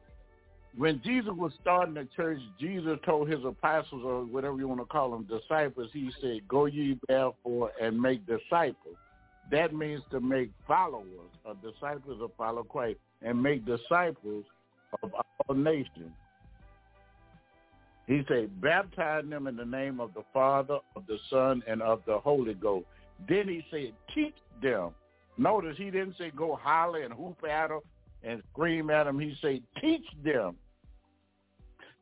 When 0.77 1.01
Jesus 1.03 1.31
was 1.35 1.53
starting 1.61 1.93
the 1.93 2.07
church, 2.15 2.39
Jesus 2.59 2.99
told 3.05 3.29
his 3.29 3.43
apostles, 3.45 4.03
or 4.05 4.25
whatever 4.25 4.57
you 4.57 4.67
want 4.67 4.81
to 4.81 4.85
call 4.85 5.09
them, 5.11 5.23
disciples, 5.23 5.89
he 5.93 6.11
said, 6.21 6.47
go 6.47 6.65
ye 6.65 6.99
therefore 7.07 7.71
and 7.81 7.99
make 7.99 8.27
disciples. 8.27 8.97
That 9.51 9.73
means 9.73 10.01
to 10.11 10.19
make 10.19 10.51
followers, 10.67 11.31
or 11.43 11.55
disciples 11.55 12.21
of 12.21 12.31
follow 12.37 12.63
Christ, 12.63 12.99
and 13.21 13.41
make 13.41 13.65
disciples 13.65 14.43
of 15.01 15.13
all 15.13 15.55
nations. 15.55 16.11
He 18.07 18.21
said, 18.27 18.61
baptize 18.61 19.23
them 19.27 19.47
in 19.47 19.55
the 19.55 19.65
name 19.65 19.99
of 19.99 20.13
the 20.13 20.23
Father, 20.31 20.77
of 20.95 21.07
the 21.07 21.17
Son, 21.29 21.63
and 21.67 21.81
of 21.81 22.01
the 22.05 22.19
Holy 22.19 22.53
Ghost. 22.53 22.85
Then 23.27 23.47
he 23.47 23.65
said, 23.71 23.93
teach 24.13 24.35
them. 24.61 24.91
Notice 25.37 25.77
he 25.77 25.85
didn't 25.85 26.15
say 26.17 26.31
go 26.35 26.55
holler 26.55 27.01
and 27.01 27.13
hoop 27.13 27.43
at 27.49 27.69
them 27.69 27.79
and 28.23 28.43
scream 28.51 28.89
at 28.89 29.05
them. 29.05 29.19
He 29.19 29.35
said, 29.41 29.61
teach 29.81 30.05
them 30.23 30.55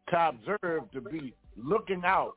to 0.10 0.30
observe, 0.30 0.92
to 0.92 1.02
be 1.02 1.34
looking 1.56 2.04
out 2.06 2.34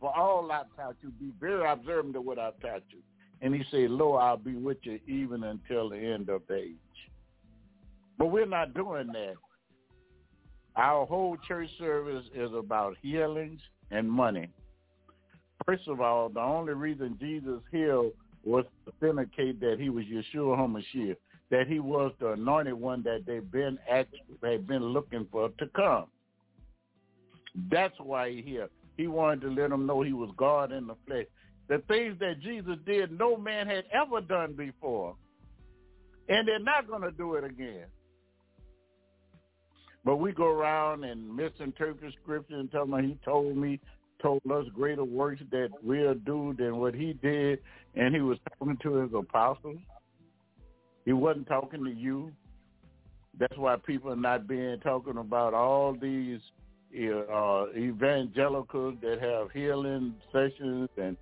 for 0.00 0.16
all 0.16 0.50
I've 0.50 0.74
taught 0.76 0.96
you. 1.02 1.10
Be 1.10 1.32
very 1.40 1.70
observant 1.70 2.16
of 2.16 2.24
what 2.24 2.38
I've 2.38 2.58
taught 2.60 2.82
you. 2.90 3.00
And 3.42 3.54
he 3.54 3.64
said, 3.70 3.90
Lord, 3.90 4.22
I'll 4.22 4.36
be 4.38 4.54
with 4.54 4.78
you 4.82 4.98
even 5.06 5.44
until 5.44 5.90
the 5.90 5.98
end 5.98 6.30
of 6.30 6.42
the 6.48 6.56
age. 6.56 6.76
But 8.18 8.26
we're 8.26 8.46
not 8.46 8.74
doing 8.74 9.08
that. 9.08 9.34
Our 10.76 11.06
whole 11.06 11.36
church 11.46 11.68
service 11.78 12.24
is 12.34 12.50
about 12.52 12.96
healings 13.00 13.60
and 13.90 14.10
money. 14.10 14.48
First 15.64 15.86
of 15.86 16.00
all, 16.00 16.28
the 16.28 16.40
only 16.40 16.72
reason 16.72 17.16
Jesus 17.20 17.60
healed 17.70 18.12
was 18.44 18.64
to 18.84 18.92
authenticate 18.92 19.60
that 19.60 19.76
he 19.78 19.88
was 19.88 20.04
Yeshua 20.04 20.58
HaMashiach, 20.58 21.16
that 21.50 21.66
he 21.68 21.78
was 21.78 22.12
the 22.18 22.32
anointed 22.32 22.74
one 22.74 23.02
that 23.04 23.24
they've 23.26 23.50
been 23.50 23.78
had 23.88 24.08
been 24.66 24.84
looking 24.84 25.26
for 25.30 25.48
to 25.58 25.66
come. 25.68 26.06
That's 27.70 27.94
why 27.98 28.30
he 28.30 28.42
here. 28.42 28.68
He 28.96 29.06
wanted 29.06 29.42
to 29.42 29.48
let 29.50 29.70
them 29.70 29.86
know 29.86 30.02
he 30.02 30.12
was 30.12 30.30
God 30.36 30.72
in 30.72 30.86
the 30.86 30.96
flesh. 31.06 31.26
The 31.68 31.78
things 31.88 32.18
that 32.20 32.40
Jesus 32.40 32.76
did, 32.84 33.16
no 33.16 33.36
man 33.36 33.66
had 33.66 33.84
ever 33.92 34.20
done 34.20 34.52
before. 34.54 35.14
And 36.28 36.46
they're 36.46 36.58
not 36.58 36.88
going 36.88 37.02
to 37.02 37.10
do 37.10 37.34
it 37.34 37.44
again. 37.44 37.86
But 40.04 40.16
we 40.16 40.32
go 40.32 40.46
around 40.46 41.04
and 41.04 41.34
misinterpret 41.34 42.14
scripture 42.22 42.56
and 42.56 42.70
tell 42.70 42.86
me 42.86 43.02
he 43.08 43.18
told 43.24 43.56
me, 43.56 43.80
told 44.20 44.42
us 44.50 44.66
greater 44.74 45.04
works 45.04 45.42
that 45.50 45.70
we'll 45.82 46.14
do 46.14 46.54
than 46.58 46.76
what 46.76 46.94
he 46.94 47.14
did. 47.14 47.60
And 47.94 48.14
he 48.14 48.20
was 48.20 48.38
talking 48.58 48.76
to 48.82 48.96
his 48.96 49.10
apostles. 49.14 49.78
He 51.04 51.12
wasn't 51.12 51.46
talking 51.46 51.84
to 51.84 51.90
you. 51.90 52.32
That's 53.38 53.56
why 53.56 53.76
people 53.76 54.12
are 54.12 54.16
not 54.16 54.46
being 54.46 54.78
talking 54.80 55.16
about 55.16 55.54
all 55.54 55.94
these 55.94 56.40
uh, 56.94 57.66
evangelicals 57.76 58.94
that 59.02 59.20
have 59.20 59.50
healing 59.52 60.14
sessions 60.32 60.88
and 60.96 61.16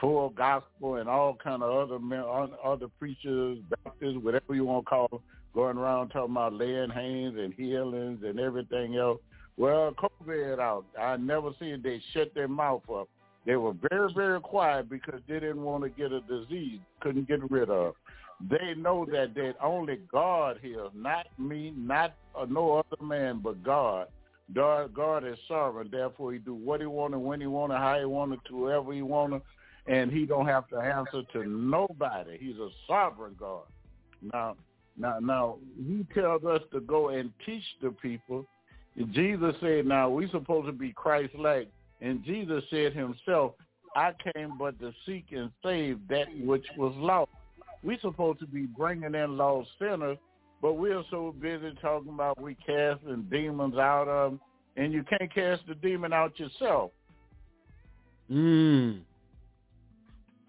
full 0.00 0.30
gospel 0.30 0.96
and 0.96 1.08
all 1.08 1.36
kind 1.42 1.62
of 1.62 1.90
other 1.90 2.48
other 2.64 2.86
preachers, 2.98 3.58
Baptists, 3.84 4.16
whatever 4.22 4.54
you 4.54 4.64
want 4.64 4.86
to 4.86 4.88
call 4.88 5.08
them, 5.08 5.20
going 5.54 5.76
around 5.76 6.10
talking 6.10 6.32
about 6.32 6.54
laying 6.54 6.90
hands 6.90 7.36
and 7.38 7.52
healings 7.54 8.20
and 8.24 8.38
everything 8.38 8.96
else. 8.96 9.20
Well, 9.56 9.92
COVID 9.92 10.58
out. 10.58 10.84
I 10.98 11.16
never 11.16 11.50
seen 11.58 11.82
they 11.82 12.00
shut 12.12 12.34
their 12.34 12.48
mouth 12.48 12.88
up. 12.90 13.08
They 13.46 13.56
were 13.56 13.74
very, 13.90 14.12
very 14.14 14.40
quiet 14.40 14.88
because 14.88 15.20
they 15.26 15.40
didn't 15.40 15.62
want 15.62 15.82
to 15.84 15.90
get 15.90 16.12
a 16.12 16.20
disease, 16.20 16.80
couldn't 17.00 17.28
get 17.28 17.50
rid 17.50 17.70
of. 17.70 17.94
They 18.48 18.74
know 18.74 19.06
that 19.12 19.34
that 19.34 19.54
only 19.62 19.98
God 20.10 20.58
heals, 20.62 20.92
not 20.94 21.26
me, 21.38 21.72
not 21.76 22.14
uh, 22.34 22.46
no 22.48 22.78
other 22.78 23.02
man, 23.04 23.40
but 23.42 23.62
God. 23.62 24.08
God, 24.54 24.94
God 24.94 25.24
is 25.24 25.38
sovereign. 25.46 25.88
Therefore, 25.90 26.32
He 26.32 26.38
do 26.38 26.54
what 26.54 26.80
He 26.80 26.86
want 26.86 27.12
wanted, 27.12 27.24
when 27.24 27.40
He 27.40 27.46
want 27.46 27.70
wanted, 27.70 27.82
how 27.82 27.98
He 27.98 28.04
wanted, 28.04 28.40
to 28.46 28.56
whoever 28.56 28.92
He 28.92 29.02
wanted, 29.02 29.42
and 29.86 30.10
He 30.10 30.26
don't 30.26 30.46
have 30.46 30.68
to 30.68 30.76
answer 30.76 31.22
to 31.32 31.44
nobody. 31.44 32.38
He's 32.38 32.56
a 32.56 32.68
sovereign 32.86 33.36
God. 33.38 33.64
Now, 34.32 34.56
now, 35.00 35.18
now, 35.20 35.56
He 35.76 36.06
tells 36.14 36.44
us 36.44 36.62
to 36.72 36.80
go 36.80 37.08
and 37.08 37.32
teach 37.44 37.64
the 37.82 37.90
people. 37.90 38.46
Jesus 39.12 39.54
said, 39.60 39.86
"Now 39.86 40.08
we're 40.10 40.28
supposed 40.30 40.66
to 40.66 40.72
be 40.72 40.92
Christ-like," 40.92 41.68
and 42.00 42.24
Jesus 42.24 42.62
said 42.70 42.92
Himself, 42.92 43.54
"I 43.94 44.12
came 44.34 44.58
but 44.58 44.78
to 44.80 44.92
seek 45.06 45.26
and 45.32 45.50
save 45.62 46.06
that 46.08 46.26
which 46.44 46.66
was 46.76 46.94
lost." 46.96 47.30
We're 47.82 48.00
supposed 48.00 48.40
to 48.40 48.46
be 48.46 48.66
bringing 48.66 49.14
in 49.14 49.36
lost 49.36 49.70
sinners 49.78 50.18
but 50.62 50.74
we're 50.74 51.02
so 51.10 51.34
busy 51.40 51.72
talking 51.80 52.12
about 52.12 52.40
we 52.40 52.54
casting 52.54 53.26
demons 53.30 53.76
out 53.76 54.08
of 54.08 54.32
them, 54.32 54.40
and 54.76 54.92
you 54.92 55.02
can't 55.04 55.32
cast 55.32 55.62
the 55.66 55.74
demon 55.74 56.12
out 56.12 56.38
yourself. 56.38 56.90
Mm. 58.30 59.00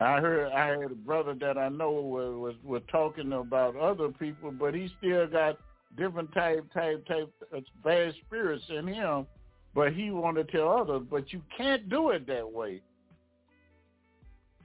I 0.01 0.19
heard 0.19 0.51
I 0.51 0.67
heard 0.67 0.91
a 0.91 0.95
brother 0.95 1.35
that 1.41 1.57
I 1.57 1.69
know 1.69 1.91
was, 1.91 2.35
was 2.35 2.55
was 2.63 2.81
talking 2.91 3.33
about 3.33 3.75
other 3.75 4.09
people, 4.09 4.51
but 4.51 4.73
he 4.73 4.89
still 4.97 5.27
got 5.27 5.57
different 5.97 6.33
type 6.33 6.65
type 6.73 7.05
type 7.07 7.31
of 7.53 7.63
bad 7.83 8.13
spirits 8.25 8.63
in 8.69 8.87
him. 8.87 9.27
But 9.73 9.93
he 9.93 10.11
wanted 10.11 10.47
to 10.47 10.57
tell 10.57 10.69
others, 10.69 11.03
but 11.09 11.31
you 11.31 11.41
can't 11.55 11.87
do 11.89 12.09
it 12.09 12.27
that 12.27 12.51
way. 12.51 12.81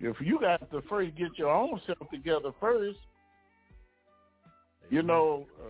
If 0.01 0.17
you 0.21 0.41
got 0.41 0.69
to 0.71 0.83
first 0.89 1.17
get 1.17 1.39
your 1.39 1.51
own 1.51 1.81
self 1.87 2.11
together 2.11 2.51
first, 2.61 2.99
you 4.91 5.03
know, 5.03 5.47
uh, 5.63 5.69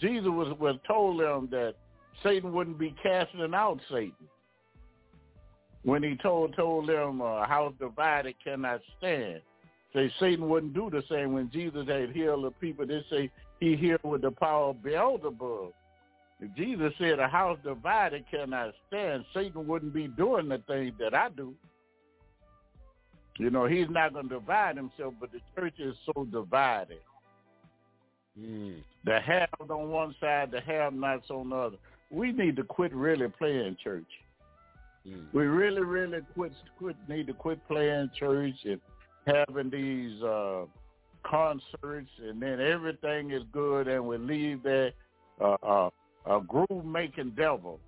Jesus 0.00 0.26
was, 0.28 0.56
was 0.58 0.76
told 0.86 1.20
them 1.20 1.48
that 1.50 1.74
Satan 2.22 2.52
wouldn't 2.52 2.78
be 2.78 2.94
casting 3.02 3.54
out 3.54 3.78
Satan. 3.90 4.12
When 5.84 6.02
he 6.02 6.16
told 6.16 6.56
told 6.56 6.88
them 6.88 7.20
uh, 7.20 7.46
house 7.46 7.74
divided 7.78 8.34
cannot 8.42 8.80
stand. 8.98 9.40
Say 9.94 10.12
Satan 10.18 10.48
wouldn't 10.48 10.74
do 10.74 10.90
the 10.90 11.02
same 11.08 11.34
when 11.34 11.50
Jesus 11.52 11.86
had 11.86 12.10
healed 12.10 12.44
the 12.44 12.50
people. 12.52 12.86
They 12.86 13.04
say 13.10 13.30
he 13.60 13.76
healed 13.76 14.02
with 14.02 14.22
the 14.22 14.30
power 14.30 14.70
of 14.70 14.82
Beelzebub. 14.82 15.72
If 16.40 16.56
Jesus 16.56 16.92
said 16.98 17.20
a 17.20 17.28
house 17.28 17.58
divided 17.62 18.24
cannot 18.30 18.74
stand, 18.88 19.24
Satan 19.32 19.66
wouldn't 19.66 19.94
be 19.94 20.08
doing 20.08 20.48
the 20.48 20.58
things 20.66 20.94
that 20.98 21.14
I 21.14 21.28
do. 21.28 21.54
You 23.38 23.50
know, 23.50 23.66
he's 23.66 23.88
not 23.90 24.12
going 24.12 24.28
to 24.28 24.34
divide 24.34 24.76
himself, 24.76 25.14
but 25.20 25.30
the 25.32 25.40
church 25.54 25.74
is 25.78 25.94
so 26.06 26.24
divided. 26.24 27.00
Mm. 28.38 28.82
The 29.04 29.20
have 29.20 29.70
on 29.70 29.90
one 29.90 30.14
side, 30.20 30.50
the 30.50 30.60
have-nots 30.60 31.30
on 31.30 31.50
the 31.50 31.56
other. 31.56 31.76
We 32.10 32.32
need 32.32 32.56
to 32.56 32.64
quit 32.64 32.92
really 32.94 33.28
playing 33.28 33.76
church. 33.82 34.04
Mm. 35.08 35.26
We 35.32 35.44
really, 35.44 35.82
really 35.82 36.20
quit, 36.34 36.52
quit 36.78 36.96
need 37.08 37.26
to 37.26 37.34
quit 37.34 37.66
playing 37.68 38.10
church 38.18 38.54
and 38.64 38.80
having 39.26 39.70
these 39.70 40.22
uh, 40.22 40.64
concerts, 41.22 42.10
and 42.22 42.40
then 42.40 42.60
everything 42.60 43.30
is 43.30 43.42
good, 43.52 43.88
and 43.88 44.06
we 44.06 44.18
leave 44.18 44.62
that 44.62 44.92
uh, 45.40 45.56
uh, 45.62 45.90
a 46.26 46.40
groove-making 46.40 47.30
devil. 47.30 47.80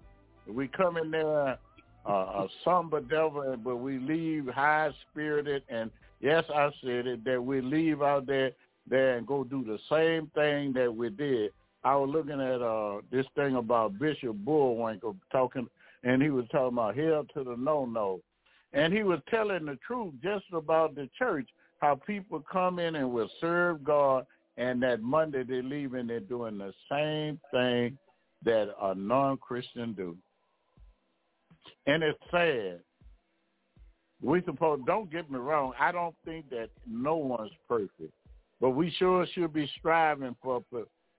We 0.47 0.69
come 0.69 0.97
in 0.97 1.11
there 1.11 1.59
uh, 2.07 2.13
a 2.13 2.49
somber 2.65 3.01
devil, 3.01 3.57
but 3.63 3.77
we 3.77 3.99
leave 3.99 4.47
high-spirited, 4.49 5.63
and 5.69 5.91
yes, 6.21 6.45
I 6.55 6.71
said 6.83 7.07
it, 7.07 7.25
that 7.25 7.43
we 7.43 7.61
leave 7.61 8.03
out 8.03 8.27
there 8.27 8.53
there 8.89 9.17
and 9.17 9.27
go 9.27 9.43
do 9.43 9.65
the 9.65 9.79
same 9.91 10.31
thing 10.35 10.73
that 10.75 10.95
we 10.95 11.11
did. 11.11 11.51
I 11.83 11.97
was 11.97 12.11
looking 12.13 12.41
at 12.41 12.63
uh 12.63 13.01
this 13.11 13.27
thing 13.35 13.57
about 13.57 13.99
Bishop 13.99 14.37
Bullwinkle 14.45 15.17
talking, 15.31 15.69
and 16.07 16.23
he 16.23 16.31
was 16.31 16.47
talking 16.53 16.79
about 16.79 16.97
hell 16.97 17.27
to 17.35 17.43
the 17.43 17.57
no-no. 17.57 18.21
And 18.73 18.93
he 18.93 19.03
was 19.03 19.19
telling 19.29 19.67
the 19.67 19.77
truth 19.85 20.15
just 20.23 20.45
about 20.53 20.95
the 20.95 21.11
church, 21.19 21.49
how 21.81 21.97
people 22.07 22.45
come 22.51 22.79
in 22.79 22.95
and 22.95 23.11
will 23.11 23.29
serve 23.41 23.83
God, 23.83 24.25
and 24.57 24.81
that 24.85 25.03
Monday 25.03 25.43
they 25.43 25.63
leave 25.63 25.95
and 25.95 26.09
they're 26.09 26.21
doing 26.21 26.59
the 26.59 26.73
same 26.91 27.41
thing 27.51 27.99
that 28.45 28.69
a 28.81 28.95
non-Christian 28.95 29.95
do. 29.95 30.17
And 31.87 32.05
it's 32.05 32.19
sad. 32.31 32.81
We 34.23 34.43
suppose, 34.45 34.79
don't 34.87 35.11
get 35.11 35.29
me 35.29 35.39
wrong, 35.39 35.73
I 35.79 35.91
don't 35.91 36.15
think 36.25 36.49
that 36.51 36.71
no 36.87 37.17
one's 37.17 37.51
perfect. 37.69 38.13
But 38.61 38.71
we 38.71 38.93
sure 38.93 39.27
should 39.35 39.53
be 39.53 39.69
striving 39.79 40.37
for, 40.41 40.63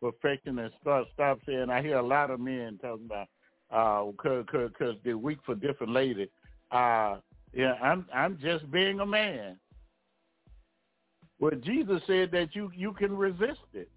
perfecting 0.01 0.59
and 0.59 0.71
start 0.81 1.07
stop 1.13 1.39
saying. 1.45 1.69
I 1.69 1.81
hear 1.81 1.97
a 1.97 2.07
lot 2.07 2.31
of 2.31 2.39
men 2.39 2.79
talking 2.81 3.05
about 3.05 3.27
uh, 3.71 4.05
cause, 4.17 4.45
cause, 4.51 4.95
they're 5.03 5.17
weak 5.17 5.39
for 5.45 5.55
different 5.55 5.93
ladies. 5.93 6.29
Uh, 6.71 7.17
yeah, 7.53 7.73
I'm 7.81 8.05
I'm 8.13 8.37
just 8.41 8.69
being 8.71 8.99
a 8.99 9.05
man. 9.05 9.57
Well, 11.39 11.51
Jesus 11.63 12.01
said 12.07 12.31
that 12.31 12.49
you 12.55 12.71
you 12.75 12.93
can 12.93 13.15
resist 13.15 13.61
it. 13.73 13.89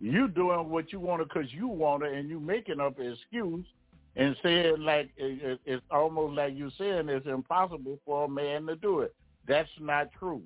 You 0.00 0.28
doing 0.28 0.68
what 0.68 0.92
you 0.92 1.00
want 1.00 1.22
to 1.22 1.24
because 1.24 1.52
you 1.52 1.68
want 1.68 2.02
it, 2.02 2.12
and 2.12 2.28
you 2.28 2.40
making 2.40 2.80
up 2.80 2.98
an 2.98 3.12
excuse 3.12 3.66
and 4.16 4.36
saying 4.42 4.80
like 4.80 5.10
it, 5.16 5.60
it's 5.64 5.84
almost 5.90 6.36
like 6.36 6.54
you 6.54 6.70
saying 6.78 7.08
it's 7.08 7.26
impossible 7.26 7.98
for 8.04 8.24
a 8.24 8.28
man 8.28 8.66
to 8.66 8.76
do 8.76 9.00
it. 9.00 9.14
That's 9.46 9.68
not 9.80 10.08
true. 10.18 10.42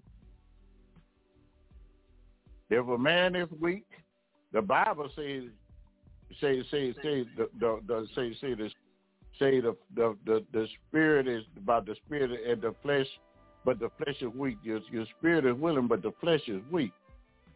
If 2.71 2.89
a 2.89 2.97
man 2.97 3.37
is 3.37 3.49
weak, 3.61 3.87
the 4.53 4.63
Bible 4.63 5.09
says, 5.15 5.45
say, 6.41 6.63
say, 6.71 6.93
say, 7.03 7.27
the, 7.37 7.49
the, 7.59 7.81
the 7.87 8.07
say, 8.15 8.35
say, 8.41 8.55
the, 8.55 8.71
say, 9.39 9.61
the, 9.61 9.77
the, 9.95 10.17
the, 10.27 10.45
the 10.53 10.67
spirit 10.89 11.29
is 11.29 11.45
about 11.57 11.87
the 11.87 11.95
spirit 12.07 12.31
and 12.49 12.61
the 12.61 12.75
flesh, 12.83 13.07
but 13.65 13.79
the 13.79 13.91
flesh 13.99 14.17
is 14.21 14.33
weak. 14.35 14.59
Your, 14.63 14.81
your 14.91 15.07
spirit 15.19 15.47
is 15.47 15.57
willing, 15.57 15.87
but 15.87 16.03
the 16.03 16.13
flesh 16.21 16.43
is 16.49 16.61
weak. 16.71 16.93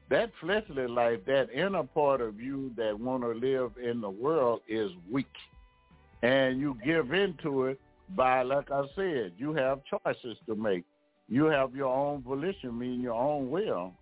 That 0.09 0.31
fleshly 0.41 0.87
life, 0.87 1.21
that 1.27 1.49
inner 1.53 1.83
part 1.83 2.21
of 2.21 2.41
you 2.41 2.73
that 2.77 2.99
want 2.99 3.25
to 3.25 3.31
live 3.31 3.73
in 3.83 4.01
the 4.01 4.11
world 4.11 4.61
is 4.69 4.91
weak. 5.11 5.27
And 6.23 6.61
you 6.61 6.79
give 6.85 7.13
into 7.13 7.65
it 7.65 7.81
by, 8.11 8.43
like 8.43 8.71
I 8.71 8.85
said, 8.95 9.33
you 9.37 9.53
have 9.55 9.81
choices 9.85 10.39
to 10.47 10.55
make. 10.55 10.85
You 11.29 11.47
have 11.47 11.75
your 11.75 11.93
own 11.93 12.23
volition, 12.23 12.79
meaning 12.79 13.01
your 13.01 13.15
own 13.15 13.51
will. 13.51 13.95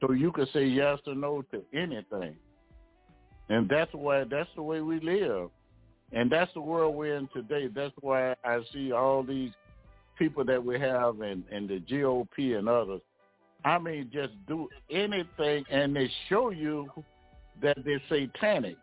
So 0.00 0.12
you 0.12 0.30
can 0.30 0.46
say 0.52 0.66
yes 0.66 0.98
or 1.06 1.14
no 1.14 1.42
to 1.52 1.62
anything. 1.72 2.36
And 3.48 3.68
that's 3.68 3.92
why 3.92 4.24
that's 4.24 4.48
the 4.56 4.62
way 4.62 4.80
we 4.80 5.00
live. 5.00 5.50
And 6.12 6.30
that's 6.30 6.52
the 6.54 6.60
world 6.60 6.94
we're 6.94 7.16
in 7.16 7.28
today. 7.34 7.68
That's 7.74 7.94
why 8.00 8.34
I 8.44 8.60
see 8.72 8.92
all 8.92 9.22
these 9.22 9.50
people 10.18 10.44
that 10.44 10.64
we 10.64 10.78
have 10.78 11.20
and, 11.20 11.42
and 11.50 11.68
the 11.68 11.80
GOP 11.80 12.56
and 12.56 12.68
others. 12.68 13.00
I 13.64 13.78
mean, 13.78 14.10
just 14.12 14.32
do 14.46 14.68
anything 14.90 15.64
and 15.70 15.96
they 15.96 16.10
show 16.28 16.50
you 16.50 16.88
that 17.62 17.78
they're 17.84 18.02
satanic. 18.08 18.76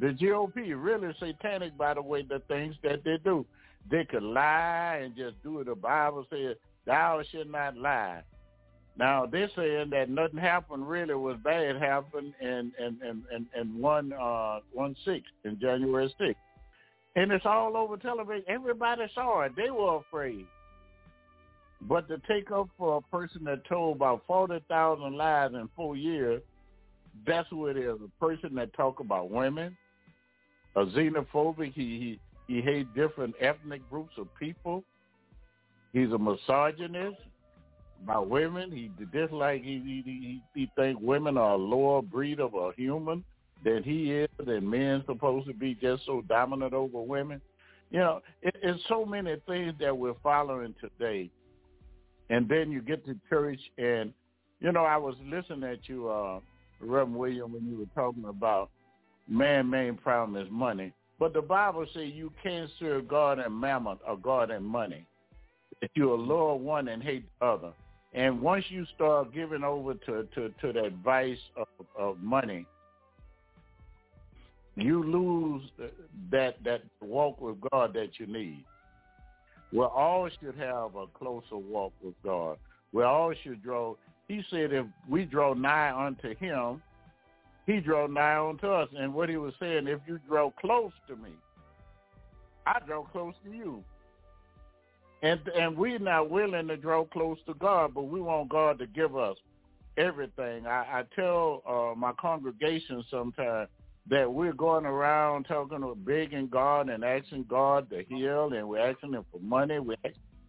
The 0.00 0.08
GOP 0.08 0.74
really 0.76 1.14
satanic 1.18 1.76
by 1.76 1.94
the 1.94 2.02
way 2.02 2.22
the 2.22 2.40
things 2.48 2.76
that 2.82 3.04
they 3.04 3.18
do. 3.24 3.44
They 3.90 4.04
could 4.04 4.22
lie 4.22 5.00
and 5.02 5.16
just 5.16 5.42
do 5.42 5.60
it. 5.60 5.66
The 5.66 5.74
Bible 5.74 6.26
says, 6.30 6.56
thou 6.86 7.22
should 7.30 7.50
not 7.50 7.76
lie. 7.76 8.22
Now 8.98 9.26
they're 9.26 9.50
saying 9.56 9.90
that 9.90 10.10
nothing 10.10 10.38
happened 10.38 10.88
really 10.88 11.14
was 11.14 11.36
bad 11.42 11.76
happened 11.76 12.34
in 12.40 12.72
in 12.78 12.98
in, 13.02 13.22
in, 13.34 13.46
in 13.58 13.80
one 13.80 14.12
uh 14.12 14.60
one 14.72 14.94
six 15.04 15.24
in 15.44 15.58
January 15.58 16.14
sixth. 16.18 16.40
And 17.16 17.30
it's 17.30 17.44
all 17.46 17.76
over 17.76 17.96
television. 17.96 18.44
Everybody 18.48 19.02
saw 19.14 19.42
it. 19.42 19.52
They 19.56 19.70
were 19.70 19.96
afraid. 19.96 20.46
But 21.82 22.08
to 22.08 22.20
take 22.28 22.50
up 22.50 22.68
for 22.78 22.98
a 22.98 23.00
person 23.16 23.44
that 23.44 23.66
told 23.66 23.96
about 23.96 24.22
forty 24.26 24.62
thousand 24.68 25.16
lies 25.16 25.50
in 25.54 25.68
four 25.74 25.96
years, 25.96 26.42
that's 27.26 27.48
who 27.48 27.66
it 27.66 27.76
is. 27.76 27.98
A 28.04 28.24
person 28.24 28.54
that 28.56 28.72
talk 28.74 29.00
about 29.00 29.30
women, 29.30 29.76
a 30.76 30.84
xenophobic, 30.84 31.72
he 31.72 32.18
he, 32.46 32.54
he 32.54 32.60
hates 32.60 32.88
different 32.94 33.34
ethnic 33.40 33.88
groups 33.90 34.12
of 34.18 34.28
people. 34.38 34.84
He's 35.92 36.12
a 36.12 36.18
misogynist 36.18 37.18
about 38.02 38.28
women. 38.28 38.70
He 38.70 38.90
just 39.12 39.32
like 39.32 39.62
he 39.62 40.02
he 40.04 40.42
he, 40.54 40.70
think 40.76 40.98
women 41.00 41.36
are 41.36 41.54
a 41.54 41.56
lower 41.56 42.02
breed 42.02 42.40
of 42.40 42.54
a 42.54 42.72
human 42.76 43.24
than 43.64 43.82
he 43.82 44.12
is, 44.12 44.28
and 44.38 44.68
men 44.68 45.02
supposed 45.06 45.46
to 45.46 45.54
be 45.54 45.74
just 45.74 46.04
so 46.06 46.22
dominant 46.28 46.74
over 46.74 47.00
women. 47.00 47.40
You 47.90 48.00
know, 48.00 48.20
it, 48.40 48.56
it's 48.62 48.82
so 48.88 49.04
many 49.04 49.36
things 49.46 49.74
that 49.80 49.96
we're 49.96 50.14
following 50.22 50.74
today, 50.80 51.30
and 52.30 52.48
then 52.48 52.70
you 52.70 52.82
get 52.82 53.04
to 53.06 53.14
church, 53.28 53.60
and 53.78 54.12
you 54.60 54.72
know, 54.72 54.84
I 54.84 54.96
was 54.96 55.14
listening 55.24 55.64
at 55.64 55.88
you, 55.88 56.08
uh, 56.08 56.40
Reverend 56.80 57.16
William, 57.16 57.52
when 57.52 57.66
you 57.66 57.78
were 57.78 58.02
talking 58.02 58.24
about 58.24 58.70
man 59.28 59.68
main 59.68 59.96
problem 59.96 60.44
is 60.44 60.50
money. 60.50 60.92
But 61.18 61.34
the 61.34 61.42
Bible 61.42 61.86
says 61.94 62.10
you 62.12 62.32
can't 62.42 62.68
serve 62.80 63.06
God 63.06 63.38
and 63.38 63.54
mammon 63.54 63.98
or 64.06 64.16
God 64.16 64.50
and 64.50 64.64
money. 64.64 65.06
That 65.80 65.90
you 65.94 66.16
love 66.16 66.60
one 66.60 66.88
and 66.88 67.02
hate 67.02 67.24
the 67.40 67.46
other. 67.46 67.72
And 68.14 68.40
once 68.42 68.64
you 68.68 68.84
start 68.94 69.32
giving 69.32 69.64
over 69.64 69.94
to, 69.94 70.28
to, 70.34 70.52
to 70.60 70.72
the 70.72 70.84
advice 70.84 71.38
of, 71.56 71.66
of 71.98 72.18
money, 72.18 72.66
you 74.76 75.02
lose 75.02 75.62
that 76.30 76.62
that 76.64 76.82
walk 77.00 77.40
with 77.40 77.56
God 77.70 77.92
that 77.94 78.18
you 78.18 78.26
need. 78.26 78.64
We 79.72 79.80
all 79.80 80.28
should 80.40 80.54
have 80.56 80.96
a 80.96 81.06
closer 81.06 81.56
walk 81.56 81.92
with 82.02 82.14
God. 82.22 82.58
We 82.92 83.02
all 83.02 83.32
should 83.42 83.62
draw. 83.62 83.96
He 84.28 84.42
said, 84.50 84.72
if 84.72 84.86
we 85.08 85.24
draw 85.24 85.54
nigh 85.54 85.92
unto 85.92 86.34
Him, 86.36 86.82
He 87.66 87.80
draw 87.80 88.06
nigh 88.06 88.48
unto 88.48 88.66
us. 88.66 88.88
And 88.96 89.14
what 89.14 89.28
He 89.28 89.36
was 89.36 89.54
saying, 89.60 89.88
if 89.88 90.00
you 90.06 90.18
draw 90.28 90.50
close 90.50 90.92
to 91.08 91.16
me, 91.16 91.30
I 92.66 92.78
draw 92.86 93.04
close 93.04 93.34
to 93.44 93.50
you. 93.50 93.82
And 95.22 95.40
and 95.56 95.76
we're 95.76 96.00
not 96.00 96.30
willing 96.30 96.68
to 96.68 96.76
draw 96.76 97.04
close 97.04 97.38
to 97.46 97.54
God, 97.54 97.94
but 97.94 98.02
we 98.02 98.20
want 98.20 98.48
God 98.48 98.78
to 98.80 98.86
give 98.86 99.16
us 99.16 99.36
everything. 99.96 100.66
I, 100.66 101.00
I 101.00 101.04
tell 101.14 101.62
uh, 101.68 101.94
my 101.96 102.12
congregation 102.20 103.04
sometimes 103.10 103.68
that 104.08 104.32
we're 104.32 104.52
going 104.52 104.84
around 104.84 105.44
talking 105.44 105.76
about 105.76 106.04
begging 106.04 106.48
God 106.48 106.88
and 106.88 107.04
asking 107.04 107.44
God 107.48 107.88
to 107.90 108.02
heal, 108.08 108.52
and 108.52 108.68
we're 108.68 108.90
asking 108.90 109.12
Him 109.12 109.24
for 109.30 109.40
money, 109.40 109.78
we're 109.78 109.96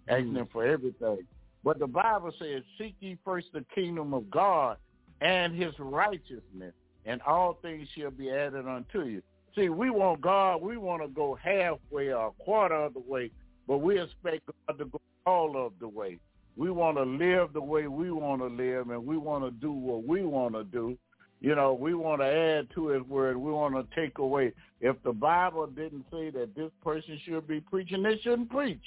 asking 0.07 0.35
Him 0.35 0.47
for 0.51 0.65
everything. 0.65 1.19
But 1.63 1.77
the 1.79 1.87
Bible 1.87 2.31
says, 2.39 2.63
"Seek 2.77 2.95
ye 2.99 3.17
first 3.23 3.47
the 3.53 3.65
kingdom 3.75 4.13
of 4.13 4.29
God 4.31 4.77
and 5.21 5.55
His 5.55 5.73
righteousness, 5.77 6.73
and 7.05 7.21
all 7.21 7.59
things 7.61 7.87
shall 7.95 8.11
be 8.11 8.31
added 8.31 8.67
unto 8.67 9.03
you." 9.03 9.21
See, 9.55 9.69
we 9.69 9.91
want 9.91 10.21
God. 10.21 10.63
We 10.63 10.77
want 10.77 11.03
to 11.03 11.07
go 11.07 11.35
halfway 11.35 12.11
or 12.11 12.27
a 12.27 12.43
quarter 12.43 12.75
of 12.75 12.95
the 12.95 12.99
way, 13.01 13.29
but 13.68 13.77
we 13.77 13.99
expect 13.99 14.41
God 14.68 14.77
to 14.77 14.85
go 14.85 15.02
all 15.26 15.65
of 15.65 15.73
the 15.80 15.88
way. 15.88 16.19
We 16.56 16.69
want 16.69 16.98
to 16.98 17.03
live 17.03 17.53
the 17.53 17.61
way 17.61 17.88
we 17.88 18.11
want 18.11 18.41
to 18.41 18.48
live, 18.48 18.90
and 18.90 19.06
we 19.06 19.18
want 19.18 19.44
to 19.44 19.52
do 19.52 19.72
what 19.72 20.06
we 20.06 20.23
want 20.23 20.53
to 20.53 20.64
do. 20.64 20.98
You 21.41 21.56
know, 21.56 21.73
we 21.73 21.94
want 21.94 22.22
to 22.22 22.27
add 22.27 22.68
to 22.76 22.88
his 22.88 23.03
word. 23.03 23.35
We 23.35 23.52
want 23.52 23.76
to 23.76 23.95
take 23.95 24.18
away. 24.19 24.53
If 24.80 25.02
the 25.03 25.11
Bible 25.11 25.68
didn't 25.68 26.06
say 26.11 26.30
that 26.30 26.56
this 26.56 26.72
person 26.84 27.19
should 27.26 27.48
be 27.48 27.60
preaching, 27.60 28.03
they 28.03 28.18
shouldn't 28.19 28.49
preach. 28.49 28.84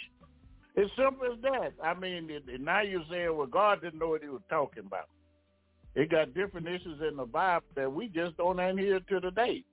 It's 0.75 0.91
simple 0.97 1.27
as 1.33 1.41
that. 1.43 1.73
I 1.83 1.95
mean, 1.95 2.31
now 2.61 2.83
you're 2.83 3.03
saying, 3.11 3.37
well, 3.37 3.47
God 3.47 3.83
didn't 3.83 3.99
know 3.99 4.09
what 4.09 4.23
he 4.23 4.29
was 4.29 4.43
talking 4.49 4.85
about. 4.87 5.09
It 5.95 6.11
got 6.11 6.35
different 6.35 6.69
issues 6.69 7.01
in 7.07 7.17
the 7.17 7.25
Bible 7.25 7.67
that 7.75 7.91
we 7.91 8.09
just 8.09 8.37
don't 8.37 8.61
adhere 8.61 9.01
to 9.01 9.21
today. 9.21 9.65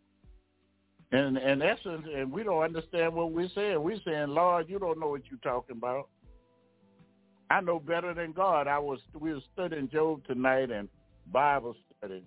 And 1.13 1.37
in 1.37 1.61
essence, 1.61 2.07
and 2.11 2.31
we 2.31 2.41
don't 2.41 2.63
understand 2.63 3.13
what 3.13 3.31
we're 3.31 3.49
saying. 3.53 3.83
We're 3.83 3.99
saying, 4.03 4.29
Lord, 4.29 4.67
you 4.67 4.79
don't 4.79 4.99
know 4.99 5.09
what 5.09 5.21
you're 5.29 5.39
talking 5.43 5.77
about. 5.77 6.09
I 7.51 7.61
know 7.61 7.79
better 7.79 8.15
than 8.15 8.31
God. 8.31 8.67
I 8.67 8.79
was 8.79 8.97
we 9.13 9.31
were 9.31 9.39
studying 9.53 9.89
Job 9.89 10.25
tonight 10.25 10.71
and 10.71 10.89
Bible 11.31 11.75
study. 11.99 12.23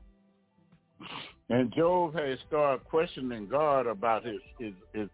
And 1.51 1.75
Job 1.75 2.15
had 2.15 2.39
started 2.47 2.85
questioning 2.85 3.49
God 3.49 3.89
about 3.89 4.25
his 4.25 4.39
his 4.61 4.73
his, 4.93 5.09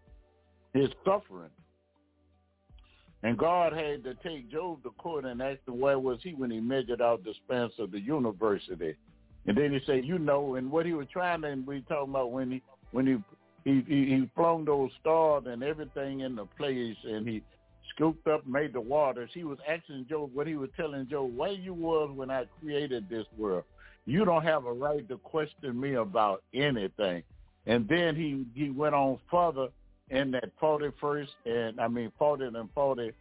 his 0.75 0.89
suffering. 1.03 1.49
And 3.23 3.39
God 3.39 3.73
had 3.73 4.05
to 4.05 4.15
take 4.23 4.51
Job 4.51 4.83
to 4.83 4.91
court 4.91 5.25
and 5.25 5.41
ask 5.41 5.61
him 5.67 5.81
where 5.81 5.99
was 5.99 6.19
he 6.23 6.35
when 6.35 6.51
he 6.51 6.61
measured 6.61 7.01
out 7.01 7.25
the 7.25 7.33
span 7.47 7.71
of 7.79 7.91
the 7.91 8.01
university. 8.01 8.97
And 9.47 9.57
then 9.57 9.73
he 9.73 9.81
said, 9.87 10.05
you 10.05 10.19
know, 10.19 10.57
and 10.57 10.71
what 10.71 10.85
he 10.85 10.93
was 10.93 11.07
trying 11.11 11.41
to, 11.43 11.49
and 11.49 11.67
we 11.67 11.81
talking 11.89 12.11
about 12.11 12.33
when 12.33 12.51
he 12.51 12.63
when 12.91 13.07
he 13.07 13.17
he 13.65 13.85
he, 13.87 14.05
he 14.07 14.31
flung 14.35 14.65
those 14.65 14.91
stars 15.01 15.45
and 15.47 15.63
everything 15.63 16.21
in 16.21 16.37
the 16.37 16.47
place, 16.47 16.97
and 17.05 17.27
he 17.27 17.43
scooped 17.95 18.27
up, 18.27 18.47
made 18.47 18.73
the 18.73 18.81
waters. 18.81 19.31
He 19.33 19.45
was 19.45 19.59
asking 19.69 20.07
Job 20.09 20.31
what 20.35 20.47
he 20.47 20.57
was 20.57 20.71
telling 20.77 21.09
Job, 21.09 21.37
where 21.37 21.53
you 21.53 21.75
was 21.75 22.11
when 22.15 22.31
I 22.31 22.45
created 22.61 23.09
this 23.09 23.27
world. 23.37 23.65
You 24.05 24.25
don't 24.25 24.43
have 24.43 24.67
a 24.67 24.73
right 24.73 25.09
to 25.09 25.17
question 25.19 25.81
me 25.81 25.95
about 25.95 26.43
anything. 26.55 27.23
And 27.67 27.89
then 27.89 28.17
he 28.17 28.45
he 28.55 28.71
went 28.71 28.95
on 28.95 29.19
further 29.31 29.69
in 30.11 30.33
that 30.33 30.51
41st 30.61 31.29
and 31.47 31.81
I 31.81 31.89
mean 31.89 32.11
40 32.19 32.47
and 32.47 32.69
40, 32.75 33.13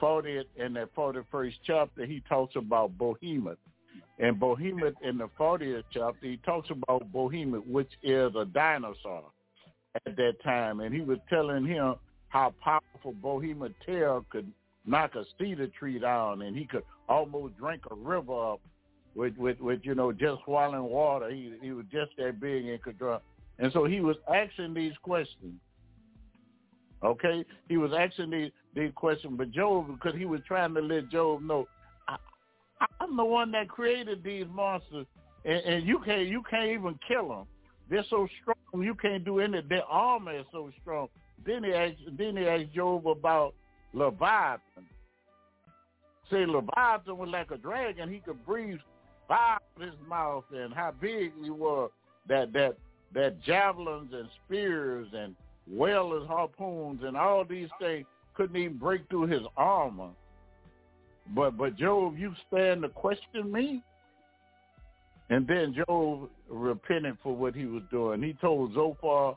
40 0.00 0.42
in 0.56 0.72
that 0.74 0.94
41st 0.94 1.54
chapter, 1.64 2.04
he 2.04 2.22
talks 2.28 2.56
about 2.56 2.98
Behemoth. 2.98 3.58
And 4.18 4.38
Behemoth 4.38 4.94
in 5.02 5.16
the 5.16 5.28
40th 5.38 5.84
chapter, 5.92 6.26
he 6.26 6.38
talks 6.38 6.68
about 6.70 7.10
Behemoth, 7.12 7.66
which 7.66 7.90
is 8.02 8.32
a 8.34 8.44
dinosaur 8.44 9.24
at 9.94 10.16
that 10.16 10.34
time. 10.42 10.80
And 10.80 10.94
he 10.94 11.00
was 11.00 11.18
telling 11.28 11.64
him 11.64 11.94
how 12.28 12.54
powerful 12.62 13.12
Behemoth 13.22 13.72
tail 13.84 14.24
could 14.30 14.50
knock 14.86 15.14
a 15.14 15.24
cedar 15.38 15.68
tree 15.78 15.98
down 15.98 16.42
and 16.42 16.56
he 16.56 16.64
could 16.64 16.84
almost 17.08 17.56
drink 17.58 17.82
a 17.90 17.94
river 17.94 18.52
up 18.52 18.60
with 19.14 19.36
with 19.36 19.60
with 19.60 19.80
you 19.82 19.94
know 19.94 20.12
just 20.12 20.42
swallowing 20.44 20.84
water. 20.84 21.30
He 21.30 21.54
he 21.60 21.72
was 21.72 21.84
just 21.90 22.12
that 22.18 22.40
big 22.40 22.66
and 22.66 22.80
could. 22.82 23.00
And 23.58 23.72
so 23.72 23.84
he 23.84 24.00
was 24.00 24.16
asking 24.32 24.74
these 24.74 24.92
questions. 25.02 25.54
Okay, 27.02 27.44
he 27.68 27.76
was 27.76 27.92
asking 27.98 28.30
these 28.30 28.50
these 28.74 28.92
questions, 28.94 29.34
but 29.36 29.50
Job 29.50 29.88
because 29.88 30.18
he 30.18 30.26
was 30.26 30.40
trying 30.46 30.74
to 30.74 30.80
let 30.80 31.10
Job 31.10 31.42
know, 31.42 31.66
I, 32.08 32.16
I'm 33.00 33.16
the 33.16 33.24
one 33.24 33.50
that 33.52 33.68
created 33.68 34.22
these 34.22 34.46
monsters, 34.52 35.06
and, 35.44 35.58
and 35.64 35.86
you 35.86 35.98
can't 36.04 36.28
you 36.28 36.42
can't 36.48 36.70
even 36.70 36.98
kill 37.08 37.28
them. 37.28 37.46
They're 37.90 38.04
so 38.08 38.28
strong 38.40 38.84
you 38.84 38.94
can't 38.94 39.24
do 39.24 39.40
any. 39.40 39.60
Their 39.62 39.84
armor 39.84 40.38
is 40.38 40.46
so 40.52 40.70
strong. 40.80 41.08
Then 41.44 41.64
he 41.64 41.72
asked 41.72 41.96
then 42.16 42.36
he 42.36 42.46
asked 42.46 42.72
Job 42.72 43.06
about 43.06 43.54
Leviathan. 43.92 44.86
Say 46.30 46.46
Leviathan 46.46 47.18
was 47.18 47.28
like 47.28 47.50
a 47.50 47.58
dragon. 47.58 48.10
He 48.10 48.20
could 48.20 48.46
breathe 48.46 48.78
fire 49.26 49.58
in 49.76 49.82
his 49.82 49.94
mouth 50.08 50.44
and 50.52 50.72
how 50.72 50.92
big 51.00 51.32
he 51.42 51.50
was 51.50 51.90
that 52.28 52.52
that 52.52 52.76
that 53.12 53.42
javelins 53.42 54.12
and 54.12 54.28
spears 54.44 55.08
and 55.12 55.34
whalers 55.68 56.26
harpoons 56.26 57.00
and 57.04 57.16
all 57.16 57.44
these 57.44 57.68
things 57.80 58.06
couldn't 58.34 58.56
even 58.56 58.76
break 58.78 59.02
through 59.08 59.26
his 59.26 59.42
armor. 59.56 60.10
But 61.34 61.56
but 61.56 61.76
Job, 61.76 62.18
you 62.18 62.34
stand 62.48 62.82
to 62.82 62.88
question 62.88 63.50
me? 63.50 63.82
And 65.28 65.46
then 65.46 65.74
Job 65.74 66.28
repented 66.50 67.16
for 67.22 67.34
what 67.34 67.54
he 67.54 67.66
was 67.66 67.82
doing. 67.90 68.22
He 68.22 68.34
told 68.34 68.74
Zophar, 68.74 69.36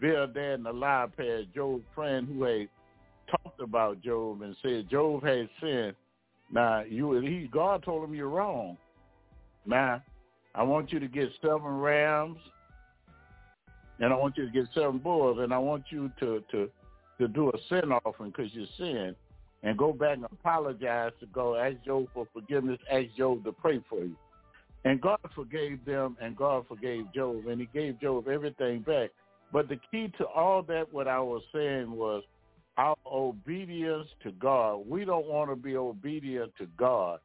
Bildad, 0.00 0.36
and 0.36 0.66
Eliphaz, 0.66 1.46
Job's 1.54 1.84
friend 1.94 2.26
who 2.26 2.42
had 2.44 2.68
talked 3.30 3.60
about 3.60 4.02
Job 4.02 4.42
and 4.42 4.56
said 4.62 4.90
Job 4.90 5.24
had 5.24 5.48
sinned. 5.60 5.94
Now 6.50 6.82
you 6.82 7.12
he 7.20 7.48
God 7.50 7.82
told 7.82 8.04
him 8.04 8.14
you're 8.14 8.28
wrong. 8.28 8.76
Now, 9.64 10.02
I 10.54 10.62
want 10.62 10.92
you 10.92 10.98
to 10.98 11.08
get 11.08 11.28
seven 11.40 11.62
rams, 11.62 12.38
and 14.00 14.12
I 14.12 14.16
want 14.16 14.36
you 14.36 14.44
to 14.44 14.50
get 14.52 14.66
seven 14.74 14.98
bulls, 14.98 15.38
and 15.40 15.54
I 15.54 15.58
want 15.58 15.84
you 15.90 16.10
to 16.20 16.42
to 16.50 16.68
to 17.18 17.28
do 17.28 17.50
a 17.50 17.58
sin 17.68 17.92
offering 17.92 18.32
because 18.36 18.52
you 18.52 18.66
sinned, 18.76 19.14
and 19.62 19.78
go 19.78 19.92
back 19.92 20.16
and 20.16 20.24
apologize 20.24 21.12
to 21.20 21.26
God. 21.26 21.54
Ask 21.54 21.84
Job 21.84 22.08
for 22.12 22.26
forgiveness. 22.32 22.78
Ask 22.90 23.06
Job 23.16 23.44
to 23.44 23.52
pray 23.52 23.80
for 23.88 24.00
you. 24.00 24.16
And 24.84 25.00
God 25.00 25.18
forgave 25.34 25.84
them, 25.84 26.16
and 26.20 26.36
God 26.36 26.66
forgave 26.66 27.12
Job, 27.14 27.46
and 27.46 27.60
He 27.60 27.68
gave 27.72 28.00
Job 28.00 28.28
everything 28.28 28.80
back. 28.80 29.10
But 29.52 29.68
the 29.68 29.78
key 29.90 30.12
to 30.18 30.26
all 30.26 30.62
that, 30.64 30.92
what 30.92 31.06
I 31.06 31.20
was 31.20 31.42
saying 31.54 31.90
was 31.90 32.22
our 32.76 32.96
obedience 33.06 34.08
to 34.22 34.32
God. 34.32 34.86
We 34.88 35.04
don't 35.04 35.26
want 35.26 35.50
to 35.50 35.56
be 35.56 35.76
obedient 35.76 36.52
to 36.58 36.66
God 36.76 37.20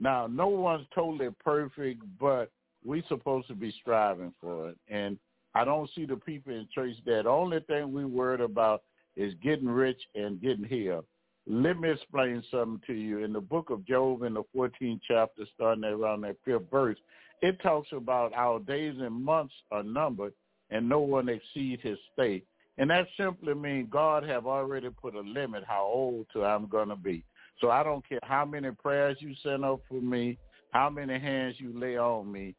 now, 0.00 0.26
no 0.26 0.48
one's 0.48 0.86
totally 0.94 1.28
perfect, 1.44 2.02
but 2.18 2.50
we're 2.84 3.02
supposed 3.08 3.48
to 3.48 3.54
be 3.54 3.72
striving 3.82 4.32
for 4.40 4.70
it. 4.70 4.78
And 4.88 5.18
I 5.54 5.64
don't 5.64 5.90
see 5.94 6.06
the 6.06 6.16
people 6.16 6.54
in 6.54 6.66
church 6.74 6.94
that 7.04 7.26
only 7.26 7.60
thing 7.60 7.92
we 7.92 8.06
worried 8.06 8.40
about 8.40 8.82
is 9.14 9.34
getting 9.42 9.68
rich 9.68 10.00
and 10.14 10.40
getting 10.40 10.64
healed. 10.64 11.04
Let 11.46 11.78
me 11.78 11.90
explain 11.90 12.42
something 12.50 12.80
to 12.86 12.94
you. 12.94 13.24
In 13.24 13.32
the 13.32 13.40
book 13.40 13.70
of 13.70 13.86
Job, 13.86 14.22
in 14.22 14.34
the 14.34 14.44
14th 14.54 15.00
chapter, 15.06 15.44
starting 15.54 15.84
around 15.84 16.22
that 16.22 16.36
fifth 16.44 16.70
verse, 16.70 16.98
it 17.42 17.60
talks 17.62 17.88
about 17.92 18.32
our 18.34 18.60
days 18.60 18.94
and 19.00 19.24
months 19.24 19.54
are 19.72 19.82
numbered, 19.82 20.34
and 20.70 20.88
no 20.88 21.00
one 21.00 21.28
exceed 21.28 21.80
his 21.80 21.98
state. 22.12 22.44
And 22.78 22.90
that 22.90 23.06
simply 23.16 23.54
means 23.54 23.88
God 23.90 24.22
have 24.24 24.46
already 24.46 24.90
put 24.90 25.14
a 25.14 25.20
limit 25.20 25.64
how 25.66 25.84
old 25.84 26.26
to 26.32 26.44
I'm 26.44 26.66
going 26.66 26.88
to 26.88 26.96
be. 26.96 27.24
So 27.60 27.70
I 27.70 27.82
don't 27.82 28.06
care 28.08 28.20
how 28.22 28.44
many 28.44 28.70
prayers 28.70 29.18
you 29.20 29.34
send 29.42 29.64
up 29.64 29.80
for 29.88 30.00
me, 30.00 30.38
how 30.72 30.88
many 30.88 31.18
hands 31.18 31.56
you 31.58 31.78
lay 31.78 31.96
on 31.98 32.30
me. 32.30 32.54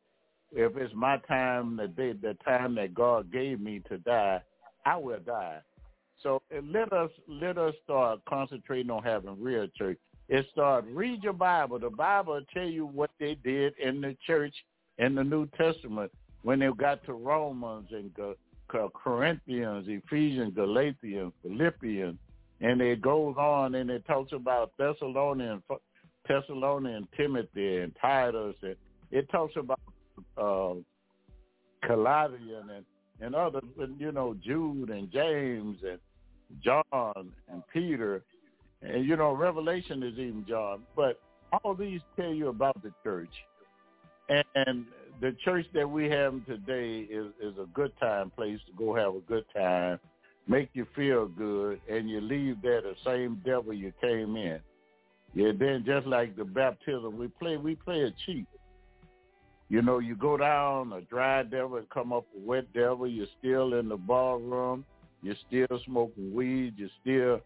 If 0.51 0.75
it's 0.75 0.93
my 0.93 1.17
time, 1.27 1.77
the 1.77 1.87
day, 1.87 2.13
the 2.13 2.35
time 2.45 2.75
that 2.75 2.93
God 2.93 3.31
gave 3.31 3.59
me 3.59 3.81
to 3.89 3.97
die, 3.99 4.41
I 4.85 4.97
will 4.97 5.19
die. 5.19 5.59
So 6.23 6.41
let 6.71 6.93
us 6.93 7.09
let 7.27 7.57
us 7.57 7.73
start 7.83 8.19
concentrating 8.27 8.91
on 8.91 9.03
having 9.03 9.41
real 9.41 9.67
church. 9.77 9.97
It 10.29 10.45
start 10.51 10.85
read 10.87 11.23
your 11.23 11.33
Bible. 11.33 11.79
The 11.79 11.89
Bible 11.89 12.33
will 12.33 12.45
tell 12.53 12.67
you 12.67 12.85
what 12.85 13.11
they 13.19 13.35
did 13.35 13.73
in 13.77 14.01
the 14.01 14.15
church 14.25 14.53
in 14.97 15.15
the 15.15 15.23
New 15.23 15.47
Testament 15.57 16.11
when 16.43 16.59
they 16.59 16.69
got 16.77 17.03
to 17.05 17.13
Romans 17.13 17.87
and 17.91 18.11
Corinthians, 19.03 19.85
Ephesians, 19.87 20.53
Galatians, 20.55 21.33
Philippians, 21.41 22.17
and 22.61 22.81
it 22.81 23.01
goes 23.01 23.35
on 23.37 23.75
and 23.75 23.89
it 23.89 24.05
talks 24.05 24.31
about 24.31 24.71
Thessalonian, 24.77 25.61
Thessalonian, 26.27 27.07
Timothy, 27.17 27.77
and 27.77 27.91
Titus, 28.01 28.55
and 28.61 28.75
it 29.11 29.29
talks 29.29 29.53
about 29.57 29.79
uh, 30.37 30.75
Colossian 31.85 32.69
and 32.75 32.85
and 33.23 33.35
others, 33.35 33.63
you 33.99 34.11
know, 34.11 34.35
Jude 34.43 34.89
and 34.89 35.11
James 35.11 35.77
and 35.83 35.99
John 36.63 37.31
and 37.51 37.63
Peter, 37.73 38.21
and 38.81 39.05
you 39.05 39.15
know, 39.15 39.33
Revelation 39.33 40.03
is 40.03 40.13
even 40.13 40.45
John. 40.47 40.83
But 40.95 41.19
all 41.51 41.75
these 41.75 42.01
tell 42.15 42.33
you 42.33 42.49
about 42.49 42.81
the 42.81 42.91
church, 43.03 43.33
and 44.29 44.85
the 45.21 45.35
church 45.43 45.65
that 45.73 45.89
we 45.89 46.09
have 46.09 46.45
today 46.45 47.07
is 47.09 47.27
is 47.41 47.57
a 47.57 47.67
good 47.73 47.91
time 47.99 48.31
place 48.31 48.59
to 48.67 48.73
go 48.77 48.95
have 48.95 49.15
a 49.15 49.21
good 49.21 49.45
time, 49.55 49.99
make 50.47 50.69
you 50.73 50.85
feel 50.95 51.27
good, 51.27 51.79
and 51.89 52.09
you 52.09 52.21
leave 52.21 52.61
there 52.61 52.81
the 52.81 52.95
same 53.05 53.41
devil 53.45 53.73
you 53.73 53.93
came 54.01 54.35
in. 54.35 54.59
Yeah, 55.33 55.51
then 55.57 55.83
just 55.85 56.07
like 56.07 56.35
the 56.35 56.43
baptism, 56.43 57.17
we 57.17 57.27
play 57.27 57.57
we 57.57 57.75
play 57.75 58.01
it 58.01 58.13
cheap. 58.25 58.47
You 59.69 59.81
know, 59.81 59.99
you 59.99 60.17
go 60.17 60.35
down 60.35 60.91
a 60.91 60.99
dry 61.01 61.43
devil 61.43 61.77
and 61.77 61.89
come 61.89 62.11
up 62.11 62.25
a 62.35 62.45
wet 62.45 62.73
devil. 62.73 63.07
You're 63.07 63.27
still 63.39 63.75
in 63.79 63.87
the 63.87 63.95
ballroom. 63.95 64.83
You're 65.21 65.35
still 65.47 65.79
smoking 65.85 66.33
weed. 66.33 66.73
You're 66.77 66.89
still 67.01 67.41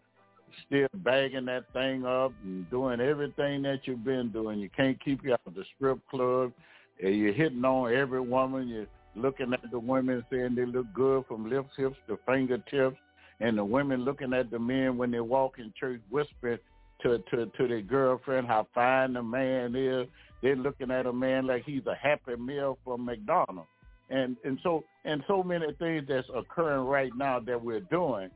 still 0.68 0.88
bagging 1.03 1.45
that 1.45 1.65
thing 1.73 2.06
up 2.06 2.31
and 2.43 2.69
doing 2.69 3.02
everything 3.02 3.61
that 3.64 3.80
you've 3.84 4.06
been 4.06 4.30
doing. 4.30 4.60
You 4.60 4.69
can't 4.69 5.03
keep 5.03 5.23
you 5.23 5.34
out 5.34 5.41
of 5.45 5.56
the 5.56 5.65
strip 5.76 5.99
club. 6.10 6.53
You're 6.99 7.34
hitting 7.34 7.65
on 7.65 7.93
every 7.93 8.22
woman. 8.22 8.68
You're 8.68 8.88
looking 9.15 9.53
at 9.53 9.69
the 9.69 9.80
women 9.80 10.23
saying 10.31 10.56
they 10.56 10.65
look 10.65 10.85
good 10.93 11.26
from 11.27 11.49
lips, 11.49 11.72
hips 11.76 11.97
to 12.07 12.18
fingertips. 12.26 12.97
And 13.41 13.57
the 13.57 13.65
women 13.65 14.06
looking 14.06 14.34
at 14.34 14.49
the 14.49 14.60
men 14.60 14.97
when 14.97 15.11
they 15.11 15.19
walk 15.19 15.56
in 15.57 15.73
church 15.77 15.99
whispering 16.10 16.60
to, 17.02 17.18
to, 17.31 17.45
to 17.45 17.68
their 17.68 17.81
girlfriend 17.81 18.47
how 18.47 18.68
fine 18.73 19.14
the 19.14 19.22
man 19.22 19.76
is 19.76 20.07
they're 20.41 20.56
looking 20.56 20.91
at 20.91 21.07
a 21.07 21.14
man 21.14 21.47
like 21.47 21.64
he's 21.65 21.85
a 21.88 21.95
Happy 21.95 22.35
Meal 22.35 22.77
from 22.84 23.06
McDonald's. 23.06 23.68
And 24.10 24.38
and 24.44 24.60
so 24.61 24.84
and 25.03 25.23
so 25.27 25.44
many 25.44 25.73
things 25.80 26.06
that's 26.07 26.27
occurring 26.34 26.86
right 26.86 27.11
now 27.15 27.40
that 27.40 27.61
we're 27.61 27.80
doing. 27.82 28.30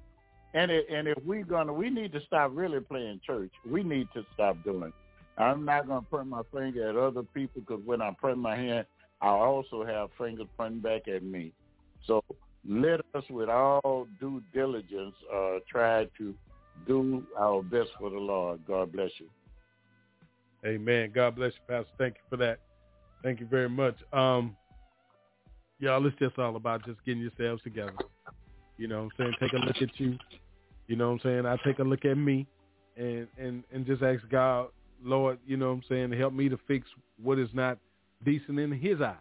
And 0.55 0.71
it, 0.71 0.87
and 0.91 1.07
if 1.07 1.17
we're 1.23 1.45
gonna, 1.45 1.73
we 1.73 1.91
need 1.91 2.11
to 2.13 2.21
stop 2.25 2.51
really 2.53 2.79
playing 2.79 3.21
church. 3.25 3.51
We 3.69 3.83
need 3.83 4.07
to 4.15 4.25
stop 4.33 4.57
doing. 4.63 4.91
I'm 5.37 5.63
not 5.63 5.87
gonna 5.87 6.01
point 6.01 6.27
my 6.27 6.41
finger 6.51 6.89
at 6.89 6.95
other 6.95 7.23
people 7.23 7.61
because 7.61 7.81
when 7.85 8.01
I 8.01 8.11
point 8.19 8.39
my 8.39 8.55
hand, 8.55 8.87
I 9.21 9.29
also 9.29 9.85
have 9.85 10.09
fingers 10.17 10.47
pointing 10.57 10.79
back 10.79 11.07
at 11.07 11.23
me. 11.23 11.53
So 12.07 12.23
let 12.67 13.01
us, 13.13 13.23
with 13.29 13.49
all 13.49 14.07
due 14.19 14.41
diligence, 14.53 15.15
uh, 15.33 15.59
try 15.69 16.05
to 16.17 16.33
do 16.87 17.23
our 17.37 17.61
best 17.61 17.89
for 17.99 18.09
the 18.09 18.17
Lord. 18.17 18.61
God 18.67 18.91
bless 18.91 19.11
you. 19.17 19.29
Amen. 20.65 21.11
God 21.13 21.35
bless 21.35 21.53
you, 21.53 21.59
Pastor. 21.67 21.91
Thank 21.97 22.15
you 22.15 22.21
for 22.29 22.37
that. 22.37 22.59
Thank 23.23 23.39
you 23.39 23.45
very 23.45 23.69
much. 23.69 23.95
Um, 24.13 24.55
y'all, 25.79 26.05
it's 26.05 26.17
just 26.19 26.37
all 26.37 26.55
about 26.55 26.85
just 26.85 27.03
getting 27.05 27.21
yourselves 27.21 27.63
together. 27.63 27.93
You 28.77 28.87
know 28.87 29.03
what 29.03 29.25
I'm 29.25 29.25
saying? 29.25 29.33
Take 29.39 29.53
a 29.53 29.65
look 29.65 29.81
at 29.81 29.99
you. 29.99 30.17
You 30.87 30.95
know 30.95 31.07
what 31.07 31.13
I'm 31.13 31.19
saying? 31.23 31.45
I 31.45 31.57
take 31.65 31.79
a 31.79 31.83
look 31.83 32.05
at 32.05 32.17
me 32.17 32.47
and, 32.97 33.27
and, 33.37 33.63
and 33.73 33.85
just 33.85 34.01
ask 34.01 34.21
God, 34.29 34.67
Lord, 35.03 35.39
you 35.45 35.57
know 35.57 35.69
what 35.69 35.75
I'm 35.75 35.83
saying, 35.89 36.11
help 36.13 36.33
me 36.33 36.49
to 36.49 36.59
fix 36.67 36.87
what 37.21 37.39
is 37.39 37.49
not 37.53 37.77
decent 38.25 38.59
in 38.59 38.71
his 38.71 39.01
eyes. 39.01 39.15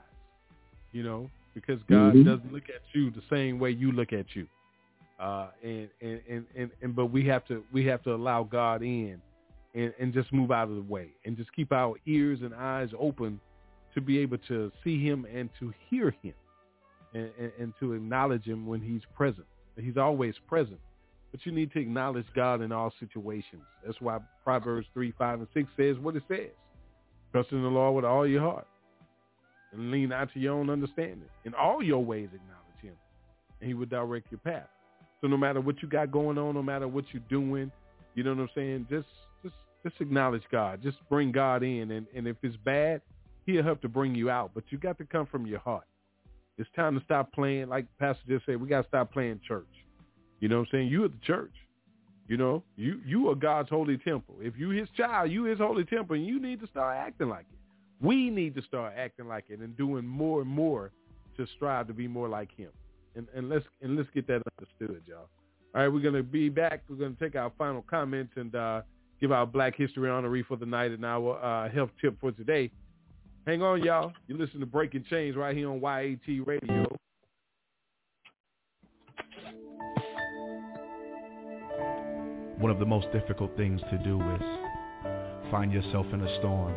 You 0.92 1.02
know, 1.02 1.30
because 1.54 1.80
God 1.88 2.14
mm-hmm. 2.14 2.24
doesn't 2.24 2.52
look 2.52 2.64
at 2.64 2.82
you 2.94 3.10
the 3.10 3.22
same 3.30 3.58
way 3.58 3.70
you 3.70 3.92
look 3.92 4.12
at 4.12 4.26
you. 4.34 4.46
Uh, 5.20 5.48
and, 5.62 5.88
and, 6.00 6.20
and, 6.30 6.44
and, 6.56 6.70
and, 6.80 6.96
but 6.96 7.06
we 7.06 7.26
have 7.26 7.44
to, 7.46 7.62
we 7.72 7.84
have 7.86 8.02
to 8.04 8.14
allow 8.14 8.44
God 8.44 8.82
in 8.82 9.20
and, 9.74 9.92
and 9.98 10.14
just 10.14 10.32
move 10.32 10.50
out 10.52 10.68
of 10.68 10.76
the 10.76 10.82
way 10.82 11.08
and 11.24 11.36
just 11.36 11.52
keep 11.52 11.72
our 11.72 11.96
ears 12.06 12.38
and 12.42 12.54
eyes 12.54 12.88
open 12.98 13.40
to 13.94 14.00
be 14.00 14.18
able 14.18 14.38
to 14.46 14.70
see 14.84 15.04
him 15.04 15.26
and 15.34 15.50
to 15.58 15.74
hear 15.90 16.14
him 16.22 16.34
and, 17.14 17.30
and, 17.38 17.52
and 17.58 17.72
to 17.80 17.92
acknowledge 17.92 18.44
him 18.44 18.66
when 18.66 18.80
he's 18.80 19.02
present. 19.14 19.46
He's 19.76 19.96
always 19.96 20.34
present. 20.46 20.80
But 21.30 21.44
you 21.44 21.52
need 21.52 21.72
to 21.72 21.78
acknowledge 21.78 22.26
God 22.34 22.62
in 22.62 22.72
all 22.72 22.92
situations. 22.98 23.62
That's 23.84 24.00
why 24.00 24.18
Proverbs 24.44 24.86
3, 24.94 25.12
5, 25.16 25.38
and 25.40 25.48
6 25.54 25.68
says 25.76 25.96
what 25.98 26.16
it 26.16 26.22
says. 26.26 26.50
Trust 27.32 27.52
in 27.52 27.62
the 27.62 27.68
Lord 27.68 27.94
with 27.94 28.04
all 28.04 28.26
your 28.26 28.40
heart 28.40 28.66
and 29.72 29.90
lean 29.90 30.08
not 30.08 30.32
to 30.32 30.40
your 30.40 30.54
own 30.54 30.70
understanding. 30.70 31.28
In 31.44 31.54
all 31.54 31.82
your 31.82 32.02
ways 32.02 32.28
acknowledge 32.28 32.82
him, 32.82 32.94
and 33.60 33.68
he 33.68 33.74
will 33.74 33.86
direct 33.86 34.30
your 34.30 34.40
path. 34.40 34.68
So 35.20 35.26
no 35.26 35.36
matter 35.36 35.60
what 35.60 35.82
you 35.82 35.88
got 35.88 36.10
going 36.10 36.38
on, 36.38 36.54
no 36.54 36.62
matter 36.62 36.88
what 36.88 37.04
you're 37.12 37.22
doing, 37.28 37.70
you 38.14 38.22
know 38.22 38.30
what 38.30 38.40
I'm 38.40 38.48
saying, 38.54 38.86
just 38.88 39.06
just 39.82 40.00
acknowledge 40.00 40.42
God. 40.50 40.82
Just 40.82 40.96
bring 41.08 41.32
God 41.32 41.62
in. 41.62 41.90
And, 41.90 42.06
and 42.14 42.26
if 42.26 42.36
it's 42.42 42.56
bad, 42.64 43.00
he'll 43.46 43.62
help 43.62 43.80
to 43.82 43.88
bring 43.88 44.14
you 44.14 44.30
out. 44.30 44.50
But 44.54 44.64
you 44.70 44.78
got 44.78 44.98
to 44.98 45.04
come 45.04 45.26
from 45.26 45.46
your 45.46 45.60
heart. 45.60 45.84
It's 46.58 46.68
time 46.74 46.98
to 46.98 47.04
stop 47.04 47.32
playing, 47.32 47.68
like 47.68 47.86
Pastor 47.98 48.22
just 48.28 48.46
said, 48.46 48.60
we 48.60 48.68
got 48.68 48.82
to 48.82 48.88
stop 48.88 49.12
playing 49.12 49.40
church. 49.46 49.66
You 50.40 50.48
know 50.48 50.58
what 50.58 50.68
I'm 50.68 50.68
saying? 50.72 50.88
You 50.88 51.04
at 51.04 51.12
the 51.12 51.26
church. 51.26 51.52
You 52.28 52.36
know, 52.36 52.62
you 52.76 53.00
you 53.06 53.30
are 53.30 53.34
God's 53.34 53.70
holy 53.70 53.96
temple. 53.96 54.34
If 54.40 54.52
you 54.58 54.68
his 54.68 54.88
child, 54.94 55.30
you 55.30 55.44
his 55.44 55.58
holy 55.58 55.84
temple, 55.84 56.14
and 56.14 56.26
you 56.26 56.38
need 56.38 56.60
to 56.60 56.66
start 56.66 56.94
acting 56.94 57.30
like 57.30 57.46
it. 57.50 58.04
We 58.04 58.28
need 58.28 58.54
to 58.56 58.62
start 58.62 58.92
acting 58.98 59.26
like 59.26 59.44
it 59.48 59.60
and 59.60 59.74
doing 59.78 60.06
more 60.06 60.42
and 60.42 60.50
more 60.50 60.92
to 61.38 61.46
strive 61.56 61.86
to 61.86 61.94
be 61.94 62.06
more 62.06 62.28
like 62.28 62.50
him. 62.54 62.68
And 63.16 63.26
and 63.34 63.48
let's 63.48 63.64
and 63.80 63.96
let's 63.96 64.10
get 64.14 64.26
that 64.26 64.42
understood, 64.60 65.02
y'all. 65.06 65.30
All 65.74 65.82
right, 65.82 65.88
we're 65.88 66.02
gonna 66.02 66.22
be 66.22 66.50
back. 66.50 66.82
We're 66.90 66.96
gonna 66.96 67.16
take 67.18 67.34
our 67.34 67.50
final 67.56 67.80
comments 67.80 68.34
and 68.36 68.54
uh 68.54 68.82
give 69.22 69.32
our 69.32 69.46
Black 69.46 69.74
History 69.74 70.10
Honoree 70.10 70.44
for 70.44 70.56
the 70.56 70.66
night 70.66 70.90
and 70.90 71.04
our 71.06 71.42
uh, 71.42 71.70
health 71.70 71.90
tip 71.98 72.20
for 72.20 72.30
today. 72.30 72.70
Hang 73.48 73.62
on, 73.62 73.82
y'all. 73.82 74.12
You 74.26 74.36
listen 74.36 74.60
to 74.60 74.66
Breaking 74.66 75.02
Chains 75.08 75.34
right 75.34 75.56
here 75.56 75.70
on 75.70 75.80
YAT 75.80 76.46
Radio. 76.46 76.84
One 82.58 82.70
of 82.70 82.78
the 82.78 82.84
most 82.84 83.10
difficult 83.10 83.56
things 83.56 83.80
to 83.90 83.96
do 84.04 84.20
is 84.20 84.42
find 85.50 85.72
yourself 85.72 86.04
in 86.12 86.20
a 86.20 86.38
storm. 86.40 86.74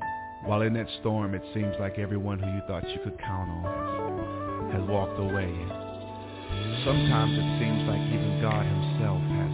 And 0.00 0.48
while 0.48 0.62
in 0.62 0.72
that 0.72 0.86
storm, 1.00 1.34
it 1.34 1.42
seems 1.52 1.74
like 1.78 1.98
everyone 1.98 2.38
who 2.38 2.46
you 2.46 2.62
thought 2.66 2.88
you 2.88 3.00
could 3.04 3.18
count 3.18 3.50
on 3.50 4.72
has, 4.72 4.88
walked 4.88 5.18
away. 5.20 5.44
And 5.44 6.84
sometimes 6.86 7.36
it 7.36 7.60
seems 7.60 7.86
like 7.86 8.00
even 8.08 8.40
God 8.40 8.64
himself 8.64 9.20
has 9.36 9.52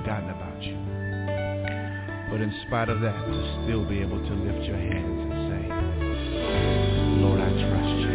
forgotten 0.00 0.30
about 0.30 0.62
you. 0.62 0.78
But 2.30 2.40
in 2.40 2.54
spite 2.66 2.88
of 2.88 3.02
that, 3.02 3.26
to 3.26 3.64
still 3.66 3.86
be 3.86 4.00
able 4.00 4.16
to 4.16 4.34
lift 4.34 4.64
your 4.66 4.78
hands 4.78 5.21
trust 7.58 8.00
you. 8.00 8.11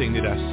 Everything 0.00 0.22
that 0.22 0.32
I 0.32 0.49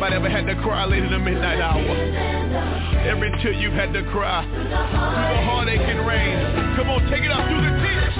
anybody 0.00 0.16
ever 0.16 0.30
had 0.30 0.46
to 0.46 0.54
cry 0.62 0.86
late 0.86 1.02
in 1.02 1.10
the 1.10 1.18
midnight 1.18 1.60
hour? 1.60 1.82
Every 3.04 3.30
you've 3.60 3.74
had 3.74 3.92
to 3.92 4.02
cry 4.10 4.46
through 4.48 4.68
the 4.68 4.76
heartache 4.76 5.80
and 5.80 6.06
rain. 6.06 6.76
Come 6.76 6.88
on, 6.88 7.02
take 7.10 7.22
it 7.22 7.30
up 7.30 7.46
through 7.48 7.60
the 7.60 7.74
tears. 7.84 8.14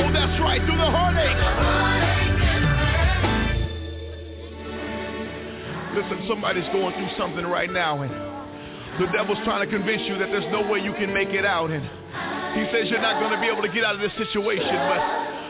Oh, 0.00 0.10
that's 0.12 0.40
right, 0.40 0.60
through 0.66 0.78
the 0.78 0.90
heartache. 0.90 2.27
Listen, 5.98 6.30
somebody's 6.30 6.68
going 6.70 6.94
through 6.94 7.10
something 7.18 7.42
right 7.42 7.66
now, 7.66 8.02
and 8.06 8.12
the 9.02 9.10
devil's 9.10 9.42
trying 9.42 9.66
to 9.66 9.70
convince 9.70 10.06
you 10.06 10.14
that 10.18 10.30
there's 10.30 10.46
no 10.54 10.62
way 10.62 10.78
you 10.78 10.94
can 10.94 11.10
make 11.12 11.34
it 11.34 11.44
out, 11.44 11.74
and 11.74 11.82
he 12.54 12.70
says 12.70 12.86
you're 12.86 13.02
not 13.02 13.18
going 13.18 13.34
to 13.34 13.40
be 13.42 13.50
able 13.50 13.66
to 13.66 13.72
get 13.74 13.82
out 13.82 13.98
of 13.98 14.00
this 14.00 14.14
situation, 14.14 14.78
but 14.78 15.00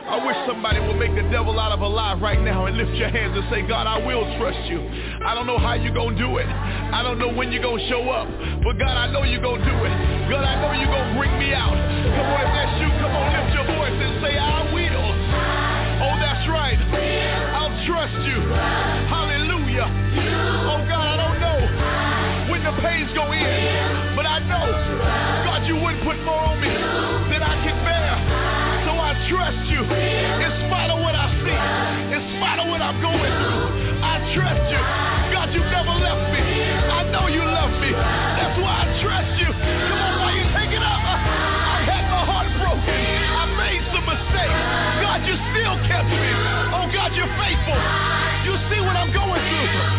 I 0.09 0.25
wish 0.25 0.37
somebody 0.49 0.81
would 0.81 0.97
make 0.97 1.13
the 1.13 1.29
devil 1.29 1.61
out 1.61 1.69
of 1.77 1.85
a 1.85 1.87
lie 1.87 2.17
right 2.17 2.41
now 2.41 2.65
and 2.65 2.81
lift 2.81 2.97
your 2.97 3.13
hands 3.13 3.37
and 3.37 3.45
say, 3.53 3.61
God, 3.69 3.85
I 3.85 4.01
will 4.01 4.25
trust 4.41 4.65
you. 4.73 4.81
I 5.21 5.37
don't 5.37 5.45
know 5.45 5.61
how 5.61 5.77
you're 5.77 5.93
going 5.93 6.17
to 6.17 6.21
do 6.21 6.41
it. 6.41 6.49
I 6.49 7.05
don't 7.05 7.21
know 7.21 7.29
when 7.29 7.53
you're 7.53 7.61
going 7.61 7.85
to 7.85 7.89
show 7.93 8.09
up, 8.09 8.25
but 8.65 8.81
God, 8.81 8.97
I 8.97 9.13
know 9.13 9.29
you're 9.29 9.45
going 9.45 9.61
to 9.61 9.69
do 9.69 9.77
it. 9.85 9.95
God, 10.33 10.49
I 10.49 10.65
know 10.65 10.73
you're 10.73 10.89
going 10.89 11.13
to 11.13 11.17
bring 11.21 11.37
me 11.37 11.53
out. 11.53 11.77
Come 11.77 12.25
on, 12.25 12.41
if 12.41 12.51
that's 12.57 12.75
you, 12.81 12.89
come 13.05 13.13
on, 13.13 13.27
lift 13.37 13.53
your 13.53 13.69
voice 13.69 14.01
and 14.01 14.13
say, 14.25 14.33
I 14.41 14.65
will. 14.73 15.13
Oh, 16.09 16.17
that's 16.17 16.49
right. 16.49 16.81
I'll 17.53 17.77
trust 17.85 18.17
you. 18.25 18.41
Hallelujah. 19.13 20.38
Pains 22.81 23.11
go 23.15 23.27
in, 23.33 24.15
but 24.15 24.27
I 24.27 24.39
know, 24.47 24.67
God, 25.45 25.67
you 25.67 25.75
wouldn't 25.75 26.05
put 26.07 26.19
more 26.23 26.55
on 26.55 26.61
me 26.63 26.71
than 27.31 27.43
I 27.43 27.55
can 27.67 27.77
bear. 27.83 28.13
So 28.87 28.95
I 28.95 29.13
trust 29.27 29.63
you 29.67 29.83
in 29.83 30.51
spite 30.67 30.91
of 30.91 31.03
what 31.03 31.15
I 31.15 31.27
see, 31.43 31.61
in 32.15 32.23
spite 32.39 32.59
of 32.63 32.71
what 32.71 32.79
I'm 32.83 32.99
going 33.03 33.19
through. 33.19 33.99
I 33.99 34.15
trust 34.35 34.65
you. 34.71 34.83
God, 35.35 35.51
you 35.51 35.63
never 35.75 35.95
left 35.99 36.25
me. 36.31 36.43
I 36.43 37.03
know 37.11 37.27
you 37.27 37.43
love 37.43 37.75
me. 37.83 37.91
That's 37.93 38.57
why 38.63 38.87
I 38.87 38.87
trust 39.03 39.33
you. 39.43 39.51
Come 39.51 39.99
on, 39.99 40.15
why 40.23 40.31
you 40.39 40.47
take 40.55 40.71
it 40.71 40.83
up? 40.83 41.03
I 41.03 41.83
had 41.83 42.05
my 42.07 42.23
heart 42.23 42.51
broken. 42.63 42.95
I 42.95 43.45
made 43.59 43.83
some 43.91 44.07
mistakes. 44.07 44.61
God, 45.03 45.27
you 45.27 45.35
still 45.51 45.77
kept 45.91 46.09
me. 46.09 46.31
Oh, 46.71 46.87
God, 46.95 47.11
you're 47.19 47.33
faithful. 47.43 47.79
You 48.47 48.55
see 48.71 48.81
what 48.87 48.95
I'm 48.95 49.11
going 49.11 49.43
through. 49.43 49.98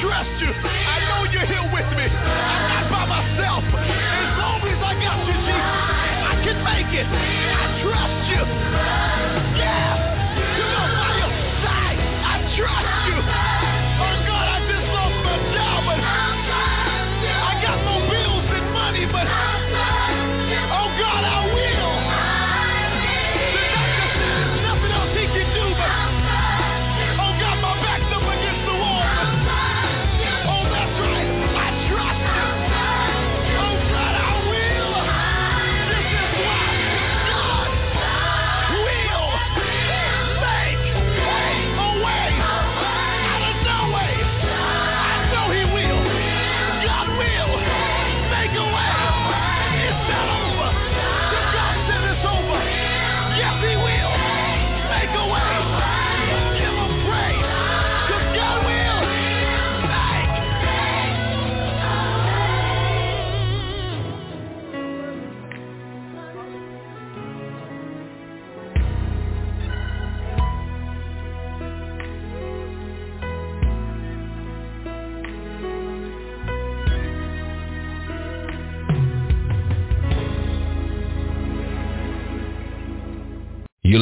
Trust 0.00 0.30
you. 0.40 0.50
I 0.54 0.96
know 1.10 1.20
you're 1.32 1.46
here 1.46 1.66
with 1.74 1.88
me. 1.98 2.06
I'm 2.06 2.70
not 2.70 2.86
by 2.90 3.04
myself. 3.06 3.64
As 3.66 4.30
long 4.38 4.62
as 4.62 4.78
I 4.78 4.94
got 5.02 5.18
you, 5.26 5.34
Jesus, 5.34 5.66
I 6.22 6.34
can 6.44 6.58
make 6.62 6.90
it. 6.94 7.06
I 7.06 7.64
trust 7.82 8.20
you. 8.30 8.42
Yeah. 9.58 9.87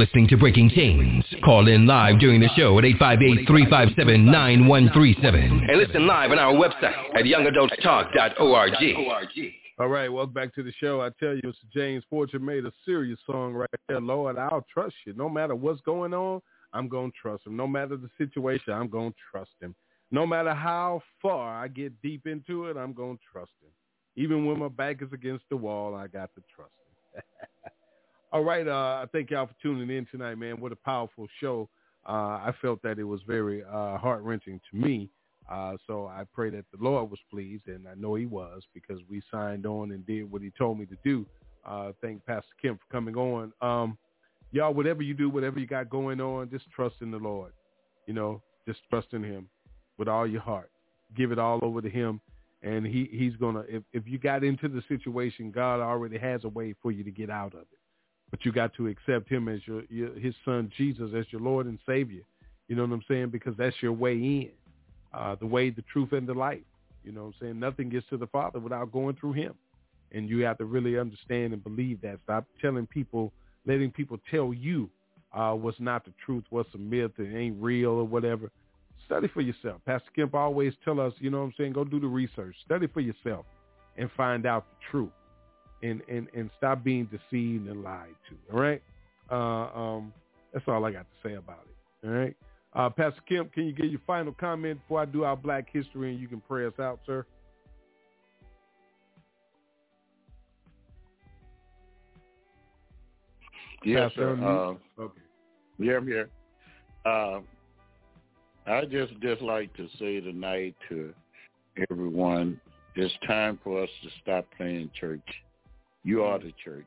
Listening 0.06 0.28
to 0.28 0.36
Breaking 0.36 0.70
Chains. 0.70 1.24
Call 1.44 1.66
in 1.66 1.84
live 1.84 2.20
during 2.20 2.40
the 2.40 2.48
show 2.56 2.78
at 2.78 2.84
858-357-9137. 2.84 5.68
And 5.68 5.78
listen 5.78 6.06
live 6.06 6.30
on 6.30 6.38
our 6.38 6.54
website 6.54 6.94
at 7.16 7.24
youngadultstalk.org. 7.24 8.72
All 9.80 9.88
right, 9.88 10.08
welcome 10.08 10.32
back 10.32 10.54
to 10.54 10.62
the 10.62 10.70
show. 10.80 11.00
I 11.00 11.10
tell 11.18 11.34
you, 11.34 11.42
Mr. 11.42 11.68
James 11.74 12.04
Fortune 12.08 12.44
made 12.44 12.64
a 12.64 12.70
serious 12.84 13.18
song 13.26 13.52
right 13.52 13.68
there. 13.88 14.00
Lord, 14.00 14.38
I'll 14.38 14.64
trust 14.72 14.94
you. 15.06 15.14
No 15.14 15.28
matter 15.28 15.56
what's 15.56 15.80
going 15.80 16.14
on, 16.14 16.40
I'm 16.72 16.88
going 16.88 17.10
to 17.10 17.16
trust 17.20 17.44
him. 17.44 17.56
No 17.56 17.66
matter 17.66 17.96
the 17.96 18.08
situation, 18.16 18.72
I'm 18.72 18.88
going 18.88 19.10
to 19.10 19.18
trust 19.32 19.50
him. 19.60 19.74
No 20.12 20.24
matter 20.24 20.54
how 20.54 21.02
far 21.20 21.60
I 21.60 21.66
get 21.66 22.00
deep 22.00 22.28
into 22.28 22.66
it, 22.66 22.76
I'm 22.76 22.92
going 22.92 23.16
to 23.16 23.22
trust 23.32 23.50
him. 23.60 23.70
Even 24.14 24.46
when 24.46 24.60
my 24.60 24.68
back 24.68 25.02
is 25.02 25.12
against 25.12 25.46
the 25.50 25.56
wall, 25.56 25.96
I 25.96 26.06
got 26.06 26.32
to 26.36 26.42
trust 26.54 26.70
him. 27.14 27.22
All 28.32 28.42
right, 28.42 28.66
uh, 28.66 29.02
I 29.02 29.06
thank 29.12 29.30
y'all 29.30 29.46
for 29.46 29.54
tuning 29.62 29.96
in 29.96 30.04
tonight, 30.06 30.34
man. 30.34 30.60
What 30.60 30.72
a 30.72 30.76
powerful 30.76 31.28
show. 31.40 31.68
Uh, 32.08 32.12
I 32.12 32.52
felt 32.60 32.82
that 32.82 32.98
it 32.98 33.04
was 33.04 33.20
very 33.26 33.62
uh, 33.62 33.98
heart-wrenching 33.98 34.60
to 34.70 34.76
me. 34.76 35.08
Uh, 35.50 35.76
so 35.86 36.06
I 36.08 36.24
pray 36.34 36.50
that 36.50 36.64
the 36.72 36.82
Lord 36.82 37.08
was 37.08 37.20
pleased, 37.30 37.68
and 37.68 37.86
I 37.86 37.94
know 37.94 38.16
he 38.16 38.26
was 38.26 38.62
because 38.74 38.98
we 39.08 39.22
signed 39.30 39.64
on 39.64 39.92
and 39.92 40.04
did 40.06 40.30
what 40.30 40.42
he 40.42 40.50
told 40.58 40.78
me 40.78 40.86
to 40.86 40.96
do. 41.04 41.24
Uh, 41.64 41.92
thank 42.02 42.24
Pastor 42.26 42.50
Kim 42.60 42.76
for 42.76 42.92
coming 42.92 43.14
on. 43.14 43.52
Um, 43.60 43.96
y'all, 44.50 44.74
whatever 44.74 45.02
you 45.02 45.14
do, 45.14 45.30
whatever 45.30 45.60
you 45.60 45.66
got 45.66 45.88
going 45.88 46.20
on, 46.20 46.50
just 46.50 46.68
trust 46.74 46.96
in 47.02 47.12
the 47.12 47.18
Lord. 47.18 47.52
You 48.06 48.14
know, 48.14 48.42
just 48.66 48.80
trust 48.90 49.08
in 49.12 49.22
him 49.22 49.48
with 49.98 50.08
all 50.08 50.26
your 50.26 50.40
heart. 50.40 50.70
Give 51.16 51.30
it 51.30 51.38
all 51.38 51.60
over 51.62 51.80
to 51.80 51.88
him. 51.88 52.20
And 52.62 52.84
he, 52.84 53.08
he's 53.12 53.36
going 53.36 53.54
to, 53.54 53.60
if, 53.68 53.82
if 53.92 54.02
you 54.06 54.18
got 54.18 54.42
into 54.42 54.66
the 54.66 54.82
situation, 54.88 55.52
God 55.52 55.80
already 55.80 56.18
has 56.18 56.42
a 56.42 56.48
way 56.48 56.74
for 56.82 56.90
you 56.90 57.04
to 57.04 57.10
get 57.12 57.30
out 57.30 57.54
of 57.54 57.60
it. 57.60 57.75
But 58.30 58.44
you 58.44 58.52
got 58.52 58.74
to 58.74 58.88
accept 58.88 59.28
him 59.28 59.48
as 59.48 59.60
your, 59.66 59.82
your 59.88 60.14
his 60.18 60.34
son 60.44 60.70
Jesus 60.76 61.10
as 61.16 61.26
your 61.30 61.40
Lord 61.40 61.66
and 61.66 61.78
Savior. 61.86 62.22
You 62.68 62.76
know 62.76 62.82
what 62.82 62.92
I'm 62.92 63.04
saying? 63.06 63.28
Because 63.28 63.54
that's 63.56 63.76
your 63.80 63.92
way 63.92 64.14
in, 64.14 64.50
uh, 65.14 65.36
the 65.36 65.46
way, 65.46 65.70
the 65.70 65.84
truth, 65.92 66.12
and 66.12 66.26
the 66.26 66.34
life. 66.34 66.62
You 67.04 67.12
know 67.12 67.22
what 67.22 67.26
I'm 67.28 67.34
saying? 67.40 67.60
Nothing 67.60 67.88
gets 67.88 68.06
to 68.10 68.16
the 68.16 68.26
Father 68.26 68.58
without 68.58 68.90
going 68.90 69.16
through 69.16 69.34
him. 69.34 69.54
And 70.12 70.28
you 70.28 70.44
have 70.44 70.58
to 70.58 70.64
really 70.64 70.98
understand 70.98 71.52
and 71.52 71.62
believe 71.62 72.00
that. 72.02 72.18
Stop 72.24 72.46
telling 72.60 72.86
people, 72.86 73.32
letting 73.66 73.90
people 73.92 74.18
tell 74.30 74.52
you 74.52 74.90
uh, 75.32 75.52
what's 75.52 75.78
not 75.78 76.04
the 76.04 76.12
truth, 76.24 76.44
what's 76.50 76.72
a 76.74 76.78
myth, 76.78 77.12
it 77.18 77.36
ain't 77.36 77.56
real 77.60 77.90
or 77.90 78.04
whatever. 78.04 78.50
Study 79.04 79.28
for 79.28 79.40
yourself. 79.40 79.80
Pastor 79.86 80.10
Kemp 80.16 80.34
always 80.34 80.72
tell 80.84 80.98
us, 80.98 81.12
you 81.18 81.30
know 81.30 81.38
what 81.38 81.44
I'm 81.44 81.54
saying, 81.56 81.72
go 81.72 81.84
do 81.84 82.00
the 82.00 82.06
research. 82.06 82.56
Study 82.64 82.88
for 82.88 83.00
yourself 83.00 83.46
and 83.96 84.10
find 84.16 84.46
out 84.46 84.66
the 84.70 84.76
truth. 84.90 85.10
And, 85.82 86.00
and, 86.08 86.26
and 86.34 86.50
stop 86.56 86.82
being 86.82 87.04
deceived 87.04 87.68
and 87.68 87.82
lied 87.82 88.14
to. 88.30 88.54
All 88.54 88.60
right? 88.60 88.82
Uh, 89.30 89.78
um, 89.78 90.12
that's 90.52 90.64
all 90.68 90.84
I 90.84 90.90
got 90.90 91.00
to 91.00 91.28
say 91.28 91.34
about 91.34 91.66
it. 91.68 92.06
All 92.06 92.14
right? 92.14 92.36
Uh, 92.74 92.90
Pastor 92.90 93.20
Kemp, 93.28 93.52
can 93.52 93.64
you 93.64 93.72
give 93.72 93.86
your 93.86 94.00
final 94.06 94.32
comment 94.32 94.80
before 94.80 95.00
I 95.00 95.04
do 95.06 95.24
our 95.24 95.36
black 95.36 95.66
history 95.72 96.10
and 96.10 96.20
you 96.20 96.28
can 96.28 96.40
pray 96.40 96.66
us 96.66 96.78
out, 96.78 97.00
sir? 97.06 97.24
Yes, 103.84 104.10
Pastor, 104.10 104.36
sir. 104.38 104.76
Uh, 104.98 105.02
okay. 105.02 105.20
yeah, 105.78 105.96
I'm 105.96 106.06
here. 106.06 106.28
Uh, 107.04 107.38
I 108.66 108.84
just 108.84 109.12
just 109.20 109.42
like 109.42 109.72
to 109.76 109.88
say 109.98 110.20
tonight 110.20 110.74
to 110.88 111.14
everyone, 111.90 112.60
it's 112.96 113.14
time 113.26 113.60
for 113.62 113.84
us 113.84 113.88
to 114.02 114.08
stop 114.22 114.44
playing 114.56 114.90
church. 114.98 115.22
You 116.06 116.22
are 116.22 116.38
the 116.38 116.52
church. 116.64 116.86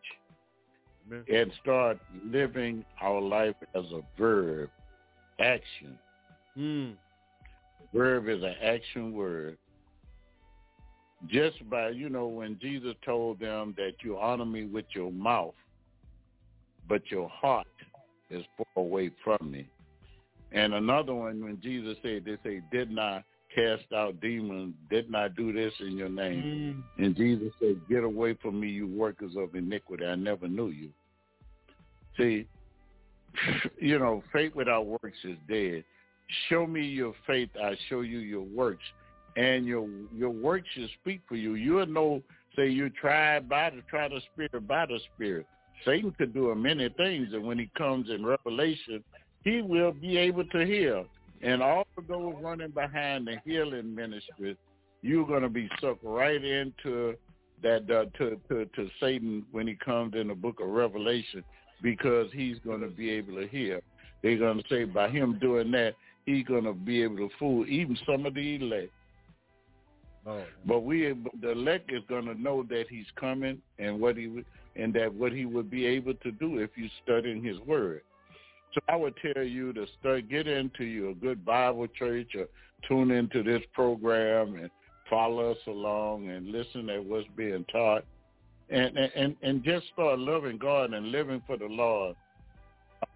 Amen. 1.05 1.25
And 1.29 1.51
start 1.61 1.99
living 2.23 2.85
our 3.01 3.19
life 3.19 3.55
as 3.75 3.83
a 3.91 3.99
verb, 4.17 4.69
action. 5.41 5.99
Mm. 6.57 6.93
Verb 7.93 8.29
is 8.29 8.41
an 8.41 8.55
action 8.63 9.11
word. 9.11 9.57
Just 11.27 11.69
by, 11.69 11.89
you 11.89 12.07
know, 12.07 12.27
when 12.27 12.57
Jesus 12.61 12.95
told 13.03 13.41
them 13.41 13.75
that 13.75 13.95
you 14.03 14.17
honor 14.17 14.45
me 14.45 14.67
with 14.67 14.85
your 14.95 15.11
mouth, 15.11 15.53
but 16.87 17.01
your 17.11 17.27
heart 17.27 17.67
is 18.29 18.45
far 18.55 18.83
away 18.85 19.11
from 19.21 19.51
me. 19.51 19.67
And 20.53 20.73
another 20.73 21.13
one, 21.13 21.43
when 21.43 21.59
Jesus 21.61 21.97
said, 22.01 22.23
they 22.23 22.37
say, 22.41 22.61
did 22.71 22.89
not 22.89 23.25
cast 23.53 23.91
out 23.95 24.19
demons, 24.21 24.73
did 24.89 25.09
not 25.09 25.35
do 25.35 25.51
this 25.51 25.73
in 25.79 25.97
your 25.97 26.09
name. 26.09 26.83
Mm. 26.99 27.05
And 27.05 27.15
Jesus 27.15 27.51
said, 27.59 27.81
get 27.89 28.03
away 28.03 28.35
from 28.41 28.59
me, 28.59 28.67
you 28.67 28.87
workers 28.87 29.33
of 29.37 29.55
iniquity. 29.55 30.05
I 30.05 30.15
never 30.15 30.47
knew 30.47 30.69
you. 30.69 30.89
See, 32.17 32.47
you 33.79 33.99
know, 33.99 34.23
faith 34.33 34.53
without 34.55 34.85
works 34.85 35.17
is 35.23 35.37
dead. 35.47 35.83
Show 36.49 36.67
me 36.67 36.85
your 36.85 37.13
faith, 37.25 37.49
I 37.61 37.75
show 37.89 38.01
you 38.01 38.19
your 38.19 38.43
works. 38.43 38.83
And 39.37 39.65
your 39.65 39.87
your 40.13 40.31
works 40.31 40.67
should 40.73 40.89
speak 41.01 41.21
for 41.27 41.35
you. 41.35 41.53
You'll 41.53 41.85
know, 41.85 42.21
say 42.55 42.67
you 42.67 42.89
tried 42.89 43.47
by 43.47 43.69
the 43.69 43.81
try 43.89 44.09
the 44.09 44.19
spirit 44.33 44.67
by 44.67 44.85
the 44.87 44.99
spirit. 45.13 45.45
Satan 45.85 46.11
could 46.17 46.33
do 46.33 46.49
a 46.49 46.55
many 46.55 46.89
things, 46.89 47.29
and 47.31 47.45
when 47.45 47.57
he 47.57 47.69
comes 47.77 48.09
in 48.09 48.25
Revelation, 48.25 49.03
he 49.43 49.61
will 49.61 49.93
be 49.93 50.17
able 50.17 50.43
to 50.45 50.65
heal. 50.65 51.05
And 51.41 51.63
all 51.63 51.87
of 51.97 52.07
those 52.07 52.35
running 52.41 52.71
behind 52.71 53.27
the 53.27 53.37
healing 53.45 53.95
ministry, 53.95 54.57
you're 55.01 55.25
going 55.25 55.43
to 55.43 55.49
be 55.49 55.69
sucked 55.79 56.03
right 56.03 56.43
into 56.43 57.15
that 57.61 57.89
uh, 57.89 58.05
to, 58.17 58.39
to 58.49 58.65
to 58.65 58.89
Satan 58.99 59.45
when 59.51 59.67
he 59.67 59.75
comes 59.75 60.15
in 60.15 60.27
the 60.27 60.35
book 60.35 60.59
of 60.61 60.69
Revelation, 60.69 61.43
because 61.81 62.27
he's 62.33 62.57
going 62.59 62.81
to 62.81 62.87
be 62.87 63.09
able 63.11 63.35
to 63.35 63.47
heal. 63.47 63.79
They're 64.21 64.37
going 64.37 64.57
to 64.57 64.63
say 64.69 64.83
by 64.83 65.09
him 65.09 65.39
doing 65.39 65.71
that, 65.71 65.95
he's 66.25 66.45
going 66.45 66.65
to 66.65 66.73
be 66.73 67.03
able 67.03 67.17
to 67.17 67.29
fool 67.37 67.65
even 67.67 67.97
some 68.05 68.25
of 68.25 68.33
the 68.33 68.55
elect. 68.55 68.91
Oh, 70.27 70.43
But 70.65 70.81
we, 70.81 71.13
the 71.41 71.51
elect 71.51 71.91
is 71.91 72.03
going 72.09 72.25
to 72.25 72.39
know 72.39 72.63
that 72.63 72.85
he's 72.89 73.05
coming 73.15 73.61
and 73.77 73.99
what 73.99 74.17
he 74.17 74.43
and 74.75 74.93
that 74.93 75.13
what 75.13 75.31
he 75.31 75.45
would 75.45 75.69
be 75.69 75.85
able 75.85 76.13
to 76.15 76.31
do 76.31 76.59
if 76.59 76.71
you 76.75 76.89
study 77.03 77.31
in 77.31 77.43
his 77.43 77.59
word. 77.61 78.01
So 78.73 78.81
I 78.87 78.95
would 78.95 79.15
tell 79.17 79.43
you 79.43 79.73
to 79.73 79.85
start 79.99 80.29
get 80.29 80.47
into 80.47 80.83
your 80.83 81.13
good 81.15 81.43
Bible 81.43 81.87
church 81.87 82.35
or 82.35 82.47
tune 82.87 83.11
into 83.11 83.41
this 83.43 83.61
program 83.73 84.55
and 84.55 84.69
follow 85.09 85.51
us 85.51 85.57
along 85.67 86.29
and 86.29 86.51
listen 86.51 86.89
at 86.89 87.03
what's 87.03 87.27
being 87.35 87.65
taught, 87.71 88.05
and 88.69 88.95
and 88.97 89.35
and 89.41 89.63
just 89.63 89.87
start 89.93 90.19
loving 90.19 90.57
God 90.57 90.93
and 90.93 91.11
living 91.11 91.41
for 91.47 91.57
the 91.57 91.65
Lord. 91.65 92.15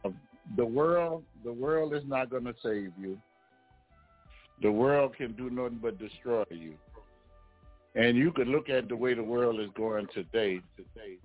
Uh, 0.04 0.10
the 0.58 0.66
world, 0.66 1.24
the 1.44 1.54
world 1.54 1.94
is 1.94 2.04
not 2.08 2.30
going 2.30 2.46
to 2.46 2.56
save 2.64 2.92
you. 3.00 3.18
The 4.62 4.72
world 4.72 5.16
can 5.16 5.34
do 5.34 5.50
nothing 5.50 5.80
but 5.82 6.00
destroy 6.00 6.46
you. 6.50 6.74
And 7.96 8.18
you 8.18 8.32
could 8.32 8.48
look 8.48 8.70
at 8.70 8.90
the 8.90 8.96
way 8.96 9.14
the 9.14 9.24
world 9.24 9.60
is 9.60 9.70
going 9.76 10.08
today. 10.14 10.62
Today, 10.76 11.18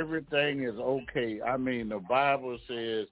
everything 0.00 0.64
is 0.64 0.74
okay. 0.76 1.40
I 1.42 1.56
mean, 1.56 1.90
the 1.90 1.98
Bible 1.98 2.58
says 2.66 3.06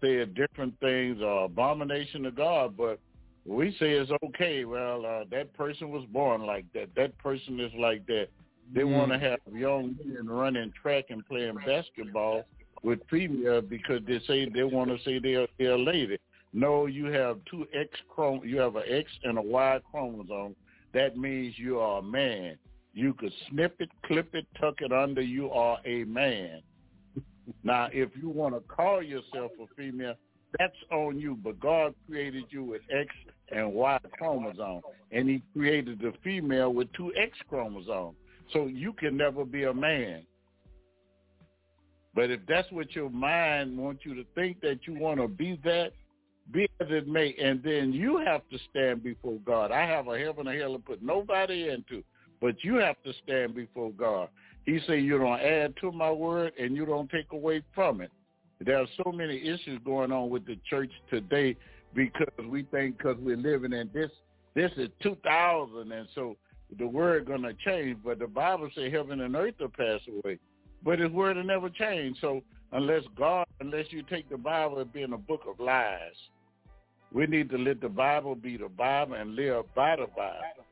said 0.00 0.34
different 0.34 0.78
things 0.80 1.20
are 1.22 1.44
abomination 1.44 2.22
to 2.24 2.30
God, 2.30 2.76
but 2.76 2.98
we 3.46 3.72
say 3.78 3.92
it's 3.92 4.10
okay. 4.24 4.64
Well, 4.64 5.04
uh, 5.06 5.24
that 5.30 5.52
person 5.54 5.90
was 5.90 6.04
born 6.12 6.42
like 6.42 6.66
that. 6.74 6.94
That 6.96 7.16
person 7.18 7.58
is 7.60 7.72
like 7.78 8.06
that. 8.06 8.28
They 8.72 8.82
Mm. 8.82 8.92
want 8.92 9.12
to 9.12 9.18
have 9.18 9.40
young 9.52 9.96
men 10.04 10.28
running 10.28 10.72
track 10.72 11.06
and 11.10 11.26
playing 11.26 11.56
basketball 11.66 12.44
with 12.82 13.02
female 13.08 13.60
because 13.60 14.04
they 14.04 14.20
say 14.20 14.48
they 14.48 14.62
want 14.62 14.90
to 14.90 14.98
say 15.04 15.18
they're 15.18 15.48
they're 15.58 15.72
a 15.72 15.78
lady. 15.78 16.18
No, 16.52 16.86
you 16.86 17.06
have 17.06 17.44
two 17.44 17.66
X 17.72 17.90
chrom. 18.08 18.44
You 18.44 18.58
have 18.58 18.76
an 18.76 18.84
X 18.86 19.10
and 19.24 19.38
a 19.38 19.42
Y 19.42 19.80
chromosome. 19.90 20.56
That 20.92 21.16
means 21.16 21.58
you 21.58 21.78
are 21.78 21.98
a 21.98 22.02
man. 22.02 22.58
You 22.92 23.14
could 23.14 23.32
snip 23.48 23.80
it, 23.80 23.90
clip 24.04 24.34
it, 24.34 24.46
tuck 24.60 24.80
it 24.80 24.92
under. 24.92 25.22
You 25.22 25.50
are 25.50 25.78
a 25.84 26.04
man. 26.04 26.62
Now, 27.62 27.88
if 27.92 28.10
you 28.20 28.28
want 28.28 28.54
to 28.54 28.60
call 28.60 29.02
yourself 29.02 29.52
a 29.60 29.74
female, 29.76 30.14
that's 30.58 30.76
on 30.90 31.18
you. 31.18 31.36
But 31.42 31.60
God 31.60 31.94
created 32.06 32.44
you 32.50 32.64
with 32.64 32.82
X 32.90 33.08
and 33.50 33.72
Y 33.72 33.98
chromosome, 34.18 34.80
and 35.12 35.28
He 35.28 35.42
created 35.52 36.00
the 36.00 36.12
female 36.22 36.72
with 36.72 36.92
two 36.92 37.12
X 37.16 37.36
chromosomes. 37.48 38.16
So 38.52 38.66
you 38.66 38.92
can 38.92 39.16
never 39.16 39.44
be 39.44 39.64
a 39.64 39.74
man. 39.74 40.22
But 42.14 42.30
if 42.30 42.40
that's 42.48 42.70
what 42.72 42.94
your 42.94 43.10
mind 43.10 43.78
wants 43.78 44.04
you 44.04 44.14
to 44.14 44.24
think 44.34 44.60
that 44.62 44.80
you 44.86 44.98
want 44.98 45.20
to 45.20 45.28
be 45.28 45.60
that, 45.64 45.92
be 46.52 46.68
as 46.80 46.88
it 46.90 47.06
may, 47.06 47.34
and 47.40 47.62
then 47.62 47.92
you 47.92 48.18
have 48.18 48.42
to 48.50 48.58
stand 48.70 49.04
before 49.04 49.38
God. 49.46 49.70
I 49.70 49.86
have 49.86 50.08
a 50.08 50.18
heaven 50.18 50.48
or 50.48 50.58
hell 50.58 50.72
to 50.72 50.80
put 50.80 51.00
nobody 51.00 51.68
into, 51.68 52.02
but 52.40 52.56
you 52.64 52.74
have 52.76 53.00
to 53.04 53.12
stand 53.22 53.54
before 53.54 53.92
God. 53.92 54.28
He 54.66 54.78
said 54.86 55.02
you 55.02 55.18
don't 55.18 55.40
add 55.40 55.74
to 55.80 55.90
my 55.92 56.10
word 56.10 56.52
and 56.58 56.76
you 56.76 56.86
don't 56.86 57.10
take 57.10 57.32
away 57.32 57.62
from 57.74 58.00
it. 58.00 58.10
There 58.60 58.78
are 58.78 58.86
so 59.02 59.10
many 59.10 59.40
issues 59.40 59.80
going 59.84 60.12
on 60.12 60.28
with 60.28 60.46
the 60.46 60.58
church 60.68 60.90
today 61.08 61.56
because 61.94 62.28
we 62.48 62.64
think 62.64 62.98
because 62.98 63.16
we're 63.18 63.36
living 63.36 63.72
in 63.72 63.90
this, 63.94 64.10
this 64.54 64.70
is 64.76 64.88
2000, 65.02 65.90
and 65.90 66.08
so 66.14 66.36
the 66.78 66.86
word 66.86 67.26
going 67.26 67.42
to 67.42 67.54
change. 67.64 67.98
But 68.04 68.18
the 68.18 68.26
Bible 68.26 68.68
says 68.74 68.92
heaven 68.92 69.22
and 69.22 69.34
earth 69.34 69.54
will 69.58 69.68
pass 69.68 70.00
away, 70.08 70.38
but 70.84 70.98
his 70.98 71.10
word 71.10 71.36
will 71.36 71.44
never 71.44 71.70
change. 71.70 72.18
So 72.20 72.42
unless 72.72 73.02
God, 73.16 73.46
unless 73.60 73.86
you 73.90 74.02
take 74.02 74.28
the 74.28 74.36
Bible 74.36 74.80
as 74.80 74.86
being 74.88 75.14
a 75.14 75.18
book 75.18 75.42
of 75.48 75.58
lies, 75.58 75.98
we 77.12 77.26
need 77.26 77.50
to 77.50 77.58
let 77.58 77.80
the 77.80 77.88
Bible 77.88 78.34
be 78.34 78.56
the 78.56 78.68
Bible 78.68 79.14
and 79.14 79.34
live 79.34 79.64
by 79.74 79.96
the 79.96 80.06
Bible. 80.06 80.66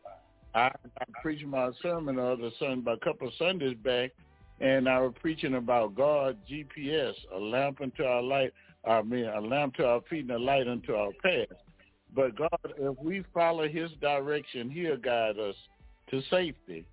I, 0.58 0.72
I 1.00 1.04
preached 1.22 1.46
my 1.46 1.70
sermon 1.80 2.16
the 2.16 2.22
other 2.22 2.50
Sunday, 2.58 2.92
a 2.92 2.96
couple 3.04 3.28
of 3.28 3.34
Sundays 3.38 3.76
back, 3.84 4.10
and 4.60 4.88
I 4.88 4.98
was 4.98 5.14
preaching 5.20 5.54
about 5.54 5.94
God 5.94 6.36
GPS, 6.50 7.12
a 7.34 7.38
lamp 7.38 7.80
unto 7.80 8.02
our 8.02 8.22
light, 8.22 8.52
I 8.84 9.02
mean, 9.02 9.26
a 9.26 9.40
lamp 9.40 9.76
to 9.76 9.86
our 9.86 10.00
feet 10.10 10.22
and 10.22 10.32
a 10.32 10.38
light 10.38 10.66
unto 10.66 10.94
our 10.94 11.12
path. 11.22 11.56
But 12.14 12.36
God, 12.36 12.58
if 12.76 12.98
we 12.98 13.22
follow 13.32 13.68
his 13.68 13.90
direction, 14.00 14.68
he'll 14.68 14.96
guide 14.96 15.38
us 15.38 15.54
to 16.10 16.22
safety. 16.28 16.84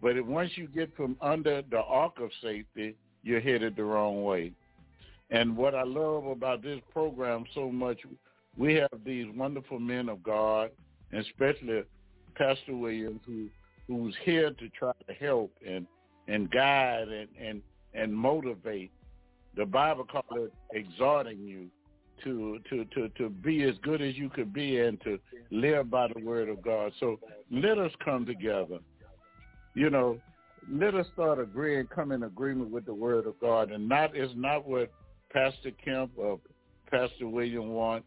But 0.00 0.24
once 0.24 0.52
you 0.54 0.68
get 0.68 0.94
from 0.96 1.16
under 1.20 1.62
the 1.62 1.80
ark 1.80 2.20
of 2.20 2.30
safety, 2.40 2.94
you're 3.24 3.40
headed 3.40 3.74
the 3.74 3.82
wrong 3.82 4.22
way. 4.22 4.52
And 5.30 5.56
what 5.56 5.74
I 5.74 5.82
love 5.82 6.26
about 6.26 6.62
this 6.62 6.80
program 6.92 7.44
so 7.52 7.72
much, 7.72 7.98
we 8.56 8.74
have 8.74 9.00
these 9.04 9.26
wonderful 9.34 9.80
men 9.80 10.08
of 10.08 10.22
God, 10.22 10.70
especially 11.12 11.82
Pastor 12.38 12.76
Williams, 12.76 13.20
who 13.26 13.48
who's 13.88 14.14
here 14.24 14.50
to 14.50 14.68
try 14.70 14.92
to 15.06 15.14
help 15.14 15.52
and 15.66 15.86
and 16.28 16.50
guide 16.50 17.08
and 17.08 17.28
and 17.40 17.62
and 17.94 18.14
motivate. 18.14 18.90
The 19.56 19.66
Bible 19.66 20.04
calls 20.04 20.24
it 20.32 20.52
exhorting 20.72 21.40
you 21.40 21.66
to 22.24 22.60
to 22.70 22.84
to 22.94 23.08
to 23.10 23.28
be 23.28 23.64
as 23.64 23.74
good 23.82 24.00
as 24.00 24.16
you 24.16 24.28
could 24.28 24.52
be 24.52 24.78
and 24.78 25.00
to 25.02 25.18
live 25.50 25.90
by 25.90 26.08
the 26.08 26.24
word 26.24 26.48
of 26.48 26.62
God. 26.62 26.92
So 27.00 27.18
let 27.50 27.78
us 27.78 27.92
come 28.04 28.24
together. 28.24 28.78
You 29.74 29.90
know, 29.90 30.18
let 30.70 30.94
us 30.94 31.06
start 31.14 31.40
agreeing, 31.40 31.86
come 31.86 32.12
in 32.12 32.24
agreement 32.24 32.70
with 32.70 32.84
the 32.84 32.94
word 32.94 33.26
of 33.26 33.38
God, 33.40 33.70
and 33.70 33.88
not 33.88 34.16
is 34.16 34.30
not 34.34 34.66
what 34.66 34.92
Pastor 35.32 35.70
Kemp 35.84 36.12
or 36.16 36.38
Pastor 36.90 37.28
William 37.28 37.68
want. 37.70 38.04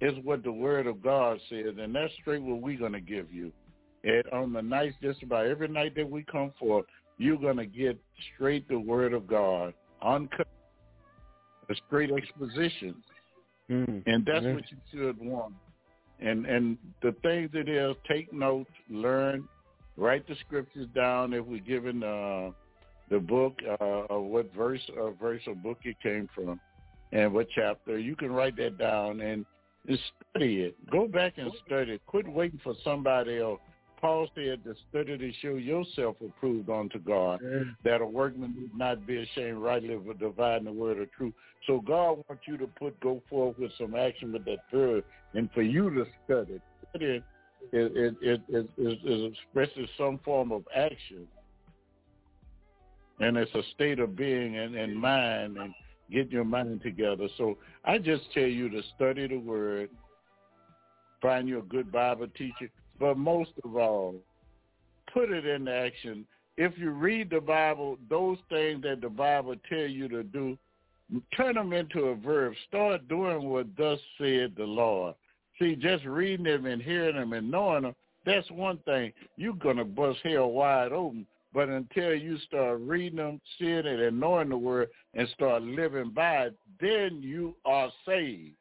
It's 0.00 0.16
what 0.24 0.44
the 0.44 0.52
word 0.52 0.86
of 0.86 1.02
God 1.02 1.40
says, 1.48 1.74
and 1.78 1.94
that's 1.94 2.12
straight 2.20 2.42
what 2.42 2.60
we're 2.60 2.78
going 2.78 2.92
to 2.92 3.00
give 3.00 3.32
you. 3.32 3.52
And 4.04 4.24
on 4.32 4.52
the 4.52 4.62
nights, 4.62 4.96
just 5.02 5.22
about 5.22 5.46
every 5.46 5.68
night 5.68 5.94
that 5.96 6.08
we 6.08 6.24
come 6.30 6.52
forth, 6.58 6.86
you're 7.18 7.36
going 7.36 7.56
to 7.56 7.66
get 7.66 7.98
straight 8.34 8.68
the 8.68 8.78
word 8.78 9.12
of 9.12 9.26
God, 9.26 9.74
uncut, 10.02 10.46
a 11.68 11.74
straight 11.86 12.10
exposition. 12.10 12.94
Mm. 13.70 14.02
And 14.06 14.24
that's 14.24 14.46
Mhm. 14.46 14.54
what 14.54 14.70
you 14.70 14.78
should 14.90 15.18
want. 15.18 15.54
And 16.20 16.46
and 16.46 16.78
the 17.02 17.12
things 17.22 17.50
it 17.54 17.68
is, 17.68 17.96
take 18.08 18.32
notes, 18.32 18.70
learn, 18.88 19.46
write 19.96 20.26
the 20.26 20.34
scriptures 20.36 20.88
down 20.88 21.32
if 21.32 21.44
we're 21.44 21.60
given 21.60 22.02
uh, 22.02 22.50
the 23.08 23.18
book, 23.18 23.58
uh, 23.80 24.06
of 24.10 24.24
what 24.24 24.52
verse 24.54 24.88
or 24.96 25.12
verse 25.12 25.42
or 25.46 25.54
book 25.54 25.78
it 25.84 25.96
came 26.00 26.28
from, 26.34 26.60
and 27.12 27.32
what 27.32 27.48
chapter. 27.54 27.98
You 27.98 28.16
can 28.16 28.32
write 28.32 28.56
that 28.56 28.78
down 28.78 29.20
and 29.20 29.44
just 29.86 30.02
study 30.30 30.62
it. 30.62 30.90
Go 30.90 31.06
back 31.06 31.38
and 31.38 31.52
study 31.66 31.92
it. 31.92 32.06
Quit 32.06 32.26
waiting 32.26 32.60
for 32.64 32.74
somebody 32.82 33.38
else. 33.38 33.60
Paul 34.00 34.28
said 34.34 34.62
to 34.64 34.74
study 34.88 35.18
to 35.18 35.32
show 35.42 35.56
yourself 35.56 36.16
approved 36.24 36.70
unto 36.70 36.98
God, 36.98 37.40
that 37.84 38.00
a 38.00 38.06
workman 38.06 38.54
need 38.56 38.70
not 38.76 39.06
be 39.06 39.18
ashamed, 39.18 39.58
rightly 39.58 39.94
of 39.94 40.18
dividing 40.18 40.66
the 40.66 40.72
word 40.72 41.00
of 41.00 41.10
truth. 41.12 41.34
So 41.66 41.80
God 41.80 42.22
wants 42.28 42.44
you 42.46 42.56
to 42.58 42.66
put 42.66 42.98
go 43.00 43.22
forth 43.28 43.58
with 43.58 43.72
some 43.78 43.94
action 43.94 44.32
with 44.32 44.44
that 44.44 44.58
word, 44.72 45.04
and 45.34 45.50
for 45.52 45.62
you 45.62 45.90
to 45.90 46.04
study. 46.24 46.60
Study 46.90 47.06
it, 47.06 47.22
it, 47.72 48.16
it, 48.22 48.40
it, 48.48 48.70
it, 48.78 48.98
it 49.04 49.32
expresses 49.32 49.88
some 49.98 50.20
form 50.24 50.52
of 50.52 50.62
action, 50.74 51.26
and 53.20 53.36
it's 53.36 53.54
a 53.54 53.62
state 53.74 53.98
of 53.98 54.16
being 54.16 54.58
and, 54.58 54.76
and 54.76 54.96
mind, 54.96 55.56
and 55.56 55.74
get 56.10 56.30
your 56.30 56.44
mind 56.44 56.82
together. 56.82 57.28
So 57.36 57.58
I 57.84 57.98
just 57.98 58.22
tell 58.32 58.44
you 58.44 58.68
to 58.70 58.80
study 58.94 59.26
the 59.26 59.38
word, 59.38 59.90
find 61.20 61.48
you 61.48 61.58
a 61.58 61.62
good 61.62 61.90
Bible 61.90 62.28
teacher, 62.28 62.70
but 62.98 63.16
most 63.16 63.50
of 63.64 63.76
all, 63.76 64.14
put 65.12 65.30
it 65.30 65.46
into 65.46 65.72
action. 65.72 66.26
If 66.56 66.76
you 66.76 66.90
read 66.90 67.30
the 67.30 67.40
Bible, 67.40 67.98
those 68.10 68.38
things 68.48 68.82
that 68.82 69.00
the 69.00 69.08
Bible 69.08 69.54
tell 69.68 69.86
you 69.86 70.08
to 70.08 70.22
do, 70.22 70.58
turn 71.36 71.54
them 71.54 71.72
into 71.72 72.06
a 72.06 72.16
verb. 72.16 72.54
Start 72.68 73.08
doing 73.08 73.48
what 73.48 73.66
thus 73.76 74.00
said 74.18 74.54
the 74.56 74.64
Lord. 74.64 75.14
See, 75.58 75.76
just 75.76 76.04
reading 76.04 76.44
them 76.44 76.66
and 76.66 76.82
hearing 76.82 77.16
them 77.16 77.32
and 77.32 77.50
knowing 77.50 77.82
them, 77.82 77.94
that's 78.26 78.50
one 78.50 78.78
thing. 78.78 79.12
You're 79.36 79.54
going 79.54 79.76
to 79.76 79.84
bust 79.84 80.18
hell 80.22 80.50
wide 80.50 80.92
open. 80.92 81.26
But 81.54 81.70
until 81.70 82.14
you 82.14 82.38
start 82.46 82.80
reading 82.80 83.16
them, 83.16 83.40
seeing 83.58 83.86
it, 83.86 84.00
and 84.00 84.20
knowing 84.20 84.50
the 84.50 84.58
word, 84.58 84.90
and 85.14 85.26
start 85.30 85.62
living 85.62 86.10
by 86.10 86.46
it, 86.46 86.54
then 86.80 87.22
you 87.22 87.54
are 87.64 87.90
saved. 88.04 88.52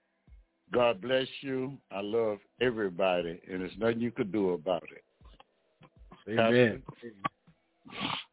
God 0.74 1.02
bless 1.02 1.28
you. 1.42 1.78
I 1.92 2.02
love 2.02 2.40
everybody, 2.62 3.40
and 3.50 3.62
there's 3.62 3.72
nothing 3.78 4.02
you 4.02 4.12
could 4.12 4.32
do 4.32 4.52
about 4.52 4.84
it. 4.84 5.04
Amen. 6.30 6.84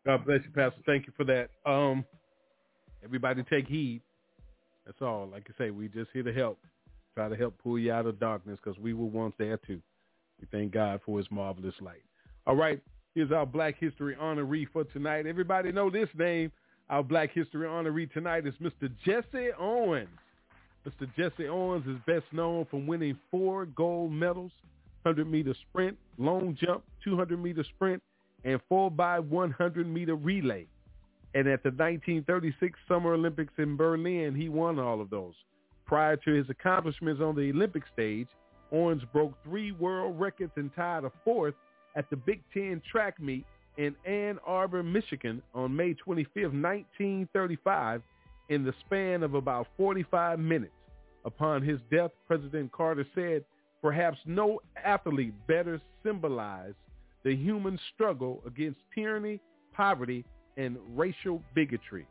God 0.04 0.24
bless 0.26 0.40
you, 0.44 0.50
Pastor. 0.50 0.80
Thank 0.84 1.06
you 1.06 1.12
for 1.16 1.24
that. 1.24 1.50
Um, 1.64 2.04
everybody 3.04 3.44
take 3.44 3.68
heed. 3.68 4.02
That's 4.84 5.00
all. 5.00 5.28
Like 5.30 5.46
I 5.48 5.64
say, 5.64 5.70
we 5.70 5.88
just 5.88 6.10
here 6.12 6.24
to 6.24 6.32
help. 6.32 6.58
Try 7.14 7.28
to 7.28 7.36
help 7.36 7.56
pull 7.62 7.78
you 7.78 7.92
out 7.92 8.06
of 8.06 8.18
darkness 8.18 8.58
because 8.62 8.78
we 8.80 8.92
were 8.92 9.06
once 9.06 9.34
there 9.38 9.56
too. 9.58 9.80
We 10.40 10.48
thank 10.50 10.72
God 10.72 11.00
for 11.06 11.18
his 11.18 11.28
marvelous 11.30 11.74
light. 11.80 12.02
All 12.46 12.56
right. 12.56 12.80
Here's 13.14 13.30
our 13.30 13.46
Black 13.46 13.76
History 13.78 14.16
honoree 14.20 14.66
for 14.72 14.82
tonight. 14.84 15.26
Everybody 15.26 15.70
know 15.70 15.88
this 15.88 16.08
name. 16.18 16.50
Our 16.90 17.04
Black 17.04 17.30
History 17.32 17.66
honoree 17.66 18.12
tonight 18.12 18.44
is 18.46 18.54
Mr. 18.60 18.90
Jesse 19.04 19.50
Owens. 19.58 20.08
Mr. 20.86 21.08
Jesse 21.16 21.48
Owens 21.48 21.86
is 21.86 21.96
best 22.06 22.26
known 22.32 22.66
for 22.70 22.80
winning 22.80 23.18
four 23.30 23.66
gold 23.66 24.12
medals, 24.12 24.52
100 25.02 25.30
meter 25.30 25.54
sprint, 25.68 25.96
long 26.18 26.56
jump, 26.60 26.84
200 27.02 27.42
meter 27.42 27.64
sprint, 27.64 28.02
and 28.44 28.60
4 28.68 28.90
by 28.90 29.18
100 29.18 29.86
meter 29.88 30.14
relay. 30.14 30.66
And 31.34 31.48
at 31.48 31.62
the 31.62 31.70
1936 31.70 32.78
Summer 32.86 33.14
Olympics 33.14 33.52
in 33.58 33.76
Berlin, 33.76 34.34
he 34.34 34.48
won 34.48 34.78
all 34.78 35.00
of 35.00 35.10
those. 35.10 35.34
Prior 35.86 36.16
to 36.16 36.32
his 36.32 36.48
accomplishments 36.50 37.20
on 37.20 37.34
the 37.34 37.50
Olympic 37.50 37.84
stage, 37.92 38.28
Owens 38.70 39.02
broke 39.12 39.32
three 39.42 39.72
world 39.72 40.18
records 40.20 40.52
and 40.56 40.74
tied 40.74 41.04
a 41.04 41.12
fourth 41.24 41.54
at 41.96 42.08
the 42.10 42.16
Big 42.16 42.40
Ten 42.52 42.82
track 42.90 43.20
meet 43.20 43.46
in 43.78 43.94
Ann 44.04 44.38
Arbor, 44.46 44.82
Michigan 44.82 45.42
on 45.54 45.74
May 45.74 45.94
25, 45.94 46.52
1935 46.52 48.02
in 48.48 48.64
the 48.64 48.74
span 48.86 49.22
of 49.22 49.34
about 49.34 49.66
45 49.76 50.38
minutes. 50.38 50.72
Upon 51.24 51.62
his 51.62 51.78
death, 51.90 52.10
President 52.26 52.70
Carter 52.72 53.06
said, 53.14 53.44
perhaps 53.80 54.18
no 54.26 54.60
athlete 54.82 55.34
better 55.46 55.80
symbolized 56.02 56.76
the 57.24 57.34
human 57.34 57.78
struggle 57.94 58.42
against 58.46 58.78
tyranny, 58.94 59.40
poverty, 59.72 60.24
and 60.56 60.76
racial 60.94 61.42
bigotry. 61.54 62.06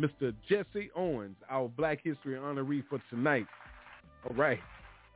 Mr. 0.00 0.34
Jesse 0.48 0.90
Owens, 0.96 1.36
our 1.48 1.68
Black 1.68 2.00
History 2.02 2.34
honoree 2.34 2.82
for 2.88 3.00
tonight. 3.10 3.46
All 4.28 4.34
right. 4.34 4.58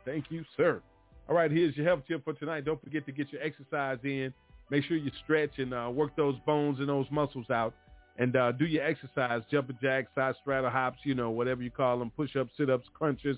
Thank 0.05 0.27
you, 0.31 0.45
sir. 0.57 0.81
All 1.29 1.35
right, 1.35 1.51
here's 1.51 1.77
your 1.77 1.85
health 1.87 2.01
tip 2.07 2.25
for 2.25 2.33
tonight. 2.35 2.65
Don't 2.65 2.83
forget 2.83 3.05
to 3.07 3.13
get 3.13 3.33
your 3.33 3.43
exercise 3.43 3.99
in. 4.05 4.33
Make 4.71 4.85
sure 4.85 4.97
you 4.97 5.11
stretch 5.25 5.59
and 5.59 5.75
uh, 5.75 5.91
work 5.93 6.15
those 6.17 6.37
bones 6.47 6.79
and 6.79 6.89
those 6.89 7.07
muscles 7.11 7.51
out. 7.51 7.75
And 8.19 8.35
uh, 8.35 8.53
do 8.53 8.67
your 8.67 8.85
exercise, 8.85 9.43
jumping 9.51 9.79
jacks, 9.81 10.09
side 10.15 10.35
straddle 10.41 10.71
hops, 10.71 10.99
you 11.05 11.15
know, 11.15 11.31
whatever 11.31 11.63
you 11.63 11.71
call 11.71 11.99
them, 11.99 12.11
push-ups, 12.11 12.51
sit-ups, 12.57 12.87
crunches. 12.93 13.37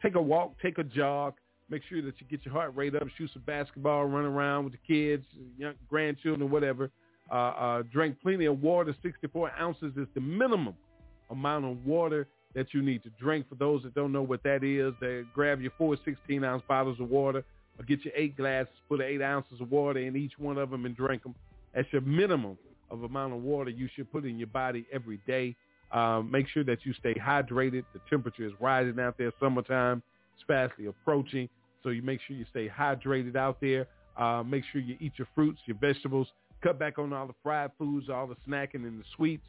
Take 0.00 0.14
a 0.14 0.22
walk, 0.22 0.54
take 0.62 0.78
a 0.78 0.84
jog. 0.84 1.34
Make 1.68 1.82
sure 1.88 2.00
that 2.02 2.14
you 2.20 2.26
get 2.30 2.44
your 2.44 2.54
heart 2.54 2.76
rate 2.76 2.94
up, 2.94 3.02
shoot 3.18 3.30
some 3.32 3.42
basketball, 3.44 4.04
run 4.04 4.24
around 4.24 4.64
with 4.64 4.74
the 4.74 4.78
kids, 4.86 5.24
young 5.58 5.74
grandchildren, 5.88 6.48
whatever. 6.48 6.90
Uh, 7.30 7.34
uh, 7.34 7.82
drink 7.92 8.16
plenty 8.22 8.44
of 8.44 8.62
water. 8.62 8.94
64 9.02 9.50
ounces 9.58 9.92
is 9.96 10.06
the 10.14 10.20
minimum 10.20 10.74
amount 11.30 11.64
of 11.64 11.84
water 11.84 12.28
that 12.54 12.72
you 12.72 12.82
need 12.82 13.02
to 13.02 13.10
drink. 13.20 13.48
For 13.48 13.56
those 13.56 13.82
that 13.82 13.94
don't 13.96 14.12
know 14.12 14.22
what 14.22 14.44
that 14.44 14.62
is, 14.62 14.94
they 15.00 15.22
grab 15.34 15.60
your 15.60 15.72
four 15.76 15.96
16-ounce 16.06 16.62
bottles 16.68 17.00
of 17.00 17.10
water 17.10 17.44
or 17.76 17.84
get 17.84 18.04
your 18.04 18.14
eight 18.16 18.36
glasses, 18.36 18.72
put 18.88 19.00
eight 19.00 19.20
ounces 19.20 19.60
of 19.60 19.72
water 19.72 19.98
in 19.98 20.16
each 20.16 20.38
one 20.38 20.58
of 20.58 20.70
them 20.70 20.86
and 20.86 20.96
drink 20.96 21.24
them. 21.24 21.34
That's 21.74 21.92
your 21.92 22.02
minimum 22.02 22.56
of 22.90 23.02
amount 23.02 23.32
of 23.34 23.42
water 23.42 23.70
you 23.70 23.88
should 23.94 24.10
put 24.10 24.24
in 24.24 24.38
your 24.38 24.48
body 24.48 24.86
every 24.92 25.18
day. 25.26 25.56
Um, 25.92 26.30
make 26.30 26.48
sure 26.48 26.64
that 26.64 26.84
you 26.84 26.92
stay 26.94 27.14
hydrated. 27.14 27.84
The 27.92 28.00
temperature 28.10 28.46
is 28.46 28.52
rising 28.60 28.98
out 28.98 29.16
there. 29.18 29.32
Summertime 29.40 30.02
is 30.36 30.44
fastly 30.46 30.86
approaching. 30.86 31.48
So 31.82 31.90
you 31.90 32.02
make 32.02 32.20
sure 32.26 32.36
you 32.36 32.46
stay 32.50 32.68
hydrated 32.68 33.36
out 33.36 33.60
there. 33.60 33.86
Uh, 34.16 34.42
make 34.42 34.64
sure 34.72 34.80
you 34.80 34.96
eat 35.00 35.12
your 35.16 35.28
fruits, 35.34 35.60
your 35.66 35.76
vegetables. 35.76 36.28
Cut 36.62 36.78
back 36.78 36.98
on 36.98 37.12
all 37.12 37.26
the 37.26 37.34
fried 37.42 37.70
foods, 37.78 38.08
all 38.08 38.26
the 38.26 38.36
snacking 38.48 38.86
and 38.86 39.00
the 39.00 39.04
sweets. 39.14 39.44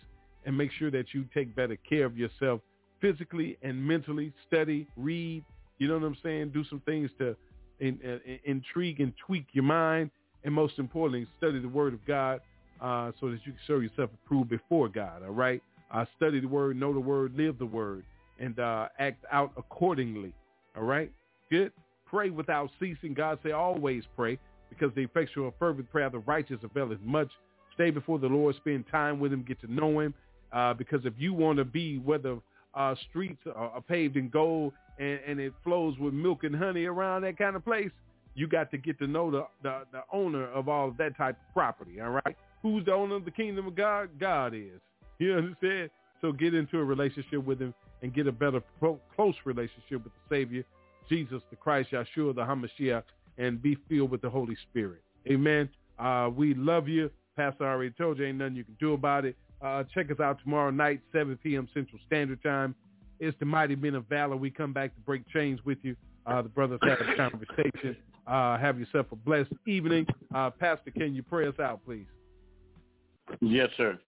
And 0.45 0.55
make 0.55 0.71
sure 0.71 0.91
that 0.91 1.13
you 1.13 1.25
take 1.33 1.55
better 1.55 1.77
care 1.89 2.05
of 2.05 2.17
yourself 2.17 2.61
physically 3.01 3.57
and 3.63 3.83
mentally. 3.83 4.33
Study, 4.47 4.87
read. 4.95 5.43
You 5.79 5.87
know 5.87 5.95
what 5.95 6.03
I'm 6.03 6.17
saying? 6.23 6.51
Do 6.53 6.63
some 6.69 6.81
things 6.81 7.09
to 7.17 7.35
in, 7.79 7.99
in, 8.03 8.39
intrigue 8.45 8.99
and 8.99 9.13
tweak 9.25 9.45
your 9.53 9.63
mind. 9.63 10.11
And 10.43 10.53
most 10.53 10.79
importantly, 10.79 11.27
study 11.37 11.59
the 11.59 11.67
word 11.67 11.93
of 11.93 12.05
God 12.05 12.41
uh, 12.81 13.11
so 13.19 13.29
that 13.29 13.39
you 13.45 13.51
can 13.53 13.61
show 13.65 13.79
yourself 13.79 14.09
approved 14.25 14.49
before 14.49 14.89
God, 14.89 15.23
all 15.23 15.33
right? 15.33 15.61
Uh, 15.91 16.05
study 16.15 16.39
the 16.39 16.47
word, 16.47 16.77
know 16.77 16.93
the 16.93 16.99
word, 16.99 17.33
live 17.35 17.57
the 17.57 17.65
word, 17.65 18.03
and 18.39 18.59
uh, 18.59 18.87
act 18.99 19.23
out 19.31 19.51
accordingly, 19.57 20.33
all 20.75 20.83
right? 20.83 21.11
Good? 21.49 21.71
Pray 22.05 22.29
without 22.29 22.69
ceasing. 22.79 23.13
God 23.13 23.39
say 23.43 23.51
always 23.51 24.03
pray 24.15 24.37
because 24.69 24.93
the 24.95 25.01
effectual 25.01 25.53
fervent 25.59 25.89
prayer 25.91 26.07
of 26.07 26.11
the 26.11 26.19
righteous 26.19 26.59
availeth 26.63 26.99
much. 27.01 27.29
Stay 27.73 27.89
before 27.89 28.19
the 28.19 28.27
Lord, 28.27 28.55
spend 28.55 28.85
time 28.91 29.19
with 29.19 29.31
him, 29.31 29.43
get 29.47 29.59
to 29.61 29.71
know 29.71 29.99
him, 29.99 30.13
uh, 30.51 30.73
because 30.73 31.01
if 31.05 31.13
you 31.17 31.33
want 31.33 31.57
to 31.57 31.65
be 31.65 31.97
where 31.99 32.17
the 32.17 32.41
uh, 32.73 32.95
streets 33.09 33.41
are, 33.47 33.69
are 33.69 33.81
paved 33.81 34.17
in 34.17 34.29
gold 34.29 34.73
and, 34.99 35.19
and 35.27 35.39
it 35.39 35.53
flows 35.63 35.97
with 35.99 36.13
milk 36.13 36.43
and 36.43 36.55
honey 36.55 36.85
around 36.85 37.21
that 37.21 37.37
kind 37.37 37.55
of 37.55 37.63
place, 37.63 37.91
you 38.35 38.47
got 38.47 38.69
to 38.71 38.77
get 38.77 38.99
to 38.99 39.07
know 39.07 39.31
the, 39.31 39.45
the, 39.63 39.83
the 39.91 40.01
owner 40.13 40.49
of 40.51 40.69
all 40.69 40.87
of 40.87 40.97
that 40.97 41.17
type 41.17 41.35
of 41.35 41.53
property, 41.53 41.99
all 41.99 42.09
right? 42.09 42.37
Who's 42.61 42.85
the 42.85 42.93
owner 42.93 43.15
of 43.15 43.25
the 43.25 43.31
kingdom 43.31 43.67
of 43.67 43.75
God? 43.75 44.09
God 44.19 44.53
is. 44.53 44.79
You 45.19 45.33
understand? 45.35 45.89
So 46.21 46.31
get 46.31 46.53
into 46.53 46.79
a 46.79 46.83
relationship 46.83 47.43
with 47.43 47.59
him 47.59 47.73
and 48.01 48.13
get 48.13 48.27
a 48.27 48.31
better, 48.31 48.61
pro- 48.79 48.99
close 49.15 49.35
relationship 49.45 50.03
with 50.03 50.13
the 50.13 50.35
Savior, 50.35 50.63
Jesus 51.09 51.41
the 51.49 51.55
Christ, 51.55 51.91
Yeshua 51.91 52.35
the 52.35 52.41
Hamashiach, 52.41 53.03
and 53.37 53.61
be 53.61 53.77
filled 53.89 54.11
with 54.11 54.21
the 54.21 54.29
Holy 54.29 54.57
Spirit. 54.69 55.01
Amen. 55.29 55.69
Uh, 55.99 56.29
we 56.35 56.53
love 56.53 56.87
you. 56.87 57.09
Pastor 57.35 57.65
already 57.65 57.91
told 57.91 58.17
you 58.17 58.25
ain't 58.25 58.37
nothing 58.37 58.55
you 58.55 58.63
can 58.63 58.77
do 58.79 58.93
about 58.93 59.25
it. 59.25 59.35
Uh, 59.61 59.83
check 59.93 60.11
us 60.11 60.19
out 60.19 60.39
tomorrow 60.43 60.71
night, 60.71 61.01
7 61.11 61.37
p.m. 61.43 61.67
Central 61.73 61.99
Standard 62.05 62.41
Time. 62.43 62.75
It's 63.19 63.37
the 63.39 63.45
Mighty 63.45 63.75
Men 63.75 63.95
of 63.95 64.05
Valor. 64.07 64.35
We 64.35 64.51
come 64.51 64.73
back 64.73 64.93
to 64.95 65.01
break 65.01 65.27
chains 65.29 65.59
with 65.65 65.77
you. 65.81 65.95
Uh, 66.25 66.41
the 66.41 66.49
brothers 66.49 66.79
have 66.83 66.99
a 66.99 67.15
conversation. 67.15 67.95
Uh, 68.27 68.57
have 68.57 68.79
yourself 68.79 69.07
a 69.11 69.15
blessed 69.15 69.53
evening. 69.65 70.05
Uh, 70.35 70.49
Pastor, 70.49 70.91
can 70.91 71.15
you 71.15 71.23
pray 71.23 71.47
us 71.47 71.59
out, 71.59 71.83
please? 71.85 72.05
Yes, 73.41 73.69
sir. 73.77 73.99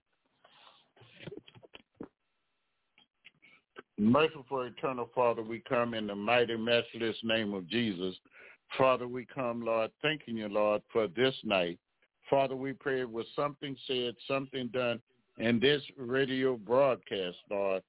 Merciful 3.98 4.62
eternal 4.62 5.10
Father, 5.14 5.42
we 5.42 5.62
come 5.68 5.94
in 5.94 6.08
the 6.08 6.16
mighty, 6.16 6.56
matchless 6.56 7.18
name 7.24 7.54
of 7.54 7.68
Jesus 7.68 8.16
Father, 8.78 9.08
we 9.08 9.26
come, 9.26 9.62
Lord, 9.62 9.92
thanking 10.02 10.38
you, 10.38 10.48
Lord, 10.48 10.82
for 10.92 11.08
this 11.08 11.36
night. 11.44 11.80
Father, 12.30 12.56
we 12.56 12.74
pray 12.74 13.02
it 13.02 13.12
was 13.12 13.26
something 13.36 13.76
said, 13.88 14.16
something 14.28 14.68
done 14.68 15.02
in 15.38 15.60
this 15.60 15.82
radio 15.98 16.56
broadcast, 16.56 17.38
Lord, 17.50 17.82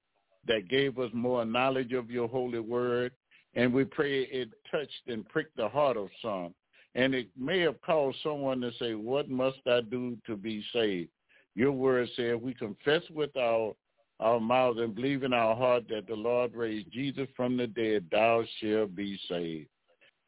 that 0.46 0.68
gave 0.68 0.98
us 0.98 1.10
more 1.12 1.44
knowledge 1.44 1.92
of 1.92 2.10
your 2.10 2.28
holy 2.28 2.60
word. 2.60 3.12
And 3.54 3.74
we 3.74 3.84
pray 3.84 4.22
it 4.22 4.50
touched 4.70 5.08
and 5.08 5.28
pricked 5.28 5.56
the 5.56 5.68
heart 5.68 5.96
of 5.96 6.08
some. 6.22 6.54
And 6.94 7.14
it 7.14 7.28
may 7.36 7.60
have 7.60 7.80
caused 7.82 8.18
someone 8.22 8.60
to 8.62 8.70
say, 8.78 8.94
what 8.94 9.28
must 9.28 9.58
I 9.66 9.80
do 9.82 10.16
to 10.26 10.36
be 10.36 10.64
saved? 10.72 11.10
Your 11.54 11.72
word 11.72 12.08
said 12.16 12.40
we 12.40 12.54
confess 12.54 13.02
with 13.10 13.36
our, 13.36 13.74
our 14.20 14.40
mouth 14.40 14.76
and 14.78 14.94
believe 14.94 15.22
in 15.22 15.32
our 15.32 15.56
heart 15.56 15.84
that 15.88 16.06
the 16.06 16.14
Lord 16.14 16.54
raised 16.54 16.92
Jesus 16.92 17.28
from 17.36 17.56
the 17.56 17.66
dead, 17.66 18.06
thou 18.10 18.44
shalt 18.60 18.94
be 18.94 19.18
saved. 19.28 19.68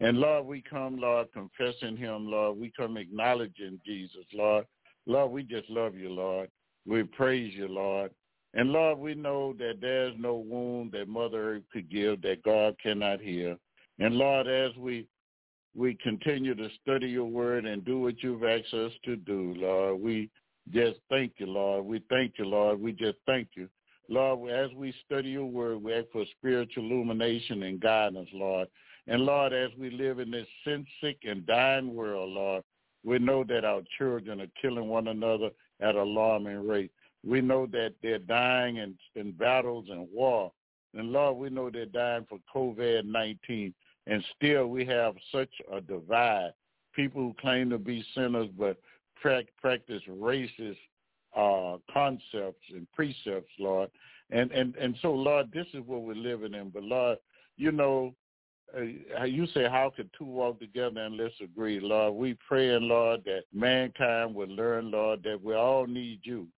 And 0.00 0.18
Lord, 0.18 0.46
we 0.46 0.62
come, 0.62 0.98
Lord, 0.98 1.28
confessing 1.32 1.96
him, 1.96 2.28
Lord. 2.28 2.58
We 2.58 2.72
come 2.76 2.96
acknowledging 2.96 3.80
Jesus, 3.86 4.24
Lord. 4.32 4.66
Lord, 5.06 5.30
we 5.30 5.44
just 5.44 5.70
love 5.70 5.94
you, 5.94 6.10
Lord. 6.10 6.48
We 6.86 7.04
praise 7.04 7.54
you, 7.54 7.68
Lord. 7.68 8.10
And 8.54 8.70
Lord, 8.70 8.98
we 8.98 9.14
know 9.14 9.54
that 9.58 9.78
there's 9.80 10.14
no 10.18 10.34
wound 10.34 10.92
that 10.92 11.08
Mother 11.08 11.54
Earth 11.54 11.62
could 11.72 11.90
give 11.90 12.20
that 12.22 12.42
God 12.42 12.74
cannot 12.82 13.20
heal. 13.20 13.56
And 13.98 14.14
Lord, 14.14 14.48
as 14.48 14.76
we 14.76 15.06
we 15.74 15.96
continue 16.02 16.54
to 16.54 16.68
study 16.82 17.08
your 17.08 17.24
word 17.24 17.64
and 17.64 17.82
do 17.84 17.98
what 17.98 18.22
you've 18.22 18.44
asked 18.44 18.74
us 18.74 18.92
to 19.04 19.16
do, 19.16 19.54
Lord, 19.56 20.00
we 20.02 20.28
just 20.70 21.00
thank 21.10 21.34
you, 21.38 21.46
Lord. 21.46 21.84
We 21.84 22.02
thank 22.08 22.34
you, 22.38 22.44
Lord. 22.44 22.80
We 22.80 22.92
just 22.92 23.18
thank 23.26 23.48
you. 23.54 23.68
Lord, 24.08 24.50
as 24.50 24.70
we 24.76 24.94
study 25.06 25.30
your 25.30 25.46
word, 25.46 25.82
we 25.82 25.94
ask 25.94 26.06
for 26.12 26.24
spiritual 26.38 26.84
illumination 26.84 27.62
and 27.62 27.80
guidance, 27.80 28.28
Lord. 28.32 28.68
And 29.06 29.22
Lord, 29.22 29.52
as 29.52 29.70
we 29.78 29.90
live 29.90 30.18
in 30.18 30.30
this 30.30 30.46
sin-sick 30.64 31.18
and 31.24 31.46
dying 31.46 31.94
world, 31.94 32.30
Lord, 32.30 32.62
we 33.04 33.18
know 33.18 33.44
that 33.44 33.64
our 33.64 33.82
children 33.98 34.40
are 34.40 34.46
killing 34.60 34.88
one 34.88 35.08
another 35.08 35.50
at 35.80 35.96
alarming 35.96 36.66
rate. 36.66 36.92
We 37.24 37.40
know 37.40 37.66
that 37.66 37.94
they're 38.02 38.18
dying 38.18 38.76
in, 38.76 38.96
in 39.14 39.32
battles 39.32 39.86
and 39.90 40.08
war. 40.12 40.52
And 40.94 41.10
Lord, 41.10 41.36
we 41.38 41.50
know 41.50 41.70
they're 41.70 41.86
dying 41.86 42.26
for 42.28 42.38
COVID-19. 42.54 43.72
And 44.06 44.24
still 44.36 44.66
we 44.66 44.84
have 44.86 45.14
such 45.30 45.50
a 45.72 45.80
divide. 45.80 46.52
People 46.94 47.22
who 47.22 47.34
claim 47.40 47.70
to 47.70 47.78
be 47.78 48.04
sinners 48.14 48.48
but 48.58 48.76
practice 49.22 50.02
racist 50.08 50.76
uh, 51.36 51.78
concepts 51.92 52.64
and 52.74 52.86
precepts, 52.92 53.52
Lord. 53.58 53.90
And, 54.30 54.50
and, 54.52 54.74
and 54.76 54.96
so, 55.02 55.12
Lord, 55.12 55.50
this 55.52 55.66
is 55.74 55.82
what 55.86 56.02
we're 56.02 56.14
living 56.14 56.54
in. 56.54 56.70
But, 56.70 56.82
Lord, 56.82 57.18
you 57.56 57.72
know, 57.72 58.14
uh, 58.74 59.24
you 59.24 59.46
say, 59.48 59.64
how 59.64 59.92
could 59.94 60.10
two 60.16 60.24
walk 60.24 60.58
together 60.58 61.00
unless 61.02 61.32
agree, 61.42 61.80
Lord? 61.80 62.14
We 62.14 62.36
pray, 62.46 62.78
Lord, 62.78 63.22
that 63.24 63.42
mankind 63.52 64.34
would 64.34 64.48
learn, 64.48 64.90
Lord, 64.90 65.22
that 65.24 65.42
we 65.42 65.54
all 65.54 65.86
need 65.86 66.20
you. 66.22 66.48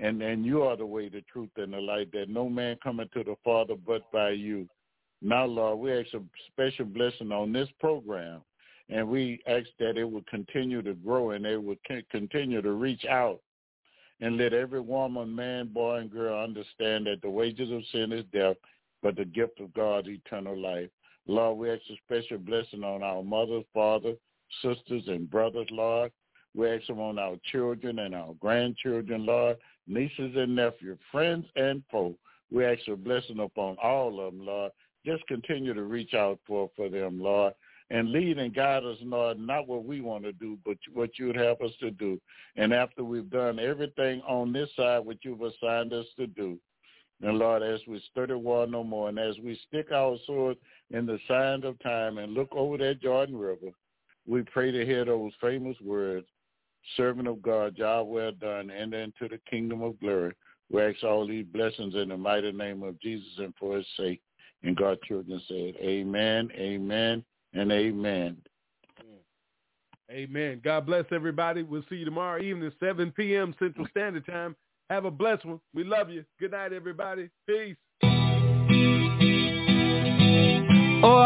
And 0.00 0.22
and 0.22 0.46
you 0.46 0.62
are 0.62 0.76
the 0.76 0.86
way, 0.86 1.08
the 1.08 1.22
truth, 1.22 1.50
and 1.56 1.72
the 1.72 1.78
light, 1.78 2.12
that 2.12 2.28
no 2.28 2.48
man 2.48 2.76
coming 2.82 3.08
to 3.14 3.24
the 3.24 3.34
Father 3.44 3.74
but 3.84 4.10
by 4.12 4.30
you. 4.30 4.68
Now, 5.20 5.44
Lord, 5.44 5.80
we 5.80 5.92
ask 5.92 6.14
a 6.14 6.20
special 6.46 6.84
blessing 6.84 7.32
on 7.32 7.52
this 7.52 7.68
program, 7.80 8.42
and 8.90 9.08
we 9.08 9.40
ask 9.46 9.66
that 9.78 9.96
it 9.98 10.08
would 10.08 10.26
continue 10.26 10.82
to 10.82 10.94
grow 10.94 11.30
and 11.30 11.44
it 11.44 11.62
would 11.62 11.78
continue 12.10 12.62
to 12.62 12.72
reach 12.72 13.04
out 13.04 13.40
and 14.20 14.36
let 14.36 14.52
every 14.52 14.80
woman, 14.80 15.34
man, 15.34 15.68
boy, 15.68 15.96
and 15.96 16.10
girl 16.10 16.42
understand 16.42 17.06
that 17.06 17.20
the 17.22 17.30
wages 17.30 17.70
of 17.70 17.82
sin 17.92 18.12
is 18.12 18.24
death, 18.32 18.56
but 19.02 19.16
the 19.16 19.24
gift 19.24 19.60
of 19.60 19.72
God 19.74 20.08
is 20.08 20.18
eternal 20.26 20.58
life. 20.58 20.90
Lord, 21.26 21.58
we 21.58 21.70
ask 21.70 21.82
a 21.90 21.96
special 22.04 22.38
blessing 22.38 22.82
on 22.82 23.02
our 23.02 23.22
mothers, 23.22 23.64
fathers, 23.72 24.16
sisters, 24.62 25.04
and 25.06 25.30
brothers, 25.30 25.68
Lord. 25.70 26.10
We 26.54 26.68
ask 26.68 26.86
them 26.86 27.00
on 27.00 27.18
our 27.18 27.36
children 27.52 28.00
and 28.00 28.14
our 28.14 28.34
grandchildren, 28.40 29.26
Lord, 29.26 29.58
nieces 29.86 30.34
and 30.34 30.56
nephews, 30.56 30.98
friends 31.12 31.46
and 31.54 31.82
foes. 31.92 32.14
We 32.50 32.64
ask 32.64 32.80
a 32.88 32.96
blessing 32.96 33.40
upon 33.40 33.76
all 33.82 34.26
of 34.26 34.32
them, 34.32 34.44
Lord. 34.44 34.72
Just 35.04 35.26
continue 35.26 35.74
to 35.74 35.82
reach 35.82 36.14
out 36.14 36.40
for, 36.46 36.70
for 36.74 36.88
them, 36.88 37.20
Lord, 37.20 37.52
and 37.90 38.12
lead 38.12 38.38
and 38.38 38.54
guide 38.54 38.84
us, 38.84 38.98
Lord, 39.02 39.38
not 39.38 39.66
what 39.66 39.84
we 39.84 40.00
want 40.00 40.24
to 40.24 40.32
do, 40.32 40.58
but 40.64 40.76
what 40.92 41.10
you 41.18 41.28
would 41.28 41.36
have 41.36 41.60
us 41.60 41.72
to 41.80 41.90
do. 41.90 42.20
And 42.56 42.72
after 42.74 43.02
we've 43.02 43.30
done 43.30 43.58
everything 43.58 44.20
on 44.28 44.52
this 44.52 44.68
side, 44.76 45.00
what 45.00 45.18
you've 45.22 45.40
assigned 45.40 45.92
us 45.92 46.06
to 46.18 46.26
do, 46.26 46.58
and 47.20 47.38
Lord, 47.38 47.62
as 47.62 47.80
we 47.88 48.00
study 48.12 48.34
war 48.34 48.66
no 48.66 48.84
more, 48.84 49.08
and 49.08 49.18
as 49.18 49.36
we 49.38 49.58
stick 49.66 49.90
our 49.90 50.16
swords 50.24 50.60
in 50.90 51.04
the 51.04 51.18
sand 51.26 51.64
of 51.64 51.78
time 51.80 52.18
and 52.18 52.32
look 52.32 52.48
over 52.52 52.78
that 52.78 53.00
Jordan 53.00 53.36
River, 53.36 53.72
we 54.26 54.42
pray 54.42 54.70
to 54.70 54.86
hear 54.86 55.04
those 55.04 55.32
famous 55.40 55.76
words, 55.80 56.26
servant 56.96 57.26
of 57.26 57.42
God, 57.42 57.76
job 57.76 58.06
well 58.08 58.32
done, 58.32 58.70
enter 58.70 59.00
into 59.00 59.28
the 59.28 59.40
kingdom 59.50 59.82
of 59.82 59.98
glory. 59.98 60.32
We 60.70 60.82
ask 60.82 61.02
all 61.02 61.26
these 61.26 61.46
blessings 61.46 61.94
in 61.94 62.10
the 62.10 62.16
mighty 62.16 62.52
name 62.52 62.82
of 62.82 63.00
Jesus 63.00 63.32
and 63.38 63.54
for 63.58 63.78
his 63.78 63.86
sake. 63.96 64.20
And 64.62 64.76
God's 64.76 65.00
children 65.08 65.40
said, 65.48 65.74
amen, 65.80 66.50
amen, 66.54 67.24
and 67.54 67.72
amen. 67.72 68.36
Mm. 69.00 70.14
Amen. 70.14 70.60
God 70.64 70.86
bless 70.86 71.04
everybody. 71.12 71.62
We'll 71.62 71.84
see 71.88 71.96
you 71.96 72.04
tomorrow 72.04 72.40
evening, 72.40 72.72
7 72.80 73.12
p.m. 73.12 73.54
Central 73.58 73.86
Standard 73.90 74.26
Time. 74.26 74.56
Have 74.90 75.04
a 75.04 75.10
blessed 75.10 75.44
one. 75.44 75.60
We 75.74 75.84
love 75.84 76.08
you. 76.08 76.24
Good 76.40 76.52
night, 76.52 76.72
everybody. 76.72 77.28
Peace. 77.46 77.76
Oh, 81.00 81.18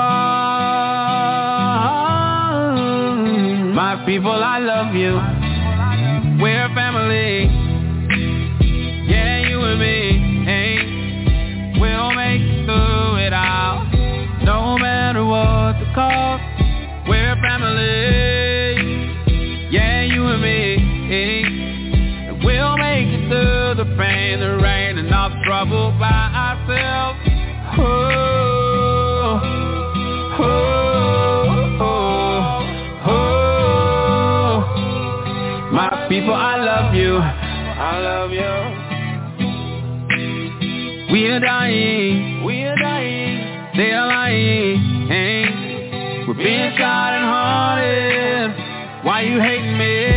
my 3.72 4.02
people, 4.04 4.32
I 4.32 4.58
love 4.58 4.94
you. 4.94 5.14
We're 6.42 6.68
family. 6.74 7.41
We 41.32 41.36
are 41.36 41.40
dying. 41.40 42.44
We 42.44 42.62
are 42.64 42.76
dying. 42.76 43.72
They 43.74 43.90
are 43.90 44.06
lying. 44.06 45.08
Hey. 45.08 46.24
We're 46.28 46.34
being 46.34 46.76
shot 46.76 47.14
and 47.16 47.24
haunted. 47.24 48.52
Why 49.06 49.22
you 49.22 49.40
hating 49.40 49.78
me? 49.78 50.12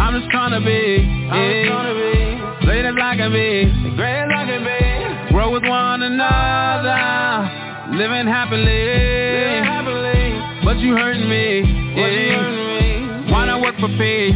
I'm 0.00 0.18
just 0.18 0.30
trying 0.30 0.52
to 0.56 0.64
be. 0.64 1.04
I'm 1.28 1.66
trying 1.68 1.84
to 1.84 2.00
be. 2.00 2.64
Great 2.64 2.86
as 2.86 2.94
I 2.96 3.14
can 3.14 3.30
be. 3.30 3.68
Great 3.94 4.24
as 4.24 4.30
I 4.34 4.46
can 4.48 4.64
be. 4.64 5.34
Grow 5.34 5.52
with 5.52 5.68
one 5.68 6.00
another. 6.00 7.92
Living 7.92 8.26
happily. 8.26 8.64
Living 8.64 9.64
happily. 9.68 10.64
But 10.64 10.78
you 10.78 10.96
hurting 10.96 11.28
me. 11.28 11.60
But 11.92 12.08
you 12.08 12.32
hurting 12.32 13.26
me. 13.26 13.30
Why 13.30 13.44
not 13.44 13.60
work 13.60 13.76
for 13.78 13.88
peace? 14.00 14.32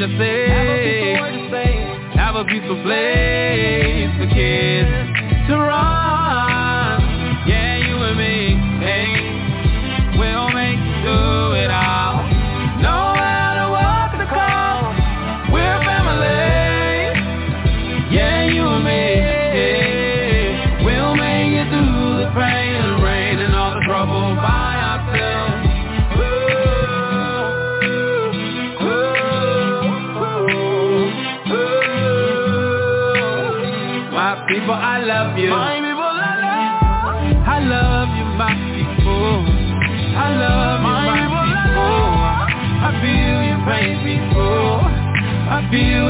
Word 0.00 0.08
to 0.08 0.18
say. 0.18 1.76
Have 2.16 2.34
a 2.36 2.44
peaceful 2.44 2.82
place 2.82 4.10
for 4.18 4.26
kids 4.34 5.48
to 5.48 5.56
run. 5.56 6.09
You. 35.40 35.50
My 35.50 35.80
people, 35.80 36.04
I 36.04 36.36
love. 36.44 37.48
I 37.48 37.58
love 37.64 38.08
you, 38.18 38.26
my 38.36 38.52
people. 38.76 39.48
I 40.12 40.28
love 40.36 40.80
you, 40.80 40.84
my, 40.84 41.08
people. 41.16 42.20
I 42.80 42.90
feel 43.00 43.38
your 43.48 43.60
pain, 43.64 43.96
people. 44.04 44.84
I 45.48 45.58
feel 45.70 46.09